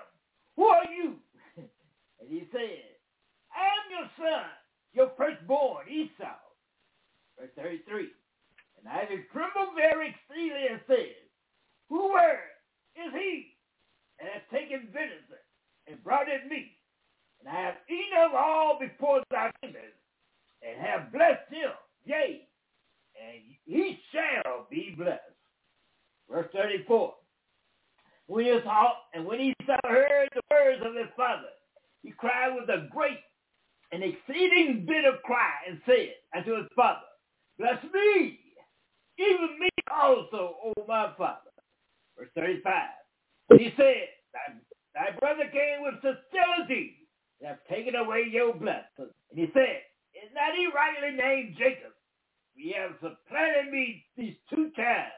[0.57, 1.17] Who are you?
[1.57, 2.83] and he said,
[3.55, 4.45] I am your son,
[4.93, 6.37] your firstborn, Esau.
[7.39, 8.09] Verse 33.
[8.79, 11.15] And Isaac trembled very exceedingly and said,
[11.89, 12.41] Who were
[12.97, 13.52] is he
[14.23, 15.43] and hath taken venison
[15.89, 16.79] and brought it me?
[17.41, 19.99] And I have eaten of all before thy enemies
[20.63, 21.73] and have blessed him,
[22.05, 22.47] yea,
[23.19, 25.21] and he shall be blessed.
[26.31, 27.15] Verse 34.
[28.27, 31.51] When he saw, and when he saw heard the words of his father,
[32.03, 33.19] he cried with a great
[33.91, 37.01] and exceeding bitter cry and said unto his father,
[37.59, 38.39] Bless me,
[39.19, 41.51] even me also, O my father.
[42.19, 43.02] Verse 35.
[43.59, 44.55] He said, thy,
[44.95, 47.09] thy brother came with hostility
[47.41, 49.11] and have taken away your blessing.
[49.31, 49.83] And he said,
[50.15, 51.93] Is not he rightly named Jacob?
[52.55, 55.13] He have supplanted me these two times.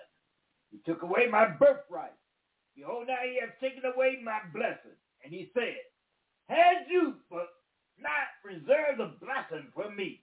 [0.71, 2.15] He took away my birthright.
[2.77, 4.99] Behold, now he have taken away my blessing.
[5.23, 5.77] And he said,
[6.49, 7.49] Had you but
[7.99, 10.23] not reserved the blessing for me.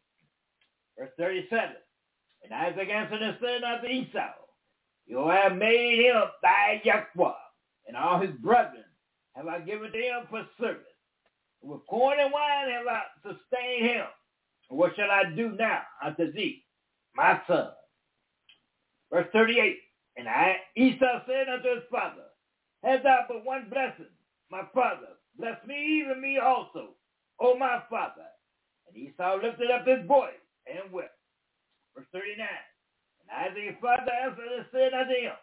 [0.97, 1.75] Verse 37.
[2.43, 4.33] And Isaac answered and said unto Esau,
[5.05, 7.33] You have made him thy Yahweh,
[7.91, 8.85] and all his brethren
[9.35, 10.83] have I given to him for service.
[11.61, 14.05] With corn and wine have I sustained him.
[14.69, 16.63] What shall I do now unto thee,
[17.13, 17.67] my son?
[19.11, 19.77] Verse 38.
[20.15, 22.31] And I, Esau said unto his father,
[22.81, 24.11] Hast thou but one blessing,
[24.49, 25.19] my father?
[25.37, 26.91] Bless me, even me also,
[27.41, 28.23] O my father.
[28.87, 31.11] And Esau lifted up his voice and wept.
[31.93, 32.47] Verse 39.
[33.19, 35.35] And Isaac his father answered and said unto him,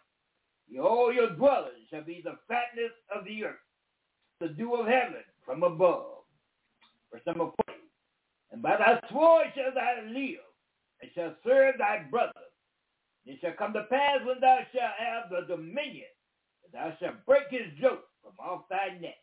[0.71, 3.65] Behold, your dwelling shall be the fatness of the earth,
[4.39, 6.23] the dew of heaven from above.
[7.11, 7.81] Verse number 40.
[8.51, 10.45] And by thy sword shall thou live,
[11.01, 12.33] and shall serve thy brother.
[13.25, 16.09] It shall come to pass when thou shalt have the dominion,
[16.63, 19.21] that thou shalt break his yoke from off thy neck.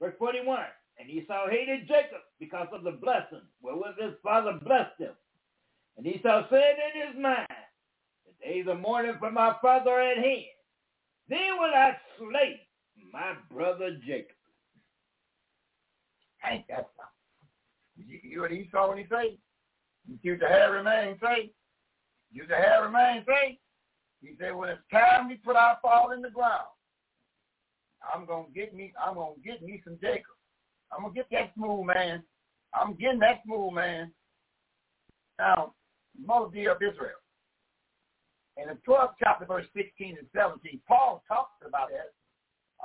[0.00, 0.60] Verse 41.
[0.98, 5.14] And Esau hated Jacob because of the blessing wherewith his father blessed him.
[5.96, 7.46] And Esau said in his mind,
[8.42, 10.44] Day the days of mourning for my father at hand.
[11.28, 12.60] Then will I slay
[13.12, 14.36] my brother Jacob.
[16.50, 18.08] Ain't that something?
[18.08, 19.38] You, you what Esau when he say?
[20.06, 21.50] You keep the hair remain say?
[22.32, 23.58] You the hair remain say?
[24.20, 26.66] He said, when it's time we put our fall in the ground,
[28.12, 30.24] I'm gonna get me I'm gonna get me some Jacob.
[30.92, 32.22] I'm gonna get that smooth man.
[32.74, 34.12] I'm getting that smooth man.
[35.38, 35.74] Now,
[36.18, 37.16] Moses of Israel.
[38.56, 42.14] And in the 12th chapter, verse 16 and 17, Paul talks about that,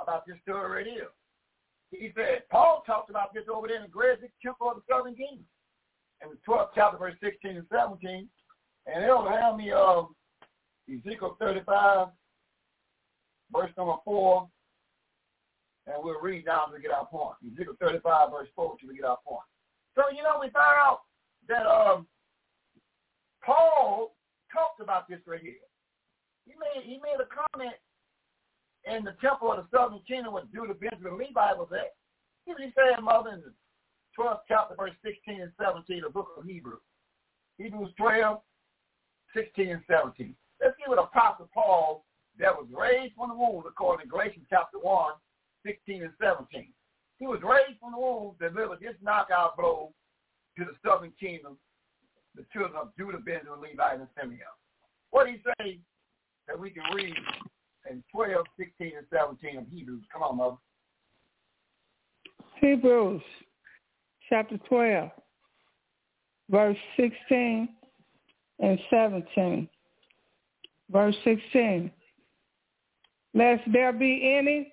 [0.00, 1.08] about this story right here.
[1.90, 5.14] He said, Paul talked about this over there in the great temple of the southern
[5.14, 5.44] kingdom.
[6.22, 8.28] In the 12th chapter, verse 16 and 17,
[8.86, 10.08] and it'll have me of
[10.88, 12.08] Ezekiel 35,
[13.52, 14.48] verse number 4,
[15.86, 17.36] and we'll read down to get our point.
[17.46, 19.42] Ezekiel 35, verse 4, to get our point.
[19.96, 21.00] So, you know, we found out
[21.48, 22.06] that um,
[23.44, 24.14] Paul
[24.52, 25.64] talked about this right here.
[26.46, 27.76] He made he made a comment
[28.84, 31.94] in the temple of the southern kingdom where Judah, Benjamin, Levi was at.
[32.46, 33.52] He said, Mother, in the
[34.18, 36.80] 12th chapter, verse 16 and 17, the book of Hebrews.
[37.58, 38.40] Hebrews 12,
[39.36, 40.34] 16 and 17.
[40.60, 42.04] Let's see what Apostle Paul
[42.38, 45.12] that was raised from the womb, according to Galatians chapter 1,
[45.66, 46.72] 16 and 17.
[47.18, 49.92] He was raised from the womb to deliver this knockout blow
[50.58, 51.58] to the southern kingdom
[52.34, 54.40] the children of Judah, Benjamin, Levi, and Simeon.
[55.10, 55.78] What do he say
[56.46, 57.14] that we can read
[57.90, 60.04] in 12, 16, and 17 of Hebrews?
[60.12, 60.56] Come on, Mother.
[62.60, 63.22] Hebrews
[64.28, 65.10] chapter 12,
[66.50, 67.68] verse 16
[68.60, 69.68] and 17.
[70.90, 71.90] Verse 16.
[73.32, 74.72] Lest there be any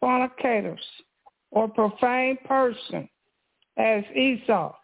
[0.00, 0.84] fornicators
[1.50, 3.08] or profane person
[3.76, 4.74] as Esau,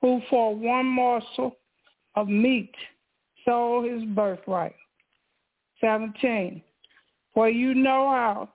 [0.00, 1.56] who for one morsel
[2.16, 2.74] of meat
[3.44, 4.74] sold his birthright.
[5.80, 6.62] 17.
[7.34, 8.48] For you know how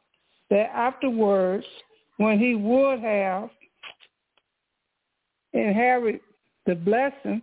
[0.49, 1.65] that afterwards,
[2.17, 3.49] when he would have
[5.53, 6.21] inherited
[6.65, 7.41] the blessing,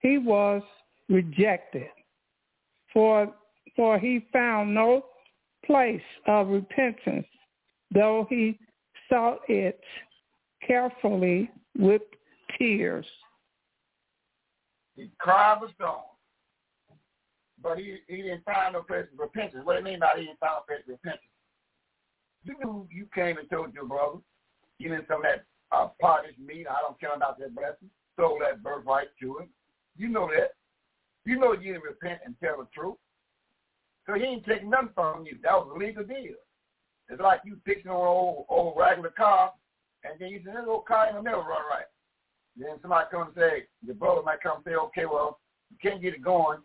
[0.00, 0.62] he was
[1.08, 1.88] rejected,
[2.92, 3.32] for
[3.76, 5.04] for he found no
[5.64, 7.26] place of repentance,
[7.92, 8.58] though he
[9.08, 9.80] sought it
[10.66, 12.02] carefully with
[12.58, 13.06] tears.
[14.96, 16.08] He cried for stone.
[17.62, 19.64] But he, he didn't find no place of repentance.
[19.64, 21.22] What do you mean by he didn't find no place of repentance?
[22.44, 24.18] You knew you came and told your brother,
[24.80, 27.88] even some of that uh, pottage meat, I don't care about that blessing,
[28.18, 29.48] sold that birthright to him.
[29.96, 30.54] You know that.
[31.24, 32.96] You know you didn't repent and tell the truth.
[34.06, 35.38] So he ain't taking nothing from you.
[35.42, 36.34] That was a legal deal.
[37.08, 39.52] It's like you fixing an old, old regular car,
[40.02, 41.86] and then you say, this old car ain't never run right.
[42.56, 45.38] Then somebody comes and say, your brother might come and say, okay, well,
[45.70, 46.58] you can't get it going.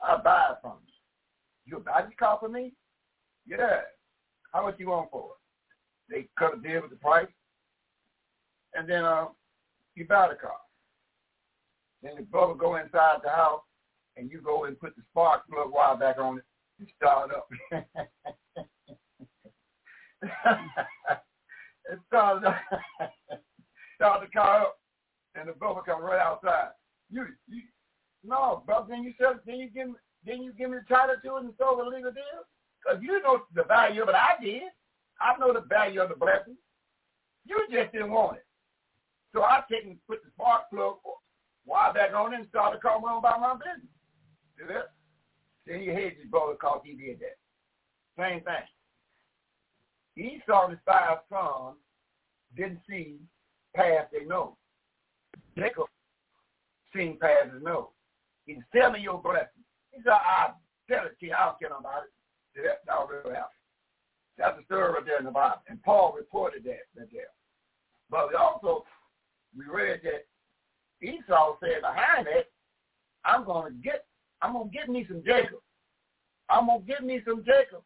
[0.00, 0.92] I'll buy it from you.
[1.66, 2.72] You'll buy this car for me?
[3.46, 3.80] Yeah.
[4.52, 6.14] How much you want for it?
[6.14, 7.26] They cut a deal with the price.
[8.74, 9.26] And then uh,
[9.94, 10.52] you buy the car.
[12.02, 13.62] Then the brother go inside the house
[14.16, 16.44] and you go and put the spark plug wire back on it
[16.78, 17.48] and start it up.
[21.90, 22.56] it started up.
[23.96, 24.78] start the car up
[25.38, 26.70] and the brother come right outside.
[27.10, 27.62] You, you,
[28.24, 28.86] no, brother.
[28.90, 29.88] Then you said, then you give
[30.24, 32.42] then you give me the title to it and so the legal deal.
[32.84, 34.14] Cause you know the value of it.
[34.14, 34.62] I did.
[35.20, 36.56] I know the value of the blessing.
[37.46, 38.46] You just didn't want it.
[39.32, 40.96] So I take and put the spark plug
[41.64, 43.90] wire back on it and started calling on about my business.
[44.58, 44.92] See that?
[45.66, 47.38] Then you hate his brother cause he did that.
[48.18, 48.66] Same thing.
[50.16, 51.76] Esau and his five sons
[52.56, 53.18] didn't see
[53.74, 54.54] past their nose.
[55.56, 55.86] Jacob
[56.94, 57.88] seen past his nose.
[58.46, 59.64] He said, tell me your blessing.
[59.90, 61.32] He said, I'll tell it to you.
[61.32, 62.12] I don't care about it.
[62.54, 63.56] See, that, that really happened.
[64.38, 65.62] That's the story right there in the Bible.
[65.68, 67.32] And Paul reported that right there.
[68.10, 68.84] But we also,
[69.56, 70.26] we read that
[71.02, 72.52] Esau said behind it,
[73.24, 74.04] I'm going to get,
[74.42, 75.60] I'm going to get me some Jacob.
[76.48, 77.82] I'm going to get me some Jacob.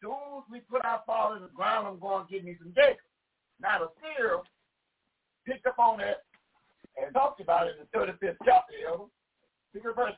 [0.00, 2.72] Soon as we put our father in the ground, I'm going to get me some
[2.74, 3.04] Jacob.
[3.60, 4.38] Now the seer
[5.46, 6.25] picked up on that
[6.96, 9.10] and talked about it in the 35th chapter, yo.
[9.72, 10.14] Pick up verse,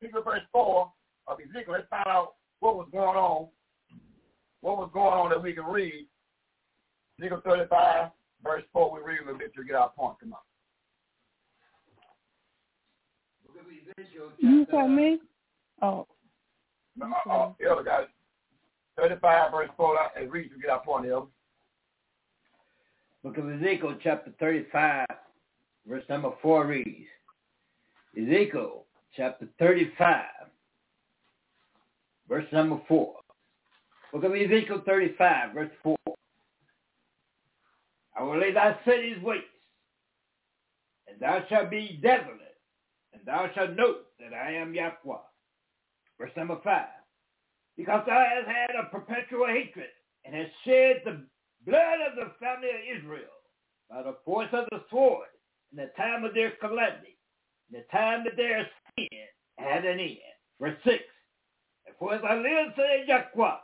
[0.00, 0.92] pick up verse 4
[1.26, 1.74] of Ezekiel.
[1.74, 3.48] Let's find out what was going on,
[4.60, 6.06] what was going on that we can read.
[7.18, 8.10] Ezekiel 35,
[8.42, 10.16] verse 4, we read a little bit to get our point.
[10.20, 10.38] Come on.
[14.38, 15.18] You tell me?
[15.82, 16.06] Oh.
[16.96, 18.08] No, uh, Elder got it.
[18.96, 21.26] 35, verse 4, and read to get our point, Elder.
[23.22, 25.06] Book of Ezekiel, chapter 35,
[25.86, 27.08] verse number 4 reads,
[28.16, 28.84] Ezekiel,
[29.16, 30.24] chapter 35,
[32.28, 33.14] verse number 4.
[34.12, 35.96] Book of Ezekiel 35, verse 4.
[38.18, 39.44] I will lay thy cities waste,
[41.08, 42.58] and thou shalt be desolate,
[43.12, 45.16] and thou shalt know that I am Yahweh.
[46.18, 46.86] Verse number 5.
[47.76, 49.88] Because thou hast had a perpetual hatred,
[50.24, 51.24] and hast shed the
[51.64, 53.22] blood of the family of Israel
[53.88, 55.29] by the force of the sword
[55.74, 57.16] the time of their calamity,
[57.70, 58.66] the time that their
[58.96, 59.08] sin
[59.58, 60.18] had an end.
[60.60, 61.02] Verse 6.
[61.98, 63.56] For as I live, saith Yahweh,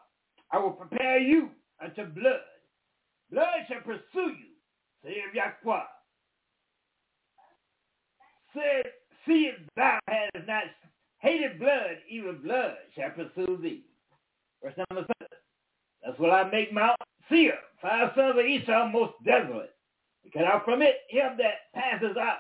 [0.53, 1.51] I will prepare you
[1.83, 2.41] unto blood.
[3.31, 4.55] Blood shall pursue you,
[5.05, 5.83] saith Yahweh.
[8.55, 8.87] Said,
[9.27, 10.65] see if thou hast not
[11.19, 13.85] hated blood, even blood shall pursue thee.
[14.63, 15.39] Verse number seven.
[16.05, 16.97] That's what I make Mount
[17.29, 19.76] Seir, five sons of Esau, most desolate.
[20.27, 22.39] Because out from it him that passes out,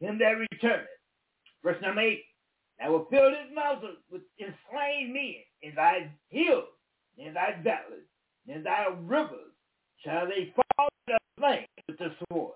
[0.00, 0.86] him that returneth.
[1.64, 2.24] Verse number eight.
[2.82, 6.68] I will fill this mountain with slain men in thy hills,
[7.16, 8.08] in thy valleys,
[8.46, 9.54] in thy rivers
[10.04, 12.54] shall they fall to the flame with the sword.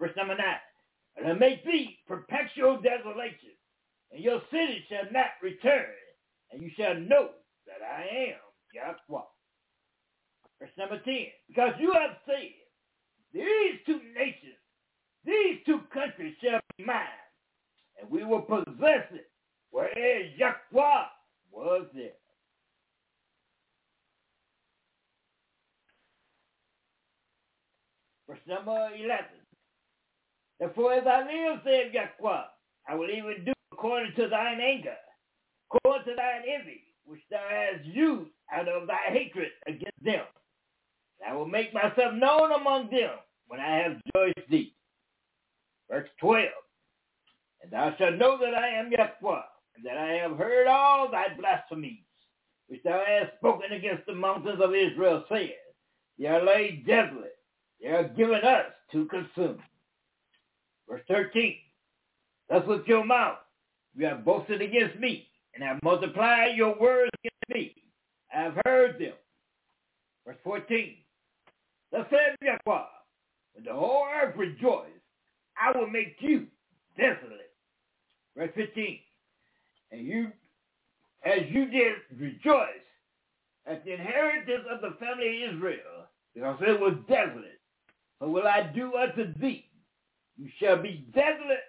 [0.00, 0.62] Verse number nine.
[1.16, 3.58] And I make thee perpetual desolation,
[4.12, 5.90] and your city shall not return,
[6.52, 7.30] and you shall know
[7.66, 8.40] that I am
[8.72, 9.22] Yahweh.
[10.60, 11.14] Verse number 10.
[11.48, 12.54] Because you have said,
[13.32, 14.56] these two nations,
[15.24, 17.04] these two countries shall be mine,
[18.00, 19.30] and we will possess it
[19.70, 21.04] whereas Yahweh
[21.50, 22.10] was there.
[28.28, 29.24] Verse number 11.
[30.58, 32.42] Therefore as I live, said Yahweh,
[32.88, 34.96] I will even do according to thine anger,
[35.70, 40.24] according to thine envy, which thou hast used out of thy hatred against them.
[41.26, 43.10] I will make myself known among them
[43.48, 44.74] when I have judged thee.
[45.90, 46.48] Verse 12.
[47.62, 49.42] And thou shalt know that I am Yahweh,
[49.76, 52.04] and that I have heard all thy blasphemies,
[52.68, 55.52] which thou hast spoken against the mountains of Israel, saying,
[56.18, 57.36] They are laid desolate,
[57.80, 59.58] they are given us to consume.
[60.88, 61.56] Verse 13.
[62.48, 63.38] Thus with your mouth
[63.94, 67.74] you have boasted against me, and have multiplied your words against me.
[68.32, 69.14] I have heard them.
[70.24, 70.96] Verse 14.
[71.92, 72.84] The said Yahweh,
[73.54, 74.86] when the whole earth rejoice,
[75.56, 76.46] I will make you
[76.96, 77.52] desolate.
[78.36, 78.98] Verse 15.
[79.90, 80.32] And you,
[81.24, 82.84] as you did rejoice
[83.66, 87.60] at the inheritance of the family of Israel, because it was desolate,
[88.20, 89.64] so will I do unto thee.
[90.36, 91.64] You shall be desolate,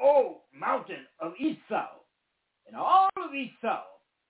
[0.00, 1.88] O mountain of Esau,
[2.66, 3.82] and all of Esau,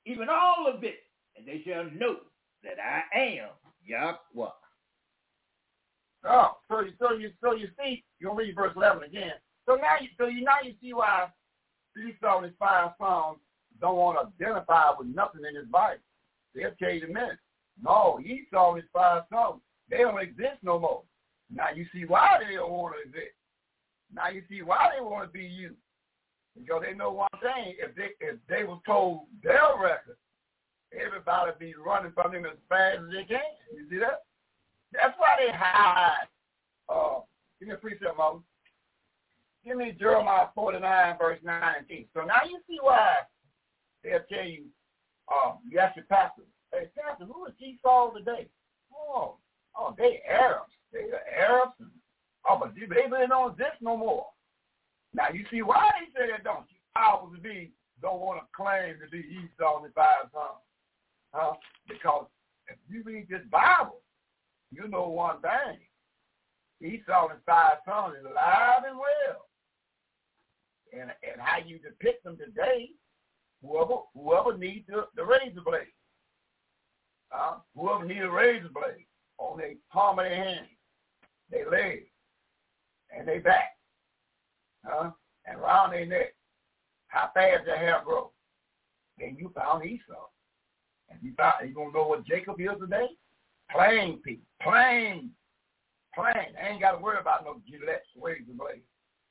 [0.07, 0.99] even all of it,
[1.37, 2.17] and they shall know
[2.63, 3.49] that I am
[3.85, 4.51] Yahweh.
[6.25, 9.33] Oh, so you so you so you see, you'll read verse eleven again.
[9.67, 11.29] So now you so you now you see why
[11.97, 13.39] Esau and his five sons
[13.81, 16.03] don't want to identify with nothing in his Bible.
[16.55, 17.39] They'll tell you a minute.
[17.83, 21.03] No, Esau and his five sons, they don't exist no more.
[21.53, 23.35] Now you see why they don't want to exist.
[24.15, 25.75] Now you see why they want to be you.
[26.59, 30.17] Because they know one thing, if they if they were told their record,
[30.93, 33.41] everybody be running from them as fast as they can.
[33.75, 34.23] You see that?
[34.93, 36.27] That's why they hide.
[36.89, 37.21] Uh,
[37.59, 38.39] give me a precept, Mother.
[39.65, 42.07] Give me Jeremiah 49, verse 19.
[42.15, 43.17] So now you see why
[44.03, 44.65] they'll tell you,
[45.29, 48.49] uh, you ask your pastor, hey, pastor, who is Esau today?
[48.93, 49.37] Oh,
[49.77, 50.73] oh, they Arabs.
[50.93, 51.75] They are Arabs.
[52.49, 54.27] Oh, but they really don't exist no more.
[55.13, 56.77] Now you see why they say that, don't you?
[56.97, 60.65] Powers to be don't want to claim to be Esau and the five sons.
[61.33, 61.53] Huh?
[61.87, 62.27] Because
[62.69, 64.01] if you read this Bible,
[64.71, 65.79] you know one thing.
[66.83, 69.47] Esau and five sons is alive and well.
[70.93, 72.91] And and how you depict them today,
[73.63, 75.93] whoever whoever needs the, the razor blade.
[77.33, 79.07] Uh, whoever needs a razor blade
[79.39, 80.67] on their palm of their hand,
[81.51, 82.01] their leg,
[83.17, 83.77] and their back,
[84.85, 85.11] huh?
[85.47, 86.35] and around their neck,
[87.09, 88.31] how fast their hair grows.
[89.19, 90.27] Then you found Esau.
[91.11, 93.09] And you found you gonna know what Jacob is today?
[93.75, 94.45] Plain people.
[94.63, 95.31] Plain.
[96.15, 96.55] Plain.
[96.61, 98.83] Ain't gotta worry about no Gillette razor blade.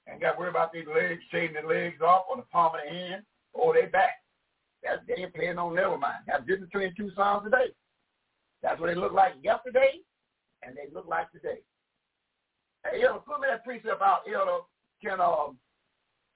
[0.08, 2.94] Ain't gotta worry about their legs shaving their legs off on the palm of their
[2.94, 4.24] hand or their back.
[4.84, 6.24] That's they ain't playing no never mind.
[6.28, 7.74] That's the difference between two songs today.
[8.64, 10.00] That's what they look like yesterday
[10.64, 11.60] and they look like today.
[12.86, 14.64] Hey, Elder, put me that precept out, Elder.
[15.04, 15.58] Can um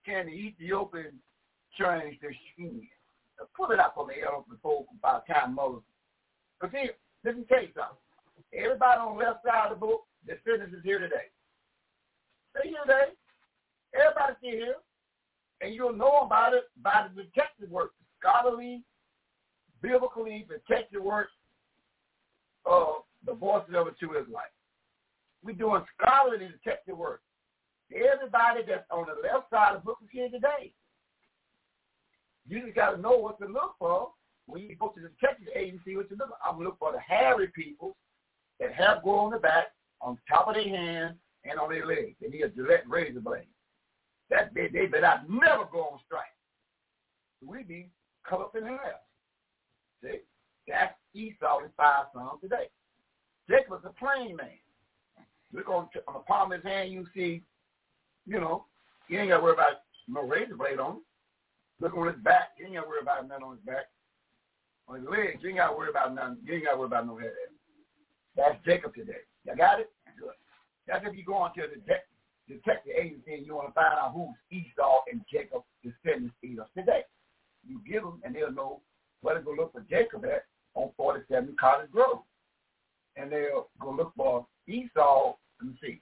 [0.06, 1.20] can the Ethiopian
[1.80, 2.82] change their skin?
[3.56, 5.84] Put it up for me, Elder, before about time Moses.
[6.60, 6.90] Because see,
[7.24, 7.98] let me tell you something.
[8.54, 11.32] Everybody on the left side of the book that finishes here today.
[12.52, 13.14] Stay here today.
[13.96, 14.76] Everybody see here.
[15.62, 18.84] And you'll know about it by the detective work, scholarly,
[19.82, 21.30] biblically detective work
[22.66, 24.52] of the voices of the two Israelites.
[25.44, 27.22] We're doing scholarly detective work.
[27.94, 30.74] Everybody that's on the left side of the book is here today.
[32.48, 34.10] You just got to know what to look for
[34.46, 35.96] when you go to the detective agency.
[35.96, 36.30] What to look.
[36.46, 37.96] I'm looking for the hairy people
[38.60, 39.68] that have grown on the back,
[40.02, 41.16] on top of their hand,
[41.46, 42.16] and on their legs.
[42.22, 43.48] They need a Gillette razor blade.
[44.30, 46.26] That they, they better never go on strike.
[47.46, 47.90] We be
[48.28, 48.80] cut up in half.
[50.02, 50.20] See?
[50.68, 52.70] That's Esau and five sons today.
[53.50, 54.48] Jacob was a plain man.
[55.54, 57.44] Look on, on the palm of his hand, you see,
[58.26, 58.66] you know,
[59.08, 61.02] he ain't got to worry about no razor blade on him.
[61.82, 63.86] Look on his back, you ain't got to worry about nothing on his back.
[64.88, 66.38] On his legs, you ain't got to worry about nothing.
[66.44, 67.32] You ain't got to worry about no there.
[68.36, 69.24] That's Jacob today.
[69.46, 69.90] You got it?
[70.20, 70.34] Good.
[70.88, 71.82] That's if you go on to the
[72.54, 77.04] detective, agency and you want to find out who's Esau and Jacob descendants is today.
[77.66, 78.82] You give them and they'll know
[79.22, 80.46] where to go look for Jacob at
[80.76, 82.20] on 47 College Grove.
[83.16, 85.36] And they'll go look for Esau.
[85.62, 86.02] Let me see.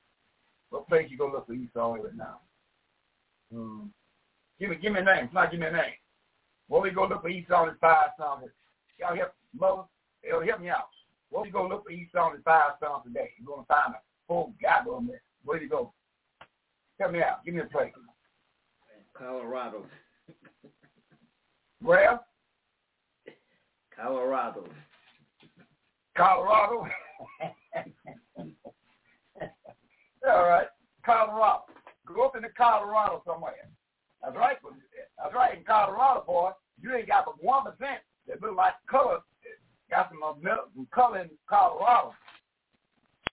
[0.70, 2.40] What place you go look for Esau right now?
[3.54, 3.88] Hmm.
[4.60, 5.30] Give me, give me a name.
[5.34, 5.94] Not give me a name.
[6.68, 8.50] Where we go look for Esau and five sons?
[9.02, 9.82] Y'all help, mother.
[10.30, 10.90] Help me out.
[11.32, 13.32] Where we go look for Esau and his five sons today?
[13.40, 14.54] You're gonna find a full
[14.94, 15.24] on there.
[15.44, 15.92] Where do you go?
[17.00, 17.44] Help me out.
[17.44, 17.92] Give me a place.
[19.18, 19.86] Colorado.
[21.82, 22.20] Where?
[23.96, 24.66] Colorado.
[26.16, 26.88] Colorado.
[30.28, 30.68] All right,
[31.04, 31.64] Colorado.
[32.06, 33.54] Go up into Colorado somewhere.
[34.22, 34.58] That's right.
[35.18, 35.58] That's right.
[35.58, 39.20] In Colorado, boy, you ain't got but one percent that look like color.
[39.90, 40.20] Got some,
[40.74, 42.14] some color in Colorado.